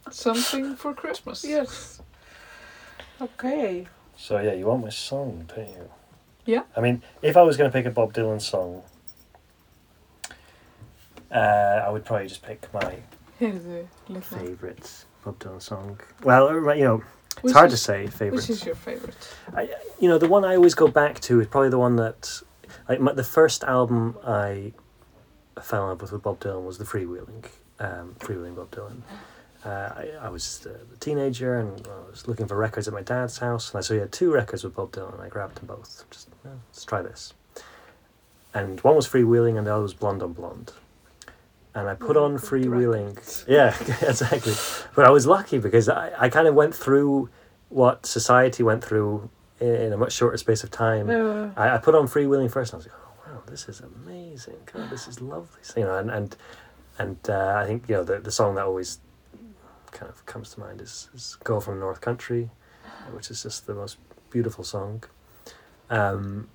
something 0.10 0.74
for 0.76 0.94
Christmas. 0.94 1.44
Yes. 1.44 2.00
Okay. 3.20 3.86
So 4.20 4.38
yeah, 4.40 4.52
you 4.52 4.66
want 4.66 4.82
my 4.82 4.88
song, 4.90 5.48
don't 5.54 5.68
you? 5.68 5.90
Yeah. 6.44 6.62
I 6.76 6.80
mean, 6.80 7.02
if 7.22 7.36
I 7.36 7.42
was 7.42 7.56
going 7.56 7.70
to 7.70 7.72
pick 7.72 7.86
a 7.86 7.90
Bob 7.90 8.12
Dylan 8.12 8.40
song, 8.42 8.82
uh, 11.30 11.82
I 11.86 11.88
would 11.90 12.04
probably 12.04 12.26
just 12.26 12.42
pick 12.42 12.66
my 12.74 12.96
Heyrðu, 13.40 13.86
favourite 14.22 15.04
Bob 15.24 15.38
Dylan 15.38 15.62
song. 15.62 16.00
Well, 16.24 16.48
uh, 16.48 16.72
you 16.74 16.84
know, 16.84 17.02
it's 17.36 17.42
Which 17.42 17.52
hard 17.54 17.66
is- 17.72 17.74
to 17.78 17.84
say 17.84 18.06
favourite. 18.08 18.40
Which 18.40 18.50
is 18.50 18.66
your 18.66 18.74
favorite? 18.74 19.14
I, 19.54 19.70
you 20.00 20.08
know, 20.08 20.18
the 20.18 20.28
one 20.28 20.44
I 20.44 20.56
always 20.56 20.74
go 20.74 20.88
back 20.88 21.20
to 21.20 21.40
is 21.40 21.46
probably 21.46 21.70
the 21.70 21.78
one 21.78 21.96
that, 21.96 22.40
like, 22.88 23.00
my, 23.00 23.12
the 23.12 23.24
first 23.24 23.62
album 23.64 24.16
I 24.26 24.72
fell 25.62 25.84
in 25.84 25.88
love 25.90 26.02
with 26.02 26.12
with 26.12 26.22
Bob 26.22 26.40
Dylan 26.40 26.64
was 26.64 26.78
the 26.78 26.84
Freewheeling, 26.84 27.44
um, 27.78 28.16
Freewheeling 28.18 28.56
Bob 28.56 28.70
Dylan. 28.72 29.02
Uh, 29.64 29.68
I, 29.68 30.10
I 30.22 30.28
was 30.28 30.66
a 30.66 30.96
teenager 30.98 31.58
and 31.58 31.86
I 31.86 32.10
was 32.10 32.28
looking 32.28 32.46
for 32.46 32.56
records 32.56 32.86
at 32.86 32.94
my 32.94 33.02
dad's 33.02 33.38
house, 33.38 33.70
and 33.72 33.78
I 33.78 33.80
saw 33.82 33.94
he 33.94 34.00
had 34.00 34.12
two 34.12 34.32
records 34.32 34.62
with 34.64 34.74
Bob 34.76 34.92
Dylan, 34.92 35.14
and 35.14 35.22
I 35.22 35.28
grabbed 35.28 35.56
them 35.56 35.66
both. 35.66 36.04
Just 36.10 36.28
let's 36.44 36.84
try 36.84 37.02
this. 37.02 37.34
And 38.54 38.80
one 38.82 38.94
was 38.96 39.06
Freewheeling, 39.08 39.58
and 39.58 39.66
the 39.66 39.72
other 39.72 39.82
was 39.82 39.94
Blonde 39.94 40.22
on 40.22 40.32
Blonde. 40.32 40.72
And 41.74 41.88
I 41.88 41.94
put 41.94 42.16
Oh, 42.16 42.24
on 42.24 42.36
good 42.36 42.42
Freewheeling. 42.42 43.44
Yeah, 43.46 43.74
exactly. 44.08 44.54
But 44.94 45.04
I 45.06 45.10
was 45.10 45.26
lucky 45.26 45.58
because 45.58 45.88
I, 45.88 46.12
I 46.18 46.28
kind 46.28 46.48
of 46.48 46.54
went 46.54 46.74
through 46.74 47.28
what 47.68 48.06
society 48.06 48.62
went 48.62 48.82
through 48.82 49.28
in, 49.60 49.74
in 49.74 49.92
a 49.92 49.96
much 49.96 50.12
shorter 50.12 50.36
space 50.38 50.64
of 50.64 50.70
time. 50.70 51.10
Uh, 51.10 51.50
I, 51.56 51.74
I 51.74 51.78
put 51.78 51.94
on 51.94 52.06
freewheeling 52.08 52.50
first, 52.50 52.72
and 52.72 52.76
I 52.82 52.84
was 52.84 52.86
like, 52.86 52.96
"Oh 52.96 53.32
wow, 53.32 53.42
this 53.46 53.68
is 53.68 53.80
amazing! 53.80 54.56
God, 54.72 54.88
this 54.88 55.06
is 55.08 55.20
lovely." 55.20 55.60
So, 55.62 55.80
you 55.80 55.86
know, 55.86 55.98
and 55.98 56.10
and 56.10 56.36
and 56.98 57.18
uh, 57.28 57.54
I 57.62 57.66
think 57.66 57.84
you 57.88 57.96
know 57.96 58.04
the 58.04 58.18
the 58.18 58.32
song 58.32 58.54
that 58.54 58.64
always 58.64 58.98
kind 59.92 60.10
of 60.10 60.24
comes 60.26 60.50
to 60.54 60.60
mind 60.60 60.80
is, 60.80 61.08
is 61.14 61.36
"Girl 61.44 61.60
from 61.60 61.78
North 61.80 62.00
Country," 62.00 62.50
which 63.12 63.30
is 63.30 63.42
just 63.42 63.66
the 63.66 63.74
most 63.74 63.96
beautiful 64.30 64.64
song. 64.64 65.04
Um, 65.90 66.48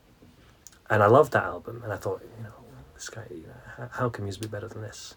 and 0.90 1.02
I 1.02 1.08
loved 1.08 1.32
that 1.34 1.44
album, 1.44 1.82
and 1.84 1.92
I 1.92 1.96
thought, 1.98 2.22
you 2.38 2.44
know, 2.44 2.52
this 2.94 3.10
guy, 3.10 3.24
you 3.32 3.48
know, 3.48 3.54
how, 3.78 3.90
how 4.04 4.10
can 4.10 4.26
music 4.26 4.44
be 4.44 4.48
better 4.48 4.68
than 4.68 4.82
this? 4.82 5.16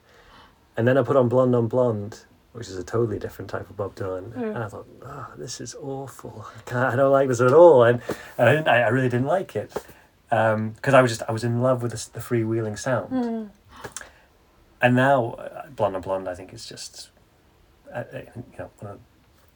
And 0.76 0.86
then 0.88 0.96
I 0.98 1.02
put 1.02 1.16
on 1.16 1.28
"Blonde 1.28 1.54
on 1.54 1.68
Blonde." 1.68 2.24
Which 2.52 2.68
is 2.68 2.78
a 2.78 2.82
totally 2.84 3.18
different 3.18 3.50
type 3.50 3.68
of 3.68 3.76
Bob 3.76 3.96
Dylan, 3.96 4.32
Yeah. 4.34 4.46
and 4.46 4.58
I 4.64 4.68
thought, 4.68 4.88
"Oh, 5.04 5.26
this 5.36 5.60
is 5.60 5.74
awful. 5.74 6.46
I, 6.72 6.86
I 6.92 6.96
don't 6.96 7.12
like 7.12 7.28
this 7.28 7.42
at 7.42 7.52
all." 7.52 7.82
And, 7.84 8.00
and 8.38 8.48
I, 8.48 8.52
didn't, 8.54 8.68
I, 8.68 8.80
I 8.80 8.88
really 8.88 9.10
didn't 9.10 9.26
like 9.26 9.54
it 9.54 9.74
because 10.30 10.94
I 10.94 11.02
was 11.02 11.10
just 11.10 11.22
I 11.28 11.32
was 11.32 11.44
in 11.44 11.60
love 11.60 11.82
with 11.82 11.92
the, 11.92 12.18
the 12.18 12.20
freewheeling 12.24 12.78
sound, 12.78 13.12
mm, 13.12 13.50
and 14.80 14.96
now 14.96 15.32
uh, 15.32 15.66
Blonde 15.68 15.96
on 15.96 16.00
Blonde 16.02 16.28
I 16.28 16.34
think 16.34 16.54
is 16.54 16.64
just 16.66 17.10
uh, 17.92 18.04
uh, 18.12 18.18
you 18.52 18.58
know 18.58 18.70
one 18.80 18.92
of 18.92 18.98
the 18.98 19.04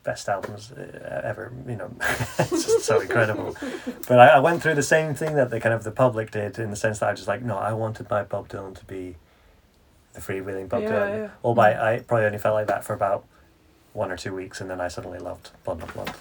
best 0.02 0.28
albums 0.28 0.73
uh, 0.73 1.20
ever. 1.24 1.52
You 1.69 1.77
know, 1.77 1.90
it's 2.39 2.51
just 2.66 2.85
so 2.85 3.01
incredible. 3.01 3.57
But 4.09 4.19
I, 4.19 4.28
I 4.28 4.39
went 4.40 4.62
through 4.62 4.74
the 4.74 4.82
same 4.82 5.15
thing 5.15 5.35
that 5.36 5.51
the 5.51 5.61
kind 5.61 5.74
of 5.74 5.82
the 5.85 5.90
public 5.90 6.31
did 6.31 6.59
in 6.59 6.70
the 6.70 6.77
sense 6.77 6.98
that 7.01 7.09
I 7.09 7.11
was 7.12 7.20
just 7.20 7.28
like, 7.28 7.43
no, 7.43 7.57
I 7.59 7.73
wanted 7.73 8.09
my 8.11 8.23
Bob 8.24 8.48
Dylan 8.48 8.74
to 8.78 8.85
be 8.85 9.16
the 10.15 10.20
freewheeling 10.20 10.69
Bob 10.69 10.82
Yeah, 10.82 10.90
Dylan. 10.90 11.16
yeah. 11.19 11.31
All 11.43 11.55
by 11.55 11.74
I 11.74 12.01
probably 12.01 12.27
only 12.27 12.39
felt 12.39 12.55
like 12.55 12.66
that 12.69 12.85
for 12.85 12.94
about 12.94 13.24
one 13.93 14.11
or 14.12 14.16
two 14.16 14.35
weeks, 14.35 14.61
and 14.61 14.70
then 14.70 14.81
I 14.81 14.89
suddenly 14.89 15.19
loved 15.19 15.51
Blonde 15.65 15.82
on 15.82 15.89
Blonde. 15.90 16.15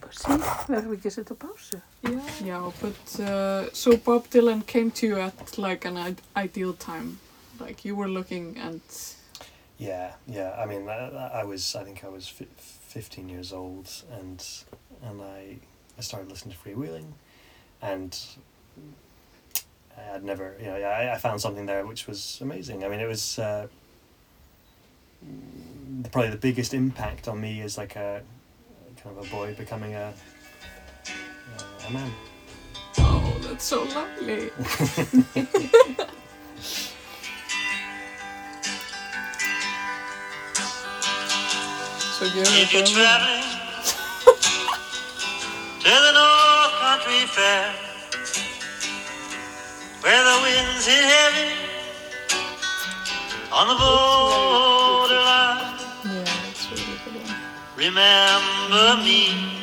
precies. 0.00 0.26
We 0.68 0.74
hebben 0.74 1.00
gezet 1.00 1.30
op 1.30 1.38
pauze. 1.38 1.80
Yeah. 2.00 2.20
Yeah, 2.44 2.70
but 2.80 3.20
uh, 3.20 3.62
so 3.72 3.96
Bob 3.96 4.26
Dylan 4.28 4.64
came 4.66 4.90
to 4.90 5.06
you 5.06 5.18
at 5.18 5.56
like 5.58 5.84
an 5.88 5.96
I- 5.96 6.40
ideal 6.44 6.74
time. 6.76 7.18
Like 7.60 7.88
you 7.88 7.96
were 7.96 8.08
looking 8.08 8.56
and 8.58 8.80
Yeah, 9.78 10.12
yeah. 10.26 10.56
I 10.58 10.66
mean, 10.66 10.88
I, 10.88 11.30
I 11.34 11.44
was. 11.44 11.76
I 11.76 11.84
think 11.84 12.04
I 12.04 12.08
was 12.08 12.26
fi- 12.28 12.48
fifteen 12.56 13.28
years 13.28 13.52
old, 13.52 13.88
and 14.18 14.44
and 15.04 15.22
I 15.22 15.58
I 15.96 16.00
started 16.00 16.28
listening 16.28 16.56
to 16.56 16.60
freewheeling, 16.60 17.12
and 17.80 18.18
I'd 20.12 20.24
never, 20.24 20.56
you 20.58 20.66
know, 20.66 20.74
I, 20.76 21.14
I 21.14 21.18
found 21.18 21.40
something 21.40 21.66
there 21.66 21.86
which 21.86 22.06
was 22.06 22.38
amazing. 22.40 22.84
I 22.84 22.88
mean, 22.88 23.00
it 23.00 23.08
was 23.08 23.38
uh, 23.38 23.68
probably 26.10 26.30
the 26.30 26.36
biggest 26.36 26.74
impact 26.74 27.28
on 27.28 27.40
me 27.40 27.60
as 27.62 27.78
like 27.78 27.96
a 27.96 28.22
kind 29.02 29.16
of 29.16 29.26
a 29.26 29.30
boy 29.30 29.54
becoming 29.54 29.94
a 29.94 30.12
a 31.86 31.90
man. 31.92 32.10
Oh, 32.98 33.38
that's 33.42 33.64
so 33.64 33.84
lovely. 33.84 34.50
If 42.20 42.72
you're 42.72 42.82
traveling 42.82 43.42
to 45.68 45.88
the 45.88 46.12
North 46.12 46.72
Country 46.80 47.26
Fair, 47.28 47.72
where 50.00 50.24
the 50.24 50.40
winds 50.42 50.84
hit 50.84 51.04
heavy 51.04 51.54
on 53.52 53.68
the 53.68 53.74
borderline, 53.78 55.78
Yeah, 56.04 56.24
that's 56.24 56.68
really 56.72 56.98
good. 57.04 57.22
One. 57.22 57.36
remember 57.76 58.96
me 59.04 59.57